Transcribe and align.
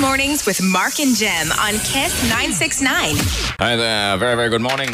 Mornings 0.00 0.44
with 0.44 0.62
Mark 0.62 1.00
and 1.00 1.16
Gem 1.16 1.50
on 1.52 1.72
Kiss 1.74 2.22
969. 2.28 3.14
Hi 3.58 3.76
there. 3.76 4.16
Very, 4.18 4.36
very 4.36 4.50
good 4.50 4.60
morning. 4.60 4.90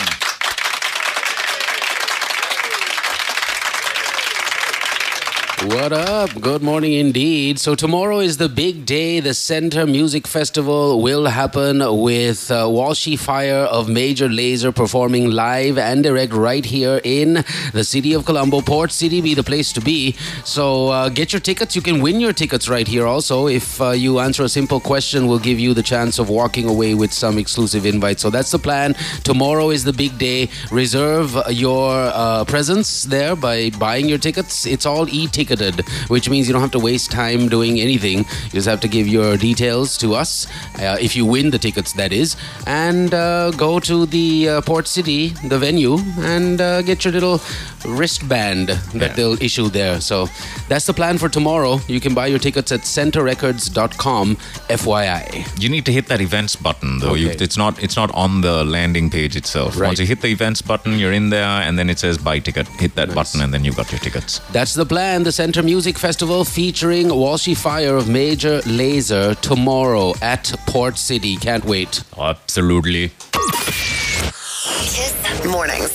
What 5.67 5.93
up? 5.93 6.41
Good 6.41 6.61
morning 6.61 6.95
indeed. 6.95 7.61
So, 7.61 7.77
tomorrow 7.77 8.19
is 8.19 8.37
the 8.37 8.49
big 8.49 8.85
day. 8.85 9.21
The 9.21 9.33
Center 9.33 9.87
Music 9.87 10.27
Festival 10.27 11.01
will 11.01 11.27
happen 11.27 11.79
with 12.01 12.51
uh, 12.51 12.65
Walshy 12.65 13.17
Fire 13.17 13.65
of 13.71 13.89
Major 13.89 14.29
Lazer 14.29 14.75
performing 14.75 15.31
live 15.31 15.79
and 15.79 16.03
direct 16.03 16.33
right 16.33 16.65
here 16.65 17.01
in 17.05 17.45
the 17.73 17.85
city 17.85 18.13
of 18.13 18.25
Colombo. 18.25 18.61
Port 18.61 18.91
City 18.91 19.21
be 19.21 19.35
the 19.35 19.45
place 19.45 19.73
to 19.75 19.81
be. 19.81 20.17
So, 20.45 20.89
uh, 20.89 21.09
get 21.11 21.33
your 21.33 21.39
tickets. 21.39 21.77
You 21.77 21.83
can 21.83 22.03
win 22.03 22.19
your 22.19 22.33
tickets 22.33 22.69
right 22.69 22.89
here 22.89 23.07
also. 23.07 23.47
If 23.47 23.81
uh, 23.81 23.91
you 23.91 24.19
answer 24.19 24.43
a 24.43 24.49
simple 24.49 24.81
question, 24.81 25.29
we'll 25.29 25.39
give 25.39 25.61
you 25.61 25.75
the 25.75 25.83
chance 25.83 26.19
of 26.19 26.29
walking 26.29 26.69
away 26.69 26.95
with 26.95 27.13
some 27.13 27.39
exclusive 27.39 27.87
invites. 27.87 28.23
So, 28.23 28.31
that's 28.31 28.51
the 28.51 28.59
plan. 28.59 28.95
Tomorrow 29.23 29.71
is 29.71 29.85
the 29.85 29.93
big 29.93 30.19
day. 30.19 30.49
Reserve 30.73 31.37
your 31.51 31.93
uh, 31.93 32.45
presence 32.47 33.05
there 33.05 33.37
by 33.37 33.71
buying 33.71 34.09
your 34.09 34.19
tickets. 34.19 34.67
It's 34.67 34.87
all 34.87 35.09
e 35.09 35.29
ticketed, 35.57 35.87
which 36.09 36.29
means 36.29 36.47
you 36.49 36.53
don't 36.53 36.63
have 36.63 36.71
to 36.73 36.79
waste 36.79 37.11
time 37.11 37.49
doing 37.49 37.81
anything. 37.81 38.19
You 38.19 38.51
just 38.53 38.69
have 38.69 38.81
to 38.81 38.89
give 38.89 39.07
your 39.07 39.37
details 39.37 39.97
to 39.99 40.15
us, 40.15 40.47
uh, 40.81 40.97
if 41.01 41.15
you 41.17 41.27
win 41.27 41.51
the 41.51 41.59
tickets, 41.59 41.93
that 41.95 42.13
is, 42.13 42.37
and 42.67 43.13
uh, 43.15 43.51
go 43.53 43.79
to 43.81 44.07
the 44.07 44.49
uh, 44.49 44.61
Port 44.63 44.89
City, 44.89 45.29
the 45.49 45.59
venue, 45.59 45.99
and 46.21 46.61
uh, 46.61 46.83
get 46.83 47.05
your 47.05 47.13
little 47.13 47.41
wristband 47.87 48.69
that 48.69 48.95
Yeah. 48.95 49.13
they'll 49.15 49.43
issue 49.43 49.69
there. 49.69 50.01
So 50.01 50.29
that's 50.69 50.87
the 50.87 50.93
plan 50.95 51.19
for 51.19 51.29
tomorrow. 51.29 51.81
You 51.89 52.01
can 52.01 52.15
buy 52.15 52.27
your 52.29 52.39
tickets 52.39 52.73
at 52.73 52.81
centerrecords.com, 52.81 54.37
FYI. 54.69 55.45
You 55.63 55.69
need 55.69 55.85
to 55.87 55.93
hit 55.93 56.07
that 56.09 56.21
events 56.21 56.57
button 56.57 56.99
though. 56.99 57.15
You, 57.15 57.31
Okay. 57.31 57.45
it's 57.45 57.57
not 57.57 57.83
it's 57.83 57.97
not 57.97 58.11
on 58.15 58.41
the 58.41 58.65
landing 58.65 59.11
page 59.11 59.37
itself. 59.37 59.77
Right. 59.79 59.89
Once 59.89 60.01
you 60.01 60.07
hit 60.07 60.21
the 60.21 60.29
events 60.29 60.63
button, 60.63 60.99
you're 60.99 61.13
in 61.13 61.31
there, 61.31 61.45
and 61.67 61.79
then 61.79 61.91
it 61.91 61.99
says 61.99 62.19
buy 62.19 62.39
ticket. 62.39 62.67
Hit 62.69 62.95
that 62.95 63.15
button, 63.15 63.41
and 63.41 63.53
then 63.53 63.65
you've 63.65 63.77
got 63.77 63.91
your 63.93 63.99
tickets. 64.01 64.41
That's 64.53 64.75
the 64.75 64.87
plan. 64.87 65.23
The 65.25 65.32
Center 65.33 65.63
Music 65.63 65.99
Festival 65.99 66.45
featuring 66.45 67.09
Walshy 67.09 67.57
Fire 67.57 67.97
of 67.97 68.09
Major 68.09 68.61
Lazer 68.61 69.35
tomorrow 69.41 70.15
at 70.21 70.53
Port 70.67 70.99
City. 70.99 71.37
Can't 71.37 71.65
wait. 71.65 72.05
Absolutely. 72.19 73.13
Kiss 74.63 75.13
Mornings. 75.45 75.91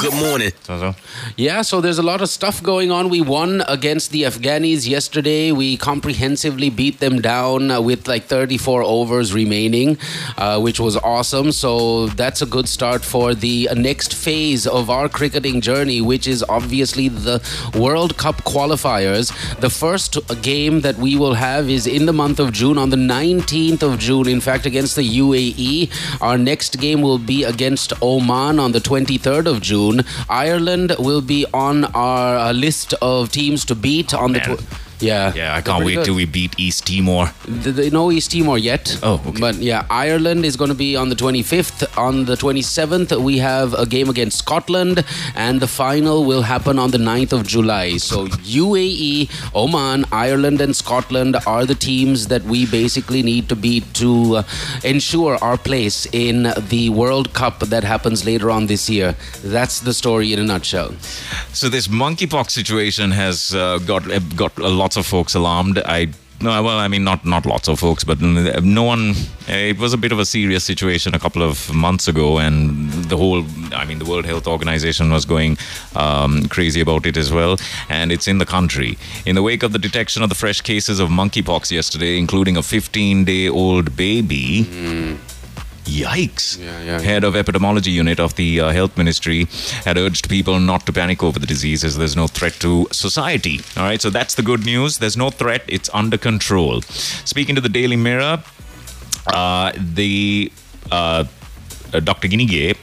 Good 0.00 0.14
morning. 0.14 0.52
So, 0.62 0.78
so. 0.78 0.94
Yeah, 1.36 1.60
so 1.60 1.82
there's 1.82 1.98
a 1.98 2.02
lot 2.02 2.22
of 2.22 2.30
stuff 2.30 2.62
going 2.62 2.90
on. 2.90 3.10
We 3.10 3.20
won 3.20 3.62
against 3.68 4.10
the 4.10 4.22
Afghanis 4.22 4.88
yesterday. 4.88 5.52
We 5.52 5.76
comprehensively 5.76 6.70
beat 6.70 6.98
them 6.98 7.20
down 7.20 7.70
uh, 7.70 7.82
with 7.82 8.08
like 8.08 8.24
34 8.24 8.82
overs 8.84 9.34
remaining, 9.34 9.98
uh, 10.38 10.60
which 10.60 10.80
was 10.80 10.96
awesome. 10.96 11.52
So 11.52 12.06
that's 12.06 12.40
a 12.40 12.46
good 12.46 12.68
start 12.68 13.04
for 13.04 13.34
the 13.34 13.68
next 13.76 14.14
phase 14.14 14.66
of 14.66 14.88
our 14.88 15.06
cricketing 15.10 15.60
journey, 15.60 16.00
which 16.00 16.26
is 16.26 16.42
obviously 16.48 17.08
the 17.08 17.42
World 17.78 18.16
Cup 18.16 18.36
qualifiers. 18.44 19.30
The 19.60 19.70
first 19.70 20.16
game 20.40 20.80
that 20.80 20.96
we 20.96 21.16
will 21.16 21.34
have 21.34 21.68
is 21.68 21.86
in 21.86 22.06
the 22.06 22.14
month 22.14 22.40
of 22.40 22.52
June, 22.52 22.78
on 22.78 22.88
the 22.88 22.96
19th 22.96 23.82
of 23.82 23.98
June, 23.98 24.26
in 24.26 24.40
fact, 24.40 24.64
against 24.64 24.96
the 24.96 25.06
UAE. 25.06 25.90
Our 26.22 26.38
next 26.38 26.80
game 26.80 27.02
will 27.02 27.18
be 27.18 27.44
against 27.44 27.57
Oman 28.02 28.58
on 28.58 28.72
the 28.72 28.80
23rd 28.80 29.46
of 29.46 29.60
June. 29.60 30.04
Ireland 30.28 30.94
will 30.98 31.20
be 31.20 31.46
on 31.52 31.84
our 31.86 32.36
uh, 32.36 32.52
list 32.52 32.94
of 33.02 33.30
teams 33.30 33.64
to 33.66 33.74
beat 33.74 34.14
on 34.14 34.32
the. 34.32 34.40
Man. 34.40 34.56
Tw- 34.56 34.87
yeah, 35.00 35.32
Yeah, 35.34 35.54
I 35.54 35.60
can't 35.60 35.84
wait 35.84 35.94
good. 35.96 36.04
till 36.06 36.14
we 36.16 36.24
beat 36.26 36.54
East 36.58 36.86
Timor. 36.86 37.32
Th- 37.62 37.74
th- 37.76 37.92
no 37.92 38.10
East 38.10 38.30
Timor 38.32 38.58
yet. 38.58 38.98
Oh, 39.02 39.20
okay. 39.26 39.40
But 39.40 39.56
yeah, 39.56 39.86
Ireland 39.90 40.44
is 40.44 40.56
going 40.56 40.68
to 40.70 40.74
be 40.76 40.96
on 40.96 41.08
the 41.08 41.16
25th. 41.16 41.86
On 41.98 42.24
the 42.24 42.34
27th, 42.36 43.20
we 43.22 43.38
have 43.38 43.74
a 43.74 43.86
game 43.86 44.08
against 44.10 44.38
Scotland, 44.38 45.04
and 45.34 45.60
the 45.60 45.66
final 45.68 46.24
will 46.24 46.42
happen 46.42 46.78
on 46.78 46.90
the 46.90 46.98
9th 46.98 47.32
of 47.32 47.46
July. 47.46 47.96
So 47.98 48.26
UAE, 48.26 49.30
Oman, 49.54 50.04
Ireland, 50.12 50.60
and 50.60 50.74
Scotland 50.74 51.36
are 51.46 51.64
the 51.64 51.74
teams 51.74 52.28
that 52.28 52.42
we 52.44 52.66
basically 52.66 53.22
need 53.22 53.48
to 53.48 53.56
beat 53.56 53.84
to 53.94 54.36
uh, 54.36 54.42
ensure 54.84 55.36
our 55.42 55.56
place 55.56 56.06
in 56.12 56.52
the 56.68 56.90
World 56.90 57.32
Cup 57.34 57.60
that 57.60 57.84
happens 57.84 58.24
later 58.24 58.50
on 58.50 58.66
this 58.66 58.88
year. 58.90 59.14
That's 59.42 59.80
the 59.80 59.94
story 59.94 60.32
in 60.32 60.38
a 60.38 60.44
nutshell. 60.44 60.92
So 61.52 61.68
this 61.68 61.88
monkeypox 61.88 62.50
situation 62.50 63.10
has 63.12 63.54
uh, 63.54 63.78
got 63.78 64.10
uh, 64.10 64.18
got 64.36 64.58
uh, 64.58 64.68
lots 64.88 64.96
of 64.96 65.04
folks 65.06 65.34
alarmed. 65.34 65.78
I 65.84 66.06
no, 66.40 66.62
well, 66.62 66.78
I 66.78 66.88
mean 66.88 67.04
not 67.04 67.24
not 67.26 67.44
lots 67.44 67.68
of 67.68 67.78
folks, 67.78 68.04
but 68.04 68.22
no 68.22 68.82
one. 68.84 69.10
uh, 69.48 69.70
It 69.72 69.78
was 69.78 69.92
a 69.92 69.98
bit 69.98 70.12
of 70.12 70.18
a 70.18 70.24
serious 70.24 70.64
situation 70.64 71.14
a 71.14 71.18
couple 71.18 71.42
of 71.42 71.70
months 71.74 72.08
ago, 72.08 72.38
and 72.38 72.88
the 73.10 73.16
whole, 73.18 73.44
I 73.74 73.84
mean, 73.84 73.98
the 73.98 74.06
World 74.06 74.24
Health 74.24 74.46
Organization 74.46 75.10
was 75.10 75.26
going 75.26 75.58
um, 75.94 76.48
crazy 76.48 76.80
about 76.80 77.04
it 77.06 77.16
as 77.18 77.30
well, 77.30 77.58
and 77.90 78.10
it's 78.12 78.28
in 78.28 78.38
the 78.38 78.46
country. 78.46 78.96
In 79.26 79.34
the 79.34 79.42
wake 79.42 79.62
of 79.62 79.72
the 79.72 79.78
detection 79.88 80.22
of 80.22 80.28
the 80.30 80.34
fresh 80.44 80.60
cases 80.62 81.00
of 81.00 81.08
monkeypox 81.10 81.70
yesterday, 81.70 82.16
including 82.16 82.56
a 82.56 82.62
15-day-old 82.62 83.94
baby. 83.96 84.66
Yikes. 85.88 86.58
Yeah, 86.58 86.82
yeah, 86.82 87.00
Head 87.00 87.24
of 87.24 87.34
epidemiology 87.34 87.92
unit 87.92 88.20
of 88.20 88.36
the 88.36 88.60
uh, 88.60 88.70
health 88.70 88.96
ministry 88.98 89.46
had 89.84 89.96
urged 89.96 90.28
people 90.28 90.60
not 90.60 90.84
to 90.86 90.92
panic 90.92 91.22
over 91.22 91.38
the 91.38 91.46
disease 91.46 91.82
as 91.82 91.96
there's 91.96 92.14
no 92.16 92.26
threat 92.26 92.52
to 92.60 92.86
society. 92.92 93.60
All 93.76 93.84
right, 93.84 94.00
so 94.00 94.10
that's 94.10 94.34
the 94.34 94.42
good 94.42 94.64
news. 94.64 94.98
There's 94.98 95.16
no 95.16 95.30
threat, 95.30 95.62
it's 95.66 95.88
under 95.94 96.18
control. 96.18 96.82
Speaking 96.82 97.54
to 97.54 97.60
the 97.60 97.68
Daily 97.70 97.96
Mirror, 97.96 98.42
uh, 99.28 99.72
the 99.76 100.52
uh, 100.92 101.24
uh, 101.92 102.00
Dr. 102.00 102.28
Ginige 102.28 102.76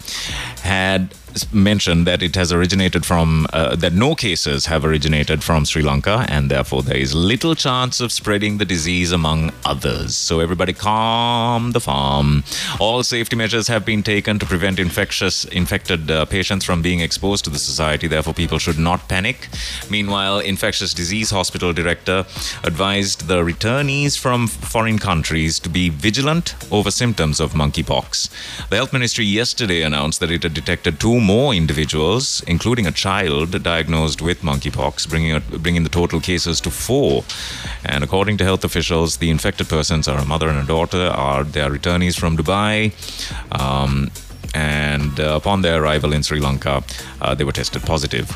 had 0.62 1.14
mentioned 1.54 2.08
that 2.08 2.22
it 2.22 2.36
has 2.36 2.52
originated 2.52 3.06
from 3.06 3.48
uh, 3.52 3.76
that 3.76 3.94
no 3.94 4.16
cases 4.16 4.68
have 4.68 4.86
originated 4.86 5.44
from 5.44 5.66
Sri 5.66 5.82
Lanka 5.82 6.26
and 6.30 6.50
therefore 6.50 6.82
there 6.84 6.98
is 6.98 7.14
little 7.14 7.56
chance 7.56 8.00
of 8.00 8.12
spreading 8.12 8.58
the 8.58 8.66
disease 8.66 9.12
among 9.12 9.52
others. 9.66 10.16
So 10.16 10.40
everybody 10.40 10.74
calm 10.74 11.72
the 11.72 11.80
farm. 11.80 12.44
All 12.80 13.04
safety 13.04 13.36
measures 13.36 13.68
have 13.68 13.86
been 13.86 14.04
taken 14.04 14.40
to 14.40 14.46
prevent 14.46 14.80
infectious 14.80 15.46
infected 15.46 16.10
uh, 16.10 16.26
patients 16.26 16.66
from 16.66 16.82
being 16.82 17.02
exposed 17.02 17.44
to 17.46 17.50
the 17.50 17.60
society. 17.60 18.08
Therefore 18.08 18.34
people 18.34 18.60
should 18.60 18.80
not 18.80 19.08
panic. 19.08 19.48
Meanwhile, 19.90 20.40
infectious 20.40 20.94
disease 20.94 21.32
hospital 21.32 21.74
director 21.74 22.26
advised 22.64 23.28
the 23.28 23.44
returnees 23.44 24.18
from 24.18 24.48
foreign 24.48 25.00
countries 25.00 25.60
to 25.60 25.70
be 25.70 25.90
vigilant 25.90 26.56
over 26.72 26.92
symptoms 26.92 27.40
of 27.40 27.54
monkeypox. 27.54 28.30
The 28.70 28.78
health 28.78 28.94
ministry 28.94 29.26
yesterday 29.26 29.82
announced 29.82 30.20
that 30.20 30.32
it 30.32 30.44
had 30.44 30.54
detected 30.54 31.00
two 31.00 31.20
more 31.26 31.54
individuals, 31.54 32.44
including 32.48 32.86
a 32.88 32.92
child 32.92 33.64
diagnosed 33.64 34.22
with 34.22 34.42
monkeypox, 34.42 35.10
bringing 35.10 35.42
bringing 35.64 35.84
the 35.84 35.90
total 36.02 36.20
cases 36.20 36.62
to 36.62 36.70
four. 36.70 37.24
And 37.84 38.04
according 38.04 38.38
to 38.38 38.44
health 38.44 38.64
officials, 38.64 39.18
the 39.18 39.30
infected 39.30 39.68
persons 39.68 40.08
are 40.08 40.20
a 40.20 40.26
mother 40.26 40.50
and 40.50 40.60
a 40.60 40.68
daughter. 40.76 41.08
Are 41.28 41.44
they 41.44 41.62
are 41.62 41.72
returnees 41.72 42.16
from 42.20 42.38
Dubai? 42.38 42.76
Um, 43.52 44.12
and 44.56 45.20
uh, 45.20 45.36
upon 45.36 45.62
their 45.62 45.84
arrival 45.84 46.14
in 46.14 46.24
Sri 46.24 46.40
Lanka, 46.40 46.82
uh, 47.22 47.36
they 47.36 47.44
were 47.44 47.52
tested 47.52 47.82
positive. 47.84 48.32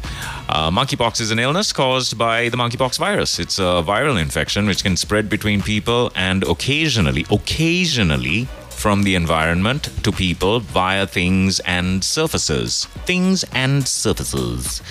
Uh, 0.49 0.69
monkeypox 0.69 1.21
is 1.21 1.31
an 1.31 1.39
illness 1.39 1.71
caused 1.71 2.17
by 2.17 2.49
the 2.49 2.57
monkeypox 2.57 2.97
virus. 2.97 3.39
It's 3.39 3.57
a 3.57 3.81
viral 3.93 4.19
infection 4.19 4.67
which 4.67 4.83
can 4.83 4.97
spread 4.97 5.29
between 5.29 5.61
people 5.61 6.11
and 6.15 6.43
occasionally, 6.43 7.25
occasionally, 7.31 8.49
from 8.79 9.03
the 9.03 9.13
environment 9.15 9.89
to 10.03 10.11
people 10.11 10.61
via 10.61 11.05
things 11.05 11.59
and 11.61 12.01
surfaces. 12.03 12.85
Things 13.05 13.43
and 13.53 13.85
surfaces 13.85 14.81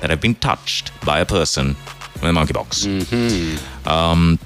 that 0.00 0.10
have 0.10 0.20
been 0.20 0.34
touched 0.34 0.90
by 1.04 1.20
a 1.20 1.26
person 1.26 1.76
with 2.14 2.34
monkeypox. 2.34 2.86
Um, 3.86 4.38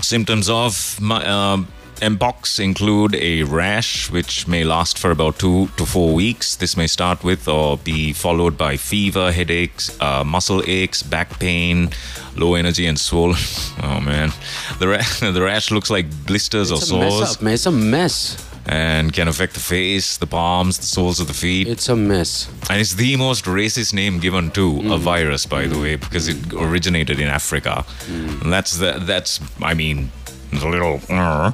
symptoms 0.00 0.48
of 0.48 0.98
uh, 1.10 1.62
Mpox 2.00 2.60
include 2.60 3.14
a 3.14 3.42
rash, 3.44 4.10
which 4.10 4.46
may 4.46 4.64
last 4.64 4.98
for 4.98 5.10
about 5.10 5.38
two 5.38 5.68
to 5.76 5.86
four 5.86 6.14
weeks. 6.14 6.56
This 6.56 6.76
may 6.76 6.86
start 6.86 7.24
with 7.24 7.48
or 7.48 7.78
be 7.78 8.12
followed 8.12 8.58
by 8.58 8.76
fever, 8.76 9.32
headaches, 9.32 9.98
uh, 10.00 10.22
muscle 10.22 10.62
aches, 10.66 11.02
back 11.02 11.38
pain, 11.38 11.90
low 12.36 12.54
energy, 12.54 12.86
and 12.86 12.98
swollen. 12.98 13.36
Oh 13.82 14.00
man, 14.00 14.32
the 14.78 14.88
ra- 14.88 15.02
the 15.32 15.42
rash 15.42 15.70
looks 15.70 15.90
like 15.90 16.06
blisters 16.26 16.70
It's 16.70 16.90
or 16.90 16.96
a 16.96 17.00
mess 17.00 17.12
sores 17.12 17.36
up, 17.36 17.42
man. 17.42 17.54
It's 17.54 17.66
a 17.66 17.70
mess. 17.70 18.50
and 18.66 19.12
can 19.12 19.28
affect 19.28 19.54
the 19.54 19.60
face, 19.60 20.16
the 20.16 20.26
palms, 20.26 20.78
the 20.78 20.86
soles 20.86 21.20
of 21.20 21.28
the 21.28 21.34
feet. 21.34 21.68
It's 21.68 21.88
a 21.88 21.94
mess. 21.94 22.48
And 22.68 22.80
it's 22.80 22.94
the 22.94 23.16
most 23.16 23.44
racist 23.44 23.94
name 23.94 24.18
given 24.18 24.50
to 24.52 24.66
a 24.66 24.98
mm. 24.98 24.98
virus, 24.98 25.46
by 25.46 25.66
the 25.66 25.76
mm. 25.76 25.82
way, 25.82 25.96
because 25.96 26.26
it 26.26 26.52
originated 26.52 27.20
in 27.20 27.28
Africa. 27.28 27.84
And 28.08 28.52
that's 28.52 28.78
the, 28.78 28.98
that's 28.98 29.40
I 29.62 29.74
mean, 29.74 30.10
it's 30.52 30.62
a 30.62 30.68
little. 30.68 31.00
Uh, 31.08 31.52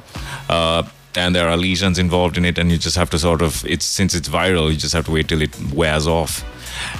uh, 0.49 0.83
and 1.15 1.35
there 1.35 1.47
are 1.47 1.57
lesions 1.57 1.99
involved 1.99 2.37
in 2.37 2.45
it, 2.45 2.57
and 2.57 2.71
you 2.71 2.77
just 2.77 2.95
have 2.95 3.09
to 3.11 3.19
sort 3.19 3.41
of 3.41 3.65
it's 3.65 3.85
since 3.85 4.15
it's 4.15 4.27
viral, 4.27 4.71
you 4.71 4.77
just 4.77 4.93
have 4.93 5.05
to 5.05 5.11
wait 5.11 5.27
till 5.27 5.41
it 5.41 5.55
wears 5.73 6.07
off. 6.07 6.43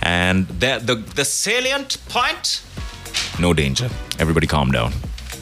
And 0.03 0.47
the 0.47 0.79
the, 0.83 0.95
the 0.95 1.25
salient 1.25 1.97
point: 2.09 2.63
no 3.39 3.53
danger. 3.53 3.89
Everybody, 4.19 4.47
calm 4.47 4.71
down. 4.71 4.93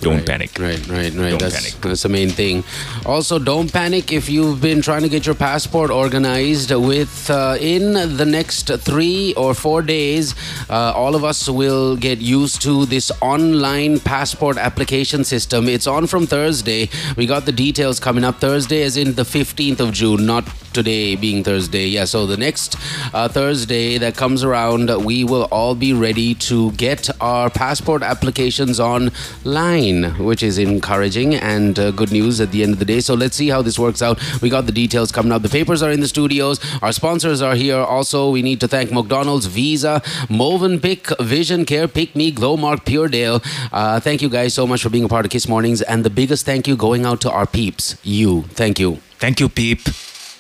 Don't 0.02 0.18
Right, 0.18 0.26
panic. 0.26 0.58
Right, 0.60 0.80
right, 0.88 1.14
right. 1.14 1.30
Don't 1.30 1.40
that's, 1.40 1.56
panic. 1.56 1.82
That's 1.82 2.04
the 2.04 2.10
main 2.10 2.30
thing. 2.30 2.64
Also, 3.06 3.38
don't 3.38 3.72
panic 3.72 4.12
if 4.12 4.30
you've 4.30 4.60
been 4.60 4.82
trying 4.82 5.04
to 5.04 5.10
get 5.10 5.26
your 5.26 5.36
passport 5.36 5.92
organized. 5.92 6.72
With 6.72 7.30
uh, 7.30 7.58
in 7.60 7.94
the 7.94 8.26
next 8.26 8.68
three 8.80 9.34
or 9.36 9.54
four 9.54 9.82
days, 9.84 10.34
uh, 10.70 10.94
all 10.96 11.16
of 11.16 11.24
us 11.24 11.48
will 11.48 11.96
get 11.96 12.20
used 12.20 12.62
to 12.64 12.86
this 12.88 13.12
online 13.22 14.00
passport 14.00 14.58
application 14.58 15.24
system. 15.24 15.70
It's 15.70 15.88
on 15.88 16.08
from 16.08 16.26
Thursday. 16.26 16.90
We 17.16 17.28
got 17.28 17.46
the 17.46 17.52
details 17.52 18.00
coming 18.00 18.24
up. 18.24 18.40
Thursday, 18.40 18.82
as 18.82 18.98
in 18.98 19.14
the 19.14 19.24
15th 19.24 19.80
of 19.80 19.94
June, 19.94 20.26
not 20.26 20.46
today 20.74 21.16
being 21.16 21.44
Thursday. 21.44 21.88
Yeah, 21.88 22.06
so 22.06 22.26
the 22.26 22.38
next 22.38 22.76
uh, 23.14 23.28
Thursday 23.28 23.98
that 23.98 24.16
comes 24.16 24.44
around, 24.44 24.90
we 25.06 25.24
will 25.24 25.48
all 25.52 25.76
be 25.76 25.94
ready 25.94 26.34
to 26.36 26.72
get 26.72 27.10
our 27.20 27.50
passport 27.50 28.04
applications 28.04 28.80
online, 28.80 29.91
which 30.18 30.44
is 30.44 30.58
encouraging 30.58 31.36
and 31.36 31.78
uh, 31.78 31.92
good 31.92 32.12
news 32.12 32.40
at 32.40 32.52
the 32.52 32.64
end 32.64 32.74
of 32.74 32.80
the 32.80 32.86
day. 32.86 33.00
So 33.00 33.14
let's 33.14 33.36
see 33.36 33.50
how 33.50 33.62
this 33.62 33.78
works 33.78 34.02
out. 34.02 34.20
We 34.42 34.50
got 34.50 34.66
the 34.66 34.72
details 34.72 35.12
coming 35.12 35.32
up. 35.32 35.42
The 35.42 35.50
papers 35.50 35.82
are 35.84 35.92
in 35.92 36.00
the 36.00 36.08
studios. 36.08 36.60
Our 36.82 36.92
sponsors 36.92 37.42
are 37.42 37.56
here. 37.56 37.78
Also, 37.78 38.30
we 38.30 38.42
need 38.42 38.60
to 38.62 38.68
thank 38.68 38.92
McDonald's, 38.92 39.46
Visa, 39.46 40.02
Movenpick, 40.30 41.04
Vision 41.24 41.66
Care, 41.66 41.88
Pick 41.88 42.16
Me, 42.16 42.32
Glowmark, 42.32 42.86
Puredale. 42.86 43.42
Uh, 43.72 44.00
thank 44.00 44.22
you 44.22 44.30
guys 44.30 44.54
so 44.54 44.66
much 44.66 44.82
for 44.82 44.90
being 44.90 45.04
a 45.04 45.10
part 45.10 45.26
of 45.26 45.32
Kiss 45.32 45.48
Mornings. 45.48 45.82
And 45.82 46.04
the 46.04 46.10
biggest 46.10 46.46
thank 46.46 46.68
you 46.68 46.76
going 46.76 47.06
out 47.06 47.22
to 47.22 47.32
our 47.32 47.46
peeps. 47.46 47.98
You. 48.04 48.44
Thank 48.54 48.80
you. 48.80 49.00
Thank 49.20 49.40
you, 49.40 49.50
Peep. 49.50 49.82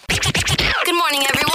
Good 0.10 0.96
morning, 0.96 1.24
everyone. 1.30 1.52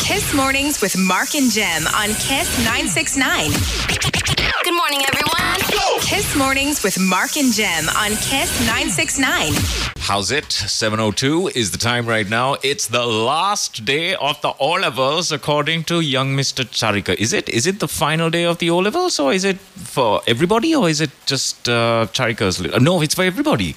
Kiss 0.00 0.34
Mornings 0.34 0.80
with 0.80 0.96
Mark 0.96 1.34
and 1.34 1.50
Gem 1.50 1.86
on 1.88 2.08
Kiss 2.08 2.58
969. 2.64 4.17
Good 4.64 4.74
morning, 4.74 5.00
everyone. 5.08 5.56
Kiss 6.00 6.34
Mornings 6.36 6.82
with 6.82 6.98
Mark 6.98 7.36
and 7.36 7.52
Gem 7.52 7.88
on 7.90 8.10
Kiss 8.16 8.60
969. 8.66 9.52
How's 9.98 10.30
it? 10.30 10.44
7.02 10.44 11.54
is 11.54 11.70
the 11.70 11.78
time 11.78 12.06
right 12.06 12.28
now. 12.28 12.56
It's 12.62 12.86
the 12.86 13.04
last 13.06 13.84
day 13.84 14.14
of 14.14 14.40
the 14.40 14.52
O-levels 14.58 15.30
according 15.32 15.84
to 15.84 16.00
young 16.00 16.34
Mr. 16.36 16.64
Charika. 16.64 17.14
Is 17.16 17.32
it? 17.32 17.48
Is 17.48 17.66
it 17.66 17.80
the 17.80 17.88
final 17.88 18.30
day 18.30 18.44
of 18.44 18.58
the 18.58 18.70
O-levels 18.70 19.18
or 19.18 19.32
is 19.32 19.44
it 19.44 19.58
for 19.58 20.22
everybody 20.26 20.74
or 20.74 20.88
is 20.88 21.00
it 21.00 21.10
just 21.26 21.68
uh, 21.68 22.06
Charika's? 22.12 22.60
li- 22.60 22.70
no, 22.80 23.00
it's 23.02 23.14
for 23.14 23.22
everybody. 23.24 23.74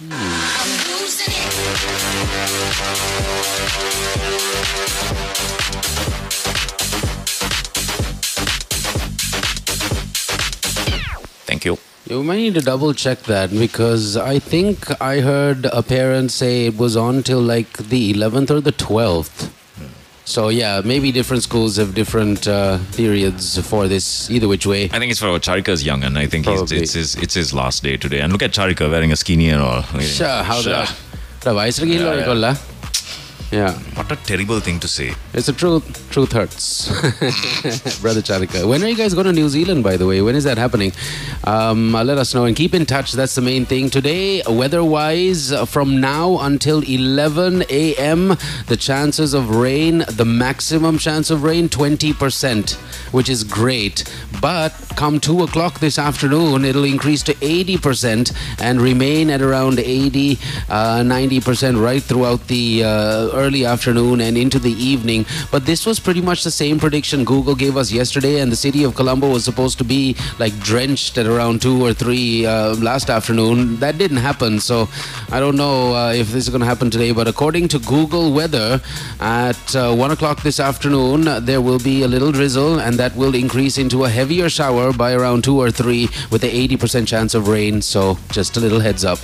Thank 11.62 11.78
you. 11.78 12.16
You 12.16 12.24
might 12.24 12.38
need 12.38 12.56
to 12.56 12.62
double 12.62 12.94
check 12.94 13.20
that 13.24 13.52
because 13.52 14.18
I 14.18 14.40
think 14.40 14.90
I 15.00 15.20
heard 15.20 15.66
a 15.66 15.84
parent 15.84 16.32
say 16.32 16.66
it 16.66 16.78
was 16.78 16.98
on 16.98 17.22
till 17.22 17.40
like 17.40 17.78
the 17.78 18.14
11th 18.14 18.50
or 18.50 18.62
the 18.62 18.72
12th. 18.72 19.50
Hmm. 19.76 19.86
So 20.26 20.50
yeah, 20.50 20.82
maybe 20.84 21.12
different 21.12 21.44
schools 21.44 21.78
have 21.78 21.94
different 21.94 22.48
uh, 22.48 22.80
periods 22.96 23.60
for 23.68 23.88
this. 23.88 24.32
Either 24.32 24.48
which 24.48 24.66
way, 24.66 24.86
I 24.86 24.98
think 24.98 25.12
it's 25.12 25.20
for 25.20 25.28
Charika's 25.38 25.86
young, 25.86 26.04
and 26.04 26.18
I 26.18 26.26
think 26.26 26.48
it's 26.48 26.72
his 26.72 27.16
it's 27.16 27.36
his 27.36 27.54
last 27.54 27.84
day 27.84 27.98
today. 27.98 28.22
And 28.22 28.34
look 28.34 28.42
at 28.42 28.52
Charika 28.52 28.90
wearing 28.90 29.12
a 29.12 29.16
skinny 29.16 29.50
and 29.50 29.62
all. 29.62 29.84
Sure, 30.00 30.44
how 30.44 30.62
sure. 30.62 30.74
the. 30.74 30.96
Yeah. 33.52 33.78
What 33.96 34.10
a 34.10 34.16
terrible 34.16 34.62
thing 34.62 34.80
to 34.80 34.88
say. 34.88 35.14
It's 35.34 35.48
the 35.48 35.54
truth. 35.54 36.10
Truth 36.10 36.32
hurts. 36.32 36.88
Brother 38.02 38.22
Charika. 38.22 38.66
When 38.68 38.82
are 38.82 38.88
you 38.88 38.96
guys 38.96 39.14
going 39.14 39.26
to 39.26 39.34
New 39.34 39.50
Zealand, 39.50 39.84
by 39.84 39.98
the 39.98 40.08
way? 40.08 40.22
When 40.22 40.36
is 40.36 40.46
that 40.46 40.58
happening? 40.58 40.94
Um, 41.44 41.94
uh, 41.94 42.04
let 42.04 42.18
us 42.18 42.34
know 42.34 42.46
and 42.46 42.56
keep 42.56 42.74
in 42.74 42.86
touch. 42.86 43.12
That's 43.12 43.36
the 43.36 43.42
main 43.42 43.66
thing. 43.66 43.90
Today, 43.90 44.42
weather 44.48 44.86
wise, 44.86 45.52
uh, 45.52 45.66
from 45.66 46.00
now 46.00 46.40
until 46.40 46.82
11 46.82 47.66
a.m., 47.70 48.38
the 48.68 48.78
chances 48.78 49.34
of 49.34 49.50
rain, 49.54 50.06
the 50.08 50.26
maximum 50.26 50.98
chance 50.98 51.30
of 51.30 51.44
rain, 51.44 51.68
20%, 51.68 52.74
which 53.12 53.28
is 53.28 53.44
great. 53.44 54.06
But 54.40 54.72
come 54.96 55.20
2 55.20 55.44
o'clock 55.44 55.80
this 55.82 56.00
afternoon, 56.00 56.64
it'll 56.64 56.86
increase 56.86 57.22
to 57.24 57.34
80% 57.36 58.34
and 58.62 58.80
remain 58.80 59.30
at 59.30 59.42
around 59.42 59.80
80, 59.80 60.40
uh, 60.70 61.00
90% 61.02 61.82
right 61.84 62.02
throughout 62.02 62.48
the 62.48 62.84
uh, 62.86 63.41
early 63.42 63.66
afternoon 63.66 64.22
and 64.22 64.38
into 64.38 64.60
the 64.60 64.72
evening. 64.92 65.26
But 65.52 65.66
this 65.66 65.86
was 65.86 66.00
pretty 66.00 66.22
much 66.22 66.44
the 66.44 66.52
same 66.52 66.80
prediction 66.80 67.26
Google 67.26 67.56
gave 67.56 67.76
us 67.78 67.92
yesterday, 67.92 68.40
and 68.42 68.52
the 68.52 68.56
city 68.56 68.84
of 68.84 68.96
Colombo 68.96 69.30
was 69.30 69.44
supposed 69.44 69.78
to 69.80 69.84
be 69.84 70.16
like 70.40 70.58
drenched 70.60 71.18
at 71.18 71.26
around 71.26 71.62
two 71.62 71.84
or 71.84 71.94
three 71.94 72.46
uh, 72.46 72.76
last 72.76 73.10
afternoon. 73.10 73.78
That 73.78 73.98
didn't 73.98 74.24
happen, 74.30 74.60
so 74.60 74.88
I 75.32 75.40
don't 75.40 75.56
know 75.56 75.96
uh, 75.96 76.14
if 76.14 76.28
this 76.28 76.44
is 76.46 76.50
going 76.50 76.62
to 76.62 76.72
happen 76.74 76.90
today. 76.90 77.12
But 77.12 77.28
according 77.28 77.68
to 77.70 77.80
Google 77.80 78.32
Weather, 78.32 78.82
at 79.20 79.76
uh, 79.76 79.94
one 79.94 80.12
o'clock 80.12 80.44
this 80.44 80.60
afternoon, 80.60 81.46
there 81.46 81.62
will 81.62 81.80
be 81.80 82.04
a 82.04 82.08
little 82.08 82.32
drizzle, 82.32 82.80
and 82.80 82.98
that 83.00 83.16
will 83.16 83.36
increase 83.36 83.78
into 83.78 84.06
a 84.06 84.10
heavier 84.10 84.50
shower 84.50 84.94
by 84.94 85.14
around 85.14 85.44
two 85.44 85.60
or 85.60 85.72
three, 85.72 86.08
with 86.32 86.44
a 86.44 86.68
80% 86.68 87.08
chance 87.08 87.34
of 87.34 87.48
rain. 87.48 87.82
So 87.82 88.18
just 88.32 88.58
a 88.58 88.60
little 88.60 88.80
heads 88.80 89.04
up. 89.04 89.20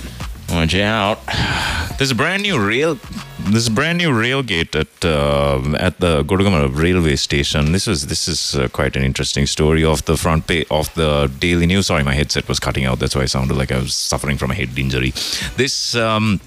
Watch 0.58 0.74
out. 0.74 1.20
There's 1.98 2.10
a 2.10 2.16
brand 2.16 2.42
new 2.42 2.58
rail. 2.58 2.98
A 3.46 3.70
brand 3.70 3.98
new 3.98 4.12
rail 4.12 4.42
gate 4.42 4.74
at 4.74 5.04
uh, 5.04 5.62
at 5.78 6.00
the 6.00 6.24
Gurugama 6.24 6.68
railway 6.74 7.14
station. 7.14 7.70
This 7.70 7.86
is 7.86 8.08
this 8.08 8.26
is 8.26 8.56
uh, 8.56 8.66
quite 8.68 8.96
an 8.96 9.04
interesting 9.04 9.46
story 9.46 9.84
of 9.84 10.04
the 10.06 10.16
front 10.16 10.48
page 10.48 10.66
of 10.68 10.92
the 10.94 11.30
Daily 11.38 11.66
News. 11.66 11.86
Sorry, 11.86 12.02
my 12.02 12.14
headset 12.14 12.48
was 12.48 12.58
cutting 12.58 12.84
out. 12.86 12.98
That's 12.98 13.14
why 13.14 13.22
I 13.22 13.26
sounded 13.26 13.56
like 13.56 13.70
I 13.70 13.78
was 13.78 13.94
suffering 13.94 14.36
from 14.36 14.50
a 14.50 14.54
head 14.54 14.76
injury. 14.76 15.12
This 15.56 15.94
um, 15.94 16.40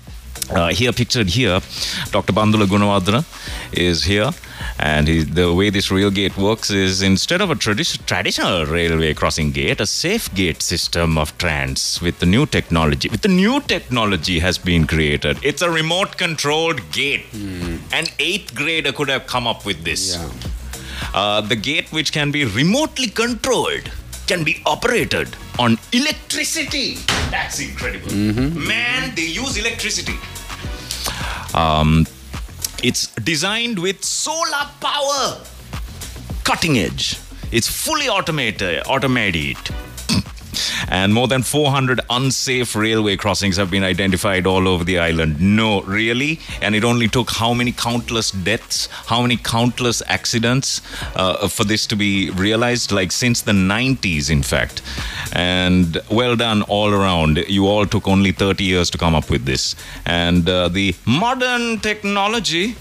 uh, 0.55 0.69
here 0.69 0.91
pictured 0.91 1.29
here, 1.29 1.59
Dr. 2.11 2.33
Bandula 2.33 2.65
Gunawardana 2.65 3.23
is 3.73 4.03
here, 4.03 4.31
and 4.79 5.07
he, 5.07 5.23
the 5.23 5.53
way 5.53 5.69
this 5.69 5.89
rail 5.91 6.11
gate 6.11 6.35
works 6.37 6.69
is 6.69 7.01
instead 7.01 7.41
of 7.41 7.49
a 7.51 7.55
tradi- 7.55 8.05
traditional 8.05 8.65
railway 8.65 9.13
crossing 9.13 9.51
gate, 9.51 9.79
a 9.79 9.85
safe 9.85 10.33
gate 10.33 10.61
system 10.61 11.17
of 11.17 11.37
trans 11.37 12.01
with 12.01 12.19
the 12.19 12.25
new 12.25 12.45
technology. 12.45 13.09
With 13.09 13.21
the 13.21 13.29
new 13.29 13.61
technology 13.61 14.39
has 14.39 14.57
been 14.57 14.87
created. 14.87 15.37
It's 15.43 15.61
a 15.61 15.69
remote 15.69 16.17
controlled 16.17 16.81
gate. 16.91 17.25
An 17.93 18.05
eighth 18.19 18.53
grader 18.55 18.91
could 18.91 19.09
have 19.09 19.27
come 19.27 19.47
up 19.47 19.65
with 19.65 19.83
this. 19.83 20.17
Uh, 21.13 21.41
the 21.41 21.55
gate, 21.55 21.91
which 21.91 22.11
can 22.11 22.31
be 22.31 22.45
remotely 22.45 23.07
controlled, 23.07 23.89
can 24.27 24.43
be 24.43 24.61
operated 24.65 25.35
on 25.59 25.77
electricity. 25.91 26.95
That's 27.29 27.59
incredible. 27.59 28.11
Man, 28.13 29.13
they 29.15 29.23
use 29.25 29.57
electricity. 29.57 30.13
Um, 31.53 32.05
it's 32.83 33.07
designed 33.15 33.79
with 33.79 34.03
solar 34.03 34.65
power. 34.79 35.41
Cutting 36.43 36.77
edge. 36.79 37.17
It's 37.51 37.67
fully 37.67 38.07
automated. 38.09 38.83
Automated. 38.87 39.57
And 40.89 41.13
more 41.13 41.27
than 41.27 41.43
400 41.43 42.01
unsafe 42.09 42.75
railway 42.75 43.17
crossings 43.17 43.57
have 43.57 43.71
been 43.71 43.83
identified 43.83 44.45
all 44.45 44.67
over 44.67 44.83
the 44.83 44.99
island. 44.99 45.39
No, 45.39 45.81
really? 45.81 46.39
And 46.61 46.75
it 46.75 46.83
only 46.83 47.07
took 47.07 47.31
how 47.31 47.53
many 47.53 47.71
countless 47.71 48.31
deaths, 48.31 48.87
how 49.07 49.21
many 49.21 49.37
countless 49.37 50.01
accidents 50.07 50.81
uh, 51.15 51.47
for 51.47 51.63
this 51.63 51.87
to 51.87 51.95
be 51.95 52.29
realized? 52.31 52.91
Like 52.91 53.11
since 53.11 53.41
the 53.41 53.51
90s, 53.51 54.29
in 54.29 54.43
fact. 54.43 54.81
And 55.33 56.01
well 56.09 56.35
done 56.35 56.61
all 56.63 56.93
around. 56.93 57.37
You 57.47 57.67
all 57.67 57.85
took 57.85 58.07
only 58.07 58.31
30 58.31 58.63
years 58.63 58.89
to 58.91 58.97
come 58.97 59.15
up 59.15 59.29
with 59.29 59.45
this. 59.45 59.75
And 60.05 60.47
uh, 60.49 60.69
the 60.69 60.95
modern 61.05 61.79
technology 61.79 62.75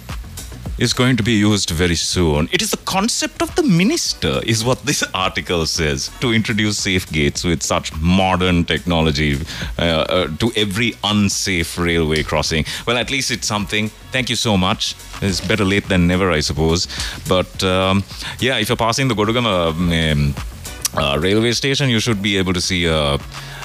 is 0.78 0.94
going 0.94 1.16
to 1.16 1.22
be 1.22 1.32
used 1.32 1.70
very 1.70 1.94
soon. 1.94 2.48
It 2.52 2.62
is 2.62 2.70
the 2.70 2.78
concept 2.78 3.42
of 3.42 3.54
the 3.54 3.62
minister, 3.62 4.40
is 4.46 4.64
what 4.64 4.82
this 4.86 5.02
article 5.14 5.66
says, 5.66 6.10
to 6.20 6.32
introduce 6.32 6.78
safe 6.78 7.10
gates 7.12 7.44
with 7.44 7.62
such 7.62 7.94
modern 8.00 8.64
technology 8.64 9.38
uh, 9.78 9.82
uh, 9.82 10.36
to 10.38 10.50
every 10.56 10.94
unsafe 11.04 11.78
railway 11.78 12.22
crossing. 12.22 12.64
Well, 12.86 12.96
at 12.96 13.10
least 13.10 13.30
it's 13.30 13.46
something. 13.46 13.90
Thank 14.10 14.30
you 14.30 14.36
so 14.36 14.56
much. 14.56 14.96
It's 15.20 15.40
better 15.40 15.64
late 15.64 15.88
than 15.88 16.06
never, 16.06 16.30
I 16.30 16.40
suppose. 16.40 16.88
But 17.28 17.62
um, 17.62 18.02
yeah, 18.38 18.58
if 18.58 18.68
you're 18.70 18.76
passing 18.76 19.08
the 19.08 19.14
Godugama 19.14 20.12
um, 20.12 20.34
uh, 20.94 21.18
railway 21.18 21.52
station, 21.52 21.90
you 21.90 22.00
should 22.00 22.22
be 22.22 22.38
able 22.38 22.54
to 22.54 22.60
see 22.60 22.86
a. 22.86 23.18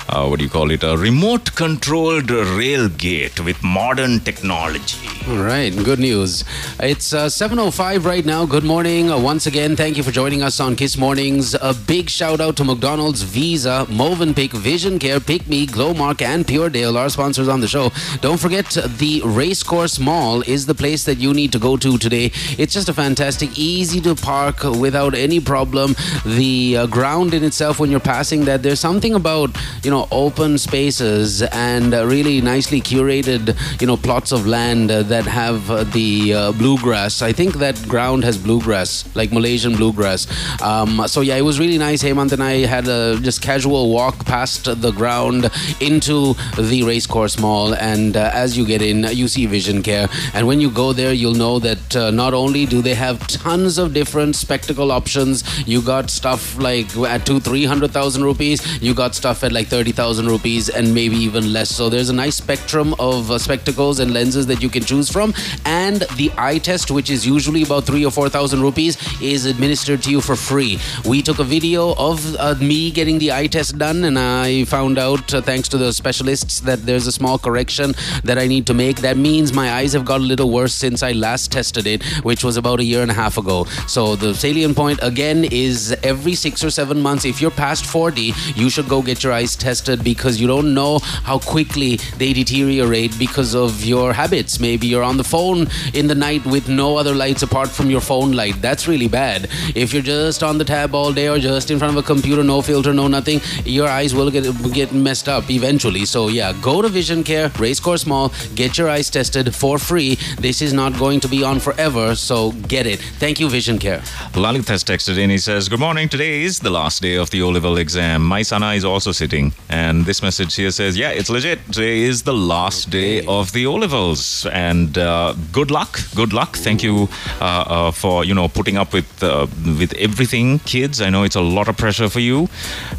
Uh, 0.09 0.27
what 0.27 0.39
do 0.39 0.43
you 0.43 0.49
call 0.49 0.69
it? 0.71 0.83
A 0.83 0.97
remote 0.97 1.55
controlled 1.55 2.29
rail 2.29 2.89
gate 2.89 3.39
with 3.39 3.63
modern 3.63 4.19
technology. 4.19 5.07
All 5.29 5.41
right, 5.43 5.73
good 5.83 5.99
news. 5.99 6.43
It's 6.79 7.13
uh, 7.13 7.27
7.05 7.27 8.03
right 8.03 8.25
now. 8.25 8.45
Good 8.45 8.63
morning. 8.65 9.09
Uh, 9.09 9.17
once 9.17 9.47
again, 9.47 9.75
thank 9.75 9.95
you 9.97 10.03
for 10.03 10.11
joining 10.11 10.43
us 10.43 10.59
on 10.59 10.75
Kiss 10.75 10.97
Mornings. 10.97 11.55
A 11.55 11.73
big 11.73 12.09
shout 12.09 12.41
out 12.41 12.57
to 12.57 12.63
McDonald's, 12.63 13.21
Visa, 13.23 13.85
Movenpick, 13.89 14.51
Vision 14.51 14.99
Care, 14.99 15.19
Pick 15.19 15.47
Me, 15.47 15.65
Glowmark, 15.65 16.21
and 16.21 16.45
Pure 16.45 16.65
Puredale, 16.65 16.97
our 16.97 17.09
sponsors 17.09 17.47
on 17.47 17.59
the 17.61 17.67
show. 17.67 17.91
Don't 18.21 18.39
forget, 18.39 18.65
the 18.97 19.21
Racecourse 19.23 19.99
Mall 19.99 20.41
is 20.41 20.65
the 20.65 20.73
place 20.73 21.03
that 21.05 21.19
you 21.19 21.31
need 21.31 21.51
to 21.51 21.59
go 21.59 21.77
to 21.77 21.97
today. 21.99 22.31
It's 22.57 22.73
just 22.73 22.89
a 22.89 22.93
fantastic, 22.93 23.55
easy 23.55 24.01
to 24.01 24.15
park 24.15 24.63
without 24.63 25.13
any 25.13 25.39
problem. 25.39 25.95
The 26.25 26.77
uh, 26.77 26.87
ground 26.87 27.35
in 27.35 27.43
itself, 27.43 27.79
when 27.79 27.91
you're 27.91 27.99
passing 27.99 28.45
that, 28.45 28.63
there's 28.63 28.79
something 28.79 29.13
about, 29.13 29.55
you 29.83 29.91
know, 29.91 29.94
know, 29.95 30.07
open 30.11 30.57
spaces 30.57 31.41
and 31.41 31.93
uh, 31.93 32.05
really 32.05 32.41
nicely 32.41 32.81
curated, 32.81 33.43
you 33.81 33.87
know, 33.87 33.97
plots 33.97 34.31
of 34.31 34.41
land 34.45 34.91
uh, 34.91 35.03
that 35.13 35.25
have 35.25 35.59
uh, 35.71 35.83
the 35.97 36.33
bluegrass. 36.57 37.21
I 37.21 37.33
think 37.33 37.55
that 37.65 37.75
ground 37.87 38.23
has 38.23 38.37
bluegrass, 38.37 38.91
like 39.15 39.31
Malaysian 39.31 39.75
bluegrass. 39.75 40.27
Um, 40.61 41.07
so 41.07 41.21
yeah, 41.21 41.35
it 41.35 41.45
was 41.51 41.59
really 41.59 41.77
nice. 41.77 42.03
Hemant 42.03 42.31
and 42.31 42.43
I 42.43 42.65
had 42.75 42.87
a 42.87 43.19
just 43.21 43.41
casual 43.41 43.91
walk 43.91 44.25
past 44.25 44.65
the 44.65 44.91
ground 44.91 45.49
into 45.79 46.35
the 46.57 46.83
racecourse 46.83 47.39
mall, 47.39 47.73
and 47.75 48.17
uh, 48.17 48.31
as 48.33 48.57
you 48.57 48.65
get 48.65 48.81
in, 48.81 49.03
you 49.21 49.27
see 49.27 49.45
Vision 49.45 49.81
Care. 49.81 50.07
And 50.33 50.47
when 50.47 50.59
you 50.61 50.69
go 50.69 50.93
there, 50.93 51.13
you'll 51.13 51.33
know 51.45 51.59
that 51.59 51.95
uh, 51.95 52.11
not 52.11 52.33
only 52.33 52.65
do 52.65 52.81
they 52.81 52.95
have 52.95 53.25
tons 53.27 53.77
of 53.77 53.93
different 53.93 54.35
spectacle 54.35 54.91
options, 54.91 55.43
you 55.67 55.81
got 55.81 56.09
stuff 56.09 56.57
like 56.57 56.95
at 56.97 57.25
two, 57.25 57.39
three 57.39 57.65
hundred 57.65 57.91
thousand 57.91 58.23
rupees. 58.23 58.59
You 58.81 58.93
got 58.93 59.15
stuff 59.15 59.43
at 59.43 59.51
like 59.51 59.67
thirty 59.67 59.84
thousand 59.91 60.27
rupees, 60.27 60.69
and 60.69 60.93
maybe 60.93 61.15
even 61.15 61.53
less. 61.53 61.69
So 61.69 61.89
there's 61.89 62.09
a 62.09 62.13
nice 62.13 62.35
spectrum 62.35 62.95
of 62.99 63.31
uh, 63.31 63.37
spectacles 63.37 63.99
and 63.99 64.13
lenses 64.13 64.47
that 64.47 64.61
you 64.61 64.69
can 64.69 64.83
choose 64.83 65.09
from. 65.11 65.33
And 65.65 66.01
the 66.15 66.31
eye 66.37 66.57
test, 66.57 66.91
which 66.91 67.09
is 67.09 67.25
usually 67.25 67.63
about 67.63 67.85
three 67.85 68.05
or 68.05 68.11
four 68.11 68.29
thousand 68.29 68.61
rupees, 68.61 68.97
is 69.21 69.45
administered 69.45 70.03
to 70.03 70.11
you 70.11 70.21
for 70.21 70.35
free. 70.35 70.79
We 71.05 71.21
took 71.21 71.39
a 71.39 71.43
video 71.43 71.93
of 71.95 72.35
uh, 72.35 72.55
me 72.55 72.91
getting 72.91 73.19
the 73.19 73.31
eye 73.31 73.47
test 73.47 73.77
done, 73.77 74.03
and 74.03 74.17
I 74.17 74.65
found 74.65 74.97
out, 74.97 75.33
uh, 75.33 75.41
thanks 75.41 75.67
to 75.69 75.77
the 75.77 75.93
specialists, 75.93 76.59
that 76.61 76.85
there's 76.85 77.07
a 77.07 77.11
small 77.11 77.37
correction 77.37 77.93
that 78.23 78.37
I 78.37 78.47
need 78.47 78.65
to 78.67 78.73
make. 78.73 78.97
That 78.97 79.17
means 79.17 79.53
my 79.53 79.73
eyes 79.73 79.93
have 79.93 80.05
got 80.05 80.19
a 80.19 80.23
little 80.23 80.49
worse 80.49 80.73
since 80.73 81.03
I 81.03 81.11
last 81.11 81.51
tested 81.51 81.85
it, 81.85 82.03
which 82.23 82.43
was 82.43 82.57
about 82.57 82.79
a 82.79 82.83
year 82.83 83.01
and 83.01 83.11
a 83.11 83.13
half 83.13 83.37
ago. 83.37 83.65
So 83.87 84.15
the 84.15 84.33
salient 84.33 84.75
point 84.75 84.99
again 85.03 85.45
is 85.45 85.95
every 86.03 86.35
six 86.35 86.63
or 86.63 86.71
seven 86.71 86.99
months, 87.01 87.25
if 87.25 87.39
you're 87.39 87.51
past 87.51 87.85
40, 87.85 88.33
you 88.55 88.69
should 88.69 88.87
go 88.87 89.01
get 89.01 89.23
your 89.23 89.33
eyes 89.33 89.55
tested 89.55 89.74
because 89.81 90.39
you 90.39 90.47
don't 90.47 90.73
know 90.73 90.99
how 90.99 91.39
quickly 91.39 91.97
they 92.17 92.33
deteriorate 92.33 93.17
because 93.19 93.55
of 93.55 93.83
your 93.83 94.13
habits. 94.13 94.59
Maybe 94.59 94.87
you're 94.87 95.03
on 95.03 95.17
the 95.17 95.23
phone 95.23 95.67
in 95.93 96.07
the 96.07 96.15
night 96.15 96.45
with 96.45 96.69
no 96.69 96.97
other 96.97 97.13
lights 97.13 97.43
apart 97.43 97.69
from 97.69 97.89
your 97.89 98.01
phone 98.01 98.31
light. 98.31 98.61
That's 98.61 98.87
really 98.87 99.07
bad. 99.07 99.49
If 99.75 99.93
you're 99.93 100.01
just 100.03 100.43
on 100.43 100.57
the 100.57 100.65
tab 100.65 100.95
all 100.95 101.11
day 101.11 101.27
or 101.27 101.39
just 101.39 101.71
in 101.71 101.79
front 101.79 101.97
of 101.97 102.03
a 102.03 102.07
computer, 102.07 102.43
no 102.43 102.61
filter, 102.61 102.93
no 102.93 103.07
nothing, 103.07 103.41
your 103.65 103.87
eyes 103.87 104.13
will 104.15 104.31
get 104.31 104.45
get 104.73 104.93
messed 104.93 105.27
up 105.27 105.49
eventually. 105.49 106.05
So 106.05 106.27
yeah, 106.27 106.53
go 106.61 106.81
to 106.81 106.89
Vision 106.89 107.23
Care, 107.23 107.49
Racecourse 107.59 108.05
Mall, 108.05 108.31
get 108.55 108.77
your 108.77 108.89
eyes 108.89 109.09
tested 109.09 109.53
for 109.53 109.77
free. 109.77 110.15
This 110.39 110.61
is 110.61 110.73
not 110.73 110.97
going 110.97 111.19
to 111.21 111.27
be 111.27 111.43
on 111.43 111.59
forever, 111.59 112.15
so 112.15 112.51
get 112.67 112.85
it. 112.85 112.99
Thank 113.19 113.39
you, 113.39 113.49
Vision 113.49 113.79
Care. 113.79 113.99
Lalit 114.33 114.67
has 114.67 114.83
texted 114.83 115.17
in. 115.17 115.29
He 115.29 115.37
says, 115.37 115.69
Good 115.69 115.79
morning. 115.79 116.09
Today 116.09 116.43
is 116.43 116.59
the 116.59 116.69
last 116.69 117.01
day 117.01 117.15
of 117.15 117.29
the 117.29 117.41
O 117.41 117.49
level 117.49 117.77
exam. 117.77 118.23
My 118.23 118.41
Sana 118.41 118.73
is 118.73 118.85
also 118.85 119.11
sitting. 119.11 119.51
And 119.69 120.05
this 120.05 120.21
message 120.21 120.55
here 120.55 120.71
says, 120.71 120.97
Yeah, 120.97 121.09
it's 121.09 121.29
legit. 121.29 121.59
Today 121.67 122.01
is 122.01 122.23
the 122.23 122.33
last 122.33 122.89
day 122.89 123.25
of 123.25 123.51
the 123.51 123.65
O 123.65 123.75
levels. 123.75 124.45
And 124.47 124.97
uh, 124.97 125.33
good 125.51 125.71
luck. 125.71 125.99
Good 126.15 126.33
luck. 126.33 126.55
Thank 126.55 126.83
you 126.83 127.09
uh, 127.41 127.65
uh, 127.67 127.91
for, 127.91 128.23
you 128.23 128.33
know, 128.33 128.47
putting 128.47 128.77
up 128.77 128.93
with, 128.93 129.23
uh, 129.23 129.47
with 129.79 129.93
everything, 129.95 130.59
kids. 130.59 131.01
I 131.01 131.09
know 131.09 131.23
it's 131.23 131.35
a 131.35 131.41
lot 131.41 131.67
of 131.67 131.77
pressure 131.77 132.09
for 132.09 132.19
you. 132.19 132.47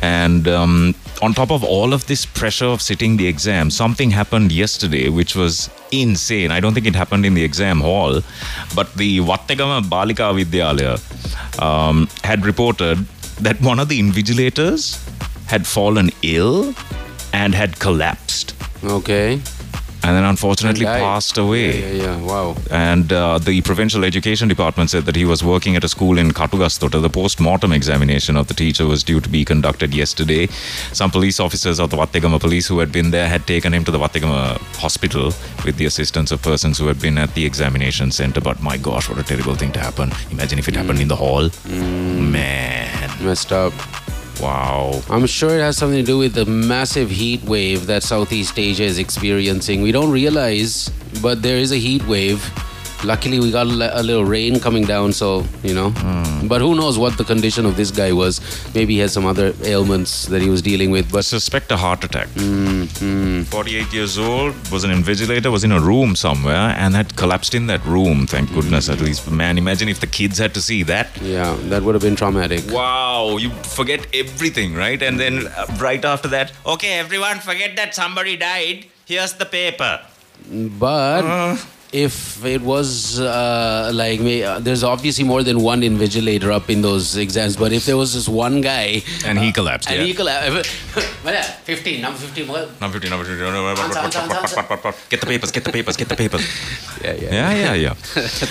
And 0.02 0.48
um, 0.48 0.94
on 1.22 1.34
top 1.34 1.50
of 1.50 1.62
all 1.62 1.92
of 1.92 2.06
this 2.06 2.26
pressure 2.26 2.66
of 2.66 2.82
sitting 2.82 3.16
the 3.16 3.26
exam, 3.26 3.70
something 3.70 4.10
happened 4.10 4.52
yesterday 4.52 5.08
which 5.08 5.36
was 5.36 5.70
insane. 5.92 6.50
I 6.50 6.60
don't 6.60 6.74
think 6.74 6.86
it 6.86 6.94
happened 6.94 7.24
in 7.24 7.34
the 7.34 7.44
exam 7.44 7.80
hall, 7.80 8.20
but 8.74 8.92
the 8.94 9.20
Wattegama 9.20 9.82
Balika 9.82 10.34
Vidyalaya 10.34 11.00
um, 11.62 12.08
had 12.24 12.44
reported 12.44 12.98
that 13.40 13.60
one 13.60 13.78
of 13.78 13.88
the 13.88 14.00
invigilators 14.00 14.98
had 15.46 15.66
fallen 15.66 16.10
ill 16.22 16.74
and 17.32 17.54
had 17.54 17.78
collapsed 17.78 18.54
Okay. 18.84 19.32
and 20.06 20.14
then 20.16 20.24
unfortunately 20.24 20.84
passed 20.84 21.36
away. 21.38 21.80
Yeah, 21.80 21.86
yeah, 21.90 22.02
yeah. 22.04 22.22
Wow. 22.22 22.56
And 22.70 23.12
uh, 23.12 23.38
the 23.38 23.60
provincial 23.62 24.04
education 24.04 24.46
department 24.48 24.90
said 24.90 25.04
that 25.06 25.16
he 25.16 25.24
was 25.24 25.42
working 25.42 25.74
at 25.74 25.82
a 25.82 25.88
school 25.88 26.18
in 26.18 26.30
Katugastota. 26.30 27.00
The 27.02 27.08
post-mortem 27.10 27.72
examination 27.72 28.36
of 28.36 28.46
the 28.46 28.54
teacher 28.54 28.86
was 28.86 29.02
due 29.02 29.20
to 29.20 29.28
be 29.28 29.44
conducted 29.44 29.92
yesterday. 29.94 30.46
Some 30.92 31.10
police 31.10 31.40
officers 31.40 31.80
of 31.80 31.90
the 31.90 31.96
Wattegama 31.96 32.38
police 32.40 32.68
who 32.68 32.78
had 32.78 32.92
been 32.92 33.10
there 33.10 33.28
had 33.28 33.46
taken 33.48 33.74
him 33.74 33.84
to 33.84 33.90
the 33.90 33.98
Wattegama 33.98 34.58
hospital 34.76 35.32
with 35.64 35.76
the 35.76 35.86
assistance 35.86 36.30
of 36.30 36.40
persons 36.40 36.78
who 36.78 36.86
had 36.86 37.00
been 37.00 37.18
at 37.18 37.34
the 37.34 37.44
examination 37.44 38.12
center. 38.12 38.40
But 38.40 38.62
my 38.62 38.76
gosh, 38.76 39.08
what 39.08 39.18
a 39.18 39.24
terrible 39.24 39.56
thing 39.56 39.72
to 39.72 39.80
happen. 39.80 40.12
Imagine 40.30 40.58
if 40.60 40.68
it 40.68 40.76
happened 40.76 41.00
in 41.00 41.08
the 41.08 41.16
hall. 41.16 41.50
Man, 41.66 43.10
Messed 43.24 43.52
up. 43.52 43.72
Wow. 44.40 45.02
I'm 45.08 45.26
sure 45.26 45.50
it 45.50 45.60
has 45.60 45.76
something 45.76 45.98
to 45.98 46.04
do 46.04 46.18
with 46.18 46.34
the 46.34 46.46
massive 46.46 47.10
heat 47.10 47.42
wave 47.44 47.86
that 47.86 48.02
Southeast 48.02 48.58
Asia 48.58 48.84
is 48.84 48.98
experiencing. 48.98 49.82
We 49.82 49.92
don't 49.92 50.10
realize, 50.10 50.90
but 51.22 51.42
there 51.42 51.56
is 51.56 51.72
a 51.72 51.76
heat 51.76 52.06
wave. 52.06 52.44
Luckily, 53.04 53.38
we 53.38 53.50
got 53.50 53.66
a 53.66 54.02
little 54.02 54.24
rain 54.24 54.58
coming 54.58 54.84
down, 54.84 55.12
so, 55.12 55.44
you 55.62 55.74
know. 55.74 55.90
Hmm. 55.90 56.48
But 56.48 56.60
who 56.60 56.74
knows 56.74 56.98
what 56.98 57.16
the 57.18 57.24
condition 57.24 57.66
of 57.66 57.76
this 57.76 57.90
guy 57.90 58.12
was. 58.12 58.40
Maybe 58.74 58.94
he 58.94 59.00
had 59.00 59.10
some 59.10 59.26
other 59.26 59.52
ailments 59.62 60.26
that 60.26 60.40
he 60.42 60.48
was 60.48 60.62
dealing 60.62 60.90
with. 60.90 61.06
I 61.08 61.12
But 61.12 61.24
suspect 61.24 61.70
a 61.72 61.76
heart 61.76 62.02
attack. 62.04 62.28
Hmm, 62.28 62.84
hmm. 62.84 63.42
48 63.42 63.92
years 63.92 64.18
old, 64.18 64.54
was 64.72 64.84
an 64.84 64.90
invigilator, 64.90 65.52
was 65.52 65.62
in 65.64 65.72
a 65.72 65.80
room 65.80 66.16
somewhere 66.16 66.74
and 66.78 66.94
had 66.94 67.14
collapsed 67.16 67.54
in 67.54 67.66
that 67.68 67.84
room. 67.84 68.26
Thank 68.26 68.52
goodness, 68.52 68.88
at 68.88 69.00
least. 69.00 69.30
Man, 69.30 69.58
imagine 69.58 69.88
if 69.88 70.00
the 70.00 70.06
kids 70.06 70.38
had 70.38 70.54
to 70.54 70.62
see 70.62 70.82
that. 70.84 71.08
yeah, 71.20 71.54
that 71.64 71.82
would 71.82 71.94
have 71.94 72.02
been 72.02 72.16
traumatic. 72.16 72.62
Wow, 72.70 73.36
you 73.36 73.50
forget 73.50 74.06
everything, 74.14 74.74
right? 74.74 75.00
And 75.02 75.20
then 75.20 75.46
uh, 75.48 75.66
right 75.78 76.04
after 76.04 76.28
that, 76.28 76.52
okay, 76.64 76.98
everyone, 76.98 77.38
forget 77.40 77.76
that 77.76 77.94
somebody 77.94 78.36
died. 78.36 78.86
Here's 79.04 79.34
the 79.34 79.46
paper. 79.46 80.00
But 80.50 81.24
uh. 81.24 81.56
If 81.96 82.44
it 82.44 82.60
was 82.60 83.18
uh, 83.18 83.90
like 83.94 84.20
me, 84.20 84.42
uh, 84.42 84.58
there's 84.60 84.84
obviously 84.84 85.24
more 85.24 85.42
than 85.42 85.60
one 85.60 85.80
invigilator 85.80 86.50
up 86.52 86.68
in 86.68 86.82
those 86.82 87.16
exams. 87.16 87.56
But 87.56 87.72
if 87.72 87.86
there 87.86 87.96
was 87.96 88.12
just 88.12 88.28
one 88.28 88.60
guy 88.60 89.02
And 89.24 89.38
he 89.38 89.50
collapsed, 89.50 89.88
and 89.88 90.00
yeah. 90.00 90.04
he 90.04 90.12
collapsed, 90.14 90.68
well, 91.24 91.42
15, 91.64 92.02
number 92.02 92.18
15. 92.18 92.48
Well, 92.48 92.68
Number 92.80 93.00
50, 93.00 93.08
number 93.08 93.24
50. 93.24 93.44
Answer, 93.44 93.98
answer, 93.98 94.18
answer. 94.20 94.94
Get 95.08 95.20
the 95.22 95.26
papers, 95.26 95.50
get 95.50 95.64
the 95.64 95.72
papers, 95.72 95.96
get 95.96 96.08
the 96.08 96.16
papers. 96.16 96.44
yeah, 97.02 97.14
yeah. 97.14 97.30
Yeah, 97.32 97.52
yeah, 97.54 97.74
yeah. 97.74 97.94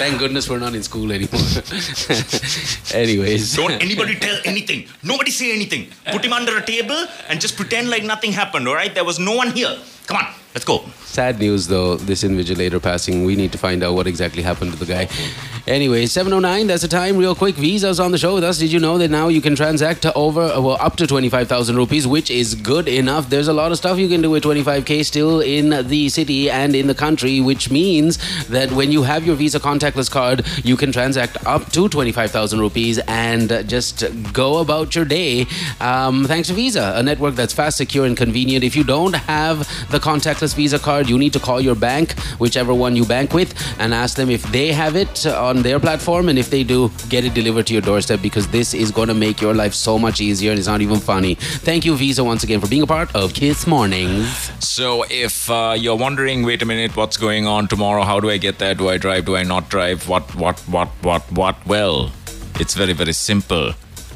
Thank 0.01 0.17
goodness 0.17 0.49
we're 0.49 0.59
not 0.59 0.73
in 0.73 0.81
school 0.81 1.11
anymore. 1.11 1.41
Anyways, 2.93 3.55
Don't 3.55 3.71
anybody 3.81 4.15
tell 4.15 4.37
anything. 4.45 4.87
Nobody 5.03 5.29
say 5.31 5.53
anything. 5.53 5.87
Put 6.11 6.25
him 6.25 6.33
under 6.33 6.57
a 6.57 6.65
table 6.65 7.05
and 7.29 7.39
just 7.39 7.55
pretend 7.55 7.89
like 7.89 8.03
nothing 8.03 8.31
happened, 8.31 8.67
all 8.67 8.75
right? 8.75 8.93
There 8.93 9.05
was 9.05 9.19
no 9.19 9.35
one 9.35 9.51
here. 9.51 9.77
Come 10.07 10.17
on, 10.17 10.27
let's 10.55 10.65
go. 10.65 10.83
Sad 11.15 11.39
news 11.39 11.67
though. 11.67 11.95
This 11.95 12.23
invigilator 12.23 12.81
passing. 12.81 13.23
We 13.23 13.35
need 13.35 13.51
to 13.53 13.57
find 13.57 13.83
out 13.83 13.95
what 13.95 14.05
exactly 14.05 14.43
happened 14.43 14.73
to 14.73 14.77
the 14.77 14.85
guy. 14.85 15.07
Anyway, 15.67 16.05
7:09. 16.05 16.67
That's 16.67 16.83
the 16.83 16.87
time. 16.87 17.17
Real 17.17 17.33
quick, 17.33 17.55
Visa's 17.55 17.99
on 17.99 18.11
the 18.11 18.17
show 18.17 18.35
with 18.35 18.43
us. 18.43 18.59
Did 18.59 18.71
you 18.71 18.79
know 18.79 18.97
that 18.99 19.09
now 19.09 19.29
you 19.29 19.41
can 19.41 19.55
transact 19.55 20.05
over 20.15 20.41
well 20.61 20.77
up 20.79 20.95
to 20.97 21.07
25,000 21.07 21.75
rupees, 21.75 22.05
which 22.05 22.29
is 22.29 22.53
good 22.53 22.87
enough. 22.87 23.29
There's 23.29 23.47
a 23.47 23.53
lot 23.53 23.71
of 23.71 23.77
stuff 23.77 23.97
you 23.97 24.09
can 24.09 24.21
do 24.21 24.29
with 24.29 24.43
25k 24.43 25.03
still 25.05 25.39
in 25.39 25.87
the 25.87 26.09
city 26.09 26.51
and 26.51 26.75
in 26.75 26.87
the 26.87 26.93
country, 26.93 27.39
which 27.39 27.71
means 27.71 28.19
that 28.47 28.71
when 28.73 28.91
you 28.91 29.03
have 29.03 29.25
your 29.25 29.35
Visa 29.35 29.59
contactless 29.59 30.11
card, 30.11 30.45
you 30.63 30.75
can 30.75 30.91
transact 30.91 31.37
up 31.45 31.71
to 31.71 31.87
25,000 31.89 32.59
rupees 32.59 32.99
and 33.07 33.49
just 33.67 34.03
go 34.33 34.59
about 34.59 34.95
your 34.95 35.05
day. 35.05 35.47
Um, 35.79 36.25
thanks 36.25 36.49
to 36.49 36.53
Visa, 36.53 36.93
a 36.95 37.01
network 37.01 37.35
that's 37.35 37.53
fast, 37.53 37.77
secure, 37.77 38.05
and 38.05 38.17
convenient. 38.17 38.63
If 38.63 38.75
you 38.75 38.83
don't 38.83 39.15
have 39.15 39.59
the 39.89 39.99
contactless 39.99 40.55
Visa 40.55 40.77
card, 40.77 41.04
you 41.07 41.17
need 41.17 41.33
to 41.33 41.39
call 41.39 41.61
your 41.61 41.75
bank, 41.75 42.13
whichever 42.39 42.73
one 42.73 42.95
you 42.95 43.05
bank 43.05 43.33
with, 43.33 43.53
and 43.79 43.93
ask 43.93 44.15
them 44.17 44.29
if 44.29 44.43
they 44.51 44.71
have 44.71 44.95
it 44.95 45.25
on 45.25 45.61
their 45.61 45.79
platform. 45.79 46.29
And 46.29 46.37
if 46.37 46.49
they 46.49 46.63
do, 46.63 46.91
get 47.09 47.25
it 47.25 47.33
delivered 47.33 47.67
to 47.67 47.73
your 47.73 47.81
doorstep 47.81 48.21
because 48.21 48.47
this 48.47 48.73
is 48.73 48.91
going 48.91 49.07
to 49.07 49.13
make 49.13 49.41
your 49.41 49.53
life 49.53 49.73
so 49.73 49.97
much 49.97 50.21
easier 50.21 50.51
and 50.51 50.59
it's 50.59 50.67
not 50.67 50.81
even 50.81 50.99
funny. 50.99 51.35
Thank 51.35 51.85
you, 51.85 51.95
Visa, 51.95 52.23
once 52.23 52.43
again 52.43 52.59
for 52.59 52.67
being 52.67 52.81
a 52.81 52.87
part 52.87 53.13
of 53.15 53.33
Kiss 53.33 53.67
Mornings. 53.67 54.27
So, 54.63 55.05
if 55.09 55.49
uh, 55.49 55.75
you're 55.77 55.95
wondering, 55.97 56.43
wait 56.43 56.61
a 56.61 56.65
minute, 56.65 56.95
what's 56.95 57.17
going 57.17 57.47
on 57.47 57.67
tomorrow? 57.67 58.03
How 58.03 58.19
do 58.19 58.29
I 58.29 58.37
get 58.37 58.59
there? 58.59 58.75
Do 58.75 58.89
I 58.89 58.97
drive? 58.97 59.25
Do 59.25 59.35
I 59.35 59.43
not 59.43 59.69
drive? 59.69 60.07
What, 60.07 60.35
what, 60.35 60.59
what, 60.61 60.89
what, 61.01 61.21
what? 61.31 61.65
Well, 61.65 62.11
it's 62.59 62.73
very, 62.73 62.93
very 62.93 63.13
simple. 63.13 63.73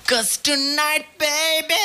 Cause 0.08 0.38
tonight, 0.38 1.05
baby, 1.19 1.75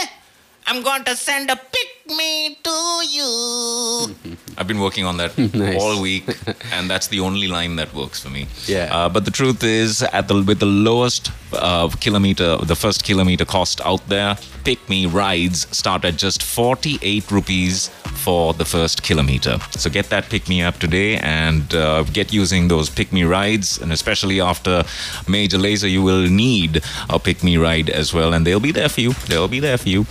I'm 0.67 0.83
going 0.83 1.05
to 1.05 1.15
send 1.15 1.51
a 1.51 1.57
pic 1.57 2.04
me 2.07 2.57
to 2.63 3.03
you. 3.11 4.15
I've 4.59 4.69
been 4.69 4.81
working 4.81 5.05
on 5.05 5.17
that 5.17 5.37
Nice. 5.55 5.81
all 5.83 6.01
week, 6.01 6.25
and 6.73 6.89
that's 6.89 7.09
the 7.09 7.21
only 7.21 7.49
line 7.49 7.77
that 7.77 7.93
works 7.95 8.21
for 8.23 8.31
me. 8.31 8.47
Yeah. 8.67 8.89
Uh, 8.93 9.09
but 9.09 9.25
the 9.25 9.31
truth 9.31 9.65
is, 9.65 10.03
at 10.03 10.29
the 10.29 10.43
with 10.43 10.61
the 10.61 10.67
lowest 10.67 11.31
uh, 11.53 11.89
kilometer, 12.01 12.57
the 12.59 12.77
first 12.77 13.03
kilometer 13.05 13.45
cost 13.45 13.81
out 13.85 14.07
there, 14.09 14.37
Pick 14.65 14.89
Me 14.89 15.07
rides 15.07 15.67
start 15.77 16.05
at 16.05 16.17
just 16.17 16.43
48 16.43 17.31
rupees 17.31 17.89
for 18.25 18.55
the 18.55 18.65
first 18.65 19.03
kilometer. 19.03 19.59
So 19.73 19.91
get 19.91 20.09
that 20.11 20.29
Pick 20.31 20.49
Me 20.49 20.63
app 20.63 20.79
today 20.79 21.17
and 21.19 21.75
uh, 21.75 22.05
get 22.05 22.33
using 22.33 22.69
those 22.69 22.89
Pick 22.89 23.13
Me 23.13 23.25
rides. 23.25 23.79
And 23.81 23.93
especially 23.93 24.41
after 24.41 24.85
Major 25.29 25.59
Lazer, 25.59 25.91
you 25.91 26.03
will 26.03 26.29
need 26.29 26.83
a 27.11 27.19
Pick 27.19 27.43
Me 27.43 27.57
ride 27.57 27.91
as 27.91 28.15
well, 28.15 28.33
and 28.35 28.47
they'll 28.47 28.61
be 28.61 28.73
there 28.73 28.89
for 28.89 29.01
you. 29.01 29.13
They'll 29.29 29.49
be 29.49 29.61
there 29.61 29.79
for 29.79 29.89
you. 29.89 30.07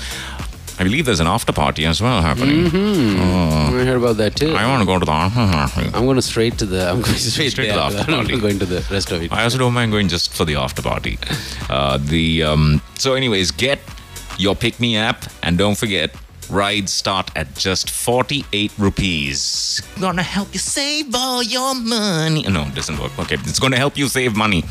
I 0.80 0.84
believe 0.84 1.06
there's 1.06 1.20
an 1.20 1.28
after 1.28 1.54
party 1.54 1.86
as 1.86 2.02
well 2.02 2.22
happening. 2.22 2.66
I 2.68 3.86
heard 3.86 3.98
about 3.98 4.18
that 4.18 4.36
too. 4.36 4.54
I 4.54 4.66
want 4.68 4.82
to 4.82 4.86
go 4.86 4.98
to 4.98 5.06
the 5.06 5.12
after 5.12 5.80
party. 5.82 5.92
I'm 5.94 6.06
going 6.06 6.16
to 6.16 6.22
straight 6.22 6.58
to 6.60 6.66
the. 6.66 6.90
I'm 6.90 7.02
going 7.02 7.16
straight, 7.16 7.50
Straight 7.52 7.68
to 7.68 7.74
the 7.74 7.82
after 7.82 8.04
party. 8.12 8.34
I'm 8.34 8.40
going 8.40 8.60
to 8.60 8.66
the 8.66 8.86
rest 8.90 9.12
of 9.12 9.22
it. 9.22 9.32
I 9.32 9.44
also 9.44 9.58
don't 9.60 9.74
mind 9.74 9.92
going 9.92 10.08
just 10.08 10.34
for 10.34 10.46
the 10.46 10.56
after 10.56 10.82
party. 10.82 11.20
Uh, 11.70 11.98
the 12.02 12.44
um, 12.44 12.82
so, 12.98 13.14
anyways, 13.14 13.52
get 13.52 13.80
your 14.40 14.56
Pick 14.56 14.80
Me 14.80 14.98
app, 14.98 15.26
and 15.44 15.58
don't 15.58 15.78
forget. 15.78 16.16
Rides 16.50 16.92
start 16.92 17.32
at 17.38 17.56
just 17.56 17.90
48 17.90 18.74
rupees. 18.78 19.82
Gonna 20.02 20.22
help 20.22 20.54
you 20.54 20.60
save 20.60 21.16
all 21.16 21.42
your 21.42 21.74
money. 21.74 22.44
No, 22.44 22.64
it 22.64 22.76
doesn't 22.76 23.00
work. 23.00 23.18
Okay, 23.18 23.36
it's 23.36 23.60
gonna 23.60 23.78
help 23.78 23.98
you 23.98 24.08
save 24.10 24.36
money. 24.36 24.64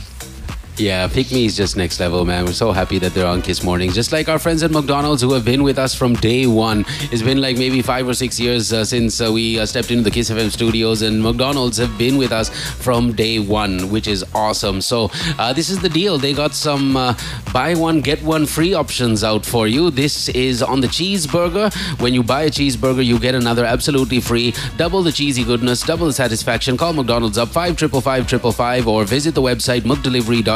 Yeah, 0.79 1.07
Pick 1.07 1.31
Me 1.31 1.45
is 1.45 1.55
just 1.55 1.77
next 1.77 2.01
level, 2.01 2.25
man. 2.25 2.47
We're 2.47 2.55
so 2.55 2.73
happy 2.73 2.99
that 3.01 3.13
they're 3.13 3.27
on 3.27 3.43
Kiss 3.43 3.63
Mornings. 3.63 3.95
Just 3.95 4.11
like 4.11 4.31
our 4.31 4.39
friends 4.39 4.63
at 4.63 4.71
McDonald's 4.71 5.21
who 5.21 5.35
have 5.35 5.45
been 5.45 5.63
with 5.63 5.79
us 5.79 5.95
from 5.95 6.15
day 6.15 6.47
one. 6.47 6.87
It's 7.13 7.21
been 7.21 7.43
like 7.43 7.59
maybe 7.59 7.83
five 7.83 8.09
or 8.09 8.15
six 8.15 8.41
years 8.41 8.73
uh, 8.73 8.83
since 8.83 9.21
uh, 9.21 9.31
we 9.31 9.61
uh, 9.61 9.67
stepped 9.67 9.91
into 9.91 10.03
the 10.03 10.11
Kiss 10.11 10.31
FM 10.31 10.51
studios, 10.51 11.03
and 11.03 11.23
McDonald's 11.23 11.77
have 11.77 11.97
been 11.99 12.17
with 12.17 12.33
us 12.33 12.49
from 12.83 13.13
day 13.13 13.39
one, 13.39 13.91
which 13.91 14.09
is 14.09 14.25
awesome. 14.35 14.81
So, 14.81 15.11
uh, 15.39 15.53
this 15.53 15.69
is 15.69 15.79
the 15.81 15.91
deal. 15.91 16.17
They 16.17 16.33
got 16.33 16.55
some 16.55 16.97
uh, 16.97 17.15
buy 17.53 17.75
one, 17.75 18.01
get 18.01 18.23
one 18.23 18.47
free 18.47 18.73
options 18.73 19.23
out 19.23 19.45
for 19.45 19.69
you. 19.69 19.91
This 19.91 20.31
is 20.31 20.63
on 20.63 20.81
the 20.81 20.89
cheeseburger. 20.89 21.71
When 22.01 22.15
you 22.15 22.23
buy 22.23 22.45
a 22.45 22.51
cheeseburger, 22.51 23.05
you 23.05 23.19
get 23.19 23.35
another 23.35 23.67
absolutely 23.67 24.21
free. 24.21 24.55
Double 24.79 25.03
the 25.03 25.13
cheesy 25.13 25.45
goodness, 25.45 25.83
double 25.83 26.07
the 26.07 26.15
satisfaction. 26.15 26.79
Call 26.79 26.95
McDonald's 26.95 27.37
up 27.37 27.49
555 27.49 28.03
555 28.03 28.89
or 28.89 29.05
visit 29.05 29.35
the 29.35 29.43
website 29.43 29.85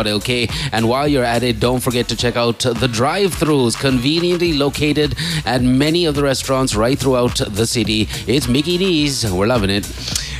mcdelivery.lk. 0.07 0.71
And 0.73 0.89
while 0.89 1.09
you're 1.09 1.25
at 1.25 1.43
it, 1.43 1.61
don't 1.61 1.81
forget 1.81 2.09
to 2.09 2.17
check 2.17 2.37
out 2.37 2.61
the 2.61 2.89
drive 2.89 3.35
throughs 3.35 3.79
conveniently 3.79 4.53
located 4.53 5.15
at 5.45 5.63
many 5.63 6.07
of 6.07 6.15
the 6.15 6.23
restaurants 6.23 6.75
right 6.75 6.99
throughout 6.99 7.37
the 7.37 7.67
city. 7.67 8.09
It's 8.27 8.49
Mickey 8.49 8.79
D's. 8.79 9.31
We're 9.31 9.47
loving 9.47 9.71
it. 9.71 9.87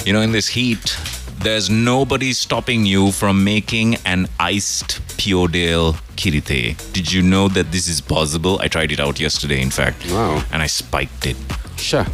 You 0.07 0.13
know, 0.13 0.21
in 0.21 0.33
this 0.33 0.49
heat, 0.49 0.97
there's 1.39 1.69
nobody 1.69 2.33
stopping 2.33 2.87
you 2.87 3.13
from 3.13 3.45
making 3.45 3.97
an 4.05 4.29
iced 4.41 5.01
Pure 5.19 5.49
Dale 5.49 5.93
Kirite. 6.17 6.93
Did 6.93 7.13
you 7.13 7.23
know 7.23 7.49
that 7.49 7.73
this 7.73 7.89
is 7.89 8.01
possible? 8.01 8.59
I 8.61 8.69
tried 8.69 8.93
it 8.93 9.01
out 9.01 9.19
yesterday, 9.21 9.61
in 9.61 9.71
fact. 9.71 10.11
Wow. 10.11 10.43
And 10.53 10.63
I 10.63 10.67
spiked 10.67 11.27
it. 11.27 11.37
Sure. 11.77 12.07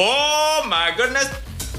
Oh 0.00 0.64
my 0.68 0.92
goodness. 0.96 1.28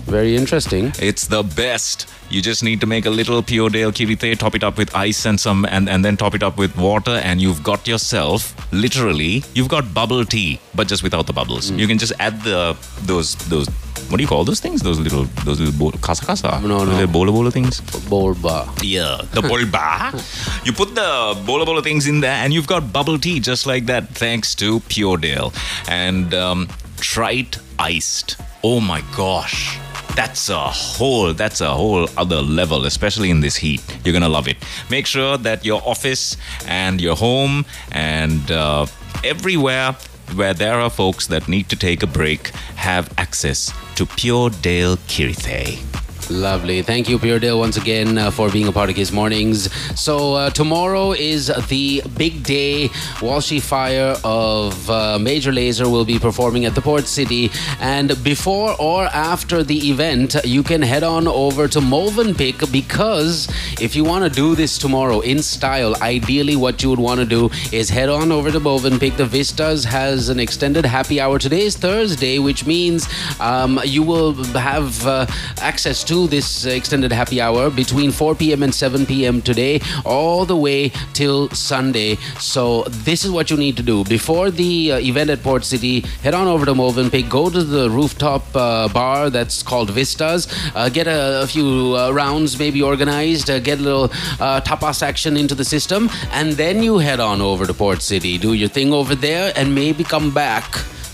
Very 0.09 0.35
interesting. 0.35 0.91
It's 0.99 1.27
the 1.27 1.43
best. 1.43 2.09
You 2.31 2.41
just 2.41 2.63
need 2.63 2.81
to 2.81 2.87
make 2.87 3.05
a 3.05 3.09
little 3.09 3.41
Pure 3.43 3.69
Dale 3.71 3.91
Kirite, 3.91 4.37
top 4.37 4.55
it 4.55 4.63
up 4.63 4.77
with 4.77 4.95
ice 4.95 5.25
and 5.25 5.39
some, 5.39 5.65
and, 5.65 5.87
and 5.87 6.03
then 6.03 6.17
top 6.17 6.33
it 6.35 6.43
up 6.43 6.57
with 6.57 6.75
water, 6.77 7.21
and 7.23 7.39
you've 7.41 7.61
got 7.63 7.87
yourself, 7.87 8.55
literally, 8.73 9.43
you've 9.53 9.69
got 9.69 9.93
bubble 9.93 10.25
tea, 10.25 10.59
but 10.73 10.87
just 10.87 11.03
without 11.03 11.27
the 11.27 11.33
bubbles. 11.33 11.69
You 11.71 11.87
can 11.87 11.97
just 11.97 12.13
add 12.19 12.41
the 12.41 12.75
those 13.01 13.35
those 13.49 13.67
what 14.09 14.17
do 14.17 14.23
you 14.23 14.27
call 14.27 14.43
those 14.43 14.59
things? 14.59 14.81
Those 14.81 14.99
little 14.99 15.25
those 15.45 15.59
little 15.59 15.77
bol- 15.77 15.99
kasa 16.01 16.25
kasa. 16.25 16.59
No, 16.61 16.67
no. 16.67 16.85
Those 16.85 16.95
little 16.95 17.13
bola 17.13 17.31
bola 17.31 17.51
things. 17.51 17.81
Bolba. 18.09 18.67
Yeah, 18.81 19.21
the 19.33 19.41
bolba. 19.41 20.65
you 20.65 20.73
put 20.73 20.95
the 20.95 21.41
bola 21.45 21.65
bola 21.65 21.83
things 21.83 22.07
in 22.07 22.19
there, 22.19 22.43
and 22.43 22.51
you've 22.51 22.67
got 22.67 22.91
bubble 22.91 23.19
tea 23.19 23.39
just 23.39 23.67
like 23.67 23.85
that, 23.85 24.09
thanks 24.09 24.55
to 24.55 24.79
Pure 24.81 25.17
Dale 25.17 25.53
and 25.87 26.33
um, 26.33 26.67
Trite 26.97 27.57
iced. 27.77 28.37
Oh 28.63 28.79
my 28.79 29.03
gosh. 29.15 29.79
That's 30.19 30.49
a 30.49 30.59
whole 30.59 31.31
that's 31.33 31.61
a 31.61 31.73
whole 31.73 32.09
other 32.17 32.41
level, 32.41 32.85
especially 32.85 33.29
in 33.29 33.39
this 33.39 33.55
heat. 33.55 33.81
You're 34.03 34.11
gonna 34.11 34.27
love 34.27 34.49
it. 34.49 34.57
Make 34.89 35.05
sure 35.05 35.37
that 35.37 35.63
your 35.63 35.81
office 35.85 36.35
and 36.67 36.99
your 36.99 37.15
home 37.15 37.65
and 37.93 38.51
uh, 38.51 38.85
everywhere 39.23 39.93
where 40.35 40.53
there 40.53 40.81
are 40.81 40.89
folks 40.89 41.27
that 41.27 41.47
need 41.47 41.69
to 41.69 41.77
take 41.77 42.03
a 42.03 42.07
break 42.07 42.49
have 42.75 43.09
access 43.17 43.71
to 43.95 44.05
Pure 44.05 44.49
Dale 44.61 44.97
Kirite. 45.07 46.08
Lovely. 46.29 46.83
Thank 46.83 47.09
you, 47.09 47.17
Pure 47.17 47.39
Dale, 47.39 47.57
once 47.57 47.75
again 47.77 48.17
uh, 48.17 48.29
for 48.29 48.51
being 48.51 48.67
a 48.67 48.71
part 48.71 48.89
of 48.89 48.95
Kiss 48.95 49.11
Mornings. 49.11 49.71
So, 49.99 50.35
uh, 50.35 50.49
tomorrow 50.51 51.11
is 51.11 51.47
the 51.67 52.03
big 52.17 52.43
day. 52.43 52.89
Walshy 53.19 53.59
Fire 53.61 54.15
of 54.23 54.89
uh, 54.89 55.17
Major 55.19 55.51
Lazer 55.51 55.91
will 55.91 56.05
be 56.05 56.19
performing 56.19 56.65
at 56.65 56.75
the 56.75 56.81
Port 56.81 57.07
City. 57.07 57.49
And 57.79 58.09
before 58.23 58.75
or 58.79 59.05
after 59.05 59.63
the 59.63 59.89
event, 59.89 60.35
you 60.43 60.61
can 60.61 60.83
head 60.83 61.03
on 61.03 61.27
over 61.27 61.67
to 61.67 61.79
Movenpick 61.79 62.71
because 62.71 63.47
if 63.81 63.95
you 63.95 64.03
want 64.03 64.23
to 64.23 64.29
do 64.29 64.53
this 64.55 64.77
tomorrow 64.77 65.21
in 65.21 65.41
style, 65.41 65.95
ideally 66.01 66.55
what 66.55 66.83
you 66.83 66.91
would 66.91 66.99
want 66.99 67.19
to 67.19 67.25
do 67.25 67.49
is 67.71 67.89
head 67.89 68.09
on 68.09 68.31
over 68.31 68.51
to 68.51 68.59
Movenpick. 68.59 69.17
The 69.17 69.25
Vistas 69.25 69.83
has 69.85 70.29
an 70.29 70.39
extended 70.39 70.85
happy 70.85 71.19
hour. 71.19 71.39
Today 71.39 71.61
is 71.61 71.75
Thursday, 71.75 72.37
which 72.37 72.67
means 72.67 73.07
um, 73.39 73.79
you 73.83 74.03
will 74.03 74.35
have 74.53 75.07
uh, 75.07 75.25
access 75.57 76.03
to 76.09 76.27
this 76.27 76.65
extended 76.65 77.11
happy 77.11 77.39
hour 77.39 77.69
between 77.69 78.11
4 78.11 78.33
p.m. 78.33 78.63
and 78.63 78.73
7 78.73 79.05
p.m. 79.05 79.43
today, 79.43 79.79
all 80.05 80.43
the 80.43 80.55
way 80.55 80.89
till 81.13 81.49
Sunday. 81.51 82.15
So, 82.39 82.83
this 83.07 83.23
is 83.23 83.29
what 83.29 83.51
you 83.51 83.57
need 83.57 83.77
to 83.77 83.83
do. 83.83 84.03
Before 84.05 84.49
the 84.49 84.93
uh, 84.93 84.99
event 84.99 85.29
at 85.29 85.43
Port 85.43 85.63
City, 85.63 85.99
head 86.23 86.33
on 86.33 86.47
over 86.47 86.65
to 86.65 86.73
Movenpick, 86.73 87.29
go 87.29 87.51
to 87.51 87.63
the 87.63 87.91
rooftop 87.91 88.43
uh, 88.55 88.87
bar 88.87 89.29
that's 89.29 89.61
called 89.61 89.91
Vistas, 89.91 90.47
uh, 90.73 90.89
get 90.89 91.05
a, 91.05 91.43
a 91.43 91.47
few 91.47 91.95
uh, 91.95 92.09
rounds 92.09 92.57
maybe 92.57 92.81
organized, 92.81 93.51
uh, 93.51 93.59
get 93.59 93.77
a 93.77 93.81
little 93.83 94.05
uh, 94.39 94.61
tapas 94.61 95.03
action 95.03 95.37
into 95.37 95.53
the 95.53 95.65
system, 95.65 96.09
and 96.31 96.53
then 96.53 96.81
you 96.81 96.97
head 96.97 97.19
on 97.19 97.39
over 97.39 97.67
to 97.67 97.73
Port 97.73 98.01
City, 98.01 98.39
do 98.39 98.53
your 98.53 98.69
thing 98.69 98.93
over 98.93 99.13
there, 99.13 99.53
and 99.55 99.75
maybe 99.75 100.03
come 100.03 100.33
back 100.33 100.65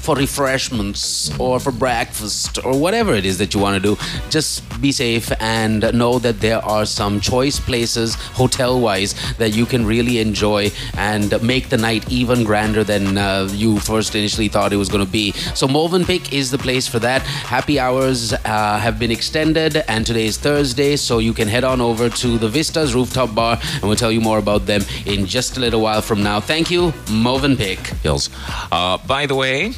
for 0.05 0.15
refreshments 0.15 1.37
or 1.39 1.59
for 1.59 1.71
breakfast 1.71 2.63
or 2.63 2.77
whatever 2.77 3.15
it 3.15 3.25
is 3.25 3.39
that 3.39 3.55
you 3.55 3.59
want 3.59 3.81
to 3.81 3.95
do. 3.95 4.01
Just 4.29 4.61
be 4.79 4.91
safe 4.91 5.31
and 5.41 5.81
know 5.93 6.19
that 6.19 6.39
there 6.41 6.63
are 6.63 6.85
some 6.85 7.19
choice 7.19 7.59
places, 7.59 8.13
hotel 8.13 8.79
wise, 8.79 9.15
that 9.37 9.55
you 9.55 9.65
can 9.65 9.83
really 9.83 10.19
enjoy 10.19 10.69
and 10.95 11.41
make 11.41 11.69
the 11.69 11.77
night 11.77 12.07
even 12.11 12.43
grander 12.43 12.83
than 12.83 13.17
uh, 13.17 13.49
you 13.51 13.79
first 13.79 14.13
initially 14.13 14.47
thought 14.47 14.71
it 14.71 14.77
was 14.77 14.89
going 14.89 15.03
to 15.03 15.11
be. 15.11 15.31
So, 15.55 15.67
Movenpick 15.67 16.31
is 16.31 16.51
the 16.51 16.59
place 16.59 16.87
for 16.87 16.99
that. 16.99 17.23
Happy 17.23 17.79
hours 17.79 18.31
uh, 18.33 18.79
have 18.79 18.99
been 18.99 19.11
extended, 19.11 19.77
and 19.87 20.05
today 20.05 20.27
is 20.27 20.37
Thursday, 20.37 20.95
so 20.97 21.17
you 21.17 21.33
can 21.33 21.47
head 21.47 21.63
on 21.63 21.81
over 21.81 22.09
to 22.09 22.37
the 22.37 22.47
Vistas 22.47 22.93
Rooftop 22.93 23.33
Bar, 23.33 23.59
and 23.73 23.83
we'll 23.83 23.95
tell 23.95 24.11
you 24.11 24.21
more 24.21 24.37
about 24.37 24.67
them 24.67 24.81
in 25.07 25.25
just 25.25 25.57
a 25.57 25.59
little 25.59 25.81
while 25.81 26.01
from 26.01 26.21
now. 26.21 26.39
Thank 26.39 26.69
you, 26.69 26.91
Movenpick. 27.07 27.79
Hills. 28.03 28.29
Uh, 28.71 28.97
by 29.07 29.25
the 29.25 29.35
way, 29.35 29.73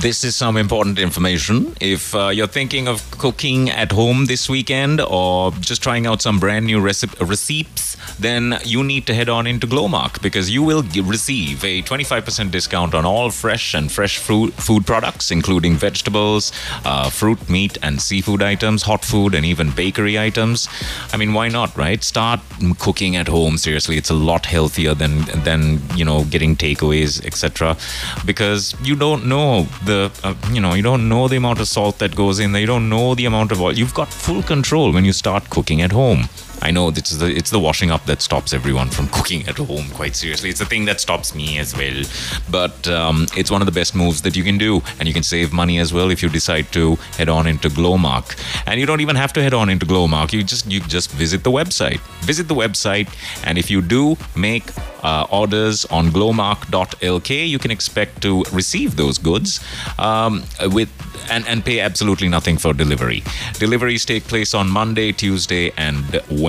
this 0.00 0.22
is 0.22 0.36
some 0.36 0.56
important 0.56 0.98
information. 0.98 1.74
If 1.80 2.14
uh, 2.14 2.28
you're 2.28 2.46
thinking 2.46 2.86
of 2.86 3.10
cooking 3.10 3.68
at 3.68 3.90
home 3.90 4.26
this 4.26 4.48
weekend 4.48 5.00
or 5.00 5.50
just 5.52 5.82
trying 5.82 6.06
out 6.06 6.22
some 6.22 6.38
brand 6.38 6.66
new 6.66 6.78
recip- 6.80 7.28
receipts, 7.28 7.96
then 8.18 8.58
you 8.64 8.84
need 8.84 9.06
to 9.06 9.14
head 9.14 9.28
on 9.28 9.46
into 9.46 9.66
Glowmark 9.66 10.22
because 10.22 10.50
you 10.50 10.62
will 10.62 10.82
g- 10.82 11.00
receive 11.00 11.64
a 11.64 11.82
25% 11.82 12.50
discount 12.50 12.94
on 12.94 13.04
all 13.04 13.30
fresh 13.30 13.74
and 13.74 13.90
fresh 13.90 14.18
fruit 14.18 14.52
food 14.54 14.86
products, 14.86 15.30
including 15.30 15.74
vegetables, 15.76 16.52
uh, 16.84 17.10
fruit, 17.10 17.50
meat, 17.50 17.76
and 17.82 18.00
seafood 18.00 18.42
items, 18.42 18.82
hot 18.82 19.04
food, 19.04 19.34
and 19.34 19.44
even 19.44 19.70
bakery 19.70 20.18
items. 20.18 20.68
I 21.12 21.16
mean, 21.16 21.32
why 21.32 21.48
not, 21.48 21.76
right? 21.76 22.02
Start 22.04 22.40
cooking 22.78 23.16
at 23.16 23.26
home. 23.26 23.58
Seriously, 23.58 23.96
it's 23.96 24.10
a 24.10 24.14
lot 24.14 24.46
healthier 24.46 24.94
than 24.94 25.24
than 25.42 25.80
you 25.96 26.04
know 26.04 26.24
getting 26.24 26.54
takeaways, 26.54 27.24
etc. 27.24 27.76
Because 28.24 28.76
you 28.82 28.94
don't 28.94 29.26
know 29.26 29.66
the 29.88 30.00
uh, 30.22 30.34
you 30.52 30.60
know 30.60 30.74
you 30.78 30.82
don't 30.82 31.08
know 31.08 31.28
the 31.32 31.36
amount 31.42 31.60
of 31.64 31.68
salt 31.76 31.98
that 31.98 32.14
goes 32.14 32.38
in 32.38 32.52
there. 32.52 32.60
You 32.60 32.70
don't 32.74 32.88
know 32.88 33.14
the 33.14 33.26
amount 33.32 33.52
of 33.52 33.60
oil. 33.60 33.72
You've 33.80 33.94
got 33.94 34.08
full 34.26 34.42
control 34.42 34.92
when 34.92 35.04
you 35.04 35.14
start 35.24 35.50
cooking 35.56 35.82
at 35.82 35.92
home. 35.92 36.28
I 36.62 36.70
know 36.70 36.88
it's 36.88 37.10
the 37.10 37.26
it's 37.26 37.50
the 37.50 37.58
washing 37.58 37.90
up 37.90 38.04
that 38.06 38.22
stops 38.22 38.52
everyone 38.52 38.90
from 38.90 39.08
cooking 39.16 39.46
at 39.48 39.56
home. 39.58 39.88
Quite 39.90 40.16
seriously, 40.16 40.50
it's 40.50 40.58
the 40.58 40.66
thing 40.66 40.84
that 40.86 41.00
stops 41.00 41.34
me 41.34 41.58
as 41.58 41.76
well. 41.76 42.02
But 42.50 42.88
um, 42.88 43.26
it's 43.36 43.50
one 43.50 43.62
of 43.62 43.66
the 43.66 43.72
best 43.72 43.94
moves 43.94 44.22
that 44.22 44.36
you 44.36 44.44
can 44.44 44.58
do, 44.58 44.82
and 44.98 45.08
you 45.08 45.14
can 45.14 45.22
save 45.22 45.52
money 45.52 45.78
as 45.78 45.92
well 45.92 46.10
if 46.10 46.22
you 46.22 46.28
decide 46.28 46.72
to 46.72 46.96
head 47.16 47.28
on 47.28 47.46
into 47.46 47.68
Glowmark. 47.68 48.36
And 48.66 48.80
you 48.80 48.86
don't 48.86 49.00
even 49.00 49.16
have 49.16 49.32
to 49.34 49.42
head 49.42 49.54
on 49.54 49.68
into 49.68 49.86
Glowmark. 49.86 50.32
You 50.32 50.42
just 50.42 50.66
you 50.66 50.80
just 50.80 51.10
visit 51.10 51.44
the 51.44 51.50
website. 51.50 52.00
Visit 52.22 52.48
the 52.48 52.54
website, 52.54 53.08
and 53.44 53.58
if 53.58 53.70
you 53.70 53.82
do 53.82 54.16
make 54.36 54.64
uh, 55.02 55.26
orders 55.30 55.84
on 55.86 56.08
glowmark.lk, 56.08 57.48
you 57.48 57.58
can 57.58 57.70
expect 57.70 58.22
to 58.22 58.42
receive 58.52 58.96
those 58.96 59.18
goods 59.18 59.60
um, 59.98 60.44
with 60.72 60.90
and, 61.30 61.46
and 61.46 61.64
pay 61.64 61.80
absolutely 61.80 62.28
nothing 62.28 62.56
for 62.56 62.72
delivery. 62.72 63.22
Deliveries 63.54 64.04
take 64.04 64.24
place 64.24 64.54
on 64.54 64.68
Monday, 64.68 65.12
Tuesday, 65.12 65.72
and 65.76 66.22
Wednesday. 66.30 66.47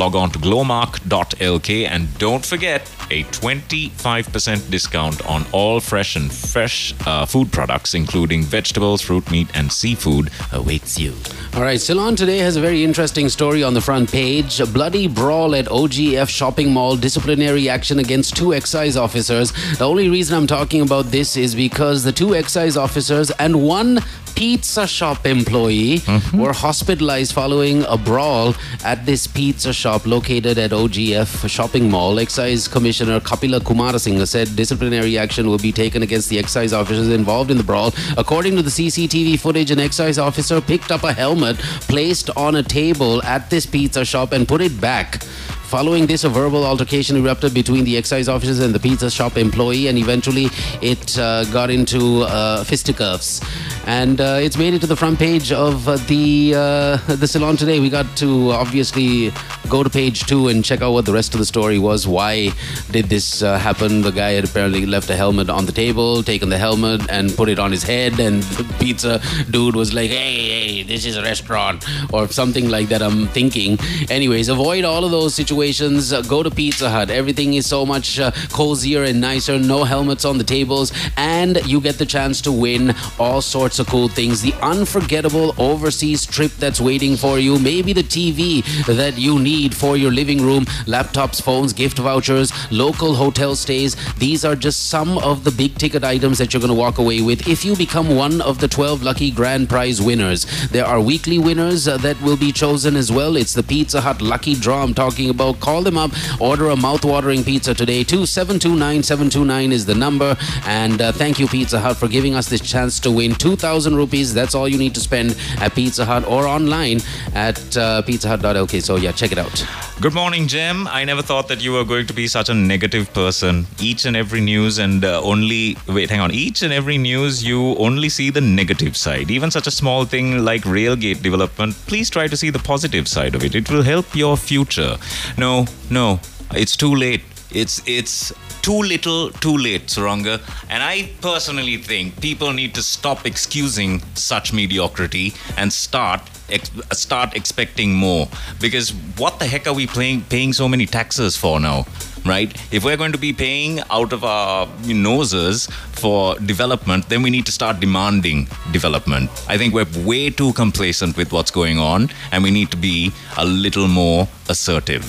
Log 0.00 0.14
on 0.14 0.30
to 0.30 0.38
glowmark.lk 0.38 1.86
and 1.86 2.18
don't 2.18 2.46
forget 2.46 2.90
a 3.10 3.24
25% 3.24 4.70
discount 4.70 5.26
on 5.26 5.44
all 5.52 5.80
fresh 5.80 6.16
and 6.16 6.32
fresh 6.32 6.94
uh, 7.06 7.26
food 7.26 7.52
products, 7.52 7.94
including 7.94 8.42
vegetables, 8.42 9.02
fruit, 9.02 9.28
meat, 9.30 9.48
and 9.54 9.70
seafood, 9.70 10.30
awaits 10.52 10.98
you. 10.98 11.14
All 11.54 11.62
right, 11.62 11.80
Ceylon 11.80 12.14
today 12.14 12.38
has 12.38 12.56
a 12.56 12.60
very 12.60 12.84
interesting 12.84 13.28
story 13.28 13.62
on 13.62 13.74
the 13.74 13.80
front 13.80 14.10
page. 14.10 14.60
A 14.60 14.66
bloody 14.66 15.08
brawl 15.08 15.54
at 15.54 15.66
OGF 15.66 16.28
shopping 16.28 16.72
mall, 16.72 16.96
disciplinary 16.96 17.68
action 17.68 17.98
against 17.98 18.36
two 18.36 18.54
excise 18.54 18.96
officers. 18.96 19.52
The 19.76 19.86
only 19.86 20.08
reason 20.08 20.36
I'm 20.36 20.46
talking 20.46 20.80
about 20.80 21.06
this 21.06 21.36
is 21.36 21.54
because 21.54 22.04
the 22.04 22.12
two 22.12 22.34
excise 22.34 22.76
officers 22.76 23.30
and 23.32 23.66
one 23.66 23.98
pizza 24.34 24.86
shop 24.86 25.26
employee 25.26 25.98
mm-hmm. 25.98 26.38
were 26.38 26.52
hospitalized 26.52 27.32
following 27.32 27.84
a 27.84 27.96
brawl 27.96 28.54
at 28.84 29.04
this 29.06 29.26
pizza 29.26 29.72
shop 29.72 30.06
located 30.06 30.58
at 30.58 30.70
OGF 30.70 31.48
shopping 31.48 31.90
mall. 31.90 32.18
Excise 32.18 32.68
Commissioner 32.68 33.20
Kapila 33.20 33.60
Kumarasinghe 33.60 34.26
said 34.26 34.54
disciplinary 34.56 35.18
action 35.18 35.46
will 35.46 35.58
be 35.58 35.72
taken 35.72 36.02
against 36.02 36.28
the 36.28 36.38
excise 36.38 36.72
officers 36.72 37.08
involved 37.08 37.50
in 37.50 37.56
the 37.56 37.64
brawl. 37.64 37.92
According 38.16 38.56
to 38.56 38.62
the 38.62 38.70
CCTV 38.70 39.38
footage, 39.38 39.70
an 39.70 39.78
excise 39.80 40.18
officer 40.18 40.60
picked 40.60 40.90
up 40.90 41.04
a 41.04 41.12
helmet 41.12 41.56
placed 41.88 42.30
on 42.36 42.56
a 42.56 42.62
table 42.62 43.22
at 43.24 43.50
this 43.50 43.66
pizza 43.66 44.04
shop 44.04 44.32
and 44.32 44.46
put 44.46 44.60
it 44.60 44.80
back. 44.80 45.24
Following 45.70 46.08
this, 46.08 46.24
a 46.24 46.28
verbal 46.28 46.64
altercation 46.64 47.16
erupted 47.16 47.54
between 47.54 47.84
the 47.84 47.96
excise 47.96 48.26
officers 48.26 48.58
and 48.58 48.74
the 48.74 48.80
pizza 48.80 49.08
shop 49.08 49.36
employee, 49.36 49.86
and 49.86 49.96
eventually 49.96 50.48
it 50.82 51.16
uh, 51.16 51.44
got 51.52 51.70
into 51.70 52.22
uh, 52.22 52.64
fisticuffs. 52.64 53.40
And 53.86 54.20
uh, 54.20 54.40
it's 54.42 54.58
made 54.58 54.74
it 54.74 54.80
to 54.80 54.88
the 54.88 54.96
front 54.96 55.20
page 55.20 55.52
of 55.52 55.84
the 56.08 56.54
uh, 56.56 56.96
the 57.06 57.28
Ceylon 57.28 57.56
today. 57.56 57.78
We 57.78 57.88
got 57.88 58.16
to 58.16 58.50
obviously 58.50 59.32
go 59.68 59.84
to 59.84 59.88
page 59.88 60.26
two 60.26 60.48
and 60.48 60.64
check 60.64 60.82
out 60.82 60.90
what 60.90 61.06
the 61.06 61.12
rest 61.12 61.34
of 61.34 61.38
the 61.38 61.46
story 61.46 61.78
was. 61.78 62.06
Why 62.06 62.50
did 62.90 63.04
this 63.04 63.40
uh, 63.40 63.56
happen? 63.56 64.02
The 64.02 64.10
guy 64.10 64.32
had 64.32 64.44
apparently 64.44 64.86
left 64.86 65.08
a 65.08 65.14
helmet 65.14 65.48
on 65.48 65.66
the 65.66 65.72
table, 65.72 66.24
taken 66.24 66.48
the 66.48 66.58
helmet 66.58 67.08
and 67.08 67.32
put 67.36 67.48
it 67.48 67.60
on 67.60 67.70
his 67.70 67.84
head, 67.84 68.18
and 68.18 68.42
the 68.42 68.64
pizza 68.80 69.22
dude 69.50 69.76
was 69.76 69.94
like, 69.94 70.10
"Hey, 70.10 70.48
hey, 70.48 70.82
this 70.82 71.06
is 71.06 71.16
a 71.16 71.22
restaurant," 71.22 71.84
or 72.12 72.26
something 72.26 72.68
like 72.68 72.88
that. 72.88 73.02
I'm 73.02 73.28
thinking. 73.28 73.78
Anyways, 74.10 74.48
avoid 74.48 74.84
all 74.84 75.04
of 75.04 75.12
those 75.12 75.32
situations. 75.32 75.59
Uh, 75.60 76.22
go 76.26 76.42
to 76.42 76.50
Pizza 76.50 76.88
Hut. 76.88 77.10
Everything 77.10 77.52
is 77.52 77.66
so 77.66 77.84
much 77.84 78.18
uh, 78.18 78.30
cozier 78.50 79.02
and 79.02 79.20
nicer. 79.20 79.58
No 79.58 79.84
helmets 79.84 80.24
on 80.24 80.38
the 80.38 80.44
tables, 80.44 80.90
and 81.18 81.60
you 81.66 81.82
get 81.82 81.98
the 81.98 82.06
chance 82.06 82.40
to 82.40 82.50
win 82.50 82.94
all 83.18 83.42
sorts 83.42 83.78
of 83.78 83.86
cool 83.86 84.08
things. 84.08 84.40
The 84.40 84.54
unforgettable 84.62 85.54
overseas 85.58 86.24
trip 86.24 86.52
that's 86.52 86.80
waiting 86.80 87.14
for 87.14 87.38
you. 87.38 87.58
Maybe 87.58 87.92
the 87.92 88.02
TV 88.02 88.64
that 88.86 89.18
you 89.18 89.38
need 89.38 89.74
for 89.74 89.98
your 89.98 90.10
living 90.10 90.40
room. 90.40 90.64
Laptops, 90.86 91.42
phones, 91.42 91.74
gift 91.74 91.98
vouchers, 91.98 92.50
local 92.70 93.14
hotel 93.14 93.54
stays. 93.54 93.96
These 94.14 94.46
are 94.46 94.56
just 94.56 94.88
some 94.88 95.18
of 95.18 95.44
the 95.44 95.50
big 95.50 95.76
ticket 95.76 96.04
items 96.04 96.38
that 96.38 96.54
you're 96.54 96.62
going 96.62 96.72
to 96.72 96.80
walk 96.86 96.96
away 96.96 97.20
with 97.20 97.46
if 97.46 97.66
you 97.66 97.76
become 97.76 98.16
one 98.16 98.40
of 98.40 98.60
the 98.60 98.68
12 98.68 99.02
lucky 99.02 99.30
grand 99.30 99.68
prize 99.68 100.00
winners. 100.00 100.46
There 100.70 100.86
are 100.86 101.02
weekly 101.02 101.38
winners 101.38 101.86
uh, 101.86 101.98
that 101.98 102.18
will 102.22 102.38
be 102.38 102.50
chosen 102.50 102.96
as 102.96 103.12
well. 103.12 103.36
It's 103.36 103.52
the 103.52 103.62
Pizza 103.62 104.00
Hut 104.00 104.22
lucky 104.22 104.54
draw 104.54 104.82
I'm 104.82 104.94
talking 104.94 105.28
about. 105.28 105.49
Call 105.54 105.82
them 105.82 105.96
up. 105.96 106.10
Order 106.40 106.70
a 106.70 106.76
mouth-watering 106.76 107.44
pizza 107.44 107.74
today. 107.74 108.04
2729729 108.04 109.72
is 109.72 109.86
the 109.86 109.94
number. 109.94 110.36
And 110.64 111.00
uh, 111.00 111.12
thank 111.12 111.38
you, 111.38 111.46
Pizza 111.46 111.80
Hut, 111.80 111.96
for 111.96 112.08
giving 112.08 112.34
us 112.34 112.48
this 112.48 112.60
chance 112.60 113.00
to 113.00 113.10
win 113.10 113.34
2,000 113.34 113.96
rupees. 113.96 114.34
That's 114.34 114.54
all 114.54 114.68
you 114.68 114.78
need 114.78 114.94
to 114.94 115.00
spend 115.00 115.36
at 115.58 115.74
Pizza 115.74 116.04
Hut 116.04 116.24
or 116.26 116.46
online 116.46 117.00
at 117.34 117.58
uh, 117.76 118.02
pizzahut.lk. 118.02 118.82
So 118.82 118.96
yeah, 118.96 119.12
check 119.12 119.32
it 119.32 119.38
out. 119.38 119.66
Good 120.00 120.14
morning, 120.14 120.48
Jim. 120.48 120.86
I 120.88 121.04
never 121.04 121.20
thought 121.20 121.48
that 121.48 121.62
you 121.62 121.72
were 121.72 121.84
going 121.84 122.06
to 122.06 122.14
be 122.14 122.26
such 122.26 122.48
a 122.48 122.54
negative 122.54 123.12
person. 123.12 123.66
Each 123.78 124.06
and 124.06 124.16
every 124.16 124.40
news, 124.40 124.78
and 124.78 125.04
uh, 125.04 125.20
only 125.22 125.76
wait, 125.86 126.08
hang 126.08 126.20
on. 126.20 126.30
Each 126.30 126.62
and 126.62 126.72
every 126.72 126.96
news, 126.96 127.44
you 127.44 127.76
only 127.76 128.08
see 128.08 128.30
the 128.30 128.40
negative 128.40 128.96
side. 128.96 129.30
Even 129.30 129.50
such 129.50 129.66
a 129.66 129.70
small 129.70 130.06
thing 130.06 130.42
like 130.42 130.64
Railgate 130.64 131.22
development, 131.22 131.74
please 131.86 132.08
try 132.08 132.28
to 132.28 132.36
see 132.36 132.48
the 132.48 132.58
positive 132.58 133.06
side 133.08 133.34
of 133.34 133.44
it. 133.44 133.54
It 133.54 133.70
will 133.70 133.82
help 133.82 134.16
your 134.16 134.38
future. 134.38 134.96
No, 135.40 135.64
no, 135.88 136.20
it's 136.52 136.76
too 136.76 136.94
late. 136.94 137.22
It's 137.50 137.80
it's 137.86 138.30
too 138.62 138.80
little, 138.82 139.30
too 139.30 139.56
late, 139.56 139.86
Suranga. 139.86 140.40
And 140.68 140.82
I 140.82 141.10
personally 141.20 141.76
think 141.76 142.20
people 142.20 142.52
need 142.52 142.74
to 142.74 142.82
stop 142.82 143.26
excusing 143.26 144.02
such 144.14 144.52
mediocrity 144.52 145.34
and 145.56 145.72
start 145.72 146.20
ex- 146.50 146.70
start 146.92 147.36
expecting 147.36 147.94
more. 147.94 148.28
Because 148.60 148.90
what 149.16 149.38
the 149.38 149.46
heck 149.46 149.66
are 149.66 149.74
we 149.74 149.86
paying 149.86 150.22
paying 150.22 150.52
so 150.52 150.68
many 150.68 150.86
taxes 150.86 151.36
for 151.36 151.60
now? 151.60 151.86
Right? 152.26 152.54
If 152.70 152.84
we're 152.84 152.98
going 152.98 153.12
to 153.12 153.18
be 153.18 153.32
paying 153.32 153.80
out 153.90 154.12
of 154.12 154.24
our 154.24 154.68
noses 154.86 155.66
for 155.92 156.38
development, 156.40 157.08
then 157.08 157.22
we 157.22 157.30
need 157.30 157.46
to 157.46 157.52
start 157.52 157.80
demanding 157.80 158.46
development. 158.72 159.30
I 159.48 159.56
think 159.56 159.72
we're 159.72 159.86
way 160.04 160.28
too 160.28 160.52
complacent 160.52 161.16
with 161.16 161.32
what's 161.32 161.50
going 161.50 161.78
on, 161.78 162.10
and 162.30 162.42
we 162.42 162.50
need 162.50 162.70
to 162.72 162.76
be 162.76 163.10
a 163.38 163.44
little 163.46 163.88
more 163.88 164.28
assertive. 164.50 165.04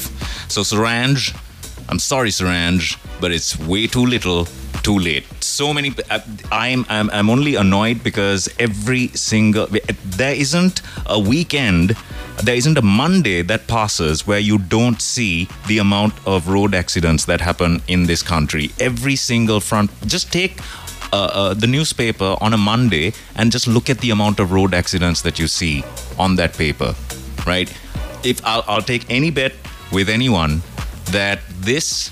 So, 0.48 0.62
Saranj, 0.62 1.36
I'm 1.92 2.00
sorry, 2.00 2.30
Saranj, 2.30 2.98
but 3.20 3.32
it's 3.34 3.60
way 3.60 3.86
too 3.86 4.06
little, 4.06 4.46
too 4.82 4.98
late. 4.98 5.26
So 5.44 5.74
many. 5.74 5.94
I- 6.10 6.24
I'm 6.52 6.86
I'm 6.90 7.10
I'm 7.10 7.30
only 7.30 7.56
annoyed 7.56 8.02
because 8.04 8.48
every 8.60 9.10
single 9.10 9.68
there 10.06 10.34
isn't 10.34 10.82
a 11.06 11.20
weekend, 11.20 11.98
there 12.44 12.56
isn't 12.56 12.78
a 12.78 12.82
Monday 12.82 13.42
that 13.44 13.68
passes 13.68 14.26
where 14.26 14.40
you 14.40 14.58
don't 14.58 15.02
see 15.02 15.50
the 15.68 15.80
amount 15.80 16.14
of 16.26 16.48
road 16.48 16.74
accidents 16.74 17.26
that 17.26 17.42
happen 17.42 17.82
in 17.90 18.06
this 18.06 18.24
country. 18.24 18.72
Every 18.80 19.16
single 19.18 19.60
front. 19.60 19.92
Just 20.08 20.32
take. 20.32 20.60
Uh, 21.14 21.30
uh, 21.34 21.54
the 21.54 21.68
newspaper 21.68 22.38
on 22.40 22.54
a 22.54 22.58
Monday 22.58 23.12
and 23.36 23.52
just 23.52 23.68
look 23.68 23.90
at 23.90 24.00
the 24.00 24.12
amount 24.12 24.40
of 24.40 24.54
road 24.54 24.74
accidents 24.74 25.22
that 25.24 25.38
you 25.38 25.46
see 25.46 25.84
on 26.18 26.38
that 26.38 26.54
paper, 26.54 26.96
right? 27.46 27.70
If 28.24 28.40
I'll, 28.46 28.64
I'll 28.66 28.82
take 28.82 29.04
any 29.10 29.30
bet 29.30 29.52
with 29.92 30.08
anyone 30.08 30.62
that 31.12 31.40
this 31.60 32.10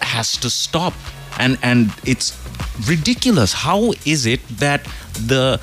has 0.00 0.36
to 0.36 0.50
stop 0.50 0.94
and 1.38 1.58
and 1.62 1.92
it's 2.04 2.36
ridiculous 2.88 3.52
how 3.52 3.92
is 4.04 4.26
it 4.26 4.40
that 4.48 4.84
the 5.26 5.60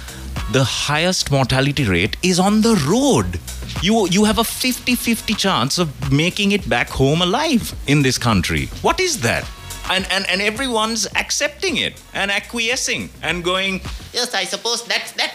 the 0.51 0.63
highest 0.63 1.31
mortality 1.31 1.83
rate 1.83 2.15
is 2.23 2.39
on 2.39 2.61
the 2.61 2.75
road 2.87 3.39
you 3.81 4.07
you 4.09 4.23
have 4.23 4.37
a 4.37 4.43
50-50 4.43 5.37
chance 5.37 5.77
of 5.77 6.11
making 6.11 6.51
it 6.51 6.67
back 6.69 6.89
home 6.89 7.21
alive 7.21 7.73
in 7.87 8.01
this 8.01 8.17
country 8.17 8.67
what 8.81 8.99
is 8.99 9.21
that 9.21 9.45
and 9.89 10.07
and, 10.11 10.25
and 10.29 10.41
everyone's 10.41 11.07
accepting 11.15 11.77
it 11.77 12.01
and 12.13 12.31
acquiescing 12.31 13.09
and 13.21 13.43
going 13.43 13.81
Yes, 14.17 14.33
I 14.33 14.45
suppose 14.45 14.83
that's 14.83 15.11
that. 15.13 15.33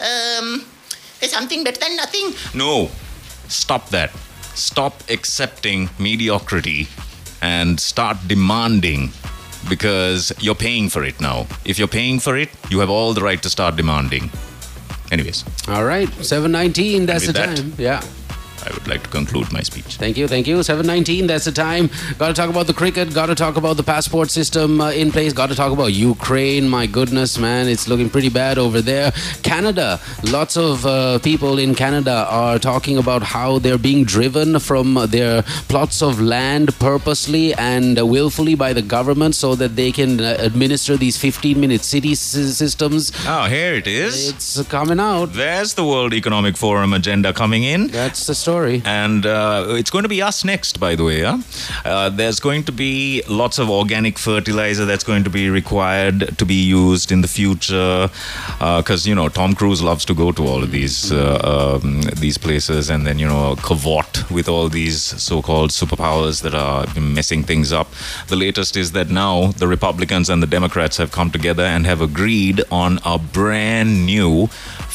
Um, 0.00 0.64
is 1.20 1.30
something 1.30 1.62
better 1.62 1.80
than 1.80 1.96
nothing. 1.96 2.32
No, 2.54 2.88
stop 3.48 3.90
that. 3.90 4.10
Stop 4.54 5.02
accepting 5.10 5.90
mediocrity 5.98 6.88
and 7.42 7.78
start 7.80 8.16
demanding 8.26 9.10
because 9.68 10.32
you're 10.40 10.54
paying 10.54 10.88
for 10.90 11.04
it 11.04 11.20
now. 11.20 11.46
If 11.64 11.78
you're 11.78 11.88
paying 11.88 12.20
for 12.20 12.36
it, 12.36 12.50
you 12.70 12.80
have 12.80 12.90
all 12.90 13.14
the 13.14 13.22
right 13.22 13.42
to 13.42 13.50
start 13.50 13.76
demanding. 13.76 14.30
Anyways, 15.10 15.44
All 15.68 15.84
right, 15.84 16.08
719, 16.24 17.06
that's 17.06 17.26
the 17.26 17.32
that- 17.32 17.56
time. 17.56 17.72
Yeah. 17.78 18.02
I 18.66 18.72
would 18.72 18.86
like 18.88 19.02
to 19.04 19.10
conclude 19.10 19.52
my 19.52 19.60
speech. 19.60 19.96
Thank 19.96 20.16
you, 20.16 20.26
thank 20.26 20.46
you. 20.46 20.62
719, 20.62 21.26
that's 21.26 21.44
the 21.44 21.52
time. 21.52 21.90
Got 22.18 22.28
to 22.28 22.34
talk 22.34 22.48
about 22.50 22.66
the 22.66 22.72
cricket, 22.74 23.12
got 23.12 23.26
to 23.26 23.34
talk 23.34 23.56
about 23.56 23.76
the 23.76 23.82
passport 23.82 24.30
system 24.30 24.80
uh, 24.80 24.90
in 24.90 25.10
place, 25.12 25.32
got 25.34 25.48
to 25.50 25.54
talk 25.54 25.72
about 25.72 25.92
Ukraine. 25.92 26.68
My 26.68 26.86
goodness, 26.86 27.38
man, 27.38 27.68
it's 27.68 27.86
looking 27.88 28.08
pretty 28.08 28.30
bad 28.30 28.56
over 28.56 28.80
there. 28.80 29.12
Canada, 29.42 30.00
lots 30.30 30.56
of 30.56 30.86
uh, 30.86 31.18
people 31.18 31.58
in 31.58 31.74
Canada 31.74 32.26
are 32.30 32.58
talking 32.58 32.96
about 32.96 33.22
how 33.22 33.58
they're 33.58 33.76
being 33.78 34.04
driven 34.04 34.58
from 34.58 34.94
their 35.08 35.42
plots 35.68 36.00
of 36.02 36.20
land 36.20 36.74
purposely 36.78 37.52
and 37.54 37.96
willfully 38.08 38.54
by 38.54 38.72
the 38.72 38.82
government 38.82 39.34
so 39.34 39.54
that 39.54 39.76
they 39.76 39.92
can 39.92 40.20
uh, 40.20 40.36
administer 40.38 40.96
these 40.96 41.16
15 41.18 41.60
minute 41.60 41.82
city 41.82 42.12
s- 42.12 42.20
systems. 42.56 43.12
Oh, 43.26 43.44
here 43.44 43.74
it 43.74 43.86
is. 43.86 44.30
It's 44.30 44.62
coming 44.68 45.00
out. 45.00 45.26
There's 45.34 45.74
the 45.74 45.84
World 45.84 46.14
Economic 46.14 46.56
Forum 46.56 46.94
agenda 46.94 47.32
coming 47.34 47.64
in. 47.64 47.88
That's 47.88 48.26
the 48.26 48.34
story. 48.34 48.53
And 48.84 49.26
uh, 49.26 49.66
it's 49.70 49.90
going 49.90 50.04
to 50.04 50.08
be 50.08 50.22
us 50.22 50.44
next, 50.44 50.80
by 50.80 50.94
the 50.94 51.04
way. 51.04 51.22
Huh? 51.22 51.38
Uh, 51.84 52.08
there's 52.10 52.40
going 52.40 52.64
to 52.64 52.72
be 52.72 53.22
lots 53.28 53.58
of 53.58 53.70
organic 53.70 54.18
fertilizer 54.18 54.84
that's 54.84 55.04
going 55.04 55.24
to 55.24 55.30
be 55.30 55.50
required 55.50 56.38
to 56.38 56.44
be 56.44 56.54
used 56.54 57.12
in 57.12 57.20
the 57.20 57.28
future. 57.28 58.08
Because, 58.58 59.06
you 59.06 59.14
know, 59.14 59.28
Tom 59.28 59.54
Cruise 59.54 59.82
loves 59.82 60.04
to 60.06 60.14
go 60.14 60.32
to 60.32 60.46
all 60.46 60.62
of 60.62 60.70
these 60.70 61.12
uh, 61.12 61.78
um, 61.82 62.02
these 62.16 62.38
places 62.38 62.90
and 62.90 63.06
then, 63.06 63.18
you 63.18 63.26
know, 63.26 63.56
cavort 63.56 64.30
with 64.30 64.48
all 64.48 64.68
these 64.68 65.00
so 65.02 65.42
called 65.42 65.70
superpowers 65.70 66.42
that 66.42 66.54
are 66.54 66.86
messing 66.98 67.42
things 67.42 67.72
up. 67.72 67.88
The 68.28 68.36
latest 68.36 68.76
is 68.76 68.92
that 68.92 69.10
now 69.10 69.52
the 69.52 69.68
Republicans 69.68 70.30
and 70.30 70.42
the 70.42 70.46
Democrats 70.46 70.96
have 70.96 71.10
come 71.12 71.30
together 71.30 71.62
and 71.62 71.86
have 71.86 72.00
agreed 72.00 72.62
on 72.70 72.98
a 73.04 73.18
brand 73.18 74.06
new 74.06 74.48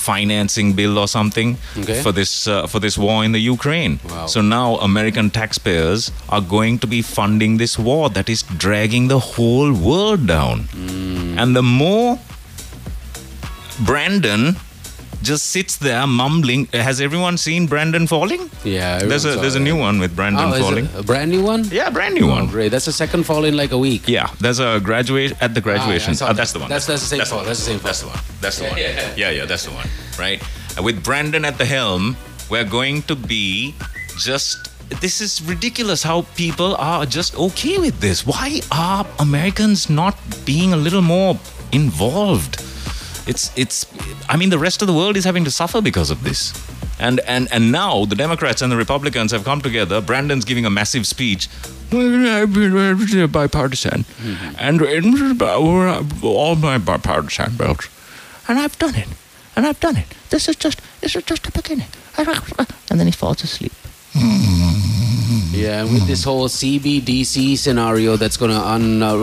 financing 0.08 0.74
bill 0.80 0.98
or 1.04 1.08
something 1.14 1.50
Okay. 1.82 2.00
for 2.06 2.12
this 2.20 2.32
uh, 2.48 2.68
for 2.74 2.80
this 2.86 2.98
war 3.06 3.18
in 3.28 3.32
the 3.38 3.44
Ukraine. 3.56 4.00
Wow. 4.10 4.28
So 4.34 4.42
now 4.42 4.68
American 4.90 5.30
taxpayers 5.40 6.12
are 6.38 6.42
going 6.56 6.80
to 6.86 6.88
be 6.96 7.02
funding 7.02 7.58
this 7.64 7.78
war 7.90 8.10
that 8.18 8.28
is 8.36 8.44
dragging 8.66 9.08
the 9.16 9.20
whole 9.34 9.72
world 9.90 10.26
down. 10.36 10.58
Hmm. 10.78 11.38
And 11.44 11.56
the 11.62 11.66
more 11.82 12.10
Brandon 13.90 14.56
just 15.22 15.48
sits 15.48 15.78
there 15.78 16.08
mumbling, 16.08 16.66
has 16.68 17.02
everyone 17.02 17.38
seen 17.38 17.66
Brandon 17.68 18.08
falling? 18.08 18.50
Yeah, 18.64 19.00
There's 19.00 19.26
a 19.26 19.36
there's 19.36 19.54
saw 19.54 19.60
a 19.60 19.64
new 19.64 19.76
one 19.76 20.00
with 20.00 20.16
Brandon 20.16 20.46
Oh, 20.50 20.54
is 20.54 20.60
falling. 20.62 20.86
it 20.86 20.96
a 20.96 21.04
brand 21.04 21.30
new 21.32 21.44
one? 21.44 21.66
Yeah, 21.72 21.90
brand 21.90 22.16
new 22.16 22.26
Oh, 22.28 22.36
one. 22.36 22.48
great. 22.48 22.70
That's 22.70 22.86
the 22.86 22.94
second 22.94 23.24
fall 23.26 23.44
in 23.44 23.56
like 23.58 23.72
a 23.72 23.78
week. 23.78 24.08
Yeah, 24.08 24.30
there's 24.40 24.60
a 24.60 24.80
graduate 24.80 25.34
at 25.42 25.54
the 25.54 25.62
graduation. 25.62 26.14
Ah, 26.22 26.28
that. 26.28 26.38
that's 26.38 26.54
the 26.54 26.60
one. 26.60 26.70
That's- 26.70 26.86
that's 26.88 27.02
the 27.02 27.08
same 27.08 27.18
That's 27.20 27.30
fall. 27.32 27.40
one. 27.40 27.48
That's 27.48 27.60
the 27.60 27.66
same 27.66 27.80
fall. 27.80 27.88
That's 27.90 28.02
the 28.02 28.08
one. 28.08 28.20
That's 28.42 28.58
the 28.60 28.64
Yeah, 28.66 28.70
one. 28.72 28.80
yeah. 28.80 29.14
Yeah, 29.18 29.30
yeah, 29.32 29.46
that's 29.46 29.66
the 29.66 29.72
one. 29.72 29.88
Right. 30.18 30.42
And 30.78 30.86
with 30.86 31.04
Brandon 31.04 31.44
at 31.46 31.58
the 31.58 31.66
helm, 31.66 32.16
we're 32.50 32.64
going 32.80 33.02
to 33.04 33.16
be 33.16 33.76
just. 34.18 34.58
This 35.02 35.22
is 35.22 35.40
ridiculous 35.44 36.02
how 36.02 36.22
people 36.36 36.76
are 36.78 37.06
just 37.06 37.36
okay 37.36 37.78
with 37.78 38.00
this. 38.00 38.26
Why 38.26 38.62
are 38.72 39.06
Americans 39.20 39.88
not 39.88 40.16
being 40.46 40.74
a 40.74 40.78
little 40.78 41.04
more 41.04 41.38
involved? 41.72 42.59
It's 43.28 43.52
it's. 43.58 43.86
I 44.28 44.38
mean, 44.38 44.50
the 44.50 44.60
rest 44.60 44.82
of 44.82 44.88
the 44.88 44.94
world 44.94 45.18
is 45.18 45.26
having 45.26 45.46
to 45.46 45.52
suffer 45.52 45.82
because 45.82 46.10
of 46.10 46.24
this. 46.24 46.54
And, 47.00 47.22
and 47.22 47.48
and 47.52 47.72
now 47.72 48.06
the 48.06 48.16
Democrats 48.16 48.62
and 48.62 48.70
the 48.72 48.76
Republicans 48.76 49.32
have 49.32 49.46
come 49.46 49.62
together. 49.62 50.02
Brandon's 50.02 50.44
giving 50.44 50.66
a 50.66 50.70
massive 50.70 51.08
speech. 51.08 51.48
Bipartisan, 53.28 54.04
mm-hmm. 54.04 54.56
and 54.60 54.82
in 54.82 55.42
all 56.22 56.56
my 56.56 56.78
bipartisan 56.78 57.56
bills, 57.58 57.90
and 58.48 58.60
I've 58.60 58.78
done 58.78 58.96
it, 58.96 59.08
and 59.56 59.66
I've 59.66 59.80
done 59.80 59.98
it. 59.98 60.14
This 60.30 60.48
is 60.50 60.56
just 60.56 60.82
this 61.02 61.16
is 61.16 61.24
just 61.24 61.44
the 61.44 61.52
beginning. 61.52 61.88
And 62.18 63.00
then 63.00 63.08
he 63.08 63.12
falls 63.12 63.44
asleep. 63.44 63.72
Mm-hmm. 64.14 64.79
Yeah, 65.60 65.82
and 65.82 65.94
with 65.94 66.08
this 66.08 66.24
whole 66.24 66.48
CBDC 66.48 67.58
scenario 67.58 68.16
that's 68.16 68.38
going 68.38 68.52
to 68.52 68.58
un 68.76 69.04
uh, 69.04 69.14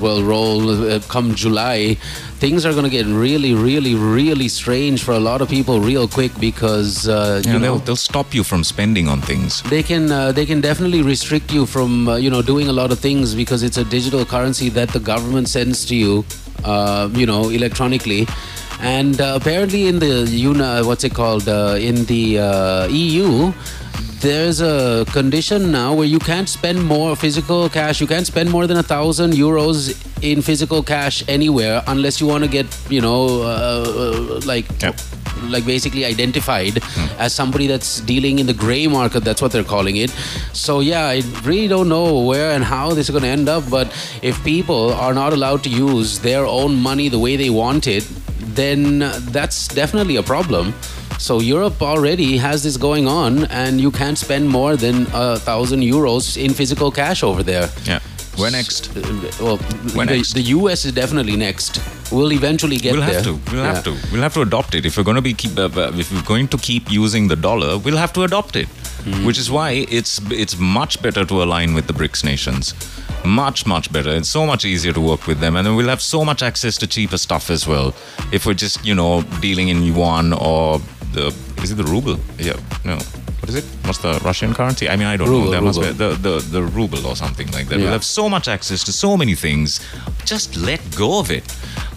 well 0.00 0.22
roll 0.22 0.70
uh, 0.70 1.00
come 1.08 1.34
July, 1.34 1.96
things 2.38 2.64
are 2.66 2.72
going 2.72 2.84
to 2.84 2.90
get 2.90 3.06
really, 3.06 3.52
really, 3.54 3.94
really 3.94 4.48
strange 4.48 5.02
for 5.02 5.12
a 5.12 5.20
lot 5.30 5.40
of 5.42 5.48
people 5.48 5.80
real 5.80 6.06
quick 6.06 6.32
because 6.38 7.08
uh, 7.08 7.42
you 7.44 7.52
You 7.52 7.58
know, 7.58 7.58
know 7.58 7.64
they'll, 7.64 7.84
they'll 7.86 7.96
stop 8.12 8.34
you 8.34 8.44
from 8.44 8.62
spending 8.64 9.08
on 9.08 9.20
things. 9.20 9.62
they 9.74 9.82
can 9.82 10.10
uh, 10.10 10.32
they 10.32 10.46
can 10.46 10.60
definitely 10.60 11.02
restrict 11.02 11.52
you 11.52 11.66
from 11.66 11.90
uh, 12.08 12.16
you 12.24 12.30
know 12.30 12.42
doing 12.42 12.68
a 12.68 12.72
lot 12.80 12.90
of 12.92 12.98
things 12.98 13.34
because 13.34 13.62
it's 13.66 13.78
a 13.78 13.84
digital 13.84 14.24
currency 14.24 14.68
that 14.78 14.88
the 14.96 15.00
government 15.12 15.48
sends 15.48 15.84
to 15.86 15.94
you, 15.94 16.24
uh, 16.64 17.08
you 17.20 17.26
know, 17.26 17.50
electronically. 17.50 18.26
And 18.80 19.20
uh, 19.20 19.38
apparently, 19.40 19.86
in 19.86 20.00
the 20.00 20.26
UNA, 20.26 20.82
what's 20.84 21.04
it 21.04 21.14
called? 21.14 21.46
Uh, 21.48 21.76
in 21.78 22.04
the 22.06 22.24
uh, 22.40 22.86
EU, 22.88 23.52
there's 24.20 24.60
a 24.60 25.04
condition 25.12 25.72
now 25.72 25.94
where 25.94 26.06
you 26.06 26.18
can't 26.18 26.48
spend 26.48 26.84
more 26.84 27.16
physical 27.16 27.68
cash. 27.68 28.00
You 28.00 28.06
can't 28.06 28.26
spend 28.26 28.50
more 28.50 28.66
than 28.66 28.76
a 28.76 28.82
thousand 28.82 29.32
euros 29.32 29.96
in 30.22 30.42
physical 30.42 30.82
cash 30.82 31.24
anywhere 31.28 31.82
unless 31.88 32.20
you 32.20 32.26
want 32.28 32.44
to 32.44 32.50
get, 32.50 32.66
you 32.88 33.00
know, 33.00 33.42
uh, 33.42 33.84
uh, 33.86 34.40
like 34.46 34.66
Yep. 34.80 35.00
like 35.50 35.66
basically 35.66 36.04
identified 36.04 36.78
as 37.18 37.32
somebody 37.34 37.66
that's 37.66 38.00
dealing 38.02 38.38
in 38.38 38.46
the 38.46 38.54
gray 38.54 38.86
market 38.86 39.24
that's 39.24 39.42
what 39.42 39.50
they're 39.50 39.64
calling 39.64 39.96
it 39.96 40.10
so 40.52 40.78
yeah 40.80 41.06
i 41.06 41.20
really 41.42 41.66
don't 41.66 41.88
know 41.88 42.20
where 42.20 42.52
and 42.52 42.62
how 42.62 42.90
this 42.90 43.08
is 43.08 43.10
going 43.10 43.22
to 43.22 43.28
end 43.28 43.48
up 43.48 43.64
but 43.68 43.88
if 44.22 44.42
people 44.44 44.92
are 44.92 45.12
not 45.12 45.32
allowed 45.32 45.62
to 45.64 45.68
use 45.70 46.20
their 46.20 46.44
own 46.46 46.76
money 46.76 47.08
the 47.08 47.18
way 47.18 47.34
they 47.34 47.50
want 47.50 47.88
it 47.88 48.06
then 48.54 49.00
that's 49.32 49.66
definitely 49.68 50.14
a 50.16 50.22
problem 50.22 50.72
so 51.18 51.40
Europe 51.40 51.80
already 51.82 52.36
has 52.38 52.62
this 52.62 52.76
going 52.76 53.06
on, 53.06 53.44
and 53.46 53.80
you 53.80 53.90
can't 53.90 54.18
spend 54.18 54.48
more 54.48 54.76
than 54.76 55.06
a 55.12 55.38
thousand 55.38 55.80
euros 55.82 56.36
in 56.36 56.52
physical 56.54 56.90
cash 56.90 57.22
over 57.22 57.42
there. 57.42 57.68
Yeah. 57.84 58.00
Where 58.36 58.50
next? 58.50 58.96
Uh, 58.96 59.02
Well, 59.40 59.56
the, 59.58 60.04
next? 60.06 60.32
the 60.32 60.42
US 60.56 60.84
is 60.86 60.92
definitely 60.92 61.36
next. 61.36 61.80
We'll 62.10 62.32
eventually 62.32 62.78
get 62.78 62.92
we'll 62.94 63.02
there. 63.02 63.14
have 63.14 63.24
to. 63.24 63.32
We'll 63.52 63.62
Yeah. 63.62 63.74
have 63.74 63.84
to. 63.84 63.96
We'll 64.10 64.22
have 64.22 64.34
to 64.34 64.40
adopt 64.42 64.74
it. 64.74 64.86
If 64.86 64.96
we're 64.96 65.04
going 65.04 65.16
to 65.16 65.22
be 65.22 65.34
keep, 65.34 65.58
uh, 65.58 65.64
uh, 65.66 65.92
if 65.94 66.10
we're 66.12 66.22
going 66.22 66.48
to 66.48 66.56
keep 66.58 66.90
using 66.90 67.28
the 67.28 67.36
dollar, 67.36 67.76
we'll 67.78 67.98
have 67.98 68.12
to 68.14 68.22
adopt 68.22 68.56
it. 68.56 68.68
Hmm. 69.04 69.24
Which 69.26 69.38
is 69.38 69.50
why 69.50 69.84
it's 69.90 70.20
it's 70.30 70.56
much 70.58 71.02
better 71.02 71.24
to 71.24 71.42
align 71.42 71.74
with 71.74 71.88
the 71.88 71.92
BRICS 71.92 72.24
nations. 72.24 72.72
Much 73.24 73.66
much 73.66 73.92
better. 73.92 74.10
It's 74.16 74.28
so 74.28 74.46
much 74.46 74.64
easier 74.64 74.92
to 74.92 75.00
work 75.00 75.26
with 75.26 75.40
them, 75.40 75.56
and 75.56 75.66
then 75.66 75.74
we'll 75.76 75.88
have 75.88 76.00
so 76.00 76.24
much 76.24 76.40
access 76.42 76.78
to 76.78 76.86
cheaper 76.86 77.18
stuff 77.18 77.50
as 77.50 77.66
well. 77.66 77.94
If 78.32 78.46
we're 78.46 78.54
just 78.66 78.84
you 78.86 78.94
know 78.94 79.22
dealing 79.40 79.68
in 79.68 79.82
yuan 79.82 80.32
or 80.32 80.80
the 81.12 81.51
is 81.58 81.70
it 81.72 81.76
the 81.76 81.84
ruble? 81.84 82.18
Yeah. 82.38 82.56
No. 82.84 82.98
What 83.40 83.48
is 83.48 83.56
it? 83.56 83.64
What's 83.86 83.98
the 83.98 84.20
Russian 84.24 84.54
currency? 84.54 84.88
I 84.88 84.94
mean, 84.94 85.08
I 85.08 85.16
don't 85.16 85.28
Ruble, 85.28 85.46
know. 85.46 85.50
There 85.50 85.60
must 85.60 85.80
be 85.80 85.90
the, 85.90 86.10
the 86.10 86.38
the 86.38 86.62
ruble 86.62 87.04
or 87.04 87.16
something 87.16 87.50
like 87.50 87.66
that. 87.68 87.78
Yeah. 87.78 87.86
We'll 87.86 87.92
have 87.92 88.04
so 88.04 88.28
much 88.28 88.46
access 88.46 88.84
to 88.84 88.92
so 88.92 89.16
many 89.16 89.34
things. 89.34 89.80
Just 90.24 90.56
let 90.56 90.80
go 90.96 91.18
of 91.18 91.28
it. 91.32 91.42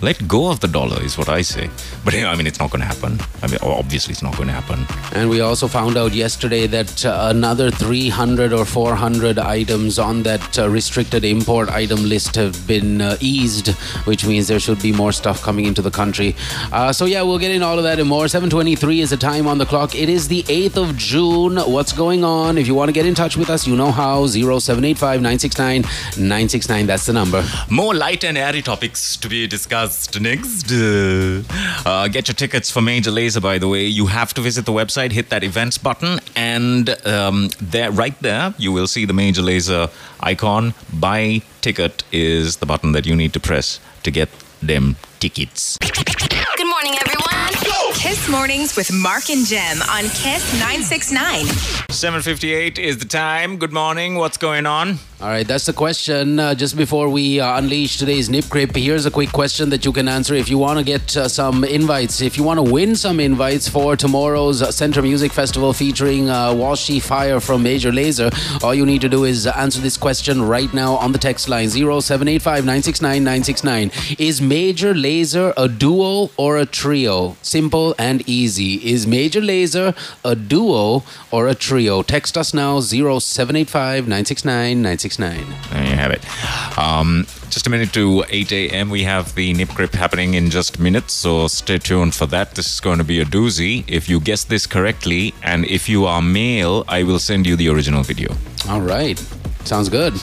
Let 0.02 0.28
go 0.28 0.50
of 0.50 0.60
the 0.60 0.68
dollar 0.68 1.02
is 1.04 1.18
what 1.20 1.30
I 1.30 1.44
say. 1.44 1.70
But 2.04 2.16
you 2.16 2.22
know, 2.22 2.30
I 2.32 2.36
mean, 2.36 2.48
it's 2.48 2.60
not 2.60 2.72
going 2.72 2.82
to 2.82 2.88
happen. 2.88 3.20
I 3.44 3.48
mean, 3.48 3.60
obviously, 3.62 4.12
it's 4.14 4.24
not 4.24 4.36
going 4.36 4.48
to 4.48 4.54
happen. 4.54 4.86
And 5.14 5.30
we 5.30 5.42
also 5.42 5.68
found 5.68 5.98
out 5.98 6.14
yesterday 6.14 6.66
that 6.68 7.06
uh, 7.06 7.28
another 7.30 7.70
300 7.70 8.52
or 8.52 8.66
400 8.66 9.38
items 9.38 10.00
on 10.00 10.24
that 10.24 10.58
uh, 10.60 10.68
restricted 10.68 11.24
import 11.24 11.70
item 11.70 12.04
list 12.04 12.36
have 12.36 12.66
been 12.68 13.02
uh, 13.02 13.18
eased, 13.20 13.70
which 14.06 14.26
means 14.26 14.48
there 14.48 14.60
should 14.60 14.82
be 14.82 14.92
more 14.92 15.12
stuff 15.12 15.44
coming 15.44 15.66
into 15.66 15.82
the 15.84 15.92
country. 15.92 16.36
Uh, 16.74 16.92
so 16.92 17.06
yeah, 17.06 17.22
we'll 17.22 17.40
get 17.40 17.52
in 17.52 17.62
all 17.62 17.78
of 17.78 17.84
that 17.84 18.00
and 18.00 18.10
more. 18.10 18.26
7:23 18.26 19.00
is 19.02 19.12
the 19.12 19.18
time 19.18 19.45
on 19.48 19.58
the 19.58 19.66
clock. 19.66 19.96
It 19.96 20.10
is 20.10 20.28
the 20.28 20.44
8th 20.44 20.78
of 20.78 20.98
June. 20.98 21.58
What's 21.58 21.94
going 21.94 22.24
on? 22.24 22.58
If 22.58 22.68
you 22.68 22.76
want 22.76 22.90
to 22.90 22.94
get 22.94 23.06
in 23.06 23.16
touch 23.16 23.38
with 23.38 23.50
us, 23.50 23.68
you 23.68 23.76
know 23.76 23.92
how. 23.92 24.28
0785 24.28 25.22
969 25.22 25.82
969. 25.82 26.86
That's 26.86 27.06
the 27.06 27.14
number. 27.14 27.44
More 27.70 27.94
light 27.94 28.24
and 28.24 28.38
airy 28.38 28.62
topics 28.62 29.18
to 29.18 29.28
be 29.28 29.48
discussed 29.48 30.20
next. 30.20 30.72
Uh, 30.72 31.44
uh, 31.86 32.08
get 32.08 32.28
your 32.28 32.36
tickets 32.36 32.72
for 32.72 32.82
Major 32.82 33.12
Lazer, 33.12 33.42
by 33.42 33.58
the 33.58 33.68
way. 33.68 33.86
You 33.86 34.08
have 34.08 34.34
to 34.36 34.42
visit 34.42 34.66
the 34.66 34.72
website, 34.72 35.12
hit 35.12 35.30
that 35.30 35.44
events 35.44 35.78
button, 35.78 36.20
and 36.36 36.90
um, 37.06 37.50
there, 37.62 37.92
right 37.92 38.20
there, 38.22 38.54
you 38.58 38.72
will 38.72 38.88
see 38.88 39.06
the 39.06 39.14
Major 39.14 39.42
Lazer 39.42 39.92
icon. 40.20 40.74
Buy 40.94 41.42
ticket 41.62 42.04
is 42.12 42.58
the 42.58 42.66
button 42.66 42.92
that 42.94 43.06
you 43.06 43.16
need 43.16 43.34
to 43.34 43.40
press 43.40 43.80
to 44.04 44.12
get 44.12 44.30
them 44.62 44.96
tickets. 45.20 45.78
Good 45.80 46.68
morning, 46.68 46.96
everyone. 47.02 47.35
Kiss 48.06 48.30
Mornings 48.30 48.76
with 48.76 48.94
Mark 48.94 49.32
and 49.32 49.48
Gem 49.48 49.82
on 49.90 50.04
Kiss 50.04 50.54
969. 50.60 51.46
7.58 51.90 52.78
is 52.78 53.00
the 53.00 53.06
time. 53.06 53.58
Good 53.58 53.74
morning. 53.74 54.14
What's 54.14 54.38
going 54.38 54.68
on? 54.68 55.00
All 55.22 55.30
right, 55.30 55.48
that's 55.48 55.66
the 55.66 55.72
question. 55.72 56.40
Uh, 56.40 56.54
just 56.54 56.76
before 56.76 57.08
we 57.08 57.40
uh, 57.40 57.58
unleash 57.58 57.98
today's 57.98 58.30
nip 58.30 58.50
crip, 58.50 58.76
here's 58.76 59.06
a 59.06 59.12
quick 59.12 59.32
question 59.32 59.70
that 59.70 59.86
you 59.86 59.94
can 59.94 60.10
answer 60.10 60.36
if 60.36 60.50
you 60.50 60.58
want 60.58 60.78
to 60.78 60.84
get 60.84 61.16
uh, 61.16 61.30
some 61.30 61.64
invites. 61.64 62.20
If 62.20 62.38
you 62.38 62.44
want 62.44 62.58
to 62.58 62.70
win 62.70 62.98
some 62.98 63.22
invites 63.22 63.70
for 63.70 63.96
tomorrow's 63.96 64.76
Center 64.76 65.02
Music 65.02 65.32
Festival 65.32 65.72
featuring 65.72 66.30
uh, 66.30 66.50
Walshy 66.50 67.02
Fire 67.02 67.40
from 67.40 67.64
Major 67.64 67.94
Lazer, 67.94 68.30
all 68.62 68.76
you 68.76 68.86
need 68.86 69.00
to 69.02 69.08
do 69.08 69.24
is 69.24 69.48
answer 69.48 69.80
this 69.80 69.96
question 69.96 70.42
right 70.42 70.74
now 70.74 70.96
on 70.96 71.14
the 71.14 71.18
text 71.18 71.48
line 71.48 71.70
0785 71.70 72.66
969 72.66 73.24
969. 73.24 73.92
Is 74.20 74.42
Major 74.42 74.94
Lazer 74.94 75.54
a 75.56 75.70
duo 75.70 76.30
or 76.36 76.58
a 76.58 76.66
trio? 76.66 77.38
Simple 77.42 77.96
and 77.98 78.22
easy. 78.28 78.86
Is 78.86 79.08
Major 79.08 79.40
Lazer 79.40 79.96
a 80.26 80.36
duo 80.36 81.06
or 81.32 81.48
a 81.48 81.56
trio? 81.56 82.02
Text 82.04 82.38
us 82.38 82.54
now 82.54 82.82
0785 82.82 84.10
969 85.06 85.36
969. 85.36 85.72
There 85.72 85.90
you 85.90 85.96
have 85.96 86.12
it. 86.12 86.78
Um, 86.78 87.26
just 87.50 87.68
a 87.68 87.70
minute 87.70 87.94
to 87.94 88.24
8 88.30 88.52
a.m. 88.52 88.90
We 88.90 89.04
have 89.04 89.36
the 89.36 89.54
nip 89.54 89.70
grip 89.70 89.94
happening 89.94 90.34
in 90.34 90.50
just 90.50 90.80
minutes, 90.80 91.14
so 91.14 91.48
stay 91.48 91.78
tuned 91.78 92.16
for 92.16 92.26
that. 92.28 92.56
This 92.56 92.74
is 92.74 92.80
going 92.80 92.98
to 92.98 93.04
be 93.04 93.22
a 93.22 93.26
doozy. 93.26 93.84
If 93.88 94.10
you 94.10 94.20
guess 94.20 94.44
this 94.44 94.66
correctly, 94.66 95.34
and 95.44 95.66
if 95.66 95.88
you 95.88 96.06
are 96.06 96.22
male, 96.22 96.84
I 96.88 97.04
will 97.04 97.20
send 97.20 97.46
you 97.46 97.56
the 97.56 97.70
original 97.70 98.04
video. 98.04 98.34
All 98.70 98.82
right. 98.82 99.20
Sounds 99.66 99.90
good. 99.90 100.14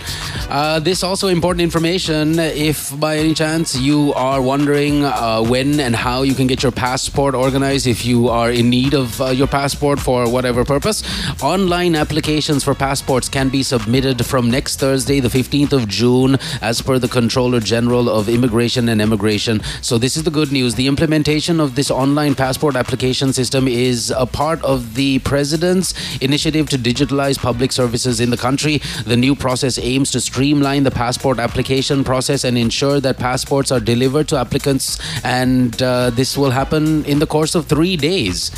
Uh, 0.49 0.79
this 0.79 1.03
also 1.03 1.29
important 1.29 1.63
information. 1.63 2.39
If 2.39 2.99
by 3.01 3.17
any 3.17 3.35
chance 3.35 3.77
you 3.77 4.13
are 4.15 4.41
wondering 4.41 5.05
uh, 5.05 5.43
when 5.43 5.81
and 5.81 5.97
how 5.97 6.23
you 6.23 6.35
can 6.35 6.47
get 6.47 6.63
your 6.63 6.71
passport 6.73 7.35
organized, 7.35 7.87
if 7.89 8.05
you 8.05 8.29
are 8.29 8.51
in 8.51 8.71
need 8.71 8.95
of 8.95 9.21
uh, 9.21 9.27
your 9.27 9.49
passport 9.49 9.99
for 9.99 10.31
whatever 10.31 10.65
purpose, 10.65 11.03
online 11.43 11.97
applications 11.97 12.63
for 12.63 12.75
passports 12.75 13.29
can 13.29 13.49
be 13.49 13.63
submitted 13.63 14.25
from 14.25 14.51
next 14.51 14.77
Thursday, 14.77 15.19
the 15.19 15.29
15th 15.29 15.73
of 15.73 15.89
June, 15.89 16.39
as 16.61 16.81
per 16.81 16.99
the 16.99 17.09
Controller 17.09 17.59
General 17.59 18.09
of 18.09 18.29
Immigration 18.29 18.89
and 18.89 19.03
Emigration. 19.03 19.61
So, 19.81 19.99
this 19.99 20.17
is 20.17 20.23
the 20.23 20.31
good 20.31 20.53
news. 20.53 20.77
The 20.77 20.87
implementation 20.87 21.59
of 21.59 21.75
this 21.75 21.91
online 21.91 22.35
passport 22.37 22.77
application 22.77 23.33
system 23.33 23.67
is 23.67 24.13
a 24.17 24.27
part 24.27 24.63
of 24.63 24.95
the 24.95 25.19
President's 25.21 25.95
initiative 26.21 26.69
to 26.71 26.79
digitalize 26.79 27.39
public 27.39 27.73
services 27.73 28.21
in 28.21 28.31
the 28.31 28.37
country. 28.37 28.81
The 29.05 29.17
new 29.17 29.32
process 29.37 29.79
aims 29.79 30.11
to 30.13 30.21
streamline 30.21 30.83
the 30.83 30.91
passport 30.91 31.39
application 31.39 32.05
process 32.05 32.45
and 32.45 32.57
ensure 32.57 33.01
that 33.01 33.19
passports 33.19 33.73
are 33.73 33.81
delivered 33.81 34.29
to 34.29 34.37
applicants, 34.37 34.99
and 35.25 35.83
uh, 35.83 36.11
this 36.11 36.37
will 36.37 36.51
happen 36.51 37.05
in 37.05 37.19
the 37.19 37.27
course 37.27 37.55
of 37.55 37.67
three 37.67 37.97
days. 37.97 38.51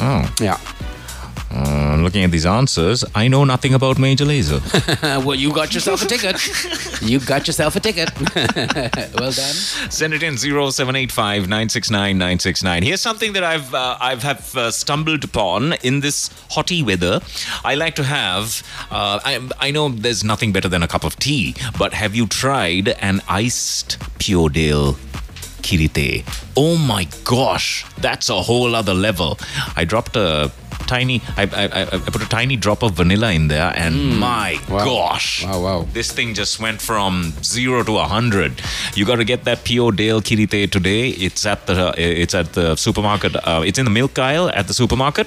Oh, 0.00 0.34
Yeah. 0.40 0.58
Uh, 1.54 1.96
looking 2.00 2.24
at 2.24 2.30
these 2.32 2.46
answers, 2.46 3.04
I 3.14 3.28
know 3.28 3.44
nothing 3.44 3.74
about 3.74 3.98
Major 3.98 4.24
Lazer. 4.24 4.60
well, 5.24 5.36
you 5.36 5.52
got 5.52 5.72
yourself 5.72 6.02
a 6.02 6.06
ticket. 6.06 6.36
you 7.00 7.20
got 7.20 7.46
yourself 7.46 7.76
a 7.76 7.80
ticket. 7.80 8.10
well 9.14 9.30
done. 9.30 9.54
Send 9.90 10.14
it 10.14 10.22
in 10.22 10.36
0785 10.36 11.42
969 11.42 12.18
969. 12.18 12.82
Here's 12.82 13.00
something 13.00 13.34
that 13.34 13.44
I've 13.44 13.72
uh, 13.72 13.96
I've 14.00 14.22
have 14.24 14.56
uh, 14.56 14.70
stumbled 14.72 15.22
upon 15.22 15.74
in 15.84 16.00
this 16.00 16.28
hotty 16.50 16.84
weather. 16.84 17.20
I 17.64 17.76
like 17.76 17.94
to 17.96 18.04
have. 18.04 18.62
Uh, 18.90 19.20
I 19.24 19.48
I 19.60 19.70
know 19.70 19.88
there's 19.88 20.24
nothing 20.24 20.52
better 20.52 20.68
than 20.68 20.82
a 20.82 20.88
cup 20.88 21.04
of 21.04 21.16
tea, 21.16 21.54
but 21.78 21.94
have 21.94 22.16
you 22.16 22.26
tried 22.26 22.88
an 22.88 23.22
iced 23.28 23.98
Pure 24.18 24.50
Dale? 24.50 24.96
Kirite. 25.64 26.24
Oh 26.56 26.76
my 26.76 27.04
gosh, 27.24 27.84
that's 27.98 28.28
a 28.28 28.40
whole 28.42 28.74
other 28.74 28.94
level. 28.94 29.38
I 29.76 29.84
dropped 29.84 30.16
a 30.16 30.50
tiny, 30.86 31.22
I, 31.38 31.42
I, 31.44 31.82
I 31.82 31.98
put 32.14 32.22
a 32.22 32.28
tiny 32.28 32.56
drop 32.56 32.82
of 32.82 32.92
vanilla 32.92 33.32
in 33.32 33.48
there, 33.48 33.72
and 33.74 34.18
my 34.20 34.58
Wow. 34.68 34.84
gosh, 34.84 35.44
Wow, 35.44 35.60
wow. 35.62 35.86
this 35.92 36.12
thing 36.12 36.34
just 36.34 36.60
went 36.60 36.80
from 36.82 37.32
zero 37.42 37.82
to 37.84 37.96
a 37.98 38.04
hundred. 38.04 38.60
You 38.94 39.04
got 39.06 39.16
to 39.16 39.24
get 39.24 39.44
that 39.44 39.64
Pure 39.64 39.92
Dale 39.92 40.20
Kirite 40.20 40.70
today. 40.70 41.08
It's 41.08 41.46
at 41.46 41.66
the 41.66 41.94
it's 41.96 42.34
at 42.34 42.52
the 42.52 42.76
supermarket. 42.76 43.34
Uh, 43.36 43.62
it's 43.64 43.78
in 43.78 43.84
the 43.86 43.90
milk 44.00 44.18
aisle 44.18 44.50
at 44.50 44.66
the 44.68 44.74
supermarket. 44.74 45.26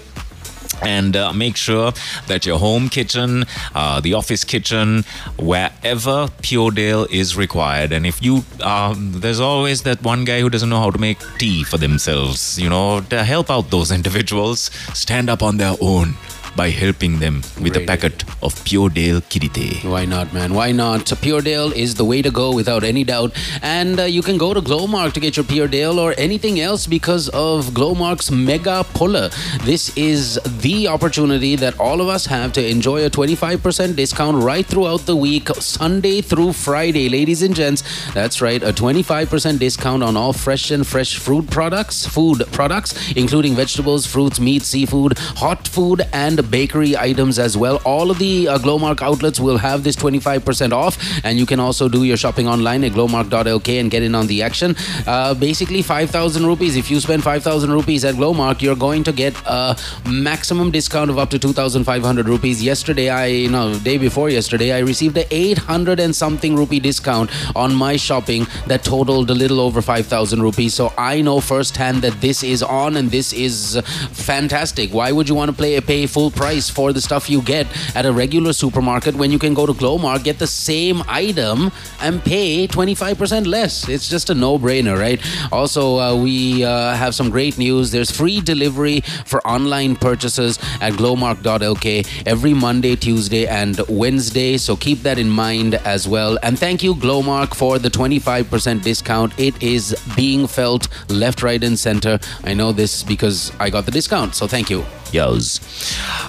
And 0.83 1.15
uh, 1.15 1.33
make 1.33 1.57
sure 1.57 1.91
that 2.27 2.45
your 2.45 2.59
home 2.59 2.89
kitchen, 2.89 3.45
uh, 3.73 3.99
the 3.99 4.13
office 4.13 4.43
kitchen, 4.43 5.03
wherever 5.39 6.29
Pure 6.41 6.71
Dale 6.71 7.07
is 7.09 7.35
required. 7.35 7.91
And 7.91 8.05
if 8.05 8.21
you, 8.21 8.43
um, 8.61 9.13
there's 9.15 9.39
always 9.39 9.83
that 9.83 10.01
one 10.03 10.23
guy 10.23 10.39
who 10.41 10.49
doesn't 10.49 10.69
know 10.69 10.79
how 10.79 10.91
to 10.91 10.99
make 10.99 11.19
tea 11.37 11.63
for 11.63 11.77
themselves. 11.77 12.59
You 12.59 12.69
know, 12.69 13.01
to 13.09 13.23
help 13.23 13.49
out 13.49 13.69
those 13.71 13.91
individuals, 13.99 14.69
stand 14.93 15.29
up 15.29 15.41
on 15.41 15.57
their 15.57 15.75
own 15.81 16.15
by 16.55 16.69
helping 16.69 17.19
them 17.19 17.41
with 17.61 17.75
a 17.75 17.79
Great 17.79 17.87
packet 17.87 18.23
of 18.43 18.63
Pure 18.65 18.89
Dale 18.89 19.21
Kirite. 19.21 19.83
Why 19.83 20.05
not, 20.05 20.33
man? 20.33 20.53
Why 20.53 20.71
not? 20.71 21.11
Pure 21.21 21.41
Dale 21.41 21.71
is 21.71 21.95
the 21.95 22.05
way 22.05 22.21
to 22.21 22.31
go 22.31 22.53
without 22.53 22.83
any 22.83 23.03
doubt. 23.03 23.31
And 23.61 23.99
uh, 23.99 24.03
you 24.03 24.21
can 24.21 24.37
go 24.37 24.53
to 24.53 24.61
Glomark 24.61 25.13
to 25.13 25.19
get 25.19 25.37
your 25.37 25.45
Pure 25.45 25.69
Dale 25.69 25.99
or 25.99 26.13
anything 26.17 26.59
else 26.59 26.87
because 26.87 27.29
of 27.29 27.67
Glomark's 27.67 28.31
Mega 28.31 28.83
Puller. 28.93 29.29
This 29.63 29.95
is 29.97 30.39
the 30.61 30.87
opportunity 30.87 31.55
that 31.55 31.79
all 31.79 32.01
of 32.01 32.07
us 32.07 32.25
have 32.25 32.53
to 32.53 32.67
enjoy 32.67 33.05
a 33.05 33.09
25% 33.09 33.95
discount 33.95 34.43
right 34.43 34.65
throughout 34.65 35.05
the 35.05 35.15
week, 35.15 35.49
Sunday 35.55 36.21
through 36.21 36.53
Friday. 36.53 37.09
Ladies 37.09 37.41
and 37.41 37.55
gents, 37.55 37.83
that's 38.13 38.41
right, 38.41 38.61
a 38.61 38.73
25% 38.73 39.59
discount 39.59 40.03
on 40.03 40.17
all 40.17 40.33
fresh 40.33 40.71
and 40.71 40.85
fresh 40.85 41.17
fruit 41.17 41.49
products, 41.49 42.05
food 42.05 42.43
products, 42.51 43.11
including 43.13 43.55
vegetables, 43.55 44.05
fruits, 44.05 44.39
meat, 44.39 44.63
seafood, 44.63 45.17
hot 45.17 45.67
food, 45.67 46.01
and 46.13 46.46
bakery 46.49 46.97
items 46.97 47.39
as 47.39 47.57
well. 47.57 47.81
All 47.85 48.11
of 48.11 48.19
the 48.19 48.47
uh, 48.47 48.57
Glomark 48.57 49.01
outlets 49.01 49.39
will 49.39 49.57
have 49.57 49.83
this 49.83 49.95
25% 49.95 50.71
off, 50.71 50.97
and 51.23 51.37
you 51.37 51.45
can 51.45 51.59
also 51.59 51.89
do 51.89 52.03
your 52.03 52.17
shopping 52.17 52.47
online 52.47 52.83
at 52.83 52.91
glomark.lk 52.93 53.79
and 53.79 53.91
get 53.91 54.03
in 54.03 54.15
on 54.15 54.27
the 54.27 54.41
action. 54.43 54.75
Uh, 55.05 55.33
basically, 55.33 55.81
5,000 55.81 56.45
rupees. 56.45 56.75
If 56.75 56.89
you 56.91 56.99
spend 56.99 57.23
5,000 57.23 57.71
rupees 57.71 58.05
at 58.05 58.15
Glomark, 58.15 58.61
you're 58.61 58.75
going 58.75 59.03
to 59.03 59.11
get 59.11 59.35
a 59.45 59.77
maximum 60.09 60.71
discount 60.71 61.09
of 61.09 61.17
up 61.17 61.29
to 61.31 61.39
2,500 61.39 62.27
rupees. 62.27 62.63
Yesterday, 62.63 63.09
I, 63.09 63.47
no, 63.47 63.77
day 63.79 63.97
before 63.97 64.29
yesterday, 64.29 64.73
I 64.73 64.79
received 64.79 65.17
a 65.17 65.25
800 65.33 65.99
and 65.99 66.15
something 66.15 66.55
rupee 66.55 66.79
discount 66.79 67.29
on 67.55 67.73
my 67.73 67.95
shopping 67.95 68.47
that 68.67 68.83
totaled 68.83 69.29
a 69.29 69.33
little 69.33 69.59
over 69.59 69.81
5,000 69.81 70.41
rupees. 70.41 70.73
So 70.73 70.93
I 70.97 71.21
know 71.21 71.39
firsthand 71.39 72.01
that 72.01 72.19
this 72.21 72.43
is 72.43 72.63
on 72.63 72.97
and 72.97 73.09
this 73.11 73.33
is 73.33 73.79
fantastic. 74.11 74.93
Why 74.93 75.11
would 75.11 75.29
you 75.29 75.35
want 75.35 75.49
to 75.51 75.57
play, 75.57 75.75
a 75.75 75.81
pay 75.81 76.05
full 76.05 76.26
price 76.29 76.69
for 76.69 76.93
the 76.93 77.01
stuff 77.01 77.29
you 77.29 77.41
get 77.41 77.67
at 77.95 78.05
a 78.05 78.11
regular 78.11 78.53
supermarket 78.53 79.15
when 79.15 79.31
you 79.31 79.39
can 79.39 79.53
go 79.53 79.65
to 79.65 79.73
Glomark, 79.73 80.23
get 80.23 80.39
the 80.39 80.47
same 80.47 81.03
item, 81.07 81.71
and 82.01 82.23
pay 82.23 82.67
25% 82.67 83.47
less? 83.47 83.87
It's 83.89 84.09
just 84.09 84.29
a 84.29 84.35
no 84.35 84.57
brainer, 84.57 84.97
right? 84.97 85.19
Also, 85.51 85.99
uh, 85.99 86.15
we 86.15 86.63
uh, 86.63 86.93
have 86.93 87.15
some 87.15 87.29
great 87.29 87.57
news. 87.57 87.91
There's 87.91 88.11
free 88.11 88.41
delivery 88.41 89.01
for 89.25 89.45
online 89.47 89.95
purchases 89.95 90.57
at 90.81 90.93
glomark.lk 90.93 92.25
every 92.25 92.53
Monday, 92.53 92.95
Tuesday, 92.95 93.47
and 93.47 93.79
Wednesday. 93.89 94.57
So 94.57 94.75
keep 94.75 94.99
that 94.99 95.17
in 95.17 95.29
mind 95.29 95.75
as 95.75 96.07
well. 96.07 96.37
And 96.43 96.57
thank 96.57 96.83
you, 96.83 96.95
Glomark, 96.95 97.55
for 97.55 97.79
the 97.79 97.89
25% 97.89 98.83
discount. 98.83 99.33
It 99.39 99.61
is 99.61 99.95
being 100.15 100.47
felt 100.47 100.87
left, 101.09 101.43
right, 101.43 101.63
and 101.63 101.77
center. 101.77 102.19
I 102.43 102.53
know 102.53 102.71
this 102.71 103.03
because 103.03 103.51
I 103.59 103.69
got 103.69 103.85
the 103.85 103.91
discount. 103.91 104.35
So 104.35 104.47
thank 104.47 104.69
you. 104.69 104.85
Yos. 105.13 105.59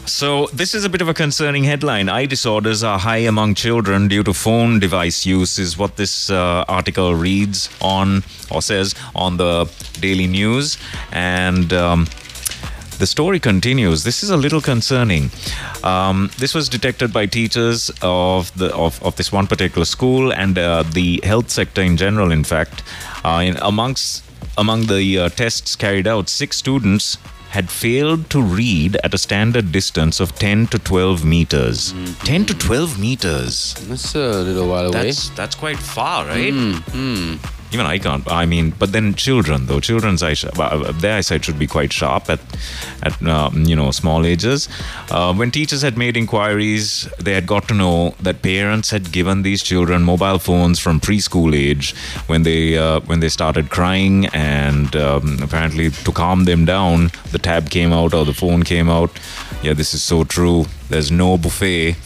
So, 0.06 0.46
this 0.52 0.74
is 0.74 0.84
a 0.84 0.88
bit 0.88 1.00
of 1.00 1.08
a 1.08 1.14
concerning 1.14 1.64
headline. 1.64 2.08
Eye 2.08 2.26
disorders 2.26 2.82
are 2.82 2.98
high 2.98 3.18
among 3.18 3.54
children 3.54 4.08
due 4.08 4.22
to 4.22 4.32
phone 4.32 4.78
device 4.78 5.26
use, 5.26 5.58
is 5.58 5.76
what 5.76 5.96
this 5.96 6.30
uh, 6.30 6.64
article 6.68 7.14
reads 7.14 7.68
on 7.80 8.22
or 8.50 8.62
says 8.62 8.94
on 9.14 9.36
the 9.36 9.70
Daily 10.00 10.26
News. 10.26 10.78
And. 11.12 11.72
Um, 11.72 12.06
the 12.98 13.06
story 13.06 13.38
continues. 13.38 14.02
This 14.02 14.24
is 14.24 14.30
a 14.30 14.36
little 14.36 14.60
concerning. 14.60 15.30
Um, 15.84 16.30
this 16.38 16.52
was 16.52 16.68
detected 16.68 17.12
by 17.12 17.26
teachers 17.26 17.92
of 18.02 18.52
the 18.58 18.74
of, 18.74 19.00
of 19.04 19.14
this 19.14 19.30
one 19.30 19.46
particular 19.46 19.84
school 19.84 20.32
and 20.32 20.58
uh, 20.58 20.82
the 20.82 21.20
health 21.22 21.48
sector 21.48 21.80
in 21.80 21.96
general. 21.96 22.32
In 22.32 22.42
fact, 22.42 22.82
uh, 23.24 23.40
in, 23.44 23.56
amongst 23.58 24.24
among 24.56 24.86
the 24.86 25.16
uh, 25.16 25.28
tests 25.28 25.76
carried 25.76 26.08
out, 26.08 26.28
six 26.28 26.56
students 26.56 27.18
had 27.50 27.70
failed 27.70 28.28
to 28.30 28.42
read 28.42 28.96
at 29.02 29.14
a 29.14 29.18
standard 29.18 29.72
distance 29.72 30.20
of 30.20 30.34
10 30.34 30.66
to 30.68 30.78
12 30.78 31.24
meters. 31.24 31.94
10 32.24 32.44
to 32.46 32.54
12 32.54 32.98
meters. 32.98 33.74
That's 33.88 34.14
a 34.14 34.42
little 34.42 34.68
while 34.68 34.87
away. 34.87 35.04
That's 35.04 35.30
that's 35.30 35.54
quite 35.54 35.78
far, 35.78 36.26
right? 36.26 36.52
Hmm, 36.52 36.72
hmm. 36.92 37.57
Even 37.72 37.85
I 37.85 37.98
can't. 37.98 38.26
I 38.31 38.46
mean, 38.46 38.70
but 38.78 38.92
then 38.92 39.14
children, 39.14 39.66
though, 39.66 39.81
children's 39.81 40.22
eye, 40.22 40.35
well, 40.57 40.92
their 40.94 41.18
eyesight 41.18 41.44
should 41.44 41.59
be 41.59 41.66
quite 41.66 41.92
sharp 41.92 42.31
at, 42.31 42.40
at 43.02 43.22
um, 43.22 43.64
you 43.64 43.76
know, 43.76 43.90
small 43.90 44.24
ages. 44.24 44.68
Uh, 45.11 45.35
when 45.35 45.50
teachers 45.50 45.83
had 45.83 45.98
made 45.98 46.16
inquiries, 46.16 47.09
they 47.18 47.35
had 47.35 47.46
got 47.46 47.68
to 47.68 47.74
know 47.74 48.14
that 48.22 48.40
parents 48.40 48.90
had 48.90 49.12
given 49.12 49.42
these 49.42 49.62
children 49.62 50.02
mobile 50.02 50.38
phones 50.38 50.78
from 50.78 50.98
preschool 50.98 51.54
age 51.54 51.94
when 52.26 52.42
they 52.42 52.78
uh, 52.78 53.00
when 53.00 53.20
they 53.20 53.28
started 53.28 53.68
crying, 53.68 54.26
and 54.28 54.96
um, 54.96 55.38
apparently 55.42 55.90
to 55.90 56.12
calm 56.12 56.44
them 56.44 56.64
down, 56.64 57.11
the 57.33 57.38
tab 57.38 57.68
came 57.68 57.92
out 57.92 58.14
or 58.14 58.24
the 58.24 58.33
phone 58.33 58.62
came 58.62 58.88
out. 58.88 59.11
Yeah, 59.62 59.74
this 59.74 59.92
is 59.92 60.02
so 60.02 60.24
true. 60.24 60.64
There's 60.88 61.11
no 61.11 61.37
buffet 61.37 61.96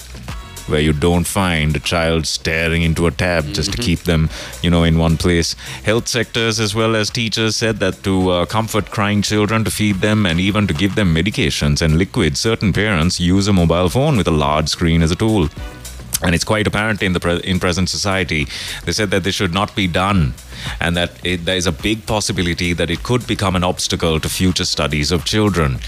where 0.68 0.80
you 0.80 0.92
don't 0.92 1.26
find 1.26 1.74
a 1.76 1.80
child 1.80 2.26
staring 2.26 2.82
into 2.82 3.06
a 3.06 3.10
tab 3.10 3.46
just 3.52 3.72
to 3.72 3.78
keep 3.78 4.00
them, 4.00 4.30
you 4.62 4.70
know, 4.70 4.84
in 4.84 4.98
one 4.98 5.16
place. 5.16 5.54
Health 5.84 6.08
sectors 6.08 6.60
as 6.60 6.74
well 6.74 6.96
as 6.96 7.10
teachers 7.10 7.56
said 7.56 7.78
that 7.78 8.02
to 8.04 8.30
uh, 8.30 8.46
comfort 8.46 8.90
crying 8.90 9.22
children, 9.22 9.64
to 9.64 9.70
feed 9.70 9.96
them, 9.96 10.26
and 10.26 10.40
even 10.40 10.66
to 10.66 10.74
give 10.74 10.94
them 10.94 11.14
medications 11.14 11.82
and 11.82 11.98
liquids, 11.98 12.40
certain 12.40 12.72
parents 12.72 13.20
use 13.20 13.48
a 13.48 13.52
mobile 13.52 13.88
phone 13.88 14.16
with 14.16 14.28
a 14.28 14.32
large 14.32 14.68
screen 14.68 15.02
as 15.02 15.10
a 15.10 15.16
tool. 15.16 15.48
And 16.22 16.34
it's 16.34 16.44
quite 16.44 16.66
apparent 16.66 17.02
in 17.02 17.12
the 17.12 17.20
pre- 17.20 17.40
in 17.40 17.58
present 17.58 17.88
society. 17.88 18.46
They 18.84 18.92
said 18.92 19.10
that 19.10 19.24
this 19.24 19.34
should 19.34 19.52
not 19.52 19.74
be 19.74 19.86
done, 19.88 20.34
and 20.80 20.96
that 20.96 21.10
it, 21.24 21.44
there 21.44 21.56
is 21.56 21.66
a 21.66 21.72
big 21.72 22.06
possibility 22.06 22.72
that 22.74 22.90
it 22.90 23.02
could 23.02 23.26
become 23.26 23.56
an 23.56 23.64
obstacle 23.64 24.20
to 24.20 24.28
future 24.28 24.64
studies 24.64 25.10
of 25.10 25.24
children. 25.24 25.78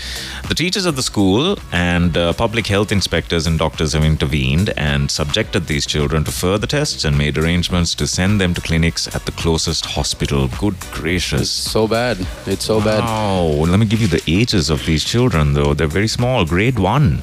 The 0.48 0.54
teachers 0.54 0.86
of 0.86 0.96
the 0.96 1.02
school 1.02 1.56
and 1.72 2.16
uh, 2.16 2.32
public 2.32 2.66
health 2.66 2.90
inspectors 2.90 3.46
and 3.46 3.58
doctors 3.58 3.92
have 3.92 4.04
intervened 4.04 4.72
and 4.76 5.10
subjected 5.10 5.66
these 5.66 5.86
children 5.86 6.24
to 6.24 6.32
further 6.32 6.66
tests 6.66 7.04
and 7.04 7.16
made 7.16 7.38
arrangements 7.38 7.94
to 7.94 8.06
send 8.06 8.40
them 8.40 8.54
to 8.54 8.60
clinics 8.60 9.14
at 9.14 9.24
the 9.26 9.32
closest 9.32 9.86
hospital. 9.86 10.48
Good 10.58 10.78
gracious. 10.92 11.50
so 11.50 11.86
bad. 11.86 12.18
It's 12.46 12.64
so 12.64 12.80
bad. 12.80 13.00
Wow. 13.04 13.66
Let 13.70 13.78
me 13.78 13.86
give 13.86 14.00
you 14.00 14.08
the 14.08 14.22
ages 14.26 14.70
of 14.70 14.84
these 14.84 15.04
children, 15.04 15.54
though. 15.54 15.74
They're 15.74 15.86
very 15.86 16.08
small. 16.08 16.44
Grade 16.44 16.78
one. 16.78 17.22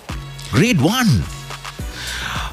Grade 0.52 0.80
one. 0.82 1.24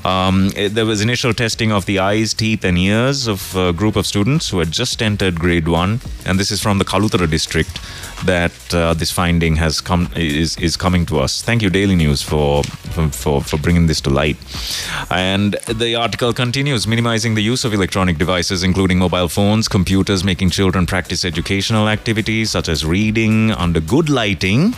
Um, 0.08 0.50
eh, 0.56 0.68
there 0.68 0.86
was 0.86 1.00
initial 1.00 1.34
testing 1.34 1.70
of 1.70 1.84
the 1.84 1.98
eyes, 1.98 2.32
teeth, 2.32 2.64
and 2.64 2.78
ears 2.78 3.26
of 3.26 3.54
a 3.56 3.72
group 3.72 3.96
of 3.96 4.06
students 4.06 4.48
who 4.48 4.58
had 4.58 4.70
just 4.70 5.02
entered 5.02 5.34
grade 5.38 5.68
one, 5.68 6.00
and 6.24 6.38
this 6.40 6.50
is 6.50 6.60
from 6.62 6.78
the 6.78 6.84
Kalutara 6.84 7.28
district 7.28 7.80
that 8.24 8.74
uh, 8.74 8.94
this 8.94 9.10
finding 9.10 9.56
has 9.56 9.80
come 9.80 10.08
is 10.16 10.56
is 10.58 10.76
coming 10.76 11.06
to 11.06 11.18
us. 11.18 11.42
Thank 11.42 11.62
you, 11.62 11.70
Daily 11.70 11.96
News, 11.96 12.22
for 12.22 12.62
for, 13.12 13.40
for 13.40 13.58
bringing 13.58 13.86
this 13.86 14.00
to 14.02 14.10
light. 14.10 14.36
And 15.10 15.56
the 15.68 15.94
article 15.94 16.32
continues: 16.32 16.86
minimizing 16.86 17.34
the 17.34 17.42
use 17.42 17.64
of 17.64 17.74
electronic 17.74 18.18
devices, 18.18 18.62
including 18.62 18.98
mobile 18.98 19.28
phones, 19.28 19.68
computers, 19.68 20.24
making 20.24 20.50
children 20.50 20.86
practice 20.86 21.24
educational 21.24 21.88
activities 21.88 22.50
such 22.50 22.68
as 22.68 22.84
reading 22.84 23.52
under 23.52 23.80
good 23.80 24.08
lighting 24.08 24.74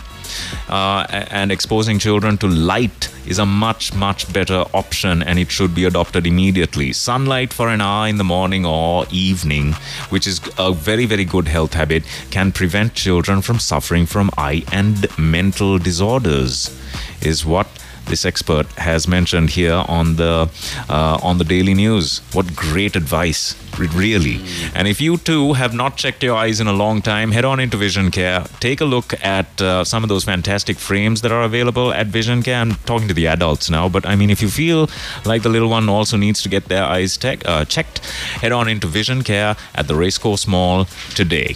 uh, 0.69 1.05
and 1.09 1.51
exposing 1.51 1.99
children 1.99 2.37
to 2.37 2.47
light 2.47 3.09
is 3.27 3.39
a 3.39 3.45
much 3.45 3.93
much 3.93 4.31
better 4.33 4.63
option 4.73 5.21
and 5.23 5.37
it 5.37 5.51
should 5.51 5.75
be 5.75 5.85
adopted 5.85 6.25
immediately 6.25 6.91
sunlight 6.91 7.53
for 7.53 7.69
an 7.69 7.81
hour 7.81 8.07
in 8.07 8.17
the 8.17 8.23
morning 8.23 8.65
or 8.65 9.05
evening 9.11 9.73
which 10.09 10.25
is 10.25 10.41
a 10.57 10.73
very 10.73 11.05
very 11.05 11.25
good 11.25 11.47
health 11.47 11.73
habit 11.73 12.03
can 12.31 12.51
prevent 12.51 12.93
children 12.93 13.30
from 13.39 13.59
suffering 13.59 14.05
from 14.05 14.31
eye 14.37 14.63
and 14.73 15.07
mental 15.17 15.77
disorders 15.77 16.75
is 17.21 17.45
what 17.45 17.67
this 18.07 18.25
expert 18.25 18.65
has 18.73 19.07
mentioned 19.07 19.51
here 19.51 19.83
on 19.87 20.15
the 20.15 20.49
uh, 20.89 21.19
on 21.21 21.37
the 21.37 21.43
daily 21.43 21.73
news. 21.73 22.19
What 22.33 22.55
great 22.55 22.95
advice 22.95 23.55
really. 23.79 24.39
And 24.75 24.87
if 24.87 24.99
you 25.01 25.17
too 25.17 25.53
have 25.53 25.73
not 25.73 25.97
checked 25.97 26.21
your 26.21 26.35
eyes 26.35 26.59
in 26.59 26.67
a 26.67 26.73
long 26.73 27.01
time 27.01 27.31
head 27.31 27.45
on 27.45 27.59
into 27.59 27.77
vision 27.77 28.11
care. 28.11 28.43
Take 28.59 28.81
a 28.81 28.85
look 28.85 29.13
at 29.23 29.61
uh, 29.61 29.83
some 29.83 30.03
of 30.03 30.09
those 30.09 30.23
fantastic 30.25 30.77
frames 30.77 31.21
that 31.21 31.31
are 31.31 31.43
available 31.43 31.91
at 31.93 32.07
vision 32.07 32.43
care. 32.43 32.59
I'm 32.59 32.75
talking 32.85 33.07
to 33.07 33.13
the 33.13 33.27
adults 33.27 33.69
now 33.69 33.87
but 33.89 34.05
i 34.05 34.15
mean 34.15 34.29
if 34.29 34.41
you 34.41 34.49
feel 34.49 34.89
like 35.25 35.41
the 35.43 35.49
little 35.49 35.69
one 35.69 35.89
also 35.89 36.17
needs 36.17 36.41
to 36.43 36.49
get 36.49 36.65
their 36.65 36.83
eyes 36.83 37.17
tech, 37.17 37.47
uh, 37.47 37.65
checked 37.65 37.99
head 38.41 38.51
on 38.51 38.67
into 38.67 38.87
vision 38.87 39.23
care 39.23 39.55
at 39.75 39.87
the 39.87 39.95
racecourse 39.95 40.47
mall 40.47 40.85
today 41.15 41.55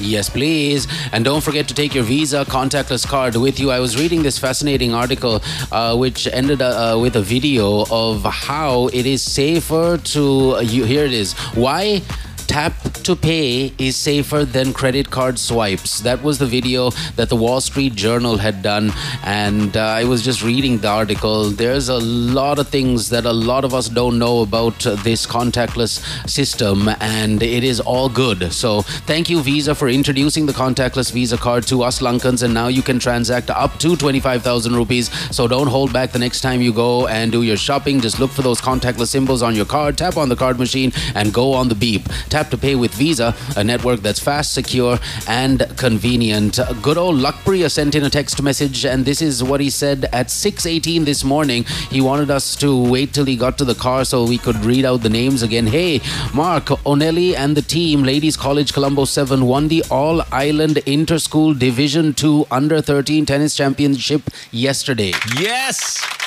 Yes, 0.00 0.30
please. 0.30 0.88
And 1.12 1.24
don't 1.24 1.42
forget 1.42 1.68
to 1.68 1.74
take 1.74 1.94
your 1.94 2.04
Visa 2.04 2.44
contactless 2.46 3.06
card 3.06 3.36
with 3.36 3.60
you. 3.60 3.70
I 3.70 3.80
was 3.80 3.98
reading 3.98 4.22
this 4.22 4.38
fascinating 4.38 4.94
article 4.94 5.42
uh, 5.70 5.94
which 5.96 6.26
ended 6.26 6.62
uh, 6.62 6.98
with 7.00 7.16
a 7.16 7.22
video 7.22 7.84
of 7.90 8.24
how 8.24 8.86
it 8.88 9.04
is 9.04 9.22
safer 9.22 9.98
to. 9.98 10.56
Uh, 10.56 10.60
you, 10.60 10.84
here 10.84 11.04
it 11.04 11.12
is. 11.12 11.34
Why? 11.54 12.02
Tap 12.50 12.74
to 13.04 13.14
pay 13.14 13.72
is 13.78 13.94
safer 13.94 14.44
than 14.44 14.72
credit 14.72 15.08
card 15.08 15.38
swipes. 15.38 16.00
That 16.00 16.20
was 16.20 16.38
the 16.38 16.46
video 16.46 16.90
that 17.14 17.28
the 17.28 17.36
Wall 17.36 17.60
Street 17.60 17.94
Journal 17.94 18.38
had 18.38 18.60
done. 18.60 18.90
And 19.22 19.76
uh, 19.76 19.80
I 19.80 20.02
was 20.02 20.24
just 20.24 20.42
reading 20.42 20.78
the 20.78 20.88
article. 20.88 21.50
There's 21.50 21.88
a 21.88 21.98
lot 21.98 22.58
of 22.58 22.68
things 22.68 23.08
that 23.10 23.24
a 23.24 23.32
lot 23.32 23.64
of 23.64 23.72
us 23.72 23.88
don't 23.88 24.18
know 24.18 24.42
about 24.42 24.84
uh, 24.84 24.96
this 24.96 25.28
contactless 25.28 26.28
system, 26.28 26.88
and 27.00 27.40
it 27.40 27.62
is 27.62 27.78
all 27.78 28.08
good. 28.08 28.52
So 28.52 28.82
thank 28.82 29.30
you, 29.30 29.40
Visa, 29.42 29.72
for 29.72 29.88
introducing 29.88 30.46
the 30.46 30.52
contactless 30.52 31.12
Visa 31.12 31.38
card 31.38 31.68
to 31.68 31.84
us 31.84 32.00
Lankans. 32.00 32.42
And 32.42 32.52
now 32.52 32.66
you 32.66 32.82
can 32.82 32.98
transact 32.98 33.50
up 33.50 33.78
to 33.78 33.94
25,000 33.94 34.74
rupees. 34.74 35.08
So 35.34 35.46
don't 35.46 35.68
hold 35.68 35.92
back 35.92 36.10
the 36.10 36.18
next 36.18 36.40
time 36.40 36.60
you 36.60 36.72
go 36.72 37.06
and 37.06 37.30
do 37.30 37.42
your 37.42 37.56
shopping. 37.56 38.00
Just 38.00 38.18
look 38.18 38.32
for 38.32 38.42
those 38.42 38.60
contactless 38.60 39.06
symbols 39.06 39.40
on 39.40 39.54
your 39.54 39.66
card, 39.66 39.96
tap 39.96 40.16
on 40.16 40.28
the 40.28 40.36
card 40.36 40.58
machine, 40.58 40.92
and 41.14 41.32
go 41.32 41.52
on 41.52 41.68
the 41.68 41.76
beep. 41.76 42.02
Tap 42.28 42.39
to 42.48 42.56
pay 42.56 42.74
with 42.74 42.94
Visa, 42.94 43.34
a 43.56 43.62
network 43.62 44.00
that's 44.00 44.18
fast, 44.18 44.54
secure, 44.54 44.98
and 45.28 45.66
convenient. 45.76 46.58
Good 46.80 46.96
old 46.96 47.16
Lakpriya 47.16 47.70
sent 47.70 47.94
in 47.94 48.04
a 48.04 48.10
text 48.10 48.42
message, 48.42 48.86
and 48.86 49.04
this 49.04 49.20
is 49.20 49.42
what 49.44 49.60
he 49.60 49.68
said 49.70 50.08
at 50.12 50.30
6:18 50.30 51.04
this 51.04 51.22
morning. 51.24 51.64
He 51.90 52.00
wanted 52.00 52.30
us 52.30 52.56
to 52.56 52.70
wait 52.94 53.12
till 53.12 53.26
he 53.26 53.36
got 53.36 53.58
to 53.58 53.64
the 53.64 53.74
car 53.74 54.04
so 54.04 54.24
we 54.24 54.38
could 54.38 54.64
read 54.64 54.84
out 54.84 55.02
the 55.02 55.10
names 55.10 55.42
again. 55.42 55.66
Hey, 55.66 56.00
Mark 56.32 56.66
Onelli 56.92 57.36
and 57.36 57.56
the 57.56 57.62
team, 57.62 58.02
Ladies 58.02 58.36
College 58.36 58.72
Colombo 58.72 59.04
7, 59.04 59.46
won 59.46 59.68
the 59.68 59.84
All 59.90 60.22
Island 60.32 60.76
Interschool 60.86 61.58
Division 61.58 62.14
2 62.14 62.46
Under 62.50 62.80
13 62.80 63.26
Tennis 63.26 63.54
Championship 63.56 64.22
yesterday. 64.52 65.12
yes 65.38 66.19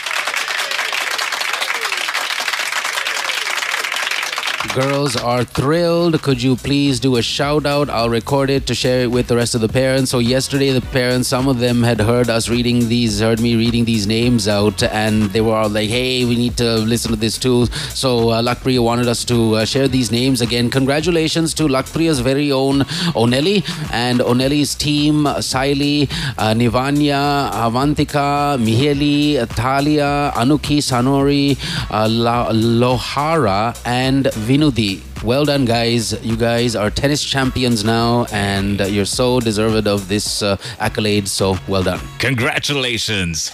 Girls 4.71 5.15
are 5.15 5.43
thrilled. 5.43 6.19
Could 6.23 6.41
you 6.41 6.55
please 6.55 6.99
do 6.99 7.17
a 7.17 7.21
shout 7.21 7.67
out? 7.67 7.91
I'll 7.91 8.09
record 8.09 8.49
it 8.49 8.65
to 8.67 8.73
share 8.73 9.01
it 9.01 9.11
with 9.11 9.27
the 9.27 9.35
rest 9.35 9.53
of 9.53 9.61
the 9.61 9.69
parents. 9.69 10.09
So, 10.09 10.17
yesterday, 10.17 10.71
the 10.71 10.81
parents, 10.81 11.27
some 11.27 11.47
of 11.47 11.59
them 11.59 11.83
had 11.83 11.99
heard 12.01 12.27
us 12.27 12.49
reading 12.49 12.87
these, 12.87 13.19
heard 13.19 13.39
me 13.39 13.55
reading 13.55 13.85
these 13.85 14.07
names 14.07 14.47
out, 14.47 14.81
and 14.81 15.23
they 15.25 15.41
were 15.41 15.53
all 15.53 15.69
like, 15.69 15.89
hey, 15.91 16.25
we 16.25 16.35
need 16.35 16.57
to 16.57 16.77
listen 16.77 17.11
to 17.11 17.15
this 17.17 17.37
too. 17.37 17.67
So, 17.93 18.29
uh, 18.29 18.41
Lakpriya 18.41 18.83
wanted 18.83 19.07
us 19.07 19.23
to 19.25 19.57
uh, 19.57 19.65
share 19.65 19.87
these 19.87 20.11
names 20.11 20.41
again. 20.41 20.71
Congratulations 20.71 21.53
to 21.55 21.63
Lakpriya's 21.67 22.21
very 22.21 22.51
own 22.51 22.79
Onelli 23.13 23.63
and 23.93 24.21
Onelli's 24.21 24.73
team, 24.73 25.25
Saili, 25.25 26.09
uh, 26.39 26.53
Nivanya, 26.55 27.51
Avantika, 27.51 28.57
Miheli, 28.57 29.47
Thalia, 29.49 30.31
Anuki, 30.35 30.79
Sanori, 30.79 31.59
uh, 31.91 32.07
La- 32.09 32.49
Lohara, 32.51 33.79
and 33.85 34.25
Vinudi. 34.53 35.01
Well 35.23 35.45
done, 35.45 35.65
guys. 35.65 36.13
You 36.23 36.37
guys 36.37 36.75
are 36.75 36.91
tennis 36.91 37.23
champions 37.23 37.83
now, 37.83 38.27
and 38.31 38.81
uh, 38.81 38.85
you're 38.85 39.05
so 39.05 39.39
deserved 39.39 39.87
of 39.87 40.07
this 40.07 40.43
uh, 40.43 40.57
accolade. 40.79 41.27
So 41.27 41.57
well 41.67 41.81
done. 41.81 41.99
congratulations 42.19 43.51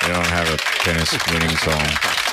they 0.00 0.08
don't 0.12 0.32
have 0.38 0.48
a 0.48 0.56
tennis 0.84 1.12
winning 1.30 1.56
song 1.58 2.23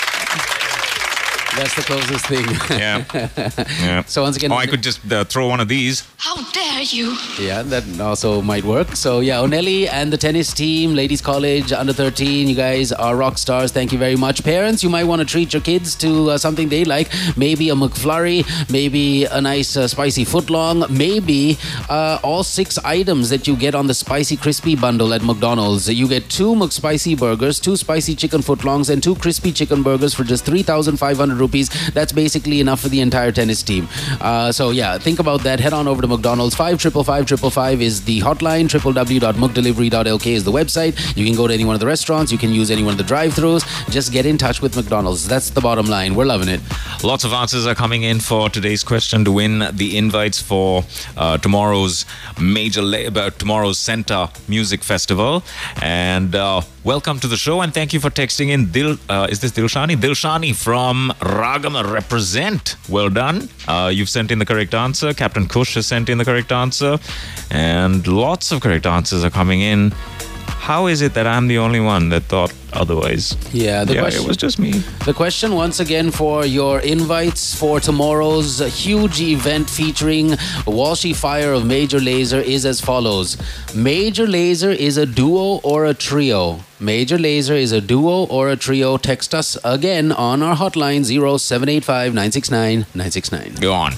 That's 1.58 1.76
the 1.76 1.82
closest 1.84 2.26
thing. 2.28 2.46
yeah 2.80 3.04
yeah 3.86 4.04
So 4.06 4.22
once 4.24 4.38
again, 4.38 4.52
oh 4.52 4.56
i 4.56 4.66
could 4.66 4.82
just 4.82 5.00
uh, 5.12 5.24
throw 5.26 5.48
one 5.48 5.60
of 5.60 5.68
these 5.68 6.04
How 6.18 6.36
dare 6.52 6.82
you? 6.84 7.16
Yeah, 7.40 7.62
that 7.64 7.84
also 8.00 8.42
might 8.42 8.64
work. 8.64 8.96
So 8.96 9.20
yeah, 9.20 9.38
Onelli 9.46 9.88
and 9.90 10.12
the 10.14 10.18
tennis 10.18 10.54
team, 10.54 10.94
ladies 10.96 11.22
college, 11.22 11.72
under 11.74 11.94
13, 11.94 12.48
you 12.48 12.56
guys 12.56 12.92
are 12.92 13.16
rock 13.16 13.38
stars. 13.38 13.72
Thank 13.72 13.92
you 13.92 14.00
very 14.00 14.16
much. 14.16 14.44
Parents, 14.44 14.84
you 14.84 14.90
might 14.90 15.04
want 15.06 15.20
to 15.22 15.28
treat 15.34 15.52
your 15.54 15.62
kids 15.62 15.96
to 16.04 16.10
uh, 16.32 16.38
something 16.38 16.70
they 16.70 16.86
like. 16.86 17.08
Maybe 17.36 17.70
a 17.70 17.76
McFlurry, 17.76 18.46
maybe 18.72 19.26
a 19.26 19.42
nice 19.42 19.76
uh, 19.76 19.88
spicy 19.88 20.26
footlong, 20.26 20.90
maybe 20.90 21.58
uh, 21.90 22.20
all 22.24 22.44
six 22.44 22.78
items 23.00 23.30
that 23.30 23.48
you 23.48 23.56
get 23.56 23.74
on 23.76 23.88
the 23.88 23.94
spicy 23.94 24.38
crispy 24.38 24.76
bundle 24.76 25.14
at 25.14 25.24
McDonald's. 25.24 25.90
You 25.90 26.08
get 26.08 26.30
two 26.30 26.54
McSpicy 26.56 27.18
burgers, 27.18 27.60
two 27.60 27.76
spicy 27.76 28.16
chicken 28.16 28.42
footlongs, 28.42 28.90
and 28.90 29.02
two 29.04 29.16
crispy 29.16 29.52
chicken 29.52 29.82
burgers 29.84 30.14
for 30.14 30.24
just 30.24 30.46
3,500 30.46 31.41
rupees. 31.42 31.68
That's 31.98 32.14
basically 32.24 32.60
enough 32.66 32.80
for 32.82 32.90
the 32.96 33.02
entire 33.08 33.32
tennis 33.32 33.62
team. 33.64 33.88
Uh, 34.20 34.52
so 34.52 34.70
yeah, 34.82 34.98
think 34.98 35.20
about 35.20 35.42
that. 35.48 35.60
Head 35.60 35.74
on 35.74 35.88
over 35.88 36.02
to 36.02 36.08
McDonald's. 36.08 36.56
Five 36.56 36.80
triple 36.80 37.04
five 37.04 37.26
triple 37.26 37.50
five 37.50 37.82
is 37.82 37.96
the 38.10 38.20
hotline. 38.22 38.66
www.mcdelivery.lk 38.70 40.28
is 40.28 40.44
the 40.44 40.52
website. 40.52 40.94
You 41.18 41.26
can 41.26 41.36
go 41.36 41.48
to 41.48 41.54
any 41.54 41.66
one 41.66 41.76
of 41.76 41.80
the 41.80 41.88
restaurants. 41.88 42.32
You 42.32 42.38
can 42.38 42.52
use 42.52 42.72
any 42.72 42.84
one 42.84 42.94
of 42.94 42.98
the 42.98 43.10
drive-throughs. 43.14 43.64
Just 43.98 44.12
get 44.12 44.26
in 44.26 44.38
touch 44.38 44.62
with 44.62 44.76
McDonald's. 44.76 45.28
That's 45.28 45.50
the 45.50 45.62
bottom 45.62 45.88
line. 45.88 46.16
We're 46.16 46.26
loving 46.26 46.50
it. 46.50 46.62
Lots 47.04 47.24
of 47.24 47.34
answers 47.34 47.66
are 47.68 47.76
coming 47.76 48.04
in 48.04 48.20
for 48.20 48.50
today's 48.50 48.84
question 48.84 49.26
to 49.26 49.32
win 49.32 49.54
the 49.74 49.98
invites 49.98 50.42
for 50.42 50.84
uh, 51.18 51.38
tomorrow's 51.38 52.06
major, 52.40 52.82
la- 52.82 53.10
uh, 53.22 53.30
tomorrow's 53.32 53.80
Center 53.80 54.30
Music 54.48 54.84
Festival. 54.84 55.44
And 55.82 56.36
uh, 56.36 56.62
welcome 56.84 57.20
to 57.20 57.28
the 57.28 57.38
show 57.38 57.62
and 57.62 57.74
thank 57.74 57.94
you 57.94 58.00
for 58.00 58.10
texting 58.10 58.50
in. 58.50 58.72
Dil, 58.72 58.98
uh, 59.10 59.28
is 59.30 59.40
this 59.40 59.52
Dilshani? 59.52 59.96
Dilshani 59.96 60.56
from 60.56 61.14
Ragam 61.20 61.76
represent. 61.94 62.76
Well 62.90 63.10
done. 63.10 63.50
Uh, 63.68 63.92
you've 63.94 64.10
sent 64.10 64.32
in 64.32 64.40
the 64.40 64.46
correct 64.46 64.74
answer. 64.74 65.14
Captain 65.14 65.48
Kush 65.48 65.76
has 65.76 65.86
sent 65.86 66.10
in 66.10 66.18
the 66.18 66.26
correct 66.26 66.52
answer, 66.52 66.98
and 67.52 68.08
lots 68.08 68.52
of 68.52 68.62
correct 68.62 68.86
answers 68.86 69.24
are 69.24 69.30
coming 69.30 69.62
in. 69.62 69.94
How 70.60 70.88
is 70.88 71.02
it 71.02 71.14
that 71.16 71.28
I'm 71.28 71.48
the 71.48 71.58
only 71.58 71.80
one 71.80 72.10
that 72.10 72.24
thought 72.24 72.54
otherwise? 72.74 73.36
Yeah, 73.52 73.84
the 73.84 73.96
yeah, 73.96 74.02
question. 74.02 74.24
it 74.24 74.28
was 74.28 74.38
just 74.38 74.60
me. 74.60 74.72
The 75.06 75.14
question 75.14 75.56
once 75.56 75.80
again 75.80 76.12
for 76.12 76.46
your 76.46 76.80
invites 76.80 77.54
for 77.56 77.80
tomorrow's 77.80 78.60
huge 78.84 79.20
event 79.22 79.70
featuring 79.70 80.30
Walshy 80.66 81.16
Fire 81.16 81.54
of 81.54 81.66
Major 81.66 82.00
Lazer 82.00 82.44
is 82.44 82.66
as 82.66 82.80
follows. 82.80 83.38
Major 83.76 84.26
Lazer 84.28 84.76
is 84.76 84.98
a 84.98 85.06
duo 85.06 85.60
or 85.64 85.86
a 85.86 85.94
trio. 85.94 86.60
Major 86.80 87.18
Lazer 87.18 87.56
is 87.60 87.72
a 87.72 87.82
duo 87.82 88.26
or 88.26 88.50
a 88.50 88.56
trio. 88.56 88.98
Text 88.98 89.34
us 89.36 89.58
again 89.64 90.12
on 90.12 90.42
our 90.42 90.56
hotline 90.56 91.04
0785 91.04 92.14
969 92.14 92.80
969. 92.94 93.56
Go 93.56 93.74
on. 93.74 93.92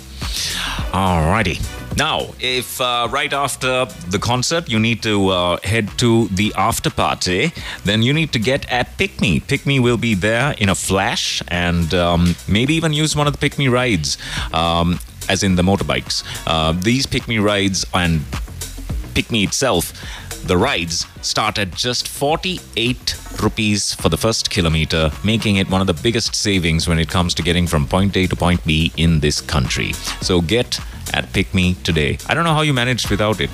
Alrighty. 0.93 1.82
Now, 1.97 2.33
if 2.39 2.81
uh, 2.81 3.07
right 3.11 3.31
after 3.31 3.85
the 4.09 4.17
concert 4.17 4.67
you 4.69 4.79
need 4.79 5.03
to 5.03 5.29
uh, 5.29 5.57
head 5.63 5.89
to 5.99 6.27
the 6.29 6.51
after 6.57 6.89
party, 6.89 7.51
then 7.85 8.01
you 8.01 8.13
need 8.13 8.31
to 8.33 8.39
get 8.39 8.69
at 8.71 8.97
Pick 8.97 9.21
Me. 9.21 9.39
Pick 9.39 9.65
Me 9.65 9.79
will 9.79 9.97
be 9.97 10.15
there 10.15 10.55
in 10.57 10.69
a 10.69 10.75
flash 10.75 11.43
and 11.49 11.93
um, 11.93 12.35
maybe 12.47 12.73
even 12.73 12.93
use 12.93 13.15
one 13.15 13.27
of 13.27 13.33
the 13.33 13.39
Pick 13.39 13.59
Me 13.59 13.67
rides, 13.67 14.17
um, 14.53 14.99
as 15.29 15.43
in 15.43 15.55
the 15.55 15.61
motorbikes. 15.61 16.23
Uh, 16.47 16.71
these 16.71 17.05
Pick 17.05 17.27
Me 17.27 17.37
rides 17.37 17.85
and 17.93 18.21
Pick 19.13 19.31
Me 19.31 19.43
itself 19.43 19.93
The 20.45 20.57
rides 20.57 21.05
start 21.21 21.57
at 21.57 21.71
just 21.71 22.05
48 22.09 23.15
rupees 23.41 23.93
for 23.95 24.09
the 24.09 24.17
first 24.17 24.49
kilometer, 24.49 25.09
making 25.23 25.55
it 25.55 25.69
one 25.69 25.79
of 25.79 25.87
the 25.87 25.93
biggest 25.93 26.35
savings 26.35 26.85
when 26.85 26.99
it 26.99 27.07
comes 27.07 27.33
to 27.35 27.43
getting 27.43 27.65
from 27.65 27.87
point 27.87 28.17
A 28.17 28.27
to 28.27 28.35
point 28.35 28.63
B 28.65 28.91
in 28.97 29.21
this 29.21 29.39
country. 29.39 29.93
So 30.21 30.41
get 30.41 30.81
at 31.13 31.31
Pick 31.31 31.53
Me 31.53 31.75
today. 31.85 32.17
I 32.27 32.33
don't 32.33 32.43
know 32.43 32.53
how 32.53 32.61
you 32.61 32.73
managed 32.73 33.09
without 33.09 33.39
it. 33.39 33.49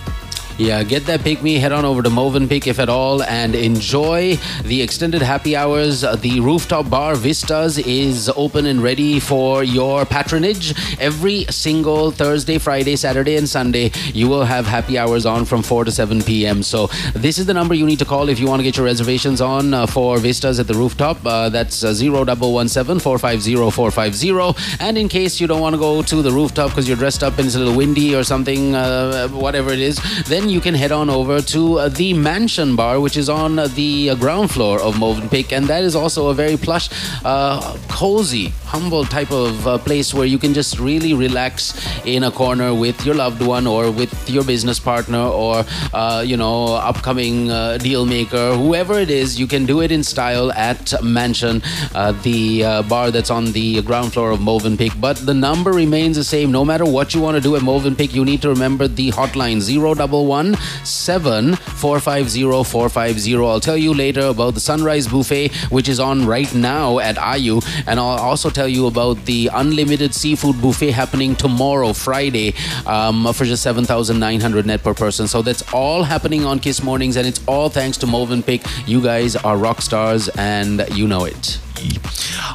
Yeah, 0.60 0.84
get 0.84 1.06
that 1.06 1.22
pick 1.22 1.42
me, 1.42 1.58
head 1.58 1.72
on 1.72 1.86
over 1.86 2.04
to 2.04 2.10
Movenpick 2.10 2.68
if 2.68 2.80
at 2.80 2.90
all, 2.90 3.24
and 3.24 3.56
enjoy 3.56 4.36
the 4.66 4.82
extended 4.82 5.22
happy 5.22 5.56
hours. 5.56 6.02
The 6.02 6.42
rooftop 6.42 6.90
bar 6.90 7.16
Vistas 7.16 7.78
is 7.78 8.28
open 8.36 8.66
and 8.66 8.84
ready 8.84 9.22
for 9.22 9.64
your 9.64 10.04
patronage. 10.04 10.74
Every 11.00 11.46
single 11.46 12.12
Thursday, 12.12 12.58
Friday, 12.58 12.98
Saturday, 12.98 13.38
and 13.38 13.48
Sunday, 13.48 13.92
you 14.14 14.28
will 14.28 14.44
have 14.44 14.68
happy 14.68 14.98
hours 14.98 15.26
on 15.26 15.46
from 15.46 15.64
4 15.64 15.86
to 15.86 15.92
7 15.94 16.22
p.m. 16.24 16.62
So, 16.62 16.88
this 17.16 17.38
is 17.38 17.46
the 17.46 17.54
number 17.54 17.74
you 17.74 17.86
need 17.86 18.00
to 18.00 18.06
call 18.06 18.28
if 18.28 18.38
you 18.38 18.48
want 18.48 18.60
to 18.60 18.64
get 18.66 18.76
your 18.76 18.86
reservations 18.86 19.40
on 19.40 19.74
uh, 19.74 19.88
for 19.88 20.18
Vistas 20.18 20.60
at 20.60 20.68
the 20.68 20.74
rooftop. 20.74 21.26
Uh, 21.26 21.48
that's 21.48 21.86
uh, 21.86 21.94
0117 21.94 23.00
450 23.00 23.72
450. 23.72 24.84
And 24.84 24.98
in 24.98 25.08
case 25.08 25.40
you 25.40 25.48
don't 25.48 25.62
want 25.62 25.76
to 25.76 25.80
go 25.80 26.02
to 26.02 26.22
the 26.22 26.32
rooftop 26.32 26.72
because 26.72 26.86
you're 26.86 26.98
dressed 26.98 27.24
up 27.24 27.38
and 27.38 27.48
it's 27.48 27.56
a 27.56 27.60
little 27.60 27.78
windy 27.78 28.14
or 28.14 28.26
something, 28.26 28.76
uh, 28.76 29.30
whatever 29.30 29.72
it 29.72 29.80
is, 29.80 30.02
then 30.26 30.49
you 30.50 30.60
can 30.60 30.74
head 30.74 30.92
on 30.92 31.10
over 31.10 31.42
to 31.42 31.80
uh, 31.80 31.90
the 31.90 32.14
Mansion 32.14 32.76
Bar, 32.76 33.00
which 33.00 33.18
is 33.18 33.30
on 33.30 33.56
the 33.56 34.16
ground 34.16 34.52
floor 34.52 34.82
of 34.82 34.96
Movenpick, 34.96 35.52
and 35.52 35.68
that 35.68 35.84
is 35.84 35.96
also 35.96 36.30
a 36.30 36.34
very 36.34 36.58
plush, 36.58 36.90
uh, 37.26 37.78
cozy, 37.88 38.48
humble 38.66 39.04
type 39.06 39.32
of 39.32 39.68
uh, 39.68 39.78
place 39.78 40.14
where 40.14 40.26
you 40.26 40.38
can 40.38 40.54
just 40.54 40.80
really 40.80 41.14
relax 41.14 41.74
in 42.06 42.24
a 42.24 42.32
corner 42.32 42.74
with 42.74 43.06
your 43.06 43.16
loved 43.16 43.42
one 43.46 43.68
or 43.68 43.92
with 43.92 44.14
your 44.30 44.44
business 44.44 44.80
partner 44.80 45.20
or 45.20 45.66
uh, 45.94 46.24
you 46.26 46.38
know 46.38 46.76
upcoming 46.76 47.52
uh, 47.52 47.78
deal 47.78 48.06
maker, 48.06 48.56
whoever 48.56 49.00
it 49.00 49.10
is. 49.10 49.40
You 49.40 49.48
can 49.48 49.66
do 49.66 49.82
it 49.82 49.92
in 49.92 50.04
style 50.04 50.52
at 50.54 50.94
Mansion, 51.04 51.62
uh, 51.94 52.14
the 52.24 52.64
uh, 52.64 52.84
bar 52.84 53.12
that's 53.12 53.30
on 53.30 53.52
the 53.52 53.82
ground 53.82 54.14
floor 54.14 54.32
of 54.32 54.40
Movenpick. 54.40 55.00
But 55.00 55.18
the 55.18 55.34
number 55.34 55.72
remains 55.72 56.16
the 56.16 56.24
same. 56.24 56.52
No 56.52 56.64
matter 56.64 56.86
what 56.86 57.14
you 57.14 57.22
want 57.22 57.36
to 57.36 57.42
do 57.42 57.56
at 57.56 57.62
Movenpick, 57.62 58.14
you 58.14 58.24
need 58.24 58.42
to 58.42 58.50
remember 58.50 58.88
the 58.88 59.12
hotline 59.12 59.60
zero 59.60 59.94
double 59.94 60.26
one 60.26 60.39
seven 60.84 61.56
four 61.56 62.00
five 62.00 62.30
zero 62.30 62.64
four 62.64 62.90
five 62.90 63.20
zero. 63.20 63.48
I'll 63.48 63.60
tell 63.60 63.78
you 63.78 63.94
later 63.94 64.26
about 64.28 64.54
the 64.54 64.60
Sunrise 64.60 65.08
Buffet, 65.08 65.52
which 65.70 65.88
is 65.90 66.00
on 66.00 66.26
right 66.26 66.54
now 66.54 67.00
at 67.00 67.16
Ayu, 67.16 67.64
and 67.88 68.00
I'll 68.00 68.20
also 68.30 68.50
tell 68.50 68.68
you 68.68 68.88
about 68.88 69.26
the 69.26 69.50
unlimited 69.54 70.14
seafood 70.14 70.62
buffet 70.62 70.92
happening 70.92 71.36
tomorrow, 71.36 71.94
Friday, 71.94 72.54
um, 72.86 73.32
for 73.34 73.46
just 73.46 73.64
seven 73.64 73.86
thousand 73.86 74.20
nine 74.20 74.40
hundred 74.42 74.66
net 74.66 74.84
per 74.84 74.94
person. 74.94 75.28
So 75.28 75.42
that's 75.42 75.64
all 75.74 76.04
happening 76.04 76.46
on 76.46 76.60
Kiss 76.60 76.82
Mornings, 76.84 77.16
and 77.18 77.28
it's 77.28 77.42
all 77.48 77.70
thanks 77.70 77.98
to 78.00 78.06
Movenpick. 78.06 78.66
You 78.88 79.02
guys 79.02 79.36
are 79.36 79.58
rock 79.58 79.82
stars, 79.82 80.30
and 80.38 80.86
you 80.94 81.08
know 81.08 81.26
it. 81.26 81.60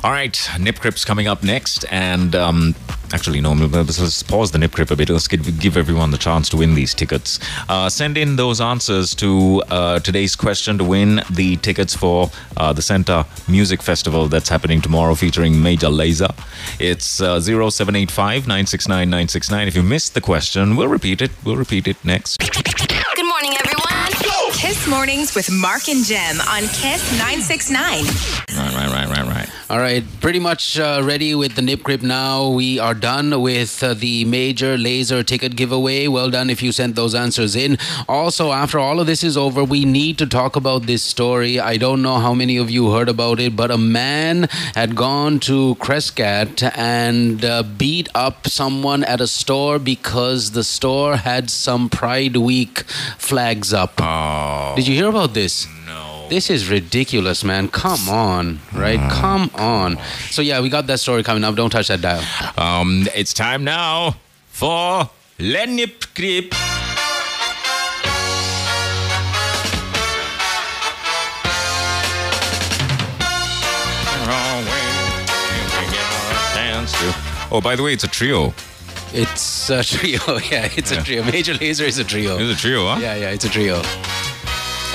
All 0.03 0.11
right, 0.11 0.39
Nip 0.61 0.79
Crips 0.81 1.05
coming 1.05 1.29
up 1.29 1.43
next, 1.43 1.85
and 1.91 2.35
um, 2.35 2.75
actually, 3.13 3.41
no, 3.41 3.53
let's 3.53 3.99
let's 3.99 4.23
pause 4.23 4.51
the 4.51 4.59
Nip 4.59 4.73
Crip 4.73 4.91
a 4.91 4.97
bit. 4.97 5.09
Let's 5.09 5.29
give, 5.29 5.61
give 5.61 5.77
everyone 5.77 6.11
the 6.11 6.19
chance 6.19 6.49
to 6.51 6.57
win 6.57 6.75
these 6.75 6.95
tickets. 6.95 7.39
Uh, 7.69 7.89
send 7.89 8.19
in 8.19 8.37
those 8.37 8.61
answers 8.61 9.15
to 9.17 9.63
uh, 9.71 9.99
today's 10.01 10.37
question 10.37 10.79
to 10.79 10.85
win 10.85 11.23
the 11.31 11.57
tickets 11.57 11.95
for 11.95 12.31
uh, 12.57 12.73
the 12.73 12.83
Center 12.83 13.25
Music 13.49 13.83
Festival 13.83 14.27
that's 14.27 14.49
happening 14.49 14.81
tomorrow, 14.81 15.15
featuring 15.15 15.63
Major 15.63 15.89
Lazer. 15.89 16.35
It's 16.79 17.21
uh, 17.21 17.41
0785 17.41 18.47
969 18.47 19.09
969. 19.09 19.69
If 19.69 19.77
you 19.77 19.83
missed 19.83 20.15
the 20.15 20.21
question, 20.21 20.77
we'll 20.77 20.89
repeat 20.89 21.23
it. 21.23 21.31
We'll 21.45 21.57
repeat 21.57 21.89
it 21.89 21.97
next. 22.05 22.39
Good 22.41 23.27
morning, 23.27 23.55
everyone. 23.59 24.44
Kiss 24.65 24.89
Mornings 24.89 25.35
with 25.35 25.51
Mark 25.53 25.91
and 25.91 26.03
Gem 26.03 26.41
on 26.49 26.63
Kiss 26.63 27.13
969. 27.19 27.77
Right, 27.77 28.75
right, 28.75 28.91
right, 28.91 29.09
right, 29.11 29.27
right. 29.27 29.49
All 29.71 29.79
right, 29.79 30.05
pretty 30.21 30.39
much 30.39 30.79
uh, 30.79 31.01
ready 31.03 31.35
with 31.35 31.55
the 31.57 31.63
nip 31.63 31.83
grip 31.83 32.03
now. 32.03 32.51
We 32.51 32.79
are 32.79 32.93
done 32.93 33.41
with 33.41 33.83
uh, 33.83 33.95
the 33.95 34.27
Major 34.27 34.77
Lazer 34.77 35.25
ticket 35.25 35.57
giveaway. 35.57 36.07
Well 36.07 36.29
done 36.29 36.51
if 36.51 36.63
you 36.63 36.71
sent 36.71 36.97
those 36.97 37.15
answers 37.15 37.57
in. 37.57 37.79
Also, 38.07 38.53
after 38.53 38.79
all 38.79 39.01
of 39.01 39.07
this 39.07 39.25
is 39.25 39.39
over, 39.39 39.65
we 39.65 39.87
need 39.87 40.19
to 40.19 40.27
talk 40.27 40.55
about 40.55 40.83
this 40.83 41.03
story. 41.03 41.59
I 41.59 41.79
don't 41.79 42.03
know 42.03 42.17
how 42.19 42.35
many 42.35 42.59
of 42.59 42.71
you 42.71 42.93
heard 42.93 43.09
about 43.09 43.41
it, 43.41 43.57
but 43.57 43.71
a 43.71 43.79
man 43.79 44.49
had 44.75 44.95
gone 44.97 45.41
to 45.41 45.77
Crescat 45.77 46.63
and 46.77 47.43
uh, 47.43 47.63
beat 47.63 48.11
up 48.15 48.47
someone 48.47 49.03
at 49.05 49.23
a 49.23 49.27
store 49.27 49.79
because 49.79 50.51
the 50.51 50.63
store 50.63 51.17
had 51.17 51.49
some 51.49 51.89
Pride 51.89 52.37
Week 52.37 52.81
flags 53.17 53.73
up. 53.73 53.95
Oh, 53.99 54.75
Did 54.77 54.87
you 54.89 54.95
hear 54.95 55.09
about 55.09 55.33
this? 55.33 55.67
no. 55.87 56.14
This 56.29 56.51
is 56.51 56.69
ridiculous, 56.71 57.45
man. 57.45 57.69
Come 57.69 58.09
on, 58.09 58.61
right? 58.73 58.99
Come 59.11 59.51
on. 59.55 59.99
So 60.31 60.43
yeah, 60.43 60.61
we 60.61 60.69
got 60.69 60.87
that 60.89 60.99
story 61.01 61.23
coming 61.23 61.45
up. 61.45 61.55
Don't 61.55 61.71
touch 61.71 61.89
that 61.89 62.01
dial. 62.01 62.25
Um, 62.59 63.07
it's 63.15 63.33
time 63.35 63.63
now 63.63 64.17
for 64.49 65.11
Lenip 65.39 66.15
Crip. 66.15 66.53
Oh, 77.51 77.61
by 77.63 77.77
the 77.77 77.83
way, 77.83 77.93
it's 77.93 78.05
a 78.05 78.09
trio. 78.09 78.53
It's 79.13 79.71
a 79.71 79.83
trio. 79.85 80.19
Yeah, 80.51 80.69
it's 80.77 80.91
Yeah. 80.91 81.01
a 81.01 81.05
trio. 81.05 81.23
Major 81.25 81.55
Lazer 81.55 81.87
is 81.87 81.99
a 81.99 82.05
trio. 82.05 82.37
It's 82.39 82.59
a 82.59 82.61
trio, 82.61 82.87
huh? 82.87 82.99
Yeah, 83.01 83.15
yeah, 83.15 83.31
it's 83.31 83.45
a 83.45 83.49
trio. 83.49 83.81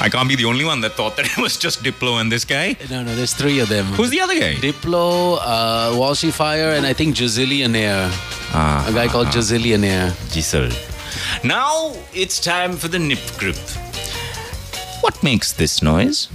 I 0.02 0.08
can't 0.10 0.30
be 0.30 0.36
the 0.36 0.46
only 0.46 0.64
one 0.64 0.80
that 0.82 0.94
thought 0.94 1.18
that 1.18 1.26
it 1.26 1.38
was 1.38 1.58
just 1.58 1.84
Diplo 1.84 2.22
and 2.22 2.32
this 2.32 2.46
guy. 2.46 2.78
No, 2.90 3.04
no, 3.04 3.16
there's 3.16 3.34
three 3.34 3.60
of 3.60 3.68
them. 3.70 3.86
Who's 3.88 4.10
the 4.10 4.22
other 4.22 4.40
guy? 4.40 4.54
Diplo, 4.56 5.38
uh, 5.42 5.92
Walshy 5.94 6.32
Fire, 6.32 6.72
and 6.72 6.86
I 6.86 6.94
think 6.94 7.16
Jazillionaire. 7.16 8.10
Ah, 8.54 8.88
A 8.88 8.94
guy 8.94 9.08
called 9.08 9.28
Jazillionaire. 9.28 10.14
Giselle. 10.34 10.72
Now 11.44 11.94
it's 12.14 12.40
time 12.40 12.74
for 12.78 12.88
the 12.88 13.00
nip 13.00 13.20
grip. 13.38 13.58
What 15.02 15.22
makes 15.24 15.52
this 15.54 15.82
noise? 15.82 16.30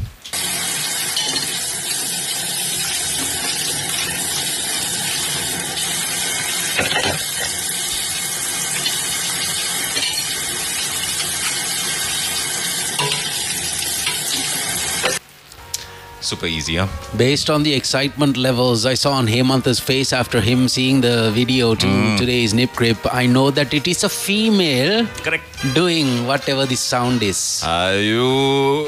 Super 16.24 16.46
easy, 16.46 16.76
huh? 16.76 16.86
Based 17.16 17.50
on 17.50 17.62
the 17.64 17.74
excitement 17.74 18.36
levels 18.38 18.86
I 18.86 18.94
saw 18.94 19.12
on 19.12 19.26
Hemanta's 19.26 19.78
face 19.78 20.10
after 20.12 20.40
him 20.40 20.68
seeing 20.68 21.02
the 21.02 21.30
video 21.32 21.74
to 21.74 21.86
Hmm. 21.86 22.16
today's 22.16 22.54
nip 22.54 22.72
grip, 22.74 22.96
I 23.12 23.26
know 23.26 23.50
that 23.50 23.74
it 23.74 23.86
is 23.86 24.04
a 24.04 24.08
female 24.08 25.06
Correct. 25.22 25.44
doing 25.74 26.26
whatever 26.26 26.64
the 26.64 26.76
sound 26.76 27.22
is. 27.22 27.62
Uh, 27.62 27.92
you. 28.00 28.86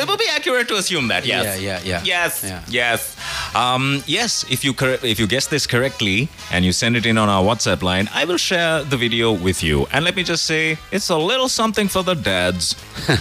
It 0.00 0.08
would 0.08 0.18
be 0.18 0.28
accurate 0.30 0.68
to 0.68 0.76
assume 0.76 1.08
that. 1.08 1.26
Yes. 1.26 1.60
Yeah, 1.60 1.78
yeah, 1.84 1.90
yeah. 1.90 2.00
Yes. 2.04 2.42
Yeah. 2.44 2.62
Yes. 2.68 3.16
Um, 3.54 4.02
yes. 4.06 4.44
If 4.48 4.64
you 4.64 4.72
correct, 4.72 5.04
if 5.04 5.18
you 5.20 5.26
guess 5.26 5.46
this 5.48 5.66
correctly 5.66 6.28
and 6.52 6.64
you 6.64 6.72
send 6.72 6.96
it 6.96 7.04
in 7.04 7.18
on 7.18 7.28
our 7.28 7.42
WhatsApp 7.44 7.82
line, 7.82 8.08
I 8.14 8.24
will 8.24 8.38
share 8.38 8.82
the 8.84 8.96
video 8.96 9.32
with 9.32 9.62
you. 9.62 9.86
And 9.92 10.04
let 10.04 10.16
me 10.16 10.22
just 10.22 10.44
say, 10.46 10.78
it's 10.90 11.10
a 11.10 11.16
little 11.16 11.48
something 11.50 11.88
for 11.88 12.02
the 12.02 12.14
dads. 12.14 12.74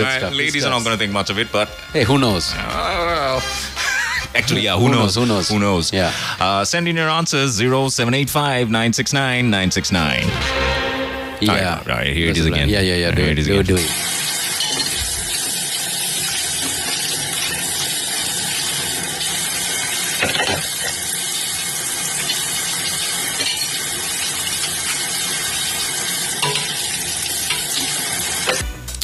Right, 0.00 0.18
stuff, 0.18 0.34
ladies 0.34 0.64
are 0.64 0.70
not 0.70 0.82
going 0.84 0.94
to 0.96 0.98
think 0.98 1.12
much 1.12 1.30
of 1.30 1.38
it, 1.38 1.48
but 1.52 1.68
Hey, 1.92 2.04
who 2.04 2.18
knows? 2.18 2.52
uh, 2.54 2.79
Actually, 4.34 4.60
yeah, 4.62 4.76
who, 4.76 4.86
Who 4.86 4.92
knows? 4.92 5.16
knows, 5.16 5.26
who 5.26 5.26
knows? 5.26 5.48
Who 5.48 5.58
knows? 5.58 5.92
Yeah. 5.92 6.12
Uh, 6.38 6.64
send 6.64 6.86
in 6.86 6.96
your 6.96 7.08
answers 7.10 7.56
0785 7.58 8.68
969 8.70 9.50
969. 9.50 10.22
Yeah. 11.40 11.78
right, 11.78 11.88
all 11.88 11.96
right, 11.96 12.06
here 12.06 12.24
it 12.24 12.26
That's 12.28 12.38
is 12.40 12.44
the 12.44 12.52
again. 12.52 12.68
Yeah, 12.68 12.80
yeah, 12.80 12.94
yeah. 12.94 13.10
Do 13.10 13.22
it. 13.22 13.28
it 13.30 13.38
is 13.40 13.46
do 13.46 13.58
it. 13.60 13.66
Do 13.66 13.76
it. 13.76 14.19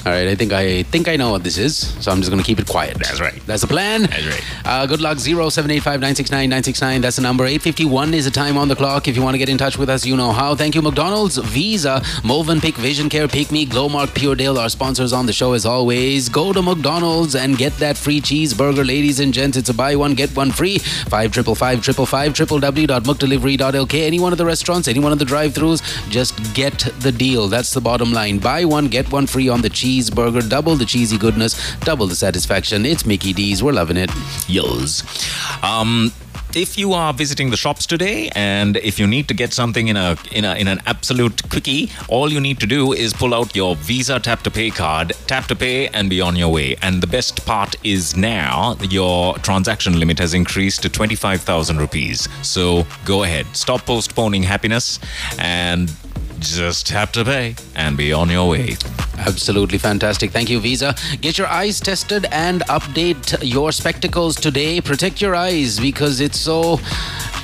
All 0.06 0.12
right, 0.12 0.28
I 0.28 0.36
think 0.36 0.52
I 0.52 0.84
think 0.84 1.08
I 1.08 1.16
know 1.16 1.32
what 1.32 1.42
this 1.42 1.58
is, 1.58 1.76
so 1.76 2.12
I'm 2.12 2.18
just 2.18 2.30
going 2.30 2.40
to 2.40 2.46
keep 2.46 2.60
it 2.60 2.68
quiet. 2.68 2.96
That's 2.96 3.20
right. 3.20 3.44
That's 3.44 3.62
the 3.62 3.66
plan. 3.66 4.02
That's 4.02 4.24
right. 4.24 4.44
Uh, 4.64 4.86
good 4.86 5.00
luck. 5.00 5.18
Zero 5.18 5.48
seven 5.48 5.68
eight 5.72 5.82
five 5.82 5.98
nine 5.98 6.14
six 6.14 6.30
nine 6.30 6.48
nine 6.48 6.62
six 6.62 6.80
nine. 6.80 7.00
That's 7.00 7.16
the 7.16 7.22
number. 7.22 7.44
Eight 7.44 7.60
fifty 7.60 7.84
one 7.84 8.14
is 8.14 8.24
the 8.24 8.30
time 8.30 8.56
on 8.56 8.68
the 8.68 8.76
clock. 8.76 9.08
If 9.08 9.16
you 9.16 9.22
want 9.24 9.34
to 9.34 9.38
get 9.38 9.48
in 9.48 9.58
touch 9.58 9.76
with 9.76 9.90
us, 9.90 10.06
you 10.06 10.16
know 10.16 10.30
how. 10.30 10.54
Thank 10.54 10.76
you, 10.76 10.82
McDonald's, 10.82 11.38
Visa, 11.38 12.02
Movenpick, 12.22 12.74
Vision 12.74 13.08
Care, 13.08 13.26
Pick 13.26 13.50
Me, 13.50 13.66
Glomark, 13.66 14.14
Pure 14.14 14.36
Dale, 14.36 14.56
our 14.58 14.68
sponsors 14.68 15.12
on 15.12 15.26
the 15.26 15.32
show 15.32 15.54
as 15.54 15.66
always. 15.66 16.28
Go 16.28 16.52
to 16.52 16.62
McDonald's 16.62 17.34
and 17.34 17.58
get 17.58 17.76
that 17.78 17.96
free 17.96 18.20
cheeseburger, 18.20 18.86
ladies 18.86 19.18
and 19.18 19.34
gents. 19.34 19.56
It's 19.56 19.70
a 19.70 19.74
buy 19.74 19.96
one 19.96 20.14
get 20.14 20.30
one 20.36 20.52
free. 20.52 20.78
Five 20.78 21.32
triple 21.32 21.56
five 21.56 21.82
triple 21.82 22.06
five 22.06 22.32
triple 22.32 22.60
www.mcdelivery.lk. 22.60 23.94
Any 23.94 24.20
one 24.20 24.30
of 24.30 24.38
the 24.38 24.46
restaurants, 24.46 24.86
any 24.86 25.00
one 25.00 25.10
of 25.10 25.18
the 25.18 25.24
drive-throughs, 25.24 25.82
just 26.10 26.54
get 26.54 26.78
the 27.00 27.10
deal. 27.10 27.48
That's 27.48 27.74
the 27.74 27.80
bottom 27.80 28.12
line. 28.12 28.38
Buy 28.38 28.64
one 28.64 28.86
get 28.86 29.10
one 29.10 29.26
free 29.26 29.48
on 29.48 29.62
the 29.62 29.68
cheese 29.68 29.95
cheeseburger. 29.96 30.48
Double 30.48 30.76
the 30.76 30.84
cheesy 30.84 31.18
goodness, 31.18 31.76
double 31.80 32.06
the 32.06 32.16
satisfaction. 32.16 32.84
It's 32.86 33.06
Mickey 33.06 33.32
D's. 33.32 33.62
We're 33.62 33.72
loving 33.72 33.96
it. 33.96 34.10
Yos. 34.48 35.02
Um, 35.62 36.12
if 36.54 36.78
you 36.78 36.94
are 36.94 37.12
visiting 37.12 37.50
the 37.50 37.56
shops 37.56 37.84
today 37.84 38.30
and 38.34 38.78
if 38.78 38.98
you 38.98 39.06
need 39.06 39.28
to 39.28 39.34
get 39.34 39.52
something 39.52 39.88
in 39.88 39.96
a 39.96 40.16
in 40.32 40.44
a 40.44 40.54
in 40.54 40.68
an 40.68 40.80
absolute 40.86 41.42
quickie, 41.50 41.90
all 42.08 42.32
you 42.32 42.40
need 42.40 42.58
to 42.60 42.66
do 42.66 42.92
is 42.92 43.12
pull 43.12 43.34
out 43.34 43.54
your 43.54 43.76
Visa 43.76 44.18
Tap 44.18 44.42
to 44.42 44.50
Pay 44.50 44.70
card, 44.70 45.12
tap 45.26 45.46
to 45.48 45.56
pay, 45.56 45.88
and 45.88 46.08
be 46.08 46.20
on 46.20 46.34
your 46.34 46.48
way. 46.48 46.76
And 46.80 47.02
the 47.02 47.06
best 47.06 47.44
part 47.44 47.76
is 47.84 48.16
now 48.16 48.76
your 48.88 49.36
transaction 49.38 49.98
limit 49.98 50.18
has 50.18 50.32
increased 50.32 50.82
to 50.82 50.88
twenty 50.88 51.14
five 51.14 51.42
thousand 51.42 51.78
rupees. 51.78 52.26
So 52.42 52.86
go 53.04 53.24
ahead, 53.24 53.46
stop 53.54 53.84
postponing 53.84 54.42
happiness, 54.42 54.98
and 55.38 55.92
just 56.38 56.86
tap 56.86 57.12
to 57.12 57.24
pay 57.24 57.54
and 57.74 57.96
be 57.96 58.12
on 58.12 58.30
your 58.30 58.48
way. 58.48 58.76
Absolutely 59.18 59.78
fantastic. 59.78 60.30
Thank 60.30 60.50
you, 60.50 60.60
Visa. 60.60 60.94
Get 61.20 61.38
your 61.38 61.46
eyes 61.46 61.80
tested 61.80 62.26
and 62.30 62.60
update 62.62 63.36
your 63.42 63.72
spectacles 63.72 64.36
today. 64.36 64.80
Protect 64.80 65.20
your 65.20 65.34
eyes 65.34 65.80
because 65.80 66.20
it's 66.20 66.38
so 66.38 66.78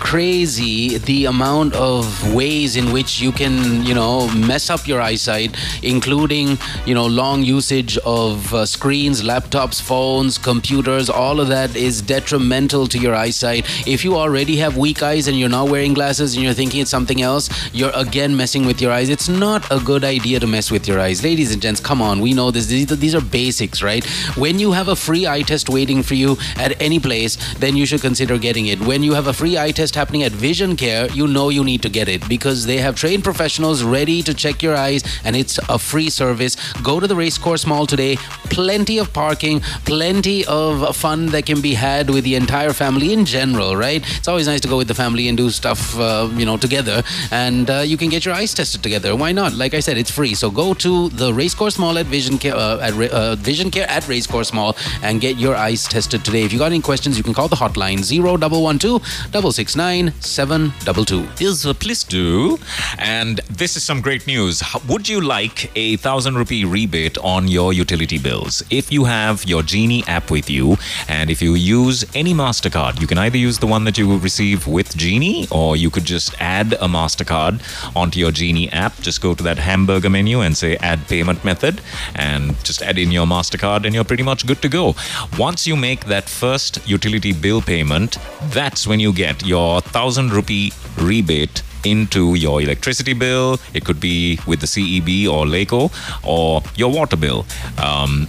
crazy 0.02 0.98
the 0.98 1.26
amount 1.26 1.72
of 1.74 2.34
ways 2.34 2.76
in 2.76 2.92
which 2.92 3.20
you 3.20 3.30
can, 3.30 3.84
you 3.86 3.94
know, 3.94 4.28
mess 4.34 4.68
up 4.68 4.86
your 4.86 5.00
eyesight, 5.00 5.56
including, 5.82 6.58
you 6.84 6.94
know, 6.94 7.06
long 7.06 7.42
usage 7.42 7.96
of 7.98 8.52
uh, 8.52 8.66
screens, 8.66 9.22
laptops, 9.22 9.80
phones, 9.80 10.38
computers. 10.38 11.08
All 11.08 11.40
of 11.40 11.48
that 11.48 11.74
is 11.76 12.02
detrimental 12.02 12.86
to 12.88 12.98
your 12.98 13.14
eyesight. 13.14 13.64
If 13.86 14.04
you 14.04 14.16
already 14.16 14.56
have 14.56 14.76
weak 14.76 15.02
eyes 15.02 15.28
and 15.28 15.38
you're 15.38 15.48
not 15.48 15.70
wearing 15.70 15.94
glasses 15.94 16.34
and 16.34 16.42
you're 16.42 16.52
thinking 16.52 16.80
it's 16.80 16.90
something 16.90 17.22
else, 17.22 17.48
you're 17.72 17.92
again 17.94 18.36
messing 18.36 18.66
with 18.66 18.82
your 18.82 18.92
eyes. 18.92 19.08
It's 19.08 19.28
not 19.28 19.64
a 19.70 19.78
good 19.78 20.04
idea 20.04 20.40
to 20.40 20.46
mess 20.46 20.70
with 20.70 20.88
your 20.88 20.98
eyes. 20.98 21.22
Ladies 21.22 21.52
and 21.52 21.61
gents, 21.62 21.80
come 21.80 22.02
on. 22.02 22.20
We 22.20 22.34
know 22.34 22.50
this. 22.50 22.66
These, 22.66 23.14
are 23.14 23.20
basics, 23.20 23.82
right? 23.82 24.04
When 24.36 24.58
you 24.58 24.72
have 24.72 24.88
a 24.88 24.96
free 24.96 25.26
eye 25.26 25.42
test 25.42 25.68
waiting 25.68 26.02
for 26.02 26.14
you 26.14 26.36
at 26.56 26.80
any 26.80 26.98
place, 26.98 27.36
then 27.54 27.76
you 27.76 27.86
should 27.86 28.00
consider 28.00 28.38
getting 28.38 28.66
it. 28.66 28.80
When 28.80 29.02
you 29.02 29.14
have 29.14 29.28
a 29.28 29.32
free 29.32 29.56
eye 29.56 29.70
test 29.70 29.94
happening 29.94 30.22
at 30.22 30.32
Vision 30.32 30.76
Care, 30.76 31.10
you 31.12 31.26
know 31.26 31.48
you 31.48 31.64
need 31.64 31.82
to 31.82 31.88
get 31.88 32.08
it 32.08 32.28
because 32.28 32.66
they 32.66 32.78
have 32.78 32.96
trained 32.96 33.24
professionals 33.24 33.82
ready 33.82 34.22
to 34.22 34.34
check 34.34 34.62
your 34.62 34.76
eyes 34.76 35.02
and 35.24 35.36
it's 35.36 35.58
a 35.68 35.78
free 35.78 36.10
service. 36.10 36.56
Go 36.82 37.00
to 37.00 37.06
the 37.06 37.16
Racecourse 37.16 37.66
Mall 37.66 37.86
today. 37.86 38.16
Plenty 38.50 38.98
of 38.98 39.12
parking, 39.12 39.60
plenty 39.84 40.44
of 40.46 40.96
fun 40.96 41.26
that 41.26 41.46
can 41.46 41.60
be 41.60 41.74
had 41.74 42.10
with 42.10 42.24
the 42.24 42.34
entire 42.34 42.72
family 42.72 43.12
in 43.12 43.24
general, 43.24 43.76
right? 43.76 44.02
It's 44.18 44.28
always 44.28 44.46
nice 44.46 44.60
to 44.62 44.68
go 44.68 44.76
with 44.76 44.88
the 44.88 44.94
family 44.94 45.28
and 45.28 45.36
do 45.36 45.50
stuff, 45.50 45.98
uh, 45.98 46.28
you 46.34 46.44
know, 46.44 46.56
together. 46.56 47.02
And 47.30 47.70
uh, 47.70 47.80
you 47.80 47.96
can 47.96 48.08
get 48.08 48.24
your 48.24 48.34
eyes 48.34 48.52
tested 48.52 48.82
together. 48.82 49.14
Why 49.14 49.32
not? 49.32 49.54
Like 49.54 49.74
I 49.74 49.80
said, 49.80 49.96
it's 49.96 50.10
free. 50.10 50.34
So 50.34 50.50
go 50.50 50.74
to 50.74 51.08
the 51.10 51.32
Racecourse 51.52 51.78
Mall 51.78 51.98
at 51.98 52.06
Vision 52.06 52.38
Care, 52.38 52.56
uh, 52.56 52.78
at 52.80 52.94
uh, 53.12 53.36
Vision 53.36 53.70
Care 53.70 53.86
at 53.90 54.08
Racecourse 54.08 54.54
Mall 54.54 54.74
and 55.02 55.20
get 55.20 55.36
your 55.36 55.54
eyes 55.54 55.84
tested 55.84 56.24
today. 56.24 56.44
If 56.44 56.52
you 56.52 56.58
got 56.58 56.72
any 56.72 56.80
questions, 56.80 57.18
you 57.18 57.22
can 57.22 57.34
call 57.34 57.46
the 57.46 57.56
hotline 57.56 57.98
0112 58.00 59.02
669 59.04 60.14
722. 60.22 61.44
is 61.44 61.66
uh, 61.66 61.74
please 61.74 62.04
do. 62.04 62.58
And 62.98 63.42
this 63.50 63.76
is 63.76 63.84
some 63.84 64.00
great 64.00 64.26
news. 64.26 64.62
Would 64.88 65.10
you 65.10 65.20
like 65.20 65.70
a 65.76 65.96
thousand 65.96 66.36
rupee 66.36 66.64
rebate 66.64 67.18
on 67.18 67.48
your 67.48 67.74
utility 67.74 68.18
bills? 68.18 68.62
If 68.70 68.90
you 68.90 69.04
have 69.04 69.44
your 69.44 69.62
Genie 69.62 70.04
app 70.06 70.30
with 70.30 70.48
you, 70.48 70.78
and 71.06 71.28
if 71.28 71.42
you 71.42 71.52
use 71.52 72.02
any 72.14 72.32
MasterCard, 72.32 72.98
you 72.98 73.06
can 73.06 73.18
either 73.18 73.36
use 73.36 73.58
the 73.58 73.66
one 73.66 73.84
that 73.84 73.98
you 73.98 74.08
will 74.08 74.20
receive 74.20 74.66
with 74.66 74.96
Genie, 74.96 75.46
or 75.50 75.76
you 75.76 75.90
could 75.90 76.06
just 76.06 76.34
add 76.40 76.72
a 76.72 76.88
MasterCard 76.88 77.60
onto 77.94 78.18
your 78.18 78.30
Genie 78.30 78.70
app. 78.72 78.96
Just 79.02 79.20
go 79.20 79.34
to 79.34 79.42
that 79.42 79.58
hamburger 79.58 80.08
menu 80.08 80.40
and 80.40 80.56
say 80.56 80.76
add 80.78 81.06
payment 81.08 81.41
method, 81.44 81.80
and 82.14 82.56
just 82.64 82.82
add 82.82 82.98
in 82.98 83.10
your 83.10 83.26
MasterCard, 83.26 83.84
and 83.84 83.94
you're 83.94 84.04
pretty 84.04 84.22
much 84.22 84.46
good 84.46 84.62
to 84.62 84.68
go. 84.68 84.94
Once 85.38 85.66
you 85.66 85.76
make 85.76 86.04
that 86.06 86.28
first 86.28 86.86
utility 86.88 87.32
bill 87.32 87.60
payment, 87.60 88.18
that's 88.50 88.86
when 88.86 89.00
you 89.00 89.12
get 89.12 89.44
your 89.46 89.80
thousand 89.80 90.32
rupee 90.32 90.72
rebate 90.98 91.62
into 91.84 92.34
your 92.34 92.60
electricity 92.62 93.12
bill. 93.12 93.58
It 93.74 93.84
could 93.84 94.00
be 94.00 94.38
with 94.46 94.60
the 94.60 94.66
CEB 94.66 95.28
or 95.28 95.46
LECO 95.46 95.90
or 96.24 96.62
your 96.76 96.90
water 96.90 97.16
bill. 97.16 97.46
Um, 97.82 98.28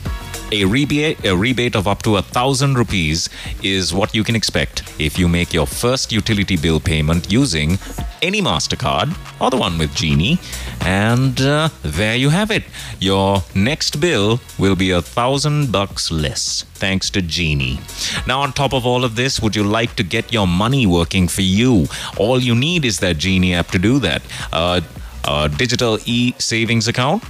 a 0.51 0.65
rebate, 0.65 1.23
a 1.25 1.35
rebate 1.35 1.75
of 1.75 1.87
up 1.87 2.03
to 2.03 2.17
a 2.17 2.21
thousand 2.21 2.77
rupees 2.77 3.29
is 3.61 3.93
what 3.93 4.13
you 4.13 4.23
can 4.23 4.35
expect 4.35 4.83
if 4.99 5.17
you 5.17 5.27
make 5.27 5.53
your 5.53 5.65
first 5.65 6.11
utility 6.11 6.57
bill 6.57 6.79
payment 6.79 7.31
using 7.31 7.77
any 8.21 8.41
MasterCard 8.41 9.15
or 9.41 9.49
the 9.49 9.57
one 9.57 9.77
with 9.77 9.93
Genie. 9.95 10.39
And 10.81 11.39
uh, 11.41 11.69
there 11.81 12.15
you 12.15 12.29
have 12.29 12.51
it. 12.51 12.63
Your 12.99 13.43
next 13.55 13.99
bill 13.99 14.39
will 14.57 14.75
be 14.75 14.91
a 14.91 15.01
thousand 15.01 15.71
bucks 15.71 16.11
less 16.11 16.65
thanks 16.75 17.09
to 17.11 17.21
Genie. 17.21 17.79
Now, 18.27 18.41
on 18.41 18.51
top 18.53 18.73
of 18.73 18.85
all 18.85 19.03
of 19.03 19.15
this, 19.15 19.39
would 19.39 19.55
you 19.55 19.63
like 19.63 19.95
to 19.95 20.03
get 20.03 20.33
your 20.33 20.47
money 20.47 20.85
working 20.85 21.27
for 21.27 21.41
you? 21.41 21.85
All 22.17 22.39
you 22.39 22.55
need 22.55 22.85
is 22.85 22.99
that 22.99 23.17
Genie 23.17 23.53
app 23.53 23.67
to 23.71 23.79
do 23.79 23.99
that. 23.99 24.21
Uh, 24.51 24.81
a 25.25 25.47
digital 25.47 25.97
e 26.05 26.33
savings 26.37 26.87
account 26.87 27.23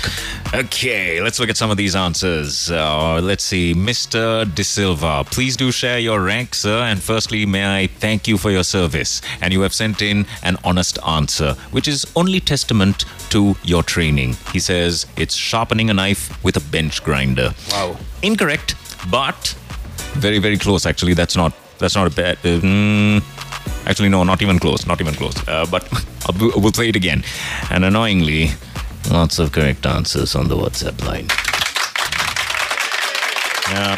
Okay, 0.53 1.19
let's 1.21 1.39
look 1.39 1.49
at 1.49 1.57
some 1.57 1.71
of 1.71 1.77
these 1.77 1.95
answers. 1.95 2.69
Uh, 2.69 3.19
let's 3.21 3.43
see. 3.43 3.73
Mr. 3.73 4.45
De 4.53 4.63
Silva, 4.63 5.23
please 5.25 5.57
do 5.57 5.71
share 5.71 5.97
your 5.99 6.21
rank, 6.21 6.53
sir. 6.53 6.83
And 6.83 7.01
firstly, 7.01 7.45
may 7.45 7.83
I 7.83 7.87
thank 7.87 8.27
you 8.27 8.37
for 8.37 8.51
your 8.51 8.63
service. 8.63 9.21
And 9.41 9.51
you 9.51 9.61
have 9.61 9.73
sent 9.73 10.01
in 10.01 10.25
an 10.43 10.57
honest 10.63 10.99
answer, 11.07 11.53
which 11.71 11.87
is 11.87 12.05
only 12.15 12.39
testament 12.39 13.05
to 13.31 13.55
your 13.63 13.81
training. 13.81 14.35
He 14.51 14.59
says 14.59 15.07
it's 15.17 15.33
sharpening 15.33 15.89
a 15.89 15.93
knife 15.93 16.43
with 16.43 16.55
a 16.57 16.61
bench 16.71 17.03
grinder. 17.03 17.53
Wow. 17.71 17.97
Incorrect. 18.21 18.75
but 19.09 19.55
very 20.13 20.39
very 20.39 20.57
close. 20.57 20.85
Actually, 20.85 21.13
that's 21.13 21.35
not 21.35 21.51
that's 21.83 21.95
not 21.95 22.07
a 22.07 22.15
bad. 22.15 22.37
Uh, 22.45 22.61
mm, 22.61 23.85
actually, 23.85 24.07
no, 24.07 24.23
not 24.23 24.41
even 24.41 24.57
close. 24.57 24.87
Not 24.87 25.01
even 25.01 25.13
close. 25.13 25.35
Uh, 25.47 25.65
but 25.69 25.83
I'll, 26.25 26.51
we'll 26.61 26.71
play 26.71 26.87
it 26.87 26.95
again. 26.95 27.23
And 27.69 27.83
annoyingly, 27.83 28.51
lots 29.11 29.37
of 29.37 29.51
correct 29.51 29.85
answers 29.85 30.33
on 30.33 30.47
the 30.47 30.55
WhatsApp 30.55 30.97
line. 31.05 31.27
Yeah, 33.69 33.97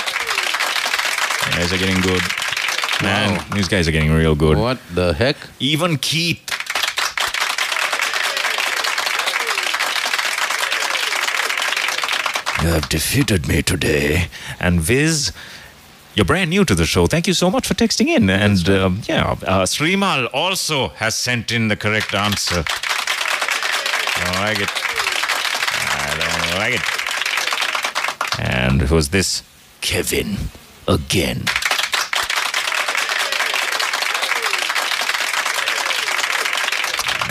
you 1.45 1.57
guys 1.59 1.73
are 1.73 1.77
getting 1.77 2.01
good. 2.01 2.21
Man, 3.03 3.37
Wow. 3.37 3.45
these 3.53 3.67
guys 3.67 3.87
are 3.87 3.91
getting 3.91 4.11
real 4.11 4.33
good. 4.35 4.57
What 4.57 4.79
the 4.95 5.13
heck? 5.13 5.37
Even 5.59 5.97
Keith. 5.97 6.41
You 12.63 12.71
have 12.71 12.89
defeated 12.89 13.47
me 13.47 13.61
today. 13.61 14.27
And 14.59 14.81
Viz, 14.81 15.31
you're 16.15 16.25
brand 16.25 16.49
new 16.49 16.65
to 16.65 16.73
the 16.73 16.85
show. 16.85 17.07
Thank 17.07 17.27
you 17.27 17.33
so 17.33 17.51
much 17.51 17.67
for 17.67 17.73
texting 17.73 18.07
in. 18.07 18.29
And 18.29 18.67
um, 18.69 19.01
yeah, 19.07 19.31
uh, 19.31 19.65
Srimal 19.65 20.29
also 20.33 20.89
has 20.89 21.15
sent 21.15 21.51
in 21.51 21.67
the 21.67 21.75
correct 21.75 22.13
answer. 22.13 22.63
I 24.17 24.23
don't 24.23 24.41
like 24.41 24.59
it. 24.61 24.69
I 25.91 26.07
don't 26.19 26.59
like 26.59 26.75
it. 26.75 28.39
And 28.39 28.81
it 28.81 28.91
was 28.91 29.09
this 29.09 29.43
Kevin 29.81 30.37
again. 30.87 31.45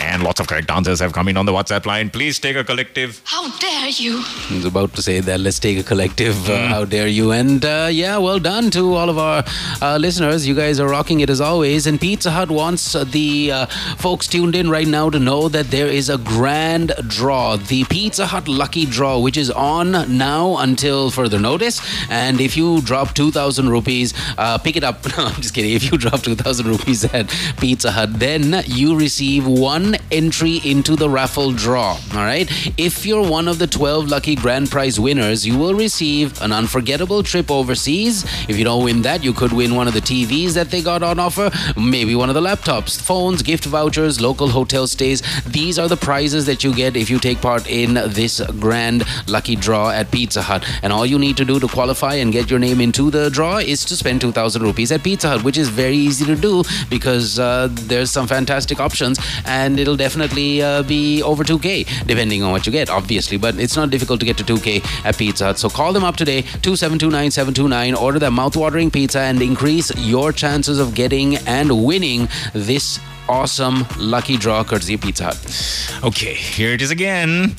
Man, 0.05 0.21
lots 0.21 0.39
of 0.39 0.47
correct 0.47 0.69
answers 0.69 0.99
have 0.99 1.13
come 1.13 1.27
in 1.29 1.35
on 1.35 1.47
the 1.47 1.51
WhatsApp 1.51 1.87
line. 1.87 2.11
Please 2.11 2.37
take 2.37 2.55
a 2.55 2.63
collective. 2.63 3.21
How 3.23 3.49
dare 3.57 3.89
you? 3.89 4.21
I 4.51 4.53
was 4.53 4.65
about 4.65 4.93
to 4.93 5.01
say 5.01 5.19
that. 5.19 5.39
Let's 5.39 5.57
take 5.57 5.79
a 5.79 5.83
collective. 5.83 6.47
Uh, 6.47 6.67
how 6.67 6.85
dare 6.85 7.07
you? 7.07 7.31
And 7.31 7.65
uh, 7.65 7.89
yeah, 7.91 8.19
well 8.19 8.37
done 8.37 8.69
to 8.71 8.93
all 8.93 9.09
of 9.09 9.17
our 9.17 9.43
uh, 9.81 9.97
listeners. 9.97 10.47
You 10.47 10.53
guys 10.53 10.79
are 10.79 10.87
rocking 10.87 11.21
it 11.21 11.29
as 11.31 11.41
always. 11.41 11.87
And 11.87 11.99
Pizza 11.99 12.29
Hut 12.29 12.51
wants 12.51 12.93
uh, 12.93 13.03
the 13.03 13.51
uh, 13.51 13.65
folks 13.97 14.27
tuned 14.27 14.55
in 14.55 14.69
right 14.69 14.87
now 14.87 15.09
to 15.09 15.17
know 15.17 15.49
that 15.49 15.71
there 15.71 15.87
is 15.87 16.07
a 16.09 16.19
grand 16.19 16.93
draw, 17.07 17.57
the 17.57 17.83
Pizza 17.85 18.27
Hut 18.27 18.47
Lucky 18.47 18.85
Draw, 18.85 19.17
which 19.19 19.37
is 19.37 19.49
on 19.49 19.91
now 20.15 20.57
until 20.57 21.09
further 21.09 21.39
notice. 21.39 21.81
And 22.11 22.39
if 22.39 22.55
you 22.55 22.79
drop 22.81 23.15
2,000 23.15 23.69
rupees, 23.69 24.13
uh, 24.37 24.59
pick 24.59 24.75
it 24.75 24.83
up. 24.83 25.03
No, 25.17 25.27
I'm 25.27 25.41
just 25.41 25.53
kidding. 25.53 25.71
If 25.71 25.89
you 25.89 25.97
drop 25.97 26.21
2,000 26.21 26.67
rupees 26.67 27.05
at 27.05 27.29
Pizza 27.57 27.89
Hut, 27.89 28.19
then 28.19 28.63
you 28.67 28.97
receive 28.99 29.47
one 29.47 29.94
entry 30.11 30.61
into 30.63 30.95
the 30.95 31.09
raffle 31.09 31.51
draw. 31.51 31.91
All 32.13 32.25
right. 32.25 32.49
If 32.77 33.05
you're 33.05 33.27
one 33.27 33.47
of 33.47 33.59
the 33.59 33.67
12 33.67 34.07
lucky 34.07 34.35
grand 34.35 34.71
prize 34.71 34.99
winners, 34.99 35.45
you 35.45 35.57
will 35.57 35.73
receive 35.73 36.41
an 36.41 36.51
unforgettable 36.51 37.23
trip 37.23 37.51
overseas. 37.51 38.23
If 38.49 38.57
you 38.57 38.63
don't 38.63 38.83
win 38.83 39.01
that, 39.03 39.23
you 39.23 39.33
could 39.33 39.53
win 39.53 39.75
one 39.75 39.87
of 39.87 39.93
the 39.93 40.01
TVs 40.01 40.53
that 40.53 40.71
they 40.71 40.81
got 40.81 41.03
on 41.03 41.19
offer, 41.19 41.51
maybe 41.77 42.15
one 42.15 42.29
of 42.29 42.35
the 42.35 42.41
laptops, 42.41 42.99
phones, 42.99 43.41
gift 43.41 43.65
vouchers, 43.65 44.21
local 44.21 44.49
hotel 44.49 44.87
stays. 44.87 45.21
These 45.45 45.79
are 45.79 45.87
the 45.87 45.97
prizes 45.97 46.45
that 46.45 46.63
you 46.63 46.73
get 46.73 46.95
if 46.95 47.09
you 47.09 47.19
take 47.19 47.41
part 47.41 47.69
in 47.69 47.93
this 47.93 48.41
grand 48.59 49.03
lucky 49.27 49.55
draw 49.55 49.89
at 49.89 50.11
Pizza 50.11 50.41
Hut. 50.41 50.65
And 50.83 50.91
all 50.93 51.05
you 51.05 51.19
need 51.19 51.37
to 51.37 51.45
do 51.45 51.59
to 51.59 51.67
qualify 51.67 52.15
and 52.15 52.31
get 52.31 52.49
your 52.49 52.59
name 52.59 52.81
into 52.81 53.09
the 53.11 53.29
draw 53.29 53.57
is 53.57 53.85
to 53.85 53.95
spend 53.95 54.21
2,000 54.21 54.61
rupees 54.61 54.91
at 54.91 55.03
Pizza 55.03 55.29
Hut, 55.29 55.43
which 55.43 55.57
is 55.57 55.69
very 55.69 55.95
easy 55.95 56.25
to 56.25 56.35
do 56.35 56.63
because 56.89 57.39
uh, 57.39 57.67
there's 57.71 58.11
some 58.11 58.27
fantastic 58.27 58.79
options 58.79 59.19
and 59.45 59.77
it'll 59.85 59.95
definitely 59.95 60.61
uh, 60.61 60.81
be 60.83 61.21
over 61.21 61.43
2K 61.43 62.07
depending 62.07 62.41
on 62.43 62.51
what 62.51 62.65
you 62.65 62.71
get, 62.71 62.89
obviously. 62.89 63.37
But 63.37 63.59
it's 63.59 63.75
not 63.75 63.89
difficult 63.91 64.19
to 64.21 64.25
get 64.25 64.37
to 64.37 64.43
2K 64.43 65.05
at 65.05 65.17
Pizza 65.17 65.45
Hut. 65.45 65.59
So 65.59 65.69
call 65.69 65.93
them 65.93 66.03
up 66.03 66.15
today, 66.15 66.41
2729729. 66.41 67.95
Order 67.95 68.19
their 68.19 68.31
mouthwatering 68.31 68.91
pizza 68.91 69.19
and 69.19 69.41
increase 69.41 69.95
your 69.97 70.31
chances 70.31 70.79
of 70.79 70.95
getting 70.95 71.37
and 71.47 71.85
winning 71.85 72.27
this 72.53 72.99
awesome 73.29 73.85
lucky 73.99 74.37
draw 74.37 74.63
courtesy 74.63 74.97
Pizza 74.97 75.25
Hut. 75.25 76.03
Okay, 76.03 76.33
here 76.33 76.71
it 76.71 76.81
is 76.81 76.91
again. 76.91 77.55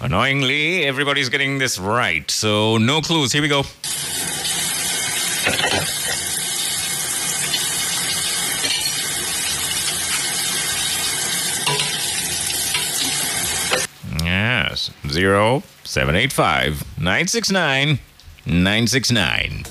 Annoyingly, 0.00 0.84
everybody's 0.84 1.28
getting 1.28 1.58
this 1.58 1.78
right. 1.78 2.30
So, 2.30 2.78
no 2.78 3.02
clues. 3.02 3.32
Here 3.32 3.42
we 3.42 3.48
go. 3.48 3.64
has 14.50 14.90
0785 15.06 16.98
969 16.98 17.98
969. 18.46 19.64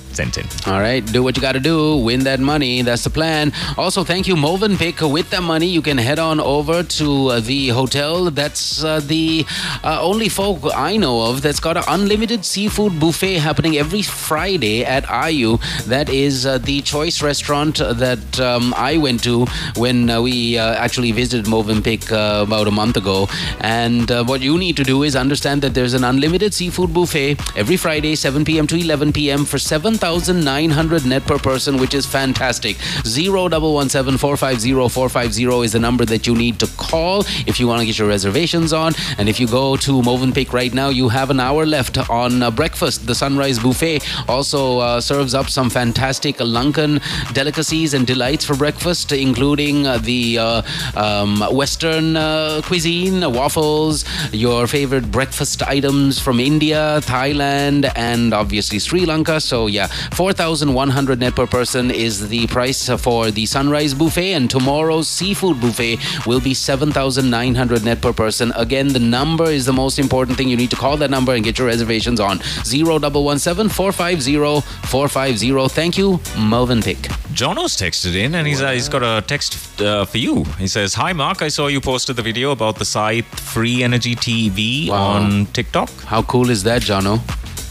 All 0.67 0.79
right, 0.79 1.05
do 1.05 1.23
what 1.23 1.37
you 1.37 1.41
got 1.41 1.53
to 1.53 1.59
do, 1.59 1.97
win 1.97 2.21
that 2.25 2.39
money. 2.39 2.81
That's 2.81 3.03
the 3.03 3.09
plan. 3.09 3.53
Also, 3.77 4.03
thank 4.03 4.27
you, 4.27 4.35
Moven 4.35 4.77
Pick. 4.77 4.99
With 5.01 5.29
that 5.29 5.43
money, 5.43 5.67
you 5.67 5.81
can 5.81 5.97
head 5.97 6.19
on 6.19 6.39
over 6.39 6.83
to 6.83 7.27
uh, 7.27 7.39
the 7.39 7.69
hotel. 7.69 8.29
That's 8.29 8.83
uh, 8.83 8.99
the 8.99 9.45
uh, 9.83 10.01
only 10.01 10.27
folk 10.27 10.59
I 10.75 10.97
know 10.97 11.29
of 11.29 11.41
that's 11.41 11.59
got 11.59 11.77
an 11.77 11.83
unlimited 11.87 12.43
seafood 12.43 12.99
buffet 12.99 13.35
happening 13.35 13.77
every 13.77 14.01
Friday 14.01 14.83
at 14.83 15.05
Ayu. 15.05 15.59
That 15.85 16.09
is 16.09 16.45
uh, 16.45 16.57
the 16.57 16.81
choice 16.81 17.21
restaurant 17.21 17.77
that 17.77 18.39
um, 18.39 18.73
I 18.75 18.97
went 18.97 19.23
to 19.23 19.45
when 19.77 20.09
uh, 20.09 20.21
we 20.21 20.57
uh, 20.57 20.73
actually 20.73 21.11
visited 21.13 21.45
Movenpick 21.45 22.11
uh, 22.11 22.43
about 22.43 22.67
a 22.67 22.71
month 22.71 22.97
ago. 22.97 23.27
And 23.61 24.11
uh, 24.11 24.25
what 24.25 24.41
you 24.41 24.57
need 24.57 24.75
to 24.77 24.83
do 24.83 25.03
is 25.03 25.15
understand 25.15 25.61
that 25.61 25.73
there's 25.73 25.93
an 25.93 26.03
unlimited 26.03 26.53
seafood 26.53 26.93
buffet 26.93 27.37
every 27.55 27.77
Friday, 27.77 28.15
7 28.15 28.43
p.m. 28.43 28.67
to 28.67 28.75
11 28.75 29.13
p.m. 29.13 29.45
for 29.45 29.57
7,000 29.57 30.08
7,900 30.09 31.05
net 31.05 31.23
per 31.27 31.37
person, 31.37 31.77
which 31.77 31.93
is 31.93 32.03
fantastic. 32.03 32.77
0117 33.05 34.17
450 34.17 34.89
450 34.89 35.65
is 35.65 35.73
the 35.73 35.79
number 35.79 36.03
that 36.03 36.25
you 36.25 36.33
need 36.33 36.57
to 36.59 36.67
call 36.77 37.19
if 37.45 37.59
you 37.59 37.67
want 37.67 37.79
to 37.79 37.85
get 37.85 37.99
your 37.99 38.07
reservations 38.07 38.73
on. 38.73 38.93
And 39.19 39.29
if 39.29 39.39
you 39.39 39.47
go 39.47 39.75
to 39.77 40.01
Movenpick 40.01 40.51
right 40.51 40.73
now, 40.73 40.89
you 40.89 41.09
have 41.09 41.29
an 41.29 41.39
hour 41.39 41.63
left 41.63 42.09
on 42.09 42.41
uh, 42.41 42.49
breakfast. 42.49 43.05
The 43.05 43.13
Sunrise 43.13 43.59
Buffet 43.59 43.99
also 44.27 44.79
uh, 44.79 44.99
serves 44.99 45.35
up 45.35 45.47
some 45.47 45.69
fantastic 45.69 46.37
Lankan 46.37 47.01
delicacies 47.33 47.93
and 47.93 48.07
delights 48.07 48.43
for 48.43 48.55
breakfast, 48.55 49.11
including 49.11 49.85
uh, 49.85 49.99
the 49.99 50.39
uh, 50.39 50.61
um, 50.95 51.41
Western 51.55 52.17
uh, 52.17 52.61
cuisine, 52.63 53.31
waffles, 53.31 54.05
your 54.33 54.65
favorite 54.65 55.11
breakfast 55.11 55.61
items 55.61 56.17
from 56.17 56.39
India, 56.39 56.99
Thailand, 57.03 57.91
and 57.95 58.33
obviously 58.33 58.79
Sri 58.79 59.05
Lanka. 59.05 59.39
So, 59.39 59.67
yeah, 59.67 59.87
4,100 60.13 61.19
net 61.19 61.35
per 61.35 61.47
person 61.47 61.91
is 61.91 62.29
the 62.29 62.47
price 62.47 62.89
for 63.01 63.31
the 63.31 63.45
Sunrise 63.45 63.93
Buffet, 63.93 64.33
and 64.33 64.49
tomorrow's 64.49 65.07
seafood 65.07 65.59
buffet 65.61 65.97
will 66.25 66.39
be 66.39 66.53
7,900 66.53 67.83
net 67.83 68.01
per 68.01 68.13
person. 68.13 68.51
Again, 68.55 68.89
the 68.89 68.99
number 68.99 69.45
is 69.45 69.65
the 69.65 69.73
most 69.73 69.99
important 69.99 70.37
thing. 70.37 70.49
You 70.49 70.57
need 70.57 70.69
to 70.71 70.75
call 70.75 70.97
that 70.97 71.09
number 71.09 71.33
and 71.33 71.43
get 71.43 71.57
your 71.57 71.67
reservations 71.67 72.19
on 72.19 72.39
0117 72.65 73.69
450 73.69 74.61
450. 74.87 75.67
Thank 75.69 75.97
you, 75.97 76.19
Melvin 76.37 76.81
Pick. 76.81 76.97
Jono's 77.33 77.75
texted 77.77 78.15
in 78.15 78.35
and 78.35 78.47
he's, 78.47 78.61
uh, 78.61 78.71
he's 78.71 78.89
got 78.89 79.03
a 79.03 79.25
text 79.25 79.81
uh, 79.81 80.05
for 80.05 80.17
you. 80.17 80.43
He 80.57 80.67
says, 80.67 80.93
Hi, 80.95 81.13
Mark. 81.13 81.41
I 81.41 81.47
saw 81.47 81.67
you 81.67 81.79
posted 81.79 82.15
the 82.15 82.21
video 82.21 82.51
about 82.51 82.77
the 82.77 82.85
site 82.85 83.25
Free 83.25 83.83
Energy 83.83 84.15
TV 84.15 84.89
Wow. 84.89 84.97
on 85.13 85.45
TikTok. 85.47 85.89
How 86.05 86.21
cool 86.23 86.49
is 86.49 86.63
that, 86.63 86.81
Jono? 86.81 87.19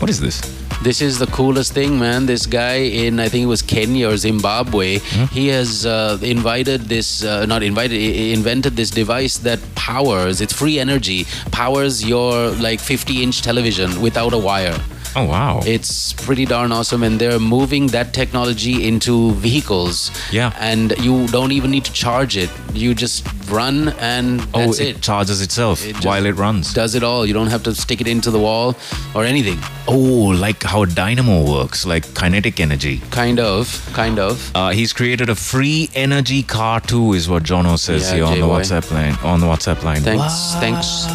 What 0.00 0.08
is 0.10 0.20
this? 0.20 0.67
This 0.80 1.02
is 1.02 1.18
the 1.18 1.26
coolest 1.26 1.72
thing, 1.72 1.98
man. 1.98 2.26
This 2.26 2.46
guy 2.46 2.76
in, 2.76 3.18
I 3.18 3.28
think 3.28 3.42
it 3.42 3.46
was 3.46 3.62
Kenya 3.62 4.10
or 4.10 4.16
Zimbabwe, 4.16 4.98
he 5.32 5.48
has 5.48 5.84
uh, 5.84 6.18
invited 6.22 6.82
this, 6.82 7.24
uh, 7.24 7.46
not 7.46 7.64
invited, 7.64 8.00
invented 8.00 8.76
this 8.76 8.90
device 8.90 9.38
that 9.38 9.58
powers, 9.74 10.40
it's 10.40 10.52
free 10.52 10.78
energy, 10.78 11.26
powers 11.50 12.04
your 12.04 12.50
like 12.52 12.78
50 12.78 13.22
inch 13.24 13.42
television 13.42 14.00
without 14.00 14.32
a 14.32 14.38
wire. 14.38 14.78
Oh, 15.16 15.24
wow. 15.24 15.60
It's 15.64 16.12
pretty 16.12 16.44
darn 16.44 16.72
awesome, 16.72 17.02
and 17.02 17.20
they're 17.20 17.40
moving 17.40 17.88
that 17.88 18.14
technology 18.14 18.86
into 18.86 19.32
vehicles. 19.32 20.10
Yeah. 20.32 20.52
And 20.58 20.96
you 20.98 21.26
don't 21.28 21.52
even 21.52 21.70
need 21.70 21.84
to 21.86 21.92
charge 21.92 22.36
it. 22.36 22.50
You 22.72 22.94
just 22.94 23.26
run, 23.50 23.88
and 23.98 24.40
oh, 24.54 24.66
that's 24.66 24.78
it, 24.80 24.96
it. 24.96 25.02
charges 25.02 25.40
itself 25.40 25.84
It 25.84 26.04
while 26.04 26.26
it 26.26 26.36
runs. 26.36 26.72
Does 26.74 26.94
it 26.94 27.02
all. 27.02 27.26
You 27.26 27.34
don't 27.34 27.48
have 27.48 27.62
to 27.64 27.74
stick 27.74 28.00
it 28.00 28.06
into 28.06 28.30
the 28.30 28.38
wall 28.38 28.76
or 29.14 29.24
anything. 29.24 29.58
Oh, 29.86 30.34
like 30.38 30.62
how 30.62 30.84
dynamo 30.84 31.50
works, 31.50 31.86
like 31.86 32.14
kinetic 32.14 32.60
energy. 32.60 33.00
Kind 33.10 33.40
of. 33.40 33.90
Kind 33.94 34.18
of. 34.18 34.50
Uh, 34.54 34.70
he's 34.70 34.92
created 34.92 35.30
a 35.30 35.34
free 35.34 35.88
energy 35.94 36.42
car 36.42 36.80
too, 36.80 37.14
is 37.14 37.28
what 37.28 37.42
Jono 37.42 37.78
says 37.78 38.10
Yeah, 38.10 38.16
here 38.16 38.24
on 38.24 38.40
the 38.40 38.46
WhatsApp 38.46 38.90
line. 38.92 39.14
On 39.22 39.40
the 39.40 39.46
WhatsApp 39.46 39.82
line. 39.82 40.02
Thanks. 40.02 40.54
Thanks. 40.56 41.06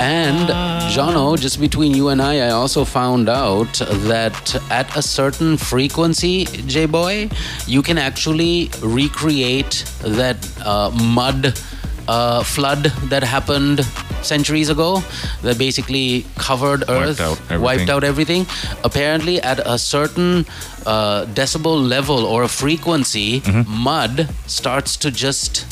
And 0.00 0.50
Jono, 0.90 1.38
just 1.38 1.60
between 1.60 1.94
you 1.94 2.08
and 2.08 2.20
I, 2.20 2.46
I 2.46 2.50
also 2.50 2.84
found 2.84 3.28
out 3.28 3.72
that 4.08 4.56
at 4.70 4.96
a 4.96 5.02
certain 5.02 5.56
frequency, 5.56 6.44
J 6.66 6.86
Boy, 6.86 7.30
you 7.66 7.80
can 7.80 7.96
actually 7.96 8.70
recreate 8.82 9.84
that 10.02 10.36
uh, 10.64 10.90
mud 10.90 11.56
uh, 12.08 12.42
flood 12.42 12.84
that 13.08 13.22
happened 13.22 13.84
centuries 14.22 14.68
ago 14.68 15.00
that 15.42 15.58
basically 15.58 16.26
covered 16.36 16.82
Earth, 16.90 17.20
out 17.20 17.38
everything. 17.42 17.60
wiped 17.62 17.88
out 17.88 18.02
everything. 18.02 18.46
Apparently, 18.82 19.40
at 19.42 19.60
a 19.60 19.78
certain 19.78 20.44
uh, 20.86 21.24
decibel 21.26 21.86
level 21.88 22.26
or 22.26 22.42
a 22.42 22.48
frequency, 22.48 23.40
Mm-hmm. 23.42 23.70
mud 23.82 24.28
starts 24.46 24.96
to 24.96 25.10
just 25.12 25.64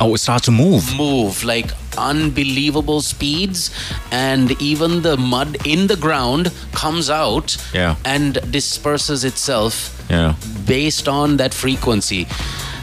Oh, 0.00 0.14
it 0.14 0.18
starts 0.18 0.44
to 0.46 0.50
move. 0.50 0.94
move 0.96 1.42
like 1.44 1.70
unbelievable 1.98 3.00
speeds 3.00 3.70
and 4.10 4.50
even 4.60 5.02
the 5.02 5.16
mud 5.16 5.56
in 5.66 5.86
the 5.86 5.96
ground 5.96 6.50
comes 6.72 7.10
out 7.10 7.56
Yeah. 7.74 7.96
and 8.04 8.38
disperses 8.50 9.24
itself 9.24 10.04
Yeah. 10.10 10.34
based 10.66 11.08
on 11.08 11.36
that 11.38 11.54
frequency 11.54 12.26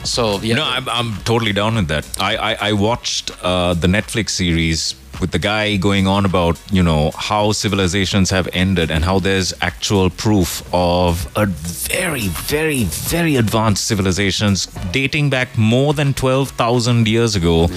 so 0.03 0.39
yeah 0.41 0.55
No, 0.55 0.63
I'm, 0.63 0.87
I'm 0.89 1.17
totally 1.23 1.53
down 1.53 1.75
with 1.75 1.87
that. 1.89 2.05
I, 2.19 2.35
I, 2.37 2.57
I 2.69 2.73
watched 2.73 3.31
uh, 3.43 3.73
the 3.73 3.87
Netflix 3.87 4.29
series 4.29 4.95
with 5.19 5.31
the 5.31 5.39
guy 5.39 5.75
going 5.75 6.07
on 6.07 6.25
about, 6.25 6.59
you 6.71 6.83
know, 6.83 7.11
how 7.11 7.51
civilizations 7.51 8.29
have 8.29 8.47
ended 8.53 8.89
and 8.91 9.03
how 9.03 9.19
there's 9.19 9.53
actual 9.61 10.09
proof 10.09 10.63
of 10.73 11.31
a 11.35 11.45
very, 11.45 12.27
very, 12.27 12.83
very 12.85 13.35
advanced 13.35 13.85
civilizations 13.85 14.67
dating 14.91 15.29
back 15.29 15.57
more 15.57 15.93
than 15.93 16.13
12,000 16.13 17.07
years 17.07 17.35
ago 17.35 17.67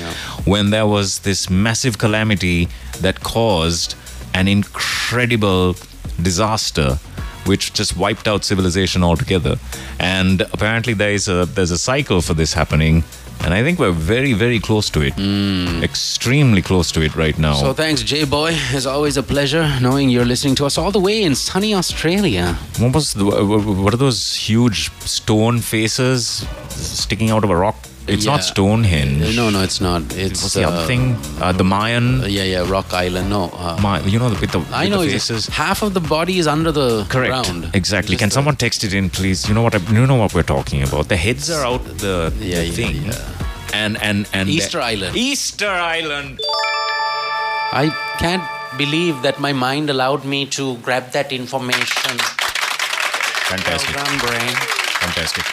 when 0.45 0.70
there 0.70 0.86
was 0.86 1.20
this 1.20 1.51
massive 1.51 1.99
calamity 1.99 2.68
that 3.01 3.20
caused 3.20 3.95
an 4.34 4.49
incredible 4.49 5.74
disaster 6.20 6.99
which 7.47 7.72
just 7.72 7.97
wiped 7.97 8.28
out 8.28 8.45
civilization 8.45 9.03
altogether. 9.03 9.57
And 9.99 10.43
apparently 10.43 10.95
there 10.95 11.11
is 11.11 11.28
a 11.28 11.45
there's 11.47 11.70
a 11.70 11.78
cycle 11.78 12.20
for 12.20 12.34
this 12.34 12.53
happening. 12.55 13.03
And 13.45 13.53
I 13.53 13.62
think 13.62 13.78
we're 13.78 13.90
very, 13.90 14.34
very 14.34 14.61
close 14.61 14.88
to 14.90 15.01
it. 15.01 15.14
Mm. 15.14 15.82
Extremely 15.82 16.62
close 16.62 16.93
to 16.93 17.03
it 17.03 17.16
right 17.16 17.36
now. 17.38 17.55
so 17.55 17.72
thanks 17.72 18.03
J 18.03 18.24
Boy 18.24 18.53
it's 18.76 18.86
always 18.86 19.16
a 19.16 19.22
pleasure 19.22 19.68
knowing 19.80 20.09
you're 20.09 20.24
listening 20.24 20.55
to 20.57 20.64
us 20.66 20.78
all 20.78 20.90
the 20.90 21.01
way 21.01 21.22
in 21.22 21.34
sunny 21.34 21.74
Australia 21.74 22.55
what 22.78 22.95
was 22.95 23.14
the, 23.14 23.24
what 23.24 23.93
are 23.95 23.97
those 23.97 24.34
huge 24.34 24.90
stone 25.01 25.59
faces 25.61 26.47
sticking 26.70 27.30
out 27.30 27.45
of 27.45 27.51
a 27.51 27.57
rock? 27.57 27.76
It's 28.09 28.25
not 28.27 28.43
Stonehenge. 28.43 29.37
no 29.37 29.49
no 29.51 29.63
it's 29.63 29.81
not 29.81 30.03
it's 30.17 30.43
What's 30.43 30.55
the 30.55 30.65
other 30.65 30.79
uh, 30.79 30.87
thing? 30.87 31.17
Uh, 31.41 31.53
the 31.53 31.63
Mayan. 31.65 32.21
yeah 32.29 32.43
yeah 32.43 32.69
Rock 32.69 32.93
Island 32.93 33.31
no 33.31 33.45
uh, 33.55 34.03
you 34.05 34.19
know, 34.19 34.29
the, 34.29 34.41
with 34.41 34.51
the, 34.51 34.59
I 34.75 34.85
with 34.85 34.91
know 34.93 35.05
the 35.05 35.13
faces. 35.13 35.47
half 35.47 35.83
of 35.83 35.95
the 35.95 36.01
body 36.01 36.39
is 36.39 36.47
under 36.49 36.73
the 36.73 37.05
Correct. 37.09 37.31
ground 37.31 37.71
Exactly. 37.75 38.15
Just 38.15 38.19
Can 38.21 38.29
the- 38.29 38.35
someone 38.35 38.57
text 38.57 38.83
it 38.85 38.93
in, 38.93 39.09
please? 39.09 39.49
You 39.49 39.55
know 39.55 39.63
what? 39.63 39.75
I, 39.75 39.79
you 39.93 40.07
know 40.07 40.17
what 40.17 40.35
we're 40.35 40.43
talking 40.43 40.83
about. 40.83 41.09
The 41.09 41.17
heads 41.17 41.49
are 41.51 41.65
out 41.65 41.85
the, 41.85 42.33
Yeah, 42.41 42.61
the 42.61 42.65
yeah, 42.67 42.73
thing. 42.73 42.97
yeah. 43.07 43.73
And 43.83 43.97
and 44.03 44.29
and 44.35 44.49
Easter 44.49 44.81
Island. 44.81 45.17
Easter 45.17 45.69
Island. 45.69 46.41
I 47.73 47.87
can't 48.19 48.45
believe 48.77 49.23
that 49.23 49.39
my 49.41 49.53
mind 49.53 49.89
allowed 49.91 50.25
me 50.25 50.45
to 50.59 50.77
grab 50.79 51.13
that 51.13 51.33
information. 51.33 52.19
Fantastic. 53.49 53.95
Well 53.97 54.05
done, 54.05 54.19
brain. 54.19 54.55
Fantastic. 55.01 55.45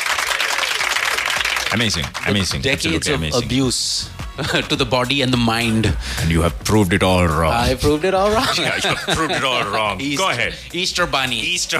Amazing. 1.73 2.05
Amazing. 2.27 2.61
Decades 2.61 3.07
of 3.07 3.15
amazing. 3.15 3.43
abuse 3.43 4.09
to 4.69 4.75
the 4.75 4.85
body 4.85 5.21
and 5.21 5.31
the 5.31 5.37
mind. 5.37 5.95
And 6.21 6.31
you 6.31 6.41
have 6.41 6.57
proved 6.63 6.93
it 6.93 7.03
all 7.03 7.27
wrong. 7.27 7.53
I 7.53 7.75
proved 7.75 8.05
it 8.05 8.13
all 8.13 8.31
wrong. 8.31 8.47
Yeah, 8.57 8.75
you 8.75 8.95
have 8.95 9.15
proved 9.17 9.33
it 9.33 9.43
all 9.43 9.63
wrong. 9.65 9.99
Easter, 10.01 10.23
Go 10.23 10.29
ahead. 10.29 10.55
Easter 10.73 11.05
bunny. 11.05 11.39
Easter. 11.39 11.79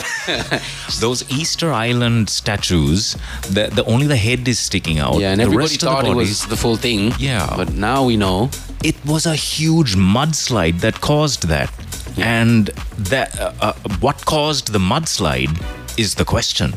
Those 0.99 1.29
Easter 1.31 1.71
Island 1.71 2.29
statues, 2.29 3.15
the, 3.49 3.69
the 3.73 3.83
only 3.85 4.07
the 4.07 4.17
head 4.17 4.47
is 4.47 4.59
sticking 4.59 4.99
out. 4.99 5.19
Yeah, 5.19 5.31
and 5.31 5.39
the 5.39 5.43
everybody 5.45 5.63
rest 5.63 5.75
of 5.75 5.79
the 5.81 5.85
thought 5.87 6.03
it 6.05 6.07
body- 6.07 6.15
was 6.15 6.45
the 6.47 6.57
full 6.57 6.75
thing. 6.75 7.13
Yeah. 7.17 7.51
But 7.55 7.73
now 7.73 8.03
we 8.05 8.15
know. 8.17 8.49
it 8.83 8.95
was 9.05 9.25
a 9.25 9.35
huge 9.35 9.95
mudslide 9.95 10.79
that 10.81 11.01
caused 11.01 11.47
that. 11.47 11.71
And 12.17 12.67
that 12.97 13.39
uh, 13.39 13.53
uh, 13.61 13.73
what 14.01 14.25
caused 14.25 14.73
the 14.73 14.79
mudslide 14.79 15.49
is 15.97 16.15
the 16.15 16.25
question. 16.25 16.73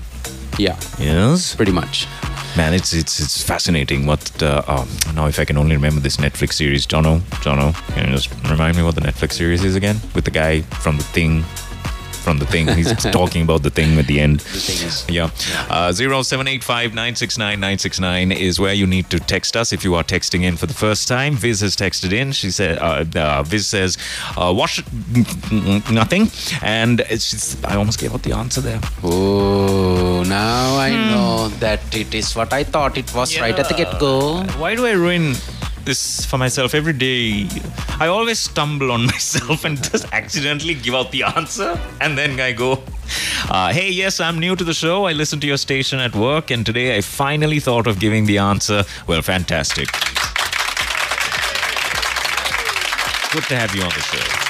Yeah, 0.59 0.77
Yes, 0.99 1.55
pretty 1.57 1.73
much. 1.73 2.07
Man, 2.57 2.75
it's 2.75 2.93
it's 2.93 3.21
it's 3.21 3.43
fascinating. 3.43 4.07
What 4.07 4.43
uh, 4.43 4.63
oh, 4.69 4.89
now? 5.15 5.27
If 5.27 5.39
I 5.39 5.45
can 5.45 5.57
only 5.57 5.77
remember 5.77 6.01
this 6.01 6.17
Netflix 6.17 6.55
series, 6.55 6.87
Jono, 6.87 7.21
Jono, 7.43 7.75
can 7.95 8.09
you 8.09 8.17
just 8.17 8.31
remind 8.51 8.77
me 8.77 8.83
what 8.83 8.95
the 8.95 9.01
Netflix 9.01 9.33
series 9.33 9.65
is 9.65 9.77
again? 9.77 10.01
With 10.15 10.25
the 10.25 10.31
guy 10.31 10.63
from 10.83 10.97
the 10.99 11.05
thing, 11.05 11.45
from 12.23 12.39
the 12.39 12.47
thing. 12.47 12.69
He's 12.69 12.93
talking 13.13 13.43
about 13.43 13.63
the 13.63 13.71
thing 13.71 13.99
at 13.99 14.07
the 14.07 14.21
end. 14.21 14.41
The 14.41 14.59
things. 14.61 15.05
Yeah. 15.09 15.31
Uh, 15.69 15.93
0785 15.93 16.93
is 18.33 18.59
where 18.61 18.73
you 18.75 18.87
need 18.87 19.11
to 19.11 19.19
text 19.19 19.57
us 19.57 19.73
if 19.73 19.85
you 19.85 19.95
are 19.95 20.05
texting 20.05 20.43
in 20.43 20.57
for 20.57 20.67
the 20.67 20.75
first 20.75 21.09
time. 21.09 21.35
Viz 21.35 21.61
has 21.61 21.77
texted 21.77 22.13
in. 22.13 22.33
She 22.33 22.51
said, 22.51 22.79
uh, 22.79 23.05
uh, 23.17 23.43
Viz 23.43 23.67
says, 23.67 23.99
uh, 24.37 24.53
wash 24.57 24.83
nothing. 25.91 26.29
And 26.63 27.01
it's 27.01 27.31
just, 27.31 27.65
I 27.67 27.77
almost 27.77 27.99
gave 27.99 28.15
out 28.15 28.23
the 28.23 28.33
answer 28.33 28.61
there. 28.61 28.81
Oh, 29.03 30.23
now 30.25 30.77
I 30.77 30.91
Hmm. 30.93 31.09
know 31.11 31.49
that 31.61 31.81
it 31.95 32.15
is 32.15 32.35
what 32.37 32.53
I 32.53 32.65
thought 32.65 32.97
it 32.97 33.13
was 33.15 33.39
right 33.41 33.59
at 33.59 33.69
the 33.69 33.75
get 33.75 33.99
go. 33.99 34.43
Why 34.59 34.75
do 34.75 34.87
I 34.87 34.93
ruin 34.93 35.35
this 35.85 36.25
for 36.25 36.39
myself 36.39 36.75
every 36.75 36.93
day? 36.93 37.47
I 37.99 38.07
always 38.09 38.39
stumble 38.39 38.91
on 38.93 39.07
myself 39.15 39.65
and 39.65 39.83
just 39.83 40.07
accidentally 40.13 40.75
give 40.75 40.95
out 40.95 41.11
the 41.13 41.23
answer, 41.25 41.79
and 42.01 42.17
then 42.17 42.39
I 42.41 42.53
go, 42.53 42.83
uh, 43.51 43.73
"Hey, 43.73 43.91
yes, 43.91 44.21
I'm 44.21 44.39
new 44.39 44.57
to 44.57 44.65
the 44.65 44.75
show. 44.75 45.07
I 45.07 45.13
listen 45.13 45.41
to 45.41 45.47
your 45.47 45.59
station 45.59 45.99
at 46.01 46.15
work, 46.15 46.51
and 46.51 46.65
today 46.65 46.97
I 46.97 47.01
finally 47.01 47.61
thought 47.61 47.87
of 47.87 47.99
giving 47.99 48.27
the 48.27 48.39
answer. 48.39 48.85
Well, 49.07 49.23
fantastic. 49.23 49.91
Good 53.33 53.45
to 53.45 53.57
have 53.57 53.75
you 53.75 53.83
on 53.83 53.89
the 53.91 54.03
show." 54.03 54.42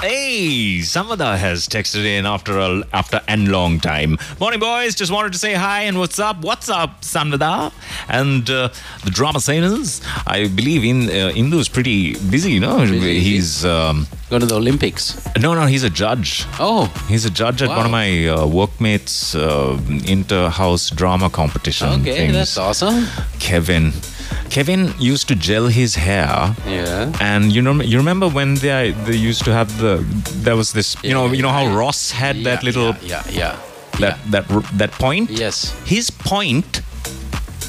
Hey, 0.00 0.78
Samada 0.80 1.36
has 1.36 1.68
texted 1.68 2.06
in 2.06 2.24
after 2.24 2.58
a 2.58 2.82
after 2.94 3.20
a 3.28 3.36
long 3.36 3.78
time. 3.80 4.16
Morning, 4.40 4.58
boys. 4.58 4.94
Just 4.94 5.12
wanted 5.12 5.32
to 5.34 5.38
say 5.38 5.52
hi 5.52 5.82
and 5.82 5.98
what's 5.98 6.18
up? 6.18 6.40
What's 6.40 6.70
up, 6.70 7.02
Samada? 7.02 7.70
And 8.08 8.48
uh, 8.48 8.70
the 9.04 9.10
drama 9.10 9.40
sceners. 9.40 10.00
I 10.26 10.48
believe 10.48 10.84
in 10.84 11.02
uh, 11.10 11.32
Indu 11.36 11.58
is 11.60 11.68
pretty 11.68 12.14
busy. 12.30 12.52
You 12.52 12.60
know, 12.60 12.78
Busy. 12.78 13.20
he's 13.20 13.66
um, 13.66 14.06
Go 14.30 14.38
to 14.38 14.46
the 14.46 14.54
Olympics. 14.56 15.20
no, 15.38 15.52
no. 15.52 15.66
He's 15.66 15.84
a 15.84 15.90
judge. 15.90 16.46
Oh, 16.58 16.86
He's 17.06 17.26
a 17.26 17.30
judge 17.30 17.60
at 17.60 17.68
one 17.68 17.84
of 17.84 17.92
my 17.92 18.26
uh, 18.26 18.46
workmates' 18.46 19.34
uh, 19.34 19.78
inter-house 20.06 20.88
drama 20.90 21.28
competition 21.28 21.88
okay, 22.00 22.14
things. 22.16 22.32
that's 22.32 22.56
awesome. 22.56 23.06
Kevin. 23.38 23.92
Kevin 24.50 24.92
used 24.98 25.28
to 25.28 25.34
gel 25.34 25.66
his 25.68 25.94
hair. 25.94 26.54
Yeah. 26.66 27.12
And 27.20 27.52
you 27.52 27.62
know, 27.62 27.74
you 27.82 27.98
remember 27.98 28.28
when 28.28 28.54
they 28.56 28.92
they 29.06 29.16
used 29.16 29.44
to 29.44 29.52
have 29.52 29.68
the 29.78 30.04
there 30.44 30.56
was 30.56 30.72
this 30.72 30.96
you 31.02 31.14
know 31.14 31.26
you 31.32 31.42
know 31.42 31.52
how 31.52 31.62
yeah. 31.64 31.76
Ross 31.78 32.10
had 32.10 32.36
that 32.44 32.62
little 32.62 32.94
Yeah, 33.02 33.22
yeah. 33.30 33.56
yeah. 33.98 34.16
that 34.30 34.46
that 34.48 34.64
that 34.78 34.92
point. 34.92 35.30
Yes. 35.30 35.72
His 35.84 36.10
point 36.10 36.82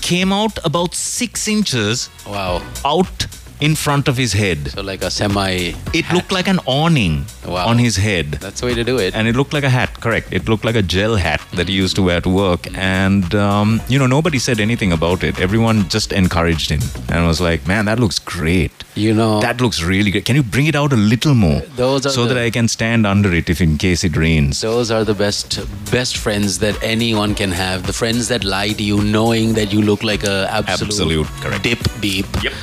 came 0.01 0.33
out 0.33 0.57
about 0.65 0.95
six 0.95 1.47
inches 1.47 2.09
Wow. 2.27 2.61
out 2.83 3.27
in 3.61 3.75
front 3.75 4.07
of 4.07 4.17
his 4.17 4.33
head. 4.33 4.69
So 4.71 4.81
like 4.81 5.03
a 5.03 5.11
semi. 5.11 5.73
It 5.93 6.11
looked 6.11 6.31
like 6.31 6.47
an 6.47 6.59
awning 6.65 7.25
Wow. 7.45 7.67
on 7.67 7.77
his 7.79 7.95
head. 7.97 8.31
That's 8.45 8.61
the 8.61 8.67
way 8.67 8.73
to 8.75 8.83
do 8.83 8.97
it. 8.97 9.13
and 9.15 9.27
it 9.27 9.35
looked 9.35 9.53
like 9.53 9.63
a 9.63 9.69
hat 9.69 9.99
correct 9.99 10.27
it 10.31 10.47
looked 10.49 10.63
like 10.67 10.75
a 10.75 10.81
gel 10.93 11.15
hat 11.15 11.41
that 11.59 11.67
he 11.67 11.73
used 11.75 11.95
to 11.99 12.03
wear 12.03 12.19
to 12.21 12.29
work 12.29 12.67
and 12.77 13.33
um, 13.35 13.81
you 13.93 13.97
know 14.01 14.07
nobody 14.07 14.39
said 14.39 14.59
anything 14.59 14.91
about 14.97 15.23
it 15.29 15.39
everyone 15.39 15.77
just 15.95 16.13
encouraged 16.13 16.69
him 16.75 16.81
and 17.09 17.25
was 17.31 17.41
like 17.41 17.67
man 17.71 17.85
that 17.85 17.99
looks 17.99 18.19
great 18.19 18.71
you 18.95 19.13
know. 19.13 19.39
that 19.41 19.59
looks 19.59 19.81
really 19.83 20.11
great 20.11 20.23
can 20.25 20.35
you 20.35 20.43
bring 20.43 20.67
it 20.67 20.75
out 20.75 20.93
a 20.93 20.95
little 21.13 21.33
more 21.33 21.59
Those 21.81 22.05
are 22.05 22.09
so 22.17 22.25
the- 22.25 22.33
that 22.35 22.41
i 22.43 22.49
can 22.57 22.67
stand 22.67 23.05
under 23.13 23.33
it 23.33 23.49
if 23.49 23.59
in 23.67 23.77
case 23.77 24.03
it 24.09 24.15
rains 24.15 24.61
those 24.61 24.91
are 24.91 25.03
the 25.03 25.17
best 25.25 25.59
best 25.91 26.15
friends 26.17 26.59
that 26.59 26.77
anyone 26.83 27.35
can 27.35 27.51
have. 27.51 27.85
The 27.85 27.93
friends 27.93 28.27
that 28.29 28.43
lie 28.43 28.69
to 28.79 28.83
you, 28.83 29.01
knowing 29.03 29.53
that 29.55 29.73
you 29.73 29.81
look 29.81 30.03
like 30.03 30.23
a 30.23 30.47
absolute, 30.51 30.91
Absolute, 30.91 31.27
correct. 31.41 31.63
dip 31.63 31.79
beep. 31.99 32.25
Yep. 32.43 32.53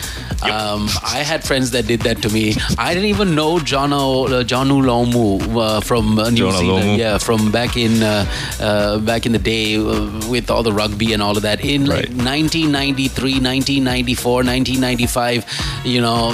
Yep. 0.44 0.52
Um, 0.54 0.87
I 1.02 1.18
had 1.22 1.44
friends 1.44 1.70
that 1.72 1.86
did 1.86 2.00
that 2.02 2.22
to 2.22 2.28
me. 2.30 2.54
I 2.78 2.94
didn't 2.94 3.08
even 3.10 3.34
know 3.34 3.58
Jono 3.58 4.30
uh, 4.30 4.44
Jonah 4.44 4.74
Lomu 4.74 5.40
uh, 5.56 5.80
from 5.80 6.18
uh, 6.18 6.30
New 6.30 6.46
Jono 6.46 6.58
Zealand. 6.58 6.84
Lomu. 6.84 6.98
Yeah, 6.98 7.18
from 7.18 7.50
back 7.50 7.76
in 7.76 8.02
uh, 8.02 8.24
uh, 8.60 8.98
back 8.98 9.26
in 9.26 9.32
the 9.32 9.38
day 9.38 9.76
uh, 9.76 10.10
with 10.28 10.50
all 10.50 10.62
the 10.62 10.72
rugby 10.72 11.12
and 11.12 11.22
all 11.22 11.36
of 11.36 11.42
that. 11.42 11.64
In 11.64 11.86
like 11.86 11.98
Right. 11.98 12.14
1993, 12.14 13.40
1994, 13.40 14.44
1995, 14.44 15.44
you 15.84 16.00
know, 16.00 16.32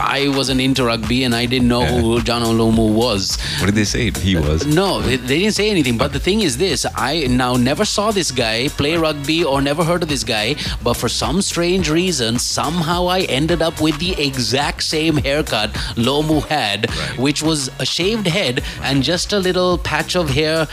I 0.00 0.28
wasn't 0.28 0.60
into 0.60 0.84
rugby 0.84 1.24
and 1.24 1.34
I 1.34 1.46
didn't 1.46 1.68
know 1.68 1.80
Yeah. 1.82 2.00
who 2.00 2.22
Jonah 2.22 2.46
Lomu 2.46 2.92
was. 2.92 3.36
what 3.60 3.66
did 3.66 3.74
they 3.74 3.84
say 3.84 4.10
he 4.10 4.36
was 4.36 4.66
No, 4.66 5.00
they 5.00 5.16
they 5.16 5.38
didn't 5.40 5.54
say 5.54 5.70
anything. 5.70 5.96
But 5.98 6.12
the 6.12 6.20
thing 6.20 6.40
is 6.42 6.56
this 6.58 6.84
I 6.94 7.26
now 7.28 7.54
never 7.56 7.84
saw 7.84 8.10
this 8.10 8.30
guy 8.30 8.68
play 8.68 8.96
rugby 8.96 9.42
or 9.44 9.60
never 9.62 9.84
heard 9.84 10.02
of 10.02 10.08
this 10.08 10.24
guy. 10.24 10.56
But 10.82 10.94
for 10.94 11.08
some 11.08 11.40
strange 11.42 11.88
reason, 11.90 12.38
somehow 12.38 13.06
I 13.08 13.20
ended 13.40 13.62
up 13.62 13.80
with 13.80 13.95
the 13.98 14.12
exact 14.22 14.82
same 14.82 15.16
haircut 15.16 15.72
Lomu 15.96 16.44
had, 16.46 16.90
Right. 16.90 17.18
which 17.18 17.42
was 17.42 17.70
a 17.78 17.86
shaved 17.86 18.26
head 18.26 18.62
and 18.82 19.02
just 19.02 19.32
a 19.32 19.38
little 19.38 19.78
patch 19.78 20.14
of 20.16 20.30
hair 20.30 20.66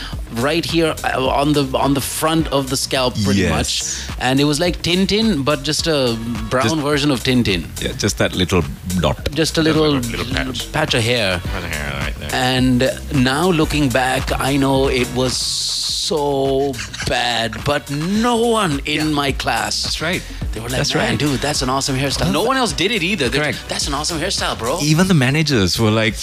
right 0.48 0.64
here 0.64 0.94
uh, 1.04 1.26
on 1.28 1.52
the 1.52 1.64
on 1.78 1.94
the 1.94 2.00
front 2.00 2.48
of 2.48 2.68
the 2.70 2.76
scalp, 2.76 3.14
pretty 3.24 3.40
Yes. 3.40 3.50
much. 3.50 4.16
And 4.20 4.40
it 4.40 4.44
was 4.44 4.58
like 4.60 4.82
Tintin, 4.82 5.44
but 5.44 5.62
just 5.62 5.86
a 5.86 6.16
brown 6.50 6.64
Just- 6.64 6.76
version 6.90 7.10
of 7.10 7.20
Tintin. 7.22 7.64
Yeah, 7.80 7.92
just 8.04 8.18
that 8.18 8.34
little 8.34 8.62
dot. 9.00 9.30
Just 9.32 9.58
a 9.58 9.62
little, 9.62 9.90
little 9.92 10.26
patch. 10.34 10.72
patch 10.72 10.94
of 10.94 11.02
hair. 11.02 11.40
Right 11.54 11.72
there, 11.72 11.92
right 12.04 12.14
there. 12.20 12.30
And 12.34 12.90
now 13.14 13.50
looking 13.50 13.88
back, 13.88 14.30
I 14.50 14.56
know 14.56 14.88
it 14.88 15.08
was 15.14 15.36
so 15.36 16.72
bad, 17.08 17.50
but 17.64 17.90
no 17.90 18.36
one 18.60 18.80
in 18.84 19.12
my 19.12 19.32
class. 19.32 19.82
That's 19.84 20.00
right. 20.02 20.22
They 20.52 20.60
were 20.60 20.68
like, 20.68 20.76
That's 20.78 20.94
man, 20.94 21.10
right. 21.10 21.18
dude, 21.18 21.40
that's 21.40 21.62
an 21.62 21.70
awesome 21.70 21.96
hairstyle. 21.96 22.32
No 22.32 22.44
one 22.44 22.56
else 22.56 22.72
did 22.72 22.90
it 22.92 23.02
either. 23.02 23.13
They're 23.18 23.30
Correct. 23.30 23.68
that's 23.68 23.86
an 23.88 23.94
awesome 23.94 24.18
hairstyle, 24.18 24.58
bro. 24.58 24.78
Even 24.82 25.08
the 25.08 25.14
managers 25.14 25.78
were 25.78 25.90
like, 25.90 26.14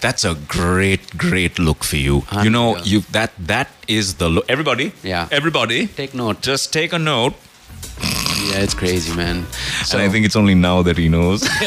"That's 0.00 0.24
a 0.24 0.34
great, 0.48 1.16
great 1.16 1.58
look 1.58 1.84
for 1.84 1.96
you." 1.96 2.24
You 2.42 2.50
know, 2.50 2.76
you 2.84 3.00
that 3.12 3.32
that 3.38 3.68
is 3.88 4.14
the 4.14 4.28
look. 4.28 4.44
Everybody, 4.48 4.92
Yeah. 5.02 5.28
everybody, 5.30 5.86
Take 5.86 6.14
note. 6.14 6.40
Just 6.42 6.72
take 6.72 6.92
a 6.92 6.98
note. 6.98 7.34
Yeah, 8.50 8.58
it's 8.64 8.74
crazy, 8.74 9.14
man. 9.14 9.46
So 9.84 9.98
and 9.98 10.06
I 10.08 10.12
think 10.12 10.26
it's 10.26 10.36
only 10.36 10.54
now 10.54 10.82
that 10.82 10.98
he 10.98 11.08
knows. 11.08 11.42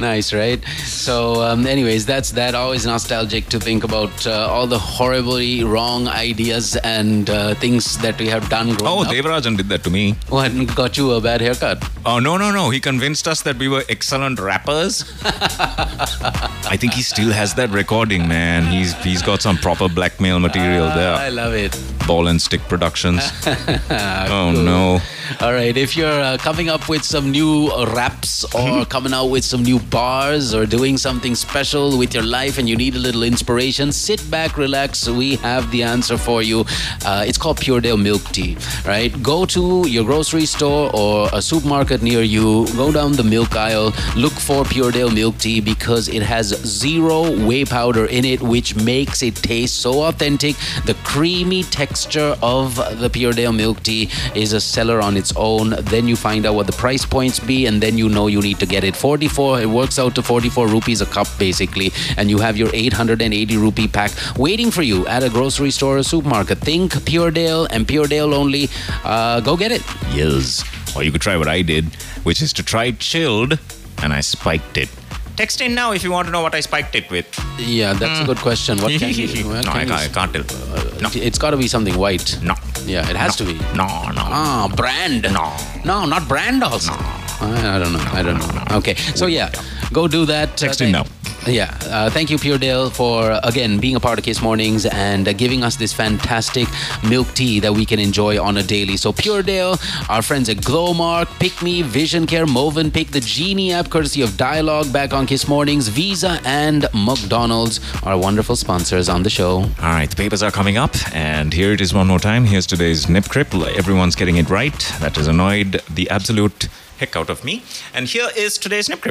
nice, 0.00 0.32
right? 0.32 0.62
So, 0.84 1.42
um, 1.42 1.66
anyways, 1.66 2.06
that's 2.06 2.32
that. 2.32 2.54
Always 2.54 2.86
nostalgic 2.86 3.46
to 3.46 3.60
think 3.60 3.84
about 3.84 4.26
uh, 4.26 4.48
all 4.50 4.66
the 4.66 4.78
horribly 4.78 5.64
wrong 5.64 6.08
ideas 6.08 6.76
and 6.76 7.28
uh, 7.30 7.54
things 7.54 7.98
that 7.98 8.18
we 8.18 8.28
have 8.28 8.48
done 8.48 8.74
growing 8.74 8.98
oh, 8.98 9.02
up. 9.02 9.08
Devarajan 9.08 9.56
did 9.56 9.68
that 9.68 9.84
to 9.84 9.90
me. 9.90 10.16
What 10.28 10.52
got 10.74 10.96
you 10.96 11.12
a 11.12 11.20
bad 11.20 11.40
haircut? 11.40 11.84
Oh 12.04 12.18
no 12.18 12.36
no 12.36 12.50
no! 12.50 12.70
He 12.70 12.80
convinced 12.80 13.28
us 13.28 13.42
that 13.42 13.56
we 13.58 13.68
were 13.68 13.84
excellent 13.88 14.40
rappers. 14.40 15.04
I 15.24 16.76
think 16.76 16.94
he 16.94 17.02
still 17.02 17.30
has 17.32 17.54
that 17.54 17.70
recording, 17.70 18.26
man. 18.28 18.66
He's 18.66 18.94
he's 19.02 19.22
got 19.22 19.42
some 19.42 19.56
proper 19.56 19.88
blackmail 19.88 20.38
material 20.38 20.86
I 20.86 20.96
there. 20.96 21.14
I 21.14 21.28
love 21.28 21.54
it. 21.54 21.78
Ball 22.06 22.28
and 22.28 22.40
stick 22.40 22.60
productions. 22.62 23.20
oh 23.46 24.52
no! 24.54 25.00
All 25.40 25.52
right, 25.52 25.76
if 25.76 25.96
you're 25.96 26.20
uh, 26.20 26.38
coming 26.38 26.68
up 26.68 26.88
with 26.88 27.04
some 27.04 27.30
new 27.30 27.68
uh, 27.68 27.86
raps 27.94 28.44
or 28.54 28.84
coming 28.94 29.12
out 29.12 29.26
with 29.26 29.44
some 29.44 29.62
new 29.62 29.78
bars 29.90 30.54
or 30.54 30.66
doing 30.66 30.96
something 30.96 31.34
special 31.34 31.98
with 31.98 32.14
your 32.14 32.22
life 32.22 32.58
and 32.58 32.68
you 32.68 32.76
need 32.76 32.94
a 32.94 32.98
little 32.98 33.22
inspiration, 33.22 33.92
sit 33.92 34.22
back, 34.30 34.56
relax. 34.56 35.08
We 35.08 35.36
have 35.36 35.70
the 35.70 35.82
answer 35.82 36.16
for 36.18 36.42
you. 36.42 36.64
Uh, 37.04 37.24
it's 37.26 37.38
called 37.38 37.58
Puredale 37.58 37.96
Milk 37.96 38.22
Tea, 38.32 38.56
right? 38.86 39.10
Go 39.22 39.44
to 39.46 39.86
your 39.88 40.04
grocery 40.04 40.46
store 40.46 40.90
or 40.94 41.28
a 41.32 41.42
supermarket 41.42 42.02
near 42.02 42.22
you, 42.22 42.66
go 42.76 42.92
down 42.92 43.12
the 43.12 43.24
milk 43.24 43.56
aisle, 43.56 43.92
look 44.16 44.32
for 44.32 44.64
Puredale 44.64 45.10
Milk 45.10 45.38
Tea 45.38 45.60
because 45.60 46.08
it 46.08 46.22
has 46.22 46.48
zero 46.64 47.30
whey 47.46 47.64
powder 47.64 48.06
in 48.06 48.24
it, 48.24 48.40
which 48.40 48.74
makes 48.76 49.22
it 49.22 49.36
taste 49.36 49.76
so 49.76 50.02
authentic. 50.04 50.56
The 50.84 50.94
creamy 51.04 51.62
texture 51.64 52.36
of 52.42 52.76
the 53.00 53.10
Puredale 53.10 53.52
Milk 53.52 53.82
Tea 53.82 54.10
is 54.34 54.52
a 54.52 54.60
seller 54.60 55.00
on 55.00 55.16
its 55.16 55.32
own. 55.36 55.70
Then 55.84 56.08
you 56.08 56.16
find 56.16 56.46
out 56.46 56.54
what 56.54 56.66
the 56.66 56.72
price 56.72 57.04
points 57.04 57.38
be, 57.38 57.66
and 57.66 57.82
then 57.82 57.98
you 57.98 58.08
know 58.08 58.26
you 58.26 58.40
need 58.40 58.58
to 58.60 58.66
get 58.66 58.84
it. 58.84 58.96
44, 58.96 59.60
it 59.60 59.66
works 59.78 59.98
out 59.98 60.14
to 60.18 60.22
44 60.22 60.68
rupees 60.76 61.00
a 61.00 61.06
cup 61.06 61.28
basically, 61.38 61.90
and 62.16 62.28
you 62.34 62.38
have 62.46 62.56
your 62.62 62.70
880 62.74 63.56
rupee 63.56 63.88
pack 63.88 64.10
waiting 64.36 64.70
for 64.70 64.82
you 64.90 65.06
at 65.06 65.22
a 65.22 65.30
grocery 65.38 65.70
store 65.70 65.98
or 65.98 66.02
supermarket. 66.02 66.58
Think 66.58 66.92
Puredale 67.06 67.66
and 67.70 67.86
Puredale 67.86 68.34
only. 68.34 68.68
Uh, 69.04 69.40
go 69.40 69.56
get 69.56 69.72
it. 69.72 69.82
Yes. 70.20 70.64
Or 70.96 71.02
you 71.04 71.12
could 71.12 71.20
try 71.28 71.36
what 71.36 71.48
I 71.48 71.62
did, 71.62 71.84
which 72.28 72.40
is 72.42 72.52
to 72.54 72.62
try 72.62 72.90
chilled, 72.92 73.58
and 74.02 74.12
I 74.12 74.20
spiked 74.20 74.76
it. 74.76 74.88
Text 75.36 75.60
in 75.60 75.72
now 75.74 75.92
if 75.92 76.02
you 76.02 76.10
want 76.10 76.26
to 76.26 76.32
know 76.32 76.42
what 76.42 76.54
I 76.54 76.60
spiked 76.60 76.94
it 76.96 77.08
with. 77.12 77.26
Yeah, 77.60 77.92
that's 77.92 78.20
a 78.20 78.24
good 78.24 78.38
question. 78.38 78.78
What 78.82 78.90
can 78.98 79.14
you? 79.14 79.28
what 79.48 79.64
no, 79.66 79.70
I 79.72 79.84
can 79.84 79.88
can't, 79.88 79.92
I 79.92 80.04
you- 80.04 80.10
can't 80.18 80.32
tell. 80.34 81.00
No, 81.02 81.08
It's 81.14 81.38
got 81.38 81.50
to 81.52 81.56
be 81.56 81.68
something 81.68 81.96
white. 81.96 82.36
no. 82.42 82.54
Yeah, 82.84 83.08
it 83.08 83.16
has 83.16 83.36
to 83.36 83.44
be. 83.44 83.54
No, 83.76 83.86
no. 84.18 84.24
Ah, 84.24 84.66
brand. 84.74 85.22
No. 85.38 85.54
No, 85.84 86.06
not 86.06 86.26
brand 86.26 86.64
also. 86.64 86.92
I, 87.40 87.76
I 87.76 87.78
don't 87.78 87.92
know. 87.92 88.04
I 88.12 88.22
don't 88.22 88.38
know. 88.38 88.76
Okay. 88.78 88.94
So 89.14 89.26
yeah, 89.26 89.50
go 89.92 90.08
do 90.08 90.26
that. 90.26 90.56
Text 90.56 90.80
Uh, 90.80 90.84
in 90.86 90.92
thank- 90.92 91.06
now. 91.06 91.12
Yeah. 91.46 91.74
Uh, 91.86 92.10
thank 92.10 92.28
you, 92.30 92.36
Puredale, 92.36 92.90
for 92.90 93.30
uh, 93.30 93.40
again 93.44 93.78
being 93.78 93.96
a 93.96 94.00
part 94.00 94.18
of 94.18 94.24
Kiss 94.24 94.42
Mornings 94.42 94.84
and 94.84 95.26
uh, 95.26 95.32
giving 95.32 95.62
us 95.62 95.76
this 95.76 95.92
fantastic 95.94 96.68
milk 97.08 97.32
tea 97.32 97.58
that 97.60 97.72
we 97.72 97.86
can 97.86 97.98
enjoy 97.98 98.42
on 98.42 98.58
a 98.58 98.62
daily. 98.62 98.96
So 98.98 99.12
Puredale, 99.12 99.78
our 100.10 100.20
friends 100.20 100.48
at 100.50 100.58
Glomark, 100.58 101.26
Pick 101.38 101.62
Me, 101.62 101.80
Vision 101.80 102.26
Care, 102.26 102.44
Movenpick, 102.44 103.12
the 103.12 103.20
Genie 103.20 103.72
app, 103.72 103.88
courtesy 103.88 104.20
of 104.20 104.36
Dialog, 104.36 104.92
back 104.92 105.14
on 105.14 105.26
Kiss 105.26 105.48
Mornings, 105.48 105.88
Visa, 105.88 106.38
and 106.44 106.86
McDonald's 106.92 107.80
are 108.02 108.18
wonderful 108.18 108.56
sponsors 108.56 109.08
on 109.08 109.22
the 109.22 109.30
show. 109.30 109.58
All 109.62 109.94
right, 109.98 110.10
the 110.10 110.16
papers 110.16 110.42
are 110.42 110.50
coming 110.50 110.76
up, 110.76 110.94
and 111.14 111.52
here 111.54 111.72
it 111.72 111.80
is 111.80 111.94
one 111.94 112.08
more 112.08 112.18
time. 112.20 112.44
Here's 112.44 112.66
today's 112.66 113.08
Nip 113.08 113.24
Crip. 113.26 113.54
Everyone's 113.54 114.16
getting 114.16 114.36
it 114.36 114.50
right. 114.50 114.78
That 115.00 115.16
has 115.16 115.28
annoyed 115.28 115.80
the 115.88 116.10
absolute 116.10 116.68
heck 116.98 117.16
out 117.16 117.30
of 117.30 117.44
me. 117.44 117.62
And 117.94 118.06
here 118.06 118.28
is 118.36 118.58
today's 118.58 118.88
Nip. 118.88 119.04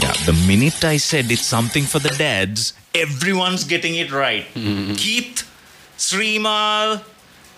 Yeah, 0.00 0.12
the 0.26 0.34
minute 0.46 0.84
I 0.84 0.98
said 0.98 1.30
it's 1.30 1.46
something 1.46 1.84
for 1.84 1.98
the 1.98 2.10
dads, 2.10 2.74
everyone's 2.94 3.64
getting 3.64 3.94
it 3.96 4.12
right. 4.12 4.44
Keith, 4.54 5.42
Srimal, 5.96 7.02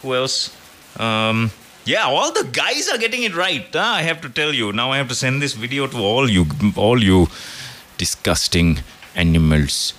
who 0.02 0.14
else? 0.14 0.54
Um, 0.98 1.50
yeah, 1.84 2.04
all 2.04 2.32
the 2.32 2.44
guys 2.52 2.88
are 2.88 2.98
getting 2.98 3.24
it 3.24 3.34
right. 3.34 3.66
huh? 3.72 3.80
I 3.80 4.02
have 4.02 4.20
to 4.20 4.28
tell 4.28 4.54
you. 4.54 4.72
Now 4.72 4.92
I 4.92 4.98
have 4.98 5.08
to 5.08 5.14
send 5.14 5.42
this 5.42 5.54
video 5.54 5.86
to 5.88 5.98
all 5.98 6.30
you, 6.30 6.46
all 6.76 7.02
you 7.02 7.26
disgusting 7.96 8.78
animals. 9.16 9.94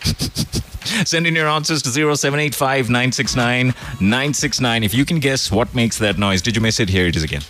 Send 1.05 1.27
in 1.27 1.35
your 1.35 1.47
answers 1.47 1.81
to 1.83 1.89
0785 1.91 2.89
969 2.89 3.67
969. 3.99 4.83
If 4.83 4.93
you 4.93 5.05
can 5.05 5.19
guess 5.19 5.51
what 5.51 5.73
makes 5.73 5.97
that 5.99 6.17
noise, 6.17 6.41
did 6.41 6.55
you 6.55 6.61
miss 6.61 6.79
it? 6.79 6.89
Here 6.89 7.07
it 7.07 7.15
is 7.15 7.23
again. 7.23 7.41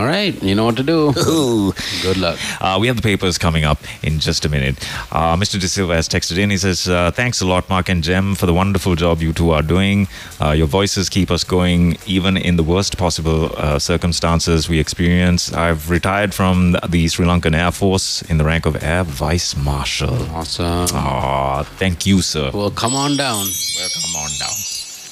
All 0.00 0.06
right, 0.06 0.42
you 0.42 0.54
know 0.54 0.64
what 0.64 0.78
to 0.78 0.82
do. 0.82 1.12
Good 2.02 2.16
luck. 2.16 2.38
Uh, 2.58 2.78
we 2.80 2.86
have 2.86 2.96
the 2.96 3.02
papers 3.02 3.36
coming 3.36 3.64
up 3.64 3.78
in 4.02 4.18
just 4.18 4.46
a 4.46 4.48
minute. 4.48 4.78
Uh, 5.12 5.36
Mr. 5.36 5.60
De 5.60 5.68
Silva 5.68 5.94
has 5.94 6.08
texted 6.08 6.38
in. 6.38 6.48
He 6.48 6.56
says, 6.56 6.88
uh, 6.88 7.10
Thanks 7.10 7.42
a 7.42 7.46
lot, 7.46 7.68
Mark 7.68 7.90
and 7.90 8.02
Gem, 8.02 8.34
for 8.34 8.46
the 8.46 8.54
wonderful 8.54 8.94
job 8.94 9.20
you 9.20 9.34
two 9.34 9.50
are 9.50 9.60
doing. 9.60 10.08
Uh, 10.40 10.52
your 10.52 10.68
voices 10.68 11.10
keep 11.10 11.30
us 11.30 11.44
going 11.44 11.98
even 12.06 12.38
in 12.38 12.56
the 12.56 12.62
worst 12.62 12.96
possible 12.96 13.54
uh, 13.58 13.78
circumstances 13.78 14.70
we 14.70 14.78
experience. 14.78 15.52
I've 15.52 15.90
retired 15.90 16.32
from 16.32 16.78
the 16.88 17.06
Sri 17.08 17.26
Lankan 17.26 17.54
Air 17.54 17.70
Force 17.70 18.22
in 18.22 18.38
the 18.38 18.44
rank 18.44 18.64
of 18.64 18.82
Air 18.82 19.04
Vice 19.04 19.54
Marshal. 19.54 20.14
Awesome. 20.30 20.86
Ah, 20.94 21.62
thank 21.76 22.06
you, 22.06 22.22
sir. 22.22 22.50
Well, 22.54 22.70
come 22.70 22.94
on 22.94 23.18
down. 23.18 23.44
Welcome 23.76 24.16
on 24.16 24.30
down. 24.38 24.56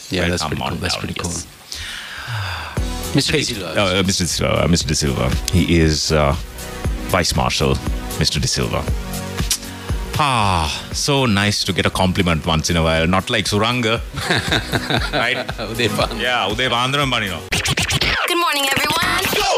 Yeah, 0.08 0.30
that's 0.30 0.42
Welcome 0.42 0.56
pretty 0.56 0.70
cool. 0.70 0.78
That's 0.78 0.96
pretty 0.96 1.14
yes. 1.14 1.44
cool. 1.44 1.57
Mr. 3.14 3.32
De 3.32 3.42
Silva. 3.42 3.66
Uh, 3.68 4.02
Mr. 4.02 4.18
De 4.18 4.26
Silva, 4.28 4.54
uh, 4.64 4.66
Mr. 4.68 4.86
De 4.86 4.94
Silva. 4.94 5.30
He 5.52 5.78
is 5.80 6.12
uh, 6.12 6.32
Vice 7.10 7.34
Marshal, 7.34 7.74
Mr. 8.18 8.40
De 8.40 8.46
Silva. 8.46 8.84
Ah, 10.20 10.68
so 10.92 11.26
nice 11.26 11.62
to 11.64 11.72
get 11.72 11.86
a 11.86 11.90
compliment 11.90 12.44
once 12.44 12.70
in 12.70 12.76
a 12.76 12.82
while, 12.82 13.06
not 13.06 13.30
like 13.30 13.44
Suranga. 13.46 14.00
right? 15.12 15.46
Udevan. 15.58 16.20
Yeah, 16.20 16.48
Uday 16.50 16.68
Bandram 16.68 17.10
Banino. 17.10 17.38
Good 18.26 18.38
morning, 18.38 18.66
everyone. 18.72 18.94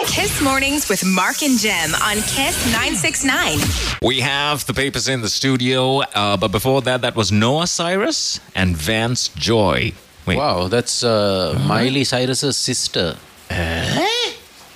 Kiss 0.07 0.41
Mornings 0.43 0.89
with 0.89 1.05
Mark 1.05 1.43
and 1.43 1.59
Gem 1.59 1.95
on 1.95 2.17
Kiss 2.17 2.67
969. 2.73 3.59
We 4.03 4.21
have 4.21 4.67
the 4.67 4.75
papers 4.75 5.09
in 5.09 5.23
the 5.23 5.29
studio, 5.29 6.01
uh, 6.01 6.37
but 6.37 6.49
before 6.53 6.83
that, 6.83 7.01
that 7.03 7.17
was 7.17 7.31
Noah 7.33 7.67
Cyrus 7.67 8.39
and 8.55 8.77
Vance 8.77 9.29
Joy. 9.29 9.93
Wait, 10.27 10.37
Wow, 10.37 10.69
that's 10.69 11.03
uh, 11.03 11.59
Miley 11.67 12.05
Cyrus's 12.05 12.57
sister. 12.57 13.17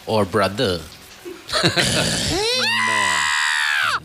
Or 0.07 0.25
brother. 0.25 0.81
Noah. 1.53 3.21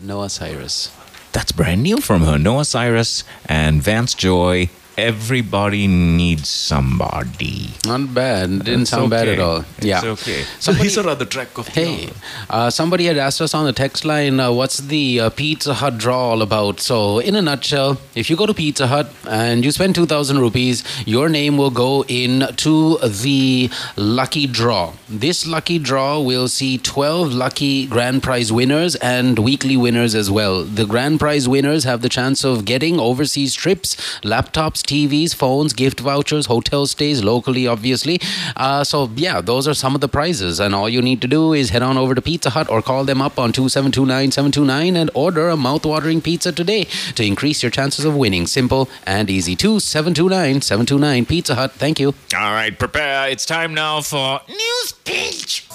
Noah 0.02 0.30
Cyrus. 0.30 0.90
that's 1.32 1.52
brand 1.52 1.82
new 1.82 1.98
from 2.00 2.22
her. 2.22 2.38
Noah 2.38 2.64
Cyrus 2.64 3.22
and 3.46 3.82
Vance 3.82 4.14
Joy, 4.14 4.70
everybody 5.00 5.86
needs 5.86 6.48
somebody. 6.48 7.70
Not 7.86 8.12
bad. 8.14 8.50
Didn't 8.64 8.82
It's 8.82 8.90
sound 8.90 9.10
bad 9.10 9.28
at 9.28 9.38
okay. 9.38 9.42
all. 9.42 9.64
Yeah. 9.80 9.98
It's 10.04 10.22
okay. 10.22 10.44
Somebody- 10.60 10.88
These 10.88 10.98
are 10.98 11.14
the 11.14 11.26
track 11.26 11.56
of 11.58 11.66
the 11.66 11.72
Hey, 11.72 12.10
uh, 12.48 12.70
somebody 12.70 13.06
had 13.06 13.16
asked 13.16 13.40
us 13.40 13.54
on 13.54 13.64
the 13.64 13.72
text 13.72 14.04
line, 14.04 14.38
uh, 14.40 14.52
what's 14.52 14.78
the 14.78 15.20
uh, 15.20 15.30
Pizza 15.30 15.74
Hut 15.74 15.98
draw 15.98 16.30
all 16.30 16.42
about? 16.42 16.80
So, 16.80 17.18
in 17.18 17.34
a 17.36 17.42
nutshell, 17.42 17.98
if 18.14 18.28
you 18.30 18.36
go 18.36 18.46
to 18.46 18.54
Pizza 18.54 18.86
Hut 18.86 19.10
and 19.28 19.64
you 19.64 19.70
spend 19.72 19.94
2,000 19.94 20.38
rupees, 20.38 20.84
your 21.06 21.28
name 21.28 21.56
will 21.56 21.70
go 21.70 22.04
in 22.08 22.46
to 22.56 22.98
the 22.98 23.70
lucky 23.96 24.46
draw. 24.46 24.92
This 25.08 25.46
lucky 25.46 25.78
draw 25.78 26.20
will 26.20 26.48
see 26.48 26.78
12 26.78 27.32
lucky 27.32 27.86
grand 27.86 28.22
prize 28.22 28.52
winners 28.52 28.94
and 28.96 29.38
weekly 29.38 29.76
winners 29.76 30.14
as 30.14 30.30
well. 30.30 30.64
The 30.64 30.86
grand 30.86 31.18
prize 31.20 31.48
winners 31.48 31.84
have 31.84 32.02
the 32.02 32.08
chance 32.08 32.44
of 32.44 32.64
getting 32.64 32.98
overseas 33.00 33.54
trips, 33.54 33.96
laptops, 34.22 34.82
TVs, 34.90 35.34
phones, 35.34 35.72
gift 35.72 36.00
vouchers, 36.00 36.46
hotel 36.46 36.84
stays 36.86 37.22
locally, 37.22 37.66
obviously. 37.66 38.20
Uh, 38.56 38.82
so, 38.82 39.08
yeah, 39.14 39.40
those 39.40 39.68
are 39.68 39.74
some 39.74 39.94
of 39.94 40.00
the 40.00 40.08
prizes. 40.08 40.58
And 40.58 40.74
all 40.74 40.88
you 40.88 41.00
need 41.00 41.20
to 41.22 41.28
do 41.28 41.52
is 41.52 41.70
head 41.70 41.82
on 41.82 41.96
over 41.96 42.14
to 42.14 42.20
Pizza 42.20 42.50
Hut 42.50 42.68
or 42.68 42.82
call 42.82 43.04
them 43.04 43.22
up 43.22 43.38
on 43.38 43.52
2729 43.52 44.32
729 44.32 44.96
and 44.96 45.10
order 45.14 45.48
a 45.48 45.56
mouth-watering 45.56 46.20
pizza 46.20 46.50
today 46.50 46.84
to 47.14 47.24
increase 47.24 47.62
your 47.62 47.70
chances 47.70 48.04
of 48.04 48.16
winning. 48.16 48.46
Simple 48.48 48.88
and 49.06 49.30
easy. 49.30 49.54
2729 49.54 50.60
729 50.60 51.26
Pizza 51.26 51.54
Hut. 51.54 51.70
Thank 51.72 52.00
you. 52.00 52.08
All 52.36 52.52
right, 52.52 52.76
prepare. 52.76 53.28
It's 53.28 53.46
time 53.46 53.72
now 53.72 54.00
for 54.00 54.40
News 54.48 54.92
page. 55.04 55.68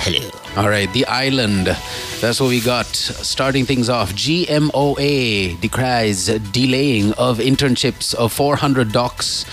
Hello. 0.00 0.37
All 0.58 0.68
right, 0.68 0.92
the 0.92 1.06
island. 1.06 1.66
That's 2.20 2.40
what 2.40 2.48
we 2.48 2.58
got. 2.60 2.86
Starting 2.86 3.64
things 3.64 3.88
off, 3.88 4.12
GMOA 4.12 5.60
decries 5.60 6.26
delaying 6.50 7.12
of 7.12 7.38
internships 7.38 8.12
of 8.12 8.32
400 8.32 8.90
docs. 8.90 9.44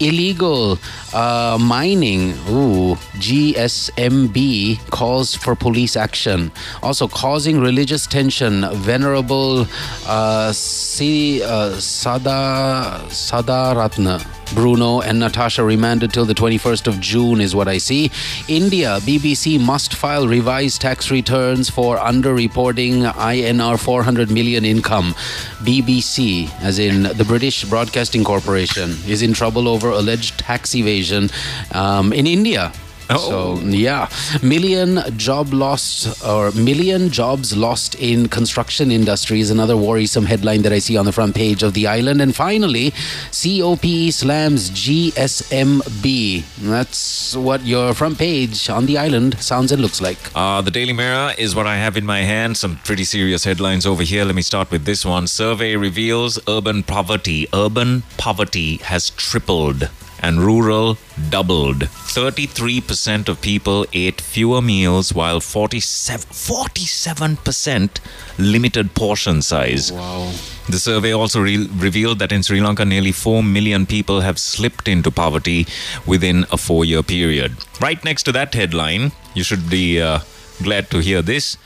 Illegal 0.00 0.78
uh, 1.14 1.56
mining. 1.58 2.32
Ooh, 2.50 2.96
GSMB 3.16 4.90
calls 4.90 5.34
for 5.34 5.54
police 5.54 5.96
action. 5.96 6.52
Also 6.82 7.08
causing 7.08 7.58
religious 7.58 8.06
tension. 8.06 8.66
Venerable 8.74 9.66
uh, 10.06 10.52
C, 10.52 11.42
uh, 11.42 11.80
Sada 11.80 13.00
Sadaratna. 13.08 14.39
Bruno 14.54 15.00
and 15.00 15.18
Natasha 15.18 15.62
remanded 15.62 16.12
till 16.12 16.24
the 16.24 16.34
21st 16.34 16.86
of 16.86 17.00
June, 17.00 17.40
is 17.40 17.54
what 17.54 17.68
I 17.68 17.78
see. 17.78 18.10
India, 18.48 18.98
BBC 19.00 19.60
must 19.60 19.94
file 19.94 20.26
revised 20.26 20.80
tax 20.80 21.10
returns 21.10 21.70
for 21.70 21.96
underreporting 21.96 23.10
INR 23.12 23.78
400 23.78 24.30
million 24.30 24.64
income. 24.64 25.14
BBC, 25.62 26.50
as 26.60 26.78
in 26.78 27.04
the 27.04 27.24
British 27.24 27.64
Broadcasting 27.64 28.24
Corporation, 28.24 28.90
is 29.06 29.22
in 29.22 29.32
trouble 29.32 29.68
over 29.68 29.88
alleged 29.90 30.38
tax 30.38 30.74
evasion 30.74 31.30
um, 31.72 32.12
in 32.12 32.26
India. 32.26 32.72
Oh. 33.10 33.56
So 33.58 33.64
yeah, 33.66 34.08
million 34.42 35.00
job 35.16 35.52
lost 35.52 36.24
or 36.24 36.52
million 36.52 37.10
jobs 37.10 37.56
lost 37.56 37.94
in 37.96 38.28
construction 38.28 38.90
industry 38.90 39.40
is 39.40 39.50
another 39.50 39.76
worrisome 39.76 40.26
headline 40.26 40.62
that 40.62 40.72
I 40.72 40.78
see 40.78 40.96
on 40.96 41.04
the 41.04 41.12
front 41.12 41.34
page 41.34 41.62
of 41.62 41.74
the 41.74 41.86
island. 41.86 42.20
And 42.20 42.34
finally, 42.34 42.92
COPE 43.32 44.12
slams 44.12 44.70
GSMB. 44.70 46.44
That's 46.62 47.36
what 47.36 47.64
your 47.64 47.94
front 47.94 48.18
page 48.18 48.68
on 48.70 48.86
the 48.86 48.98
island 48.98 49.38
sounds 49.40 49.72
and 49.72 49.82
looks 49.82 50.00
like. 50.00 50.18
Uh, 50.34 50.60
the 50.60 50.70
Daily 50.70 50.92
Mirror 50.92 51.34
is 51.38 51.54
what 51.54 51.66
I 51.66 51.76
have 51.76 51.96
in 51.96 52.06
my 52.06 52.20
hand. 52.20 52.56
Some 52.56 52.76
pretty 52.84 53.04
serious 53.04 53.44
headlines 53.44 53.86
over 53.86 54.02
here. 54.02 54.24
Let 54.24 54.34
me 54.34 54.42
start 54.42 54.70
with 54.70 54.84
this 54.84 55.04
one. 55.04 55.26
Survey 55.26 55.76
reveals 55.76 56.38
urban 56.48 56.82
poverty. 56.82 57.46
Urban 57.52 58.02
poverty 58.18 58.76
has 58.78 59.10
tripled 59.10 59.90
and 60.20 60.40
rural 60.40 60.98
doubled. 61.30 61.80
33% 61.80 63.28
of 63.28 63.40
people 63.40 63.86
ate 63.92 64.20
fewer 64.20 64.60
meals 64.62 65.12
while 65.12 65.40
47, 65.40 66.28
47% 66.30 68.00
limited 68.38 68.94
portion 68.94 69.42
size. 69.42 69.92
Wow. 69.92 70.32
The 70.68 70.78
survey 70.78 71.12
also 71.12 71.40
re- 71.40 71.68
revealed 71.76 72.18
that 72.20 72.32
in 72.32 72.42
Sri 72.42 72.60
Lanka, 72.60 72.84
nearly 72.84 73.12
4 73.12 73.42
million 73.42 73.86
people 73.86 74.20
have 74.20 74.38
slipped 74.38 74.86
into 74.88 75.10
poverty 75.10 75.66
within 76.06 76.46
a 76.52 76.56
four 76.56 76.84
year 76.84 77.02
period. 77.02 77.56
Right 77.80 78.02
next 78.04 78.22
to 78.24 78.32
that 78.32 78.54
headline, 78.54 79.12
you 79.34 79.42
should 79.42 79.68
be 79.68 80.00
uh, 80.00 80.20
glad 80.62 80.90
to 80.90 80.98
hear 80.98 81.22
this 81.22 81.56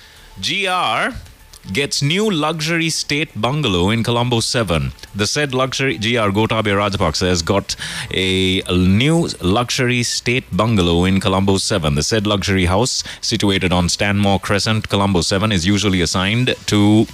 GR 0.40 1.14
gets 1.72 2.02
new 2.02 2.30
luxury 2.30 2.90
state 2.90 3.30
bungalow 3.40 3.90
in 3.90 4.02
Colombo 4.02 4.40
7. 4.40 4.92
The 5.14 5.26
said 5.26 5.54
luxury 5.54 5.96
GR 5.98 6.30
Gotabaya 6.38 6.76
Rajapaksa 6.76 7.26
has 7.26 7.42
got 7.42 7.76
a, 8.12 8.62
new 8.70 9.28
luxury 9.40 10.02
state 10.02 10.44
bungalow 10.56 11.04
in 11.04 11.20
Colombo 11.20 11.58
7. 11.58 11.94
The 11.94 12.02
said 12.02 12.26
luxury 12.26 12.66
house, 12.66 13.02
situated 13.20 13.72
on 13.72 13.88
Stanmore 13.88 14.40
Crescent, 14.40 14.88
Colombo 14.88 15.20
7, 15.20 15.52
is 15.52 15.66
usually 15.66 16.00
assigned 16.00 16.54
to 16.66 17.06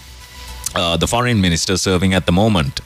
uh, 0.74 0.96
the 0.96 1.06
foreign 1.06 1.40
minister 1.40 1.76
serving 1.76 2.14
at 2.14 2.26
the 2.26 2.32
moment. 2.32 2.80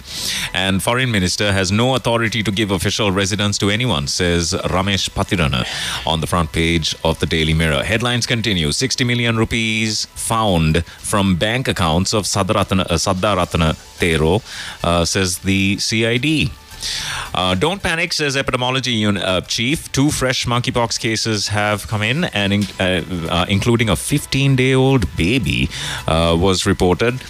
And 0.52 0.82
foreign 0.82 1.10
minister 1.10 1.52
has 1.52 1.70
no 1.70 1.94
authority 1.94 2.42
to 2.42 2.50
give 2.50 2.70
official 2.70 3.12
residence 3.12 3.58
to 3.58 3.70
anyone, 3.70 4.06
says 4.06 4.52
Ramesh 4.52 5.10
Pathirana 5.10 5.66
on 6.06 6.20
the 6.20 6.26
front 6.26 6.52
page 6.52 6.94
of 7.04 7.18
the 7.20 7.26
Daily 7.26 7.54
Mirror. 7.54 7.84
Headlines 7.84 8.26
continue. 8.26 8.72
60 8.72 9.04
million 9.04 9.36
rupees 9.36 10.06
found 10.14 10.84
from 10.86 11.36
bank 11.36 11.68
accounts 11.68 12.12
of 12.14 12.24
Sadaratana, 12.24 12.86
uh, 12.86 12.94
Saddaratana 12.94 13.76
Tero, 13.98 14.42
uh, 14.82 15.04
says 15.04 15.38
the 15.38 15.78
CID. 15.78 16.50
Uh, 17.34 17.54
don't 17.54 17.82
panic, 17.82 18.12
says 18.12 18.36
epidemiology 18.36 19.04
uh, 19.16 19.40
chief. 19.42 19.90
Two 19.92 20.10
fresh 20.10 20.46
monkeypox 20.46 20.98
cases 20.98 21.48
have 21.48 21.86
come 21.88 22.02
in, 22.02 22.24
and 22.24 22.52
in, 22.52 22.62
uh, 22.80 23.02
uh, 23.30 23.46
including 23.48 23.88
a 23.88 23.94
15-day-old 23.94 25.16
baby 25.16 25.68
uh, 26.06 26.36
was 26.38 26.66
reported. 26.66 27.22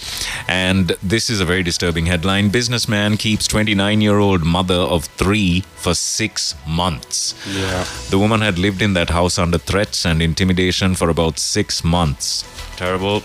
And 0.49 0.89
this 1.03 1.31
is 1.31 1.41
a 1.41 1.45
very 1.45 1.63
disturbing 1.63 2.07
headline: 2.07 2.51
Businessman 2.51 3.17
keeps 3.17 3.49
29-year-old 3.49 4.45
mother 4.45 4.75
of 4.75 5.05
three 5.05 5.65
for 5.77 5.95
six 5.95 6.55
months. 6.67 7.35
Yeah. 7.49 7.85
The 8.11 8.19
woman 8.19 8.41
had 8.41 8.59
lived 8.59 8.83
in 8.83 8.95
that 8.95 9.11
house 9.11 9.39
under 9.39 9.59
threats 9.59 10.05
and 10.07 10.23
intimidation 10.23 10.95
for 10.95 11.09
about 11.11 11.39
six 11.39 11.85
months. 11.85 12.45
Terrible. 12.77 13.23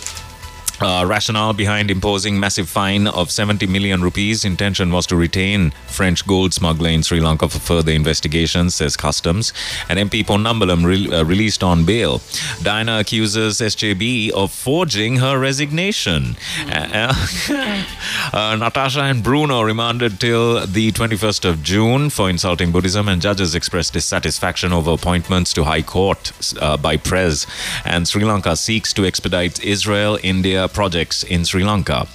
Uh, 0.82 1.06
rationale 1.06 1.54
behind 1.54 1.92
imposing 1.92 2.40
massive 2.40 2.70
fine 2.70 3.06
of 3.08 3.30
70 3.32 3.68
million 3.68 4.02
rupees. 4.02 4.46
Intention 4.46 4.92
was 4.92 5.06
to 5.08 5.16
retain 5.16 5.72
French 5.88 6.26
gold 6.26 6.54
smuggler 6.54 6.90
in 6.90 7.04
Sri 7.04 7.20
Lanka 7.20 7.50
for 7.50 7.60
further 7.60 7.92
investigations, 7.92 8.76
says 8.76 8.96
Customs. 8.96 9.52
And 9.90 10.00
MP 10.00 10.24
Ponnambalam 10.24 10.86
re- 10.86 11.12
uh, 11.14 11.24
released 11.26 11.64
on 11.64 11.84
bail. 11.84 12.22
Diana 12.64 13.00
accuses 13.00 13.60
SJB 13.60 14.32
of 14.32 14.52
forging 14.52 15.18
her 15.18 15.38
resignation. 15.38 16.38
Uh, 16.72 17.14
uh, 18.34 18.56
Natasha 18.58 19.02
and 19.02 19.22
Bruno 19.22 19.62
remanded 19.62 20.20
till 20.22 20.66
the 20.66 20.94
21st 20.94 21.44
of 21.44 21.62
June 21.62 22.10
for 22.10 22.30
insulting 22.30 22.72
Buddhism, 22.72 23.10
and 23.10 23.22
judges 23.22 23.54
expressed 23.54 23.94
dissatisfaction 23.94 24.72
over 24.72 24.92
appointments 24.92 25.54
to 25.54 25.66
High 25.66 25.82
Court 25.82 26.32
uh, 26.62 26.78
by 26.78 26.96
Prez. 26.96 27.46
And 27.84 28.08
Sri 28.08 28.24
Lanka 28.24 28.56
seeks 28.56 28.94
to 28.94 29.06
expedite 29.06 29.62
Israel 29.62 30.18
India 30.24 30.69
projects 30.74 31.24
in 31.24 31.46
Sri 31.46 31.64
Lanka. 31.64 32.08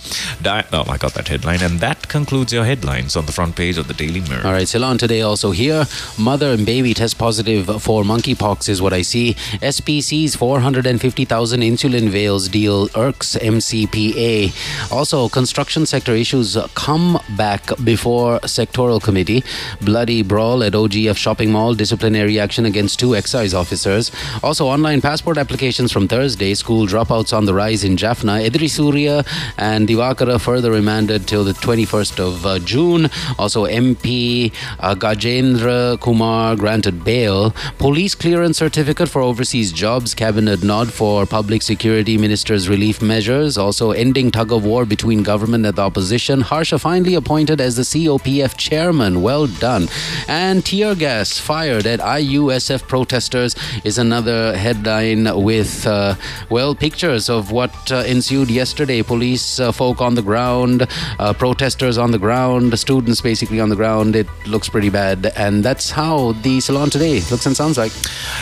Di- 0.43 0.67
oh, 0.73 0.85
I 0.89 0.97
got 0.97 1.15
that 1.15 1.29
headline. 1.29 1.63
And 1.63 1.81
that 1.81 2.09
concludes 2.09 2.53
your 2.53 2.65
headlines 2.65 3.17
on 3.17 3.27
the 3.27 3.33
front 3.33 3.57
page 3.57 3.79
of 3.79 3.89
the 3.89 3.95
Daily 3.95 4.21
Mirror. 4.21 4.47
All 4.47 4.53
right, 4.53 4.69
Ceylon 4.69 4.99
today 4.99 5.23
also 5.23 5.51
here. 5.51 5.87
Mother 6.19 6.53
and 6.53 6.65
baby 6.67 6.95
test 6.95 7.19
positive 7.19 7.67
for 7.83 8.03
monkeypox 8.05 8.69
is 8.69 8.81
what 8.81 8.93
I 8.93 9.03
see. 9.03 9.35
SPC's 9.63 10.37
450,000 10.37 11.61
insulin 11.61 12.09
vials 12.09 12.49
deal 12.49 12.89
irks 12.97 13.37
MCPA. 13.37 14.53
Also, 14.93 15.29
construction 15.29 15.87
sector 15.87 16.15
issues 16.15 16.57
come 16.75 17.19
back 17.37 17.63
before 17.83 18.39
sectoral 18.41 19.03
committee. 19.03 19.43
Bloody 19.81 20.23
brawl 20.23 20.63
at 20.63 20.73
OGF 20.73 21.17
shopping 21.17 21.51
mall. 21.51 21.75
Disciplinary 21.75 22.39
action 22.39 22.65
against 22.67 22.99
two 22.99 23.15
excise 23.17 23.55
officers. 23.55 24.11
Also, 24.43 24.67
online 24.67 25.01
passport 25.01 25.39
applications 25.39 25.93
from 25.93 26.09
Thursday. 26.09 26.55
School 26.55 26.87
dropouts 26.87 27.37
on 27.37 27.45
the 27.45 27.55
rise 27.55 27.85
in 27.85 27.97
Jaffna. 27.97 28.41
Edri 28.45 28.68
Surya 28.68 29.25
and 29.58 29.88
Divakara 29.88 30.41
further 30.41 30.71
remanded 30.71 31.26
till 31.26 31.45
the 31.45 31.53
21st 31.53 32.18
of 32.18 32.46
uh, 32.46 32.58
June. 32.58 33.08
Also, 33.38 33.66
MP 33.66 34.53
uh, 34.80 34.95
Gajendra 34.95 35.99
Kumar 36.00 36.57
granted 36.57 37.04
bail. 37.04 37.50
Police 37.79 38.14
clearance 38.14 38.58
certificate 38.58 39.08
for 39.08 39.22
overseas 39.22 39.72
jobs. 39.72 40.14
Cabinet 40.14 40.62
nod 40.62 40.92
for 40.92 41.26
public 41.26 41.62
security 41.62 42.18
minister's 42.18 42.68
relief 42.68 43.00
measures. 43.03 43.57
Also, 43.57 43.91
ending 43.92 44.30
tug 44.30 44.53
of 44.53 44.64
war 44.64 44.84
between 44.84 45.22
government 45.22 45.66
and 45.66 45.76
the 45.76 45.83
opposition. 45.83 46.41
Harsha 46.41 46.79
finally 46.79 47.14
appointed 47.14 47.61
as 47.61 47.76
the 47.76 47.83
COPF 47.83 48.57
chairman. 48.57 49.22
Well 49.22 49.46
done. 49.46 49.88
And 50.29 50.64
tear 50.64 50.95
gas 50.95 51.38
fired 51.38 51.87
at 51.87 52.00
IUSF 52.00 52.87
protesters 52.88 53.57
is 53.84 53.99
another 53.99 54.57
headline 54.57 55.42
with, 55.42 55.87
uh, 55.87 56.14
well, 56.50 56.75
pictures 56.75 57.29
of 57.29 57.50
what 57.50 57.75
uh, 57.91 58.04
ensued 58.35 58.55
yesterday. 58.55 59.03
Police 59.03 59.61
uh, 59.61 59.71
folk 59.71 60.01
on 60.01 60.15
the 60.15 60.23
ground, 60.23 60.87
uh, 61.19 61.33
protesters 61.33 61.99
on 61.99 62.11
the 62.11 62.19
ground, 62.19 62.77
students 62.79 63.21
basically 63.21 63.61
on 63.61 63.69
the 63.69 63.77
ground. 63.77 64.17
It 64.17 64.27
looks 64.47 64.69
pretty 64.69 64.91
bad. 64.91 65.33
And 65.37 65.65
that's 65.65 65.91
how 65.91 66.33
the 66.43 66.61
Ceylon 66.61 66.91
today 66.91 67.21
looks 67.31 67.47
and 67.47 67.57
sounds 67.57 67.79
like. 67.79 67.93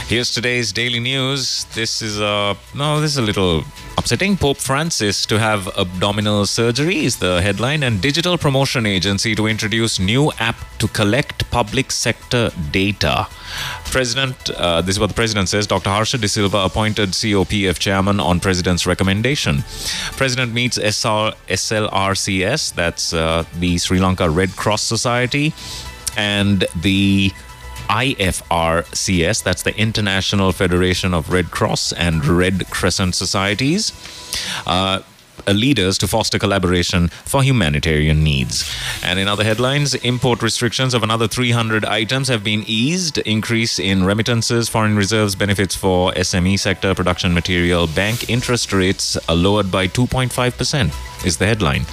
Here's 0.07 0.33
today's 0.33 0.73
daily 0.73 1.01
news. 1.01 1.65
This 1.75 2.03
is 2.03 2.21
a 2.21 2.57
no, 2.75 3.01
this 3.01 3.13
is 3.13 3.19
a 3.19 3.23
little 3.23 3.65
upsetting. 3.99 4.37
Pope 4.37 4.59
Francis 4.59 5.27
to 5.27 5.39
have 5.39 5.69
abdominal 5.77 6.47
surgery 6.47 7.05
is 7.05 7.17
the 7.17 7.43
headline, 7.43 7.83
and 7.83 8.01
digital 8.01 8.39
promotion 8.39 8.87
agency 8.87 9.35
to 9.35 9.47
introduce 9.47 9.99
new 9.99 10.33
app 10.39 10.57
to 10.79 10.89
collect 10.89 11.51
public 11.51 11.91
sector 11.93 12.51
data. 12.71 13.27
President, 13.87 14.51
uh, 14.51 14.81
this 14.81 14.97
is 14.97 15.01
what 15.01 15.09
the 15.09 15.15
president 15.15 15.49
says. 15.49 15.67
Dr. 15.67 15.91
Harsha 15.91 16.19
De 16.19 16.29
Silva 16.29 16.59
appointed 16.59 17.11
COPF 17.11 17.79
chairman 17.79 18.21
on 18.21 18.41
president's 18.41 18.87
recommendation. 18.87 19.63
President 20.13 20.53
meets 20.53 20.79
SR, 20.79 21.33
SLRCS, 21.49 22.75
that's 22.75 23.13
uh, 23.13 23.45
the 23.59 23.79
Sri 23.79 24.01
Lanka 24.01 24.29
Red 24.31 24.51
Cross 24.57 24.83
Society, 24.83 25.53
and 26.17 26.65
the 26.81 27.31
IFRCS, 27.89 29.43
that's 29.43 29.63
the 29.63 29.77
International 29.77 30.53
Federation 30.53 31.13
of 31.13 31.31
Red 31.31 31.51
Cross 31.51 31.93
and 31.93 32.25
Red 32.25 32.71
Crescent 32.71 33.15
Societies. 33.15 33.93
Uh, 34.67 35.01
Uh, 35.47 35.53
leaders 35.53 35.99
to 35.99 36.07
foster 36.07 36.39
collaboration 36.39 37.09
for 37.09 37.43
humanitarian 37.43 38.23
needs. 38.23 38.71
And 39.03 39.19
in 39.19 39.27
other 39.27 39.43
headlines, 39.43 39.95
import 39.95 40.41
restrictions 40.43 40.95
of 40.95 41.03
another 41.03 41.27
300 41.27 41.85
items 41.85 42.29
have 42.29 42.45
been 42.45 42.63
eased. 42.67 43.19
Increase 43.19 43.79
in 43.79 44.05
remittances, 44.05 44.69
foreign 44.69 44.97
reserves, 44.97 45.35
benefits 45.35 45.75
for 45.75 46.13
SME 46.13 46.59
sector, 46.59 46.95
production 46.95 47.35
material, 47.35 47.87
bank 47.89 48.31
interest 48.31 48.73
rates 48.73 49.17
are 49.29 49.35
lowered 49.35 49.71
by 49.71 49.89
2.5%, 49.89 51.27
is 51.27 51.37
the 51.39 51.47
headline. 51.47 51.85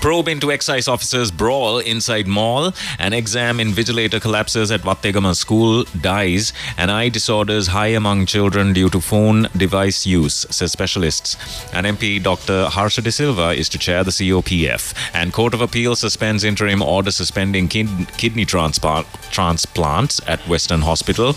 Probe 0.00 0.28
into 0.28 0.52
excise 0.52 0.86
officers' 0.86 1.32
brawl 1.32 1.78
inside 1.80 2.28
mall. 2.28 2.72
An 3.00 3.12
exam 3.12 3.58
invigilator 3.58 4.20
collapses 4.20 4.70
at 4.70 4.82
Vattegama 4.82 5.34
school, 5.34 5.84
dies. 6.00 6.52
And 6.76 6.90
eye 6.90 7.08
disorders 7.08 7.66
high 7.68 7.88
among 7.88 8.26
children 8.26 8.72
due 8.72 8.90
to 8.90 9.00
phone 9.00 9.48
device 9.56 10.06
use, 10.06 10.46
says 10.50 10.70
specialists. 10.70 11.36
An 11.72 11.84
MP 11.84 12.22
Dr. 12.22 12.66
Harsha 12.66 13.02
De 13.02 13.10
Silva 13.10 13.50
is 13.50 13.68
to 13.70 13.78
chair 13.78 14.04
the 14.04 14.12
COPF. 14.12 14.94
And 15.12 15.32
Court 15.32 15.52
of 15.52 15.60
Appeal 15.60 15.96
suspends 15.96 16.44
interim 16.44 16.80
order 16.80 17.10
suspending 17.10 17.66
kid- 17.66 18.08
kidney 18.16 18.44
transplant- 18.44 19.08
transplants 19.32 20.20
at 20.28 20.40
Western 20.46 20.82
Hospital. 20.82 21.34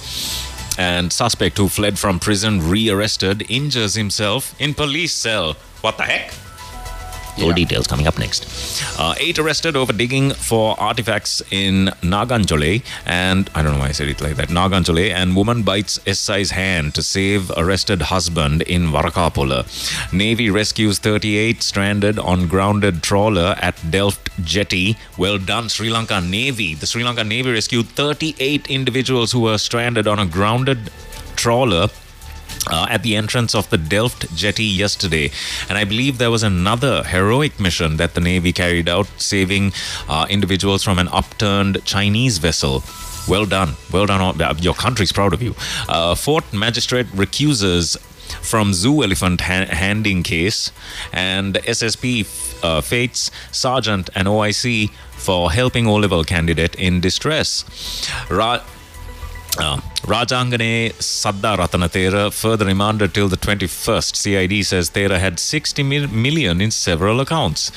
And 0.78 1.12
suspect 1.12 1.58
who 1.58 1.68
fled 1.68 1.98
from 1.98 2.20
prison 2.20 2.70
re-arrested 2.70 3.44
injures 3.50 3.96
himself 3.96 4.54
in 4.60 4.76
police 4.76 5.14
cell. 5.14 5.56
What 5.82 5.98
the 5.98 6.04
heck? 6.04 6.34
Full 7.38 7.54
details 7.54 7.88
coming 7.88 8.08
up 8.08 8.20
next. 8.20 8.46
Uh, 9.00 9.16
eight 9.20 9.40
arrested 9.40 9.76
over 9.76 9.94
digging 9.94 10.32
for 10.32 10.80
artifacts 10.80 11.42
in 11.52 11.88
Naganjole, 12.02 12.84
and 13.06 13.50
I 13.56 13.62
don't 13.62 13.74
know 13.74 13.80
why 13.80 13.88
I 13.88 13.92
said 13.94 14.10
it 14.10 14.22
like 14.22 14.36
that. 14.36 14.50
Naganjole, 14.50 15.10
and 15.12 15.36
woman 15.36 15.64
bites 15.64 16.00
SI's 16.06 16.52
hand 16.52 16.94
to 16.96 17.02
save 17.02 17.50
arrested 17.52 18.04
husband 18.04 18.62
in 18.64 18.88
Varakapola. 18.88 19.66
Navy 20.14 20.50
rescues 20.50 21.00
38 21.00 21.64
stranded 21.64 22.20
on 22.20 22.48
grounded 22.48 23.02
trawler 23.02 23.56
at 23.60 23.76
Delft 23.90 24.30
Jetty. 24.44 24.98
Well 25.18 25.38
done, 25.38 25.70
Sri 25.70 25.90
Lanka 25.90 26.22
Navy. 26.22 26.76
The 26.76 26.86
Sri 26.86 27.04
Lanka 27.04 27.24
Navy 27.24 27.52
rescued 27.52 27.88
38 27.88 28.70
individuals 28.70 29.32
who 29.32 29.42
were 29.42 29.58
stranded 29.58 30.08
on 30.08 30.20
a 30.20 30.26
grounded 30.26 30.92
trawler 31.36 31.88
uh, 32.70 32.86
at 32.90 33.04
the 33.04 33.16
entrance 33.16 33.56
of 33.56 33.70
the 33.70 33.78
Delft 33.78 34.34
jetty 34.36 34.64
yesterday. 34.66 35.32
And 35.70 35.78
I 35.78 35.84
believe 35.84 36.18
there 36.18 36.32
was 36.32 36.44
another 36.44 37.04
heroic 37.04 37.60
mission 37.60 37.98
that 37.98 38.14
the 38.14 38.22
Navy 38.22 38.54
carried 38.54 38.88
out, 38.90 39.08
saving 39.18 39.74
uh, 40.08 40.26
individuals 40.30 40.84
from 40.84 41.00
an 41.00 41.08
upturned 41.10 41.84
Chinese 41.86 42.38
vessel. 42.38 42.84
Well 43.28 43.46
done. 43.46 43.74
Well 43.92 44.06
done. 44.06 44.42
Uh, 44.42 44.54
Your 44.60 44.74
country's 44.74 45.12
proud 45.12 45.34
of 45.34 45.42
you. 45.42 45.56
Uh, 45.88 46.16
Fort 46.16 46.52
Magistrate 46.54 47.08
recuses 47.14 47.98
from 48.42 48.74
zoo 48.74 49.04
elephant 49.04 49.42
ha- 49.42 49.66
handing 49.66 50.24
case, 50.24 50.72
and 51.12 51.56
SSP 51.56 52.26
uh, 52.64 52.82
fates 52.82 53.30
Sergeant 53.52 54.10
and 54.16 54.28
OIC 54.28 54.90
for 55.12 55.52
helping 55.52 55.86
O 55.86 55.96
level 55.96 56.24
candidate 56.24 56.74
in 56.76 57.02
distress. 57.02 57.66
Ra- 58.30 58.64
uh, 59.60 59.78
Rajangane 60.04 60.94
Sadda 60.94 61.58
Ratanatera 61.58 62.32
further 62.34 62.66
remanded 62.66 63.14
till 63.14 63.28
the 63.28 63.38
21st. 63.38 64.16
CID 64.16 64.66
says 64.66 64.90
Thera 64.90 65.20
had 65.20 65.40
60 65.40 65.84
mil- 65.84 66.08
million 66.08 66.62
in 66.62 66.72
several 66.72 67.20
accounts. 67.20 67.72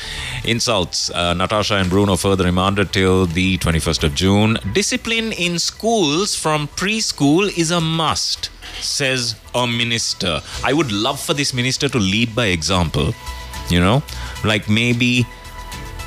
Insults. 0.45 1.11
Uh, 1.11 1.35
Natasha 1.35 1.75
and 1.75 1.91
Bruno 1.91 2.17
further 2.17 2.45
remanded 2.45 2.93
till 2.93 3.27
the 3.27 3.59
21st 3.59 4.05
of 4.05 4.15
June. 4.15 4.59
Discipline 4.73 5.33
in 5.33 5.59
schools 5.59 6.35
from 6.35 6.69
preschool 6.69 7.57
is 7.59 7.71
a 7.71 7.81
must, 7.81 8.51
says 8.81 9.35
a 9.55 9.67
minister. 9.67 10.41
I 10.63 10.73
would 10.73 10.93
love 10.93 11.21
for 11.21 11.35
this 11.35 11.53
minister 11.53 11.89
to 11.89 11.99
lead 11.99 12.35
by 12.35 12.47
example. 12.47 13.15
You 13.69 13.81
know, 13.81 14.03
like 14.45 14.69
maybe, 14.69 15.27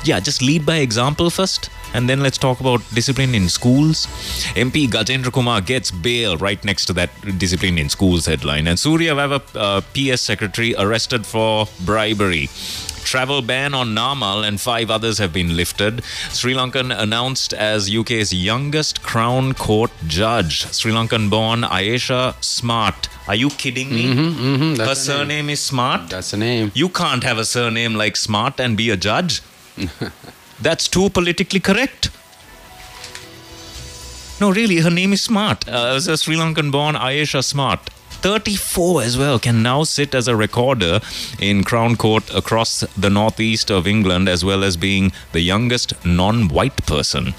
yeah, 0.04 0.20
just 0.20 0.42
lead 0.42 0.64
by 0.64 0.76
example 0.76 1.28
first 1.28 1.70
and 1.94 2.08
then 2.08 2.20
let's 2.20 2.38
talk 2.38 2.60
about 2.60 2.80
discipline 2.94 3.34
in 3.34 3.48
schools. 3.48 4.06
MP 4.54 4.86
Gajendra 4.88 5.32
Kumar 5.32 5.60
gets 5.60 5.90
bail 5.90 6.36
right 6.36 6.62
next 6.64 6.84
to 6.86 6.92
that 6.94 7.10
discipline 7.38 7.78
in 7.78 7.88
schools 7.88 8.26
headline. 8.26 8.66
And 8.66 8.78
Surya 8.78 9.14
Vava, 9.14 9.42
uh, 9.54 9.80
PS 9.94 10.20
secretary, 10.20 10.74
arrested 10.76 11.26
for 11.26 11.66
bribery. 11.84 12.48
Travel 13.04 13.40
ban 13.40 13.72
on 13.72 13.94
Namal 13.94 14.46
and 14.46 14.60
five 14.60 14.90
others 14.90 15.16
have 15.16 15.32
been 15.32 15.56
lifted. 15.56 16.04
Sri 16.30 16.52
Lankan 16.52 16.94
announced 16.96 17.54
as 17.54 17.88
UK's 17.94 18.34
youngest 18.34 19.02
Crown 19.02 19.54
Court 19.54 19.90
judge. 20.06 20.66
Sri 20.74 20.92
Lankan 20.92 21.30
born 21.30 21.64
Ayesha 21.64 22.36
Smart. 22.42 23.08
Are 23.26 23.34
you 23.34 23.48
kidding 23.48 23.88
me? 23.88 24.04
Mm-hmm, 24.12 24.20
mm-hmm, 24.44 24.70
Her 24.72 24.76
the 24.76 24.84
name. 24.86 24.94
surname 24.94 25.48
is 25.50 25.60
Smart? 25.62 26.10
That's 26.10 26.32
the 26.32 26.36
name. 26.36 26.70
You 26.74 26.90
can't 26.90 27.22
have 27.24 27.38
a 27.38 27.46
surname 27.46 27.94
like 27.94 28.16
Smart 28.16 28.60
and 28.60 28.76
be 28.76 28.90
a 28.90 28.96
judge. 28.98 29.40
That's 30.60 30.88
too 30.88 31.10
politically 31.10 31.60
correct. 31.60 32.10
No, 34.40 34.50
really, 34.50 34.78
her 34.78 34.90
name 34.90 35.12
is 35.12 35.22
Smart. 35.22 35.68
Uh, 35.68 35.94
as 35.96 36.06
a 36.06 36.16
Sri 36.16 36.36
Lankan 36.36 36.70
born 36.70 36.94
Ayesha 36.94 37.42
Smart. 37.42 37.90
34 38.20 39.02
as 39.02 39.16
well 39.16 39.38
can 39.38 39.62
now 39.62 39.84
sit 39.84 40.14
as 40.14 40.26
a 40.26 40.34
recorder 40.34 41.00
in 41.38 41.62
Crown 41.62 41.94
Court 41.96 42.28
across 42.34 42.80
the 42.96 43.10
northeast 43.10 43.70
of 43.70 43.86
England, 43.86 44.28
as 44.28 44.44
well 44.44 44.64
as 44.64 44.76
being 44.76 45.12
the 45.32 45.40
youngest 45.40 45.92
non 46.04 46.48
white 46.48 46.84
person. 46.86 47.34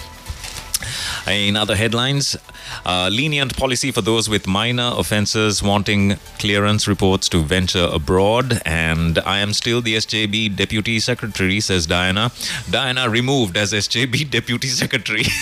In 1.27 1.55
other 1.55 1.75
headlines, 1.75 2.37
uh, 2.85 3.09
lenient 3.11 3.55
policy 3.57 3.91
for 3.91 4.01
those 4.01 4.29
with 4.29 4.47
minor 4.47 4.91
offences 4.95 5.61
wanting 5.63 6.15
clearance 6.37 6.87
reports 6.87 7.29
to 7.29 7.43
venture 7.43 7.87
abroad. 7.91 8.61
And 8.65 9.19
I 9.19 9.39
am 9.39 9.53
still 9.53 9.81
the 9.81 9.95
SJB 9.95 10.55
Deputy 10.55 10.99
Secretary, 10.99 11.59
says 11.59 11.85
Diana. 11.87 12.31
Diana 12.69 13.09
removed 13.09 13.57
as 13.57 13.73
SJB 13.73 14.29
Deputy 14.37 14.67
Secretary. 14.67 15.23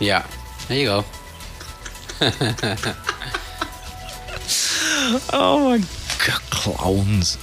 Yeah. 0.00 0.24
There 0.68 0.78
you 0.78 0.86
go. 0.86 1.04
oh 5.32 5.70
my 5.70 5.78
god, 5.78 5.88
clowns. 6.18 7.38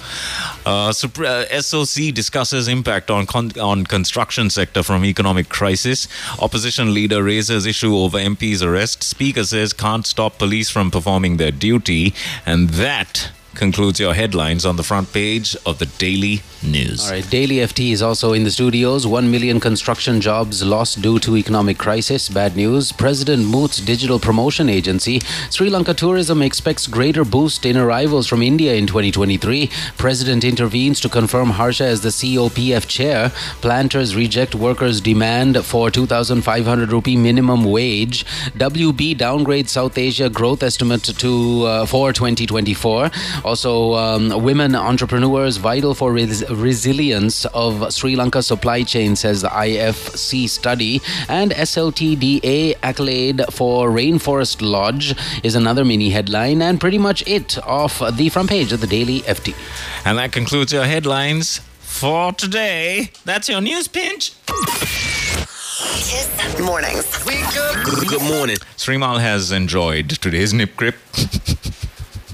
Uh, 0.66 0.94
uh, 1.20 1.62
SOC 1.62 2.14
discusses 2.14 2.68
impact 2.68 3.10
on 3.10 3.26
con- 3.26 3.60
on 3.60 3.86
construction 3.86 4.50
sector 4.50 4.84
from 4.84 5.06
economic 5.06 5.50
crisis. 5.50 6.08
Opposition 6.40 6.94
leader 6.94 7.24
raises 7.24 7.66
issue 7.66 7.96
over 7.96 8.18
MP's 8.18 8.62
arrest. 8.62 9.04
Speaker 9.04 9.44
says 9.44 9.74
can't 9.74 10.06
stop 10.06 10.38
police 10.38 10.70
from 10.70 10.92
performing 10.92 11.38
their 11.38 11.52
duty, 11.52 12.14
and 12.46 12.70
that 12.70 13.32
concludes 13.56 14.00
your 14.00 14.14
headlines 14.14 14.66
on 14.66 14.76
the 14.76 14.84
front 14.84 15.12
page 15.14 15.56
of 15.66 15.80
the 15.80 15.86
Daily 15.86 16.42
News. 16.62 17.06
All 17.06 17.12
right, 17.12 17.30
Daily 17.30 17.58
FT 17.58 17.92
is 17.92 18.02
also 18.02 18.34
in 18.34 18.44
the 18.44 18.52
studios. 18.52 19.08
One 19.08 19.32
million 19.32 19.60
construction 19.60 20.22
jobs 20.22 20.64
lost 20.64 21.02
due 21.02 21.20
to 21.20 21.38
economic 21.38 21.78
crisis. 21.78 22.30
Bad 22.30 22.56
news. 22.56 22.92
President 22.92 23.46
Moot's 23.46 23.78
digital 23.78 24.20
promotion 24.20 24.70
agency, 24.70 25.20
Sri 25.50 25.70
Lanka 25.70 25.94
Tourism, 25.94 26.42
expects 26.42 26.88
greater 26.88 27.24
boost 27.24 27.66
in 27.66 27.78
arrivals 27.78 28.28
from 28.28 28.42
India 28.42 28.74
in 28.76 28.88
2023. 28.88 29.70
President 29.98 30.44
intervenes 30.44 31.00
to 31.00 31.10
confirm 31.10 31.52
Harsha 31.52 31.86
as 31.86 32.02
the 32.02 32.10
COPF 32.10 32.88
chair. 32.88 33.30
Planters 33.62 34.16
reject 34.16 34.56
workers' 34.56 35.02
demand 35.02 35.64
for 35.66 35.90
2,500 35.90 36.92
rupee 36.92 37.18
minimum 37.18 37.64
wage. 37.64 38.26
WB 38.58 39.18
downgrades 39.18 39.70
South 39.70 39.98
Asia 39.98 40.30
growth 40.30 40.64
estimate 40.64 41.04
to 41.04 41.64
uh, 41.66 41.86
for 41.86 42.12
2024. 42.14 43.12
Also, 43.46 43.94
um, 43.94 44.44
women 44.44 44.74
entrepreneurs 44.74 45.58
vital 45.58 45.94
for 45.94 46.12
res- 46.12 46.50
resilience 46.50 47.46
of 47.54 47.94
Sri 47.94 48.16
Lanka 48.16 48.42
supply 48.42 48.82
chain, 48.82 49.16
says 49.16 49.44
the 49.44 49.50
IFC 49.50 50.50
study. 50.50 51.00
And 51.30 51.52
SLTDA 51.52 52.78
accolade 52.82 53.44
for 53.52 53.92
Rainforest 53.92 54.64
Lodge 54.64 55.14
is 55.44 55.54
another 55.54 55.86
mini 55.86 56.10
headline, 56.10 56.60
and 56.64 56.82
pretty 56.82 56.98
much 56.98 57.22
it 57.28 57.60
off 57.60 58.02
the 58.18 58.30
front 58.30 58.50
page 58.50 58.72
of 58.72 58.82
the 58.82 58.88
Daily 58.88 59.20
FT. 59.22 59.54
And 60.06 60.18
that 60.18 60.32
concludes 60.32 60.74
your 60.74 60.86
headlines 60.86 61.60
for 61.82 62.32
today. 62.32 63.12
That's 63.26 63.48
your 63.48 63.62
news 63.62 63.88
pinch. 63.88 64.34
Kiss 66.08 66.60
Mornings. 66.60 67.06
Good 68.10 68.24
morning. 68.24 68.58
Srimal 68.76 69.20
has 69.20 69.52
enjoyed 69.52 70.10
today's 70.10 70.52
nip 70.52 70.76
grip. 70.76 70.96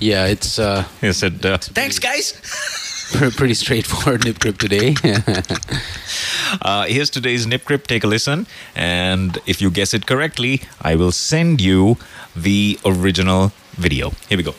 Yeah, 0.02 0.26
it's 0.26 0.58
uh, 0.58 0.84
he 1.00 1.14
said, 1.14 1.46
uh, 1.46 1.58
Thanks, 1.60 2.00
guys. 2.00 2.34
pr- 3.14 3.30
pretty 3.30 3.54
straightforward 3.54 4.26
nip 4.26 4.40
grip 4.40 4.58
today. 4.58 4.96
uh, 6.62 6.86
here's 6.86 7.12
today's 7.12 7.46
nip 7.46 7.66
grip. 7.66 7.86
Take 7.86 8.04
a 8.04 8.08
listen. 8.08 8.48
And 8.76 9.38
if 9.46 9.62
you 9.62 9.70
guess 9.70 9.94
it 9.94 10.08
correctly, 10.08 10.62
I 10.82 10.96
will 10.96 11.12
send 11.12 11.62
you 11.62 11.98
the 12.36 12.80
original 12.84 13.52
video. 13.78 14.12
Here 14.28 14.38
we 14.38 14.44
go. 14.44 14.56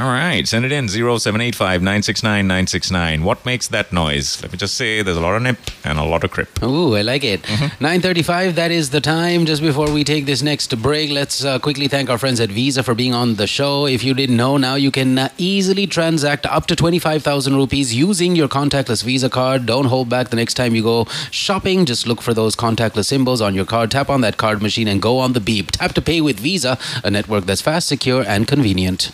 All 0.00 0.06
right, 0.06 0.48
send 0.48 0.64
it 0.64 0.72
in 0.72 0.88
0785 0.88 1.82
969 1.82 2.46
969. 2.46 3.22
What 3.22 3.44
makes 3.44 3.68
that 3.68 3.92
noise? 3.92 4.42
Let 4.42 4.50
me 4.50 4.56
just 4.56 4.74
say 4.74 5.02
there's 5.02 5.18
a 5.18 5.20
lot 5.20 5.36
of 5.36 5.42
nip 5.42 5.58
and 5.84 5.98
a 5.98 6.04
lot 6.04 6.24
of 6.24 6.30
crip. 6.30 6.62
Ooh, 6.62 6.96
I 6.96 7.02
like 7.02 7.22
it. 7.22 7.42
9:35. 7.42 8.54
That 8.54 8.70
is 8.70 8.88
the 8.88 9.02
time. 9.02 9.44
Just 9.44 9.60
before 9.60 9.90
we 9.90 10.02
take 10.02 10.24
this 10.24 10.40
next 10.40 10.74
break, 10.80 11.10
let's 11.10 11.44
uh, 11.44 11.58
quickly 11.58 11.86
thank 11.86 12.08
our 12.08 12.16
friends 12.16 12.40
at 12.40 12.48
Visa 12.48 12.82
for 12.82 12.94
being 12.94 13.12
on 13.12 13.34
the 13.34 13.46
show. 13.46 13.84
If 13.84 14.02
you 14.02 14.14
didn't 14.14 14.38
know, 14.38 14.56
now 14.56 14.74
you 14.76 14.90
can 14.90 15.18
uh, 15.18 15.28
easily 15.36 15.86
transact 15.86 16.46
up 16.46 16.66
to 16.68 16.76
25,000 16.76 17.54
rupees 17.54 17.94
using 17.94 18.34
your 18.34 18.48
contactless 18.48 19.04
Visa 19.04 19.28
card. 19.28 19.66
Don't 19.66 19.92
hold 19.92 20.08
back 20.08 20.30
the 20.30 20.36
next 20.36 20.54
time 20.54 20.74
you 20.74 20.82
go 20.82 21.04
shopping. 21.30 21.84
Just 21.84 22.06
look 22.06 22.22
for 22.22 22.32
those 22.32 22.56
contactless 22.56 23.04
symbols 23.04 23.42
on 23.42 23.54
your 23.54 23.66
card. 23.66 23.90
Tap 23.90 24.08
on 24.08 24.22
that 24.22 24.38
card 24.38 24.62
machine 24.62 24.88
and 24.88 25.02
go 25.02 25.18
on 25.18 25.34
the 25.34 25.40
beep. 25.40 25.72
Tap 25.72 25.92
to 25.92 26.00
pay 26.00 26.22
with 26.22 26.40
Visa, 26.40 26.78
a 27.04 27.10
network 27.10 27.44
that's 27.44 27.60
fast, 27.60 27.86
secure, 27.86 28.24
and 28.26 28.48
convenient. 28.48 29.12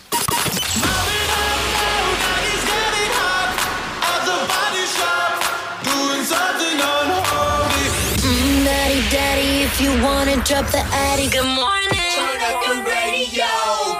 You 10.37 10.43
wanna 10.43 10.61
drop 10.61 10.71
the 10.71 10.85
attic. 10.93 11.31
Good 11.31 11.45
morning. 11.45 11.89
Turn 12.13 12.41
up 12.41 12.61
the 12.63 12.83
radio, 12.83 13.47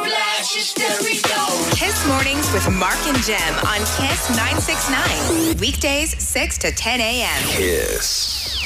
blast 0.05 0.53
your 0.53 0.63
stereo. 0.63 1.73
Kiss 1.73 2.07
Mornings 2.07 2.53
with 2.53 2.69
Mark 2.77 2.99
and 3.07 3.17
Gem 3.23 3.55
on 3.65 3.79
Kiss 3.97 4.29
969. 4.37 5.57
Weekdays 5.57 6.21
6 6.21 6.57
to 6.59 6.71
10 6.71 7.01
a.m. 7.01 7.43
Kiss. 7.47 8.63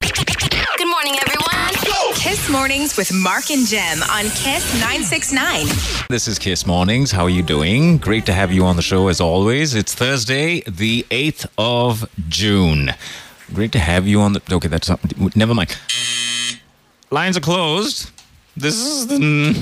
Good 0.00 0.88
morning, 0.88 1.16
everyone. 1.20 2.14
Kiss 2.14 2.48
Mornings 2.48 2.96
with 2.96 3.12
Mark 3.12 3.50
and 3.50 3.66
Gem 3.66 4.02
on 4.04 4.24
Kiss 4.30 4.72
969. 4.80 5.66
This 6.08 6.26
is 6.28 6.38
Kiss 6.38 6.66
Mornings. 6.66 7.10
How 7.10 7.24
are 7.24 7.30
you 7.30 7.42
doing? 7.42 7.98
Great 7.98 8.24
to 8.24 8.32
have 8.32 8.50
you 8.50 8.64
on 8.64 8.76
the 8.76 8.82
show 8.82 9.08
as 9.08 9.20
always. 9.20 9.74
It's 9.74 9.94
Thursday, 9.94 10.62
the 10.62 11.04
8th 11.10 11.46
of 11.58 12.08
June. 12.30 12.92
Great 13.54 13.72
to 13.72 13.78
have 13.78 14.06
you 14.06 14.20
on 14.20 14.32
the. 14.32 14.42
Okay, 14.50 14.68
that's 14.68 14.88
not. 14.88 15.00
Never 15.36 15.54
mind. 15.54 15.76
Lines 17.10 17.36
are 17.36 17.40
closed. 17.40 18.10
This 18.56 18.74
is 18.74 19.06
the. 19.06 19.54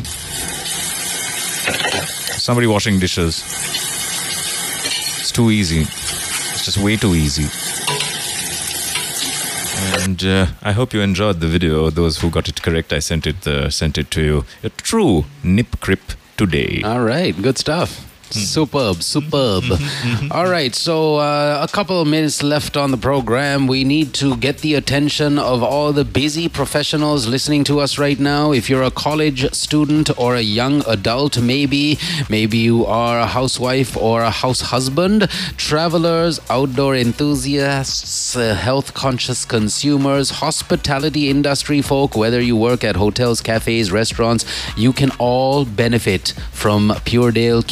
Somebody 2.39 2.67
washing 2.67 2.99
dishes. 3.01 3.43
It's 5.21 5.33
too 5.33 5.51
easy. 5.51 5.83
It's 5.83 6.65
just 6.65 6.79
way 6.79 6.97
too 6.97 7.15
easy. 7.15 7.49
And 10.03 10.25
uh, 10.25 10.47
I 10.63 10.73
hope 10.73 10.93
you 10.93 11.01
enjoyed 11.01 11.41
the 11.41 11.47
video. 11.47 11.91
Those 11.91 12.19
who 12.21 12.31
got 12.31 12.49
it 12.49 12.63
correct, 12.63 12.93
I 12.93 13.01
sent 13.01 13.27
it 13.27 13.47
uh, 13.47 13.71
sent 13.71 13.99
it 13.99 14.11
to 14.13 14.23
you. 14.23 14.45
A 14.63 14.71
true 14.71 15.25
nip 15.43 15.81
crip 15.81 16.13
today. 16.37 16.83
All 16.85 17.01
right, 17.01 17.35
good 17.41 17.59
stuff. 17.59 18.10
Superb, 18.33 19.03
superb. 19.03 19.65
All 20.31 20.49
right, 20.49 20.75
so 20.75 21.17
uh, 21.17 21.67
a 21.69 21.73
couple 21.73 22.01
of 22.01 22.07
minutes 22.07 22.43
left 22.43 22.77
on 22.77 22.91
the 22.91 22.97
program. 22.97 23.67
We 23.67 23.85
need 23.85 24.15
to 24.15 24.37
get 24.37 24.59
the 24.59 24.75
attention 24.75 25.39
of 25.39 25.63
all 25.63 25.93
the 25.93 26.05
busy 26.05 26.49
professionals 26.49 27.27
listening 27.27 27.65
to 27.65 27.81
us 27.81 27.99
right 27.99 28.19
now. 28.19 28.53
If 28.53 28.71
you're 28.71 28.83
a 28.83 28.91
college 28.91 29.53
student 29.53 30.11
or 30.19 30.37
a 30.37 30.41
young 30.41 30.83
adult, 30.87 31.41
maybe, 31.41 31.99
maybe 32.29 32.59
you 32.59 32.87
are 32.87 33.19
a 33.19 33.27
housewife 33.27 33.97
or 33.97 34.23
a 34.23 34.31
house 34.31 34.61
husband, 34.61 35.29
travelers, 35.57 36.41
outdoor 36.49 36.95
enthusiasts, 36.97 38.37
uh, 38.37 38.55
health 38.55 38.95
conscious 38.95 39.45
consumers, 39.45 40.31
hospitality 40.31 41.29
industry 41.29 41.83
folk, 41.83 42.17
whether 42.17 42.41
you 42.41 42.57
work 42.57 42.85
at 42.85 42.97
hotels, 42.97 43.41
cafes, 43.41 43.91
restaurants, 43.91 44.45
you 44.77 44.93
can 44.93 45.11
all 45.19 45.65
benefit 45.65 46.35
from 46.53 46.93
Pure 47.05 47.33
Dale 47.33 47.63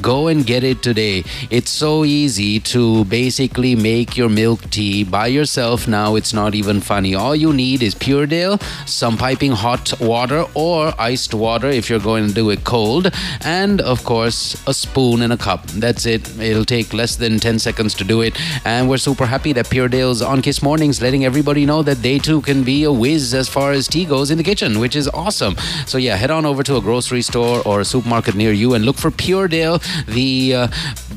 Go 0.00 0.28
and 0.28 0.46
get 0.46 0.64
it 0.64 0.82
today. 0.82 1.24
It's 1.50 1.70
so 1.70 2.04
easy 2.04 2.60
to 2.60 3.04
basically 3.06 3.74
make 3.74 4.16
your 4.16 4.28
milk 4.28 4.68
tea 4.70 5.04
by 5.04 5.26
yourself 5.26 5.88
now. 5.88 6.14
It's 6.14 6.32
not 6.32 6.54
even 6.54 6.80
funny. 6.80 7.14
All 7.14 7.34
you 7.34 7.52
need 7.52 7.82
is 7.82 7.94
Pure 7.94 8.26
Dale, 8.26 8.58
some 8.86 9.16
piping 9.16 9.52
hot 9.52 9.92
water 10.00 10.44
or 10.54 10.92
iced 10.98 11.34
water 11.34 11.68
if 11.68 11.90
you're 11.90 11.98
going 11.98 12.28
to 12.28 12.34
do 12.34 12.50
it 12.50 12.64
cold, 12.64 13.10
and 13.44 13.80
of 13.80 14.04
course, 14.04 14.56
a 14.66 14.74
spoon 14.74 15.22
and 15.22 15.32
a 15.32 15.36
cup. 15.36 15.66
That's 15.68 16.06
it. 16.06 16.38
It'll 16.38 16.64
take 16.64 16.92
less 16.92 17.16
than 17.16 17.38
10 17.38 17.58
seconds 17.58 17.94
to 17.94 18.04
do 18.04 18.20
it. 18.20 18.38
And 18.64 18.88
we're 18.88 18.98
super 18.98 19.26
happy 19.26 19.52
that 19.54 19.68
Pure 19.70 19.88
Dale's 19.88 20.22
on 20.22 20.42
Kiss 20.42 20.62
Mornings 20.62 21.02
letting 21.02 21.24
everybody 21.24 21.66
know 21.66 21.82
that 21.82 22.02
they 22.02 22.18
too 22.18 22.40
can 22.42 22.62
be 22.64 22.84
a 22.84 22.92
whiz 22.92 23.34
as 23.34 23.48
far 23.48 23.72
as 23.72 23.88
tea 23.88 24.04
goes 24.04 24.30
in 24.30 24.38
the 24.38 24.44
kitchen, 24.44 24.78
which 24.78 24.96
is 24.96 25.08
awesome. 25.08 25.56
So, 25.86 25.98
yeah, 25.98 26.16
head 26.16 26.30
on 26.30 26.46
over 26.46 26.62
to 26.62 26.76
a 26.76 26.80
grocery 26.80 27.22
store 27.22 27.62
or 27.66 27.80
a 27.80 27.84
supermarket 27.84 28.34
near 28.34 28.52
you 28.52 28.74
and 28.74 28.84
look 28.84 28.96
for 28.96 29.10
Pure 29.10 29.48
Dale, 29.48 29.57
the, 30.06 30.54
uh, 30.54 30.68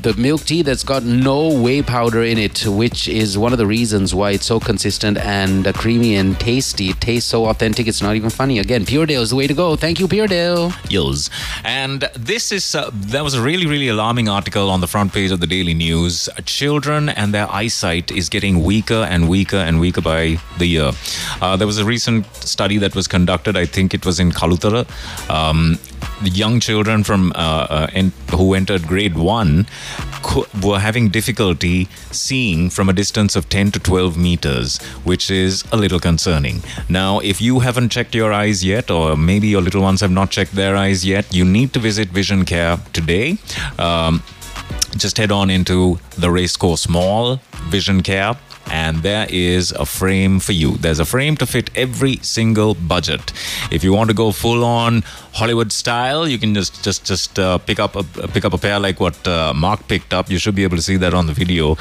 the 0.02 0.14
milk 0.18 0.42
tea 0.42 0.62
that's 0.62 0.84
got 0.84 1.02
no 1.02 1.60
whey 1.60 1.82
powder 1.82 2.22
in 2.22 2.38
it, 2.38 2.66
which 2.66 3.08
is 3.08 3.38
one 3.38 3.52
of 3.52 3.58
the 3.58 3.66
reasons 3.66 4.14
why 4.14 4.32
it's 4.32 4.46
so 4.46 4.58
consistent 4.60 5.18
and 5.18 5.66
uh, 5.66 5.72
creamy 5.72 6.16
and 6.16 6.38
tasty. 6.38 6.90
It 6.90 7.00
tastes 7.00 7.30
so 7.30 7.46
authentic, 7.46 7.86
it's 7.86 8.02
not 8.02 8.16
even 8.16 8.30
funny. 8.30 8.58
Again, 8.58 8.84
Pure 8.84 9.06
Dale 9.06 9.22
is 9.22 9.30
the 9.30 9.36
way 9.36 9.46
to 9.46 9.54
go. 9.54 9.76
Thank 9.76 10.00
you, 10.00 10.08
Pure 10.08 10.28
Dale. 10.28 10.72
Yos. 10.88 11.30
And 11.64 12.08
this 12.14 12.52
is, 12.52 12.74
uh, 12.74 12.90
there 12.92 13.24
was 13.24 13.34
a 13.34 13.42
really, 13.42 13.66
really 13.66 13.88
alarming 13.88 14.28
article 14.28 14.70
on 14.70 14.80
the 14.80 14.86
front 14.86 15.12
page 15.12 15.30
of 15.30 15.40
the 15.40 15.46
Daily 15.46 15.74
News. 15.74 16.28
Children 16.44 17.08
and 17.08 17.32
their 17.32 17.50
eyesight 17.50 18.10
is 18.10 18.28
getting 18.28 18.62
weaker 18.62 19.06
and 19.08 19.28
weaker 19.28 19.56
and 19.56 19.80
weaker 19.80 20.00
by 20.00 20.38
the 20.58 20.66
year. 20.66 20.92
Uh, 21.40 21.56
there 21.56 21.66
was 21.66 21.78
a 21.78 21.84
recent 21.84 22.26
study 22.34 22.78
that 22.78 22.94
was 22.94 23.06
conducted, 23.08 23.56
I 23.56 23.66
think 23.66 23.94
it 23.94 24.04
was 24.04 24.18
in 24.18 24.30
Kalutara. 24.32 24.86
Um, 25.30 25.78
the 26.22 26.30
young 26.30 26.60
children 26.60 27.04
from 27.04 27.32
uh, 27.34 27.66
uh, 27.70 27.86
en- 27.92 28.12
who 28.30 28.54
entered 28.54 28.86
grade 28.86 29.16
one 29.16 29.66
co- 30.22 30.46
were 30.62 30.78
having 30.78 31.08
difficulty 31.08 31.88
seeing 32.10 32.70
from 32.70 32.88
a 32.88 32.92
distance 32.92 33.36
of 33.36 33.48
10 33.48 33.72
to 33.72 33.78
12 33.78 34.16
meters, 34.16 34.78
which 35.04 35.30
is 35.30 35.64
a 35.72 35.76
little 35.76 36.00
concerning. 36.00 36.62
Now, 36.88 37.18
if 37.20 37.40
you 37.40 37.60
haven't 37.60 37.90
checked 37.90 38.14
your 38.14 38.32
eyes 38.32 38.64
yet, 38.64 38.90
or 38.90 39.16
maybe 39.16 39.48
your 39.48 39.62
little 39.62 39.82
ones 39.82 40.00
have 40.00 40.10
not 40.10 40.30
checked 40.30 40.52
their 40.52 40.76
eyes 40.76 41.04
yet, 41.04 41.32
you 41.34 41.44
need 41.44 41.72
to 41.74 41.78
visit 41.78 42.08
Vision 42.08 42.44
Care 42.44 42.78
today. 42.92 43.38
Um, 43.78 44.22
just 44.96 45.16
head 45.18 45.32
on 45.32 45.50
into 45.50 45.98
the 46.18 46.30
Racecourse 46.30 46.88
Mall, 46.88 47.40
Vision 47.70 48.02
Care, 48.02 48.36
and 48.70 48.98
there 49.02 49.26
is 49.28 49.72
a 49.72 49.84
frame 49.84 50.38
for 50.38 50.52
you. 50.52 50.76
There's 50.76 51.00
a 51.00 51.04
frame 51.04 51.36
to 51.38 51.46
fit 51.46 51.70
every 51.74 52.16
single 52.22 52.74
budget. 52.74 53.32
If 53.70 53.82
you 53.84 53.92
want 53.92 54.10
to 54.10 54.14
go 54.14 54.32
full 54.32 54.64
on 54.64 55.02
Hollywood 55.34 55.72
style, 55.72 56.28
you 56.28 56.38
can 56.38 56.54
just 56.54 56.82
just 56.84 57.04
just 57.04 57.38
uh, 57.38 57.58
pick 57.58 57.78
up 57.80 57.96
a 57.96 58.02
pick 58.28 58.44
up 58.44 58.52
a 58.52 58.58
pair 58.58 58.78
like 58.78 59.00
what 59.00 59.26
uh, 59.26 59.52
Mark 59.54 59.88
picked 59.88 60.12
up. 60.12 60.30
You 60.30 60.38
should 60.38 60.54
be 60.54 60.62
able 60.64 60.76
to 60.76 60.82
see 60.82 60.96
that 60.98 61.14
on 61.14 61.26
the 61.26 61.32
video 61.32 61.76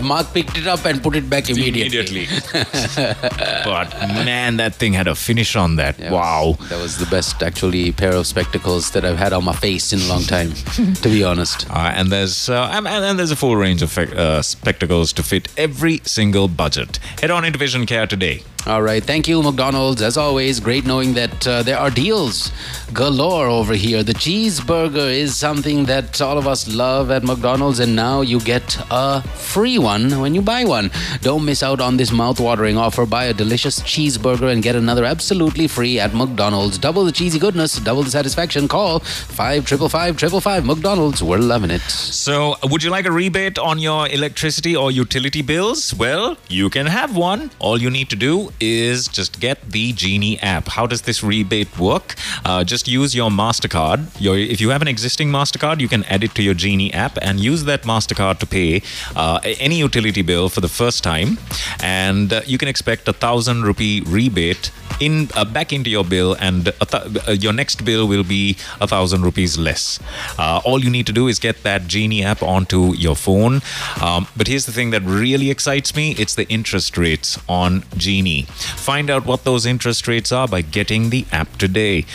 Mark 0.02 0.32
picked 0.34 0.58
it 0.58 0.66
up 0.66 0.84
and 0.84 1.02
put 1.02 1.14
it 1.16 1.28
back 1.30 1.48
immediately. 1.50 2.24
immediately. 2.24 2.26
but 3.64 3.90
man, 4.24 4.56
that 4.56 4.74
thing 4.74 4.92
had 4.92 5.06
a 5.06 5.14
finish 5.14 5.54
on 5.56 5.76
that. 5.76 5.96
That 5.98 6.12
wow. 6.12 6.56
was- 6.58 6.68
that 6.68 6.80
was 6.80 6.98
the 6.98 7.06
best, 7.06 7.42
actually, 7.42 7.92
pair 7.92 8.14
of 8.14 8.26
spectacles 8.26 8.90
that 8.92 9.04
I've 9.04 9.18
had 9.18 9.32
on 9.32 9.44
my 9.44 9.52
face 9.54 9.92
in 9.92 10.00
a 10.00 10.06
long 10.06 10.22
time, 10.22 10.52
to 10.52 11.08
be 11.08 11.22
honest. 11.24 11.66
Uh, 11.72 11.90
and 11.96 12.10
there's 12.12 12.48
uh, 12.48 12.68
and, 12.72 12.86
and 12.86 13.18
there's 13.18 13.30
a 13.30 13.36
full 13.36 13.56
range 13.56 13.82
of 13.82 13.96
uh, 13.96 14.42
spectacles 14.42 15.12
to 15.14 15.22
fit 15.22 15.48
every 15.56 16.00
single 16.04 16.46
budget. 16.48 16.98
Head 17.20 17.30
on 17.30 17.44
into 17.44 17.58
Vision 17.58 17.86
Care 17.86 18.06
today. 18.06 18.42
All 18.64 18.80
right. 18.80 19.02
Thank 19.02 19.26
you, 19.26 19.42
McDonald's. 19.42 20.02
As 20.02 20.16
always, 20.16 20.60
great 20.60 20.86
knowing 20.86 21.14
that 21.14 21.46
uh, 21.48 21.64
there 21.64 21.78
are 21.78 21.90
deals 21.90 22.52
galore 22.92 23.46
over 23.46 23.74
here. 23.74 24.04
The 24.04 24.12
cheeseburger 24.12 25.12
is 25.12 25.34
something 25.34 25.86
that 25.86 26.20
all 26.20 26.38
of 26.38 26.46
us 26.46 26.72
love 26.72 27.10
at 27.10 27.24
McDonald's, 27.24 27.80
and 27.80 27.96
now 27.96 28.20
you 28.20 28.38
get 28.38 28.76
a 28.90 29.22
free 29.22 29.78
one 29.78 30.20
when 30.20 30.34
you 30.34 30.42
buy 30.42 30.64
one. 30.64 30.92
Don't 31.22 31.44
miss 31.44 31.64
out 31.64 31.80
on 31.80 31.96
this 31.96 32.12
mouth-watering 32.12 32.76
offer. 32.76 33.04
Buy 33.04 33.24
a 33.24 33.34
delicious 33.34 33.80
cheeseburger 33.80 34.52
and 34.52 34.62
get 34.62 34.76
another 34.76 35.04
absolutely 35.04 35.66
free 35.66 35.98
at 35.98 36.14
McDonald's. 36.14 36.78
Double 36.78 37.04
the 37.04 37.12
cheesy 37.12 37.40
goodness, 37.40 37.80
double 37.80 38.04
the 38.04 38.10
satisfaction. 38.10 38.68
Call 38.68 39.00
555 39.00 40.64
McDonald's. 40.64 41.20
We're 41.20 41.38
loving 41.38 41.70
it. 41.72 41.80
So, 41.80 42.54
would 42.62 42.84
you 42.84 42.90
like 42.90 43.06
a 43.06 43.12
rebate 43.12 43.58
on 43.58 43.80
your 43.80 44.06
electricity 44.08 44.76
or 44.76 44.92
utility 44.92 45.42
bills? 45.42 45.92
Well, 45.94 46.36
you 46.48 46.70
can 46.70 46.86
have 46.86 47.16
one. 47.16 47.50
All 47.58 47.80
you 47.80 47.90
need 47.90 48.08
to 48.10 48.16
do 48.16 48.51
is 48.60 49.08
just 49.08 49.40
get 49.40 49.70
the 49.70 49.92
Genie 49.92 50.38
app. 50.40 50.68
How 50.68 50.86
does 50.86 51.02
this 51.02 51.22
rebate 51.22 51.78
work? 51.78 52.14
Uh, 52.44 52.64
just 52.64 52.88
use 52.88 53.14
your 53.14 53.30
MasterCard. 53.30 54.06
Your, 54.20 54.36
if 54.36 54.60
you 54.60 54.70
have 54.70 54.82
an 54.82 54.88
existing 54.88 55.28
MasterCard, 55.30 55.80
you 55.80 55.88
can 55.88 56.04
add 56.04 56.24
it 56.24 56.34
to 56.34 56.42
your 56.42 56.54
Genie 56.54 56.92
app 56.92 57.18
and 57.20 57.40
use 57.40 57.64
that 57.64 57.82
MasterCard 57.82 58.38
to 58.38 58.46
pay 58.46 58.82
uh, 59.16 59.40
any 59.44 59.78
utility 59.78 60.22
bill 60.22 60.48
for 60.48 60.60
the 60.60 60.68
first 60.68 61.02
time. 61.02 61.38
And 61.82 62.32
uh, 62.32 62.42
you 62.46 62.58
can 62.58 62.68
expect 62.68 63.08
a 63.08 63.12
thousand 63.12 63.62
rupee 63.62 64.02
rebate 64.06 64.70
in 65.02 65.28
uh, 65.34 65.44
back 65.44 65.72
into 65.72 65.90
your 65.90 66.04
bill, 66.04 66.36
and 66.38 66.68
a 66.68 66.86
th- 66.86 67.28
uh, 67.28 67.32
your 67.32 67.52
next 67.52 67.84
bill 67.84 68.06
will 68.06 68.24
be 68.24 68.56
a 68.80 68.86
thousand 68.86 69.22
rupees 69.22 69.58
less. 69.58 69.98
Uh, 70.38 70.60
all 70.64 70.78
you 70.84 70.90
need 70.90 71.06
to 71.06 71.12
do 71.12 71.28
is 71.28 71.38
get 71.38 71.62
that 71.64 71.86
Genie 71.86 72.22
app 72.22 72.42
onto 72.42 72.94
your 72.94 73.16
phone. 73.16 73.60
Um, 74.00 74.28
but 74.36 74.46
here's 74.46 74.66
the 74.66 74.72
thing 74.72 74.90
that 74.90 75.02
really 75.02 75.50
excites 75.50 75.96
me: 75.96 76.12
it's 76.12 76.34
the 76.34 76.48
interest 76.48 76.96
rates 76.96 77.38
on 77.48 77.84
Genie. 77.96 78.42
Find 78.88 79.10
out 79.10 79.26
what 79.26 79.44
those 79.44 79.66
interest 79.66 80.06
rates 80.06 80.30
are 80.30 80.46
by 80.46 80.62
getting 80.62 81.10
the 81.10 81.26
app 81.32 81.56
today. 81.58 82.06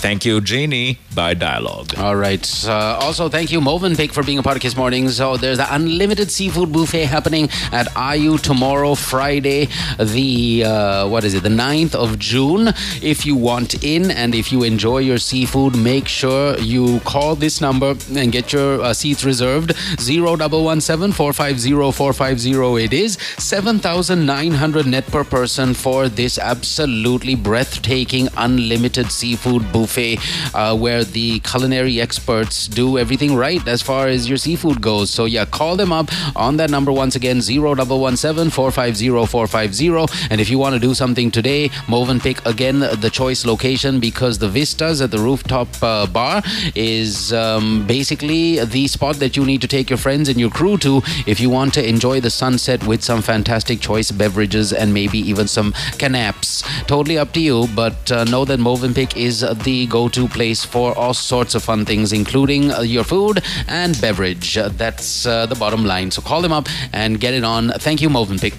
Thank 0.00 0.24
you, 0.24 0.40
Genie, 0.40 0.98
by 1.14 1.34
Dialog. 1.34 1.98
All 1.98 2.16
right. 2.16 2.64
Uh, 2.66 2.96
also, 3.02 3.28
thank 3.28 3.52
you, 3.52 3.60
Movenpick, 3.60 4.12
for 4.12 4.22
being 4.22 4.38
a 4.38 4.42
part 4.42 4.56
of 4.56 4.62
Kiss 4.62 4.74
Morning. 4.74 5.10
So, 5.10 5.36
there's 5.36 5.58
the 5.58 5.74
unlimited 5.74 6.30
seafood 6.30 6.72
buffet 6.72 7.04
happening 7.04 7.50
at 7.70 7.86
IU 7.94 8.38
tomorrow, 8.38 8.94
Friday, 8.94 9.68
the 9.98 10.64
uh, 10.64 11.06
what 11.06 11.24
is 11.24 11.34
it, 11.34 11.42
the 11.42 11.50
9th 11.50 11.94
of 11.94 12.18
June. 12.18 12.68
If 13.02 13.26
you 13.26 13.36
want 13.36 13.84
in 13.84 14.10
and 14.10 14.34
if 14.34 14.50
you 14.50 14.62
enjoy 14.62 14.98
your 15.00 15.18
seafood, 15.18 15.76
make 15.76 16.08
sure 16.08 16.58
you 16.58 17.00
call 17.00 17.34
this 17.34 17.60
number 17.60 17.94
and 18.16 18.32
get 18.32 18.54
your 18.54 18.80
uh, 18.80 18.94
seats 18.94 19.22
reserved. 19.22 19.74
Zero 20.00 20.34
double 20.34 20.64
one 20.64 20.80
seven 20.80 21.12
four 21.12 21.34
five 21.34 21.60
zero 21.60 21.90
four 21.90 22.14
five 22.14 22.40
zero. 22.40 22.76
It 22.76 22.94
is 22.94 23.18
seven 23.36 23.78
thousand 23.78 24.24
nine 24.24 24.52
hundred 24.52 24.86
net 24.86 25.06
per 25.08 25.24
person 25.24 25.74
for 25.74 26.08
this 26.08 26.38
absolutely 26.38 27.34
breathtaking 27.34 28.28
unlimited 28.38 29.12
seafood 29.12 29.70
buffet 29.70 29.89
uh, 29.98 30.76
where 30.76 31.04
the 31.04 31.40
culinary 31.40 32.00
experts 32.00 32.66
do 32.68 32.98
everything 32.98 33.34
right 33.34 33.66
as 33.66 33.82
far 33.82 34.06
as 34.08 34.28
your 34.28 34.38
seafood 34.38 34.80
goes. 34.80 35.10
So 35.10 35.24
yeah, 35.24 35.44
call 35.44 35.76
them 35.76 35.92
up 35.92 36.10
on 36.36 36.56
that 36.58 36.70
number 36.70 36.92
once 36.92 37.16
again, 37.16 37.40
zero 37.40 37.74
double 37.74 38.00
one 38.00 38.16
seven 38.16 38.50
four 38.50 38.70
five 38.70 38.96
zero 38.96 39.26
four 39.26 39.46
five 39.46 39.74
zero. 39.74 40.06
And 40.30 40.40
if 40.40 40.50
you 40.50 40.58
want 40.58 40.74
to 40.74 40.80
do 40.80 40.94
something 40.94 41.30
today, 41.30 41.68
Movenpick 41.86 42.44
again 42.46 42.80
the 42.80 43.10
choice 43.10 43.44
location 43.44 44.00
because 44.00 44.38
the 44.38 44.48
vistas 44.48 45.00
at 45.00 45.10
the 45.10 45.18
rooftop 45.18 45.68
uh, 45.82 46.06
bar 46.06 46.42
is 46.74 47.32
um, 47.32 47.86
basically 47.86 48.64
the 48.64 48.86
spot 48.86 49.16
that 49.16 49.36
you 49.36 49.44
need 49.44 49.60
to 49.60 49.68
take 49.68 49.90
your 49.90 49.98
friends 49.98 50.28
and 50.28 50.38
your 50.38 50.50
crew 50.50 50.76
to 50.78 51.02
if 51.26 51.40
you 51.40 51.50
want 51.50 51.74
to 51.74 51.86
enjoy 51.86 52.20
the 52.20 52.30
sunset 52.30 52.86
with 52.86 53.02
some 53.02 53.22
fantastic 53.22 53.80
choice 53.80 54.10
beverages 54.10 54.72
and 54.72 54.92
maybe 54.94 55.18
even 55.18 55.46
some 55.48 55.72
canapés. 55.98 56.62
Totally 56.86 57.18
up 57.18 57.32
to 57.32 57.40
you, 57.40 57.66
but 57.74 58.10
uh, 58.12 58.24
know 58.24 58.44
that 58.44 58.60
Movenpick 58.60 59.16
is 59.16 59.40
the 59.40 59.79
go-to 59.86 60.28
place 60.28 60.64
for 60.64 60.96
all 60.96 61.14
sorts 61.14 61.54
of 61.54 61.62
fun 61.62 61.84
things, 61.84 62.12
including 62.12 62.70
uh, 62.70 62.80
your 62.80 63.04
food 63.04 63.42
and 63.68 64.00
beverage. 64.00 64.56
Uh, 64.56 64.68
that's 64.68 65.26
uh, 65.26 65.46
the 65.46 65.54
bottom 65.54 65.84
line. 65.84 66.10
So 66.10 66.22
call 66.22 66.42
them 66.42 66.52
up 66.52 66.68
and 66.92 67.20
get 67.20 67.34
it 67.34 67.44
on. 67.44 67.70
Thank 67.78 68.00
you, 68.00 68.08
Movenpick. 68.08 68.58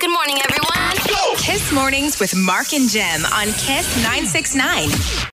Good 0.00 0.10
morning, 0.10 0.38
everyone. 0.44 0.78
Kiss 1.38 1.72
Mornings 1.72 2.20
with 2.20 2.36
Mark 2.36 2.72
and 2.74 2.90
Gem 2.90 3.24
on 3.26 3.46
Kiss 3.46 3.96
969. 4.02 5.18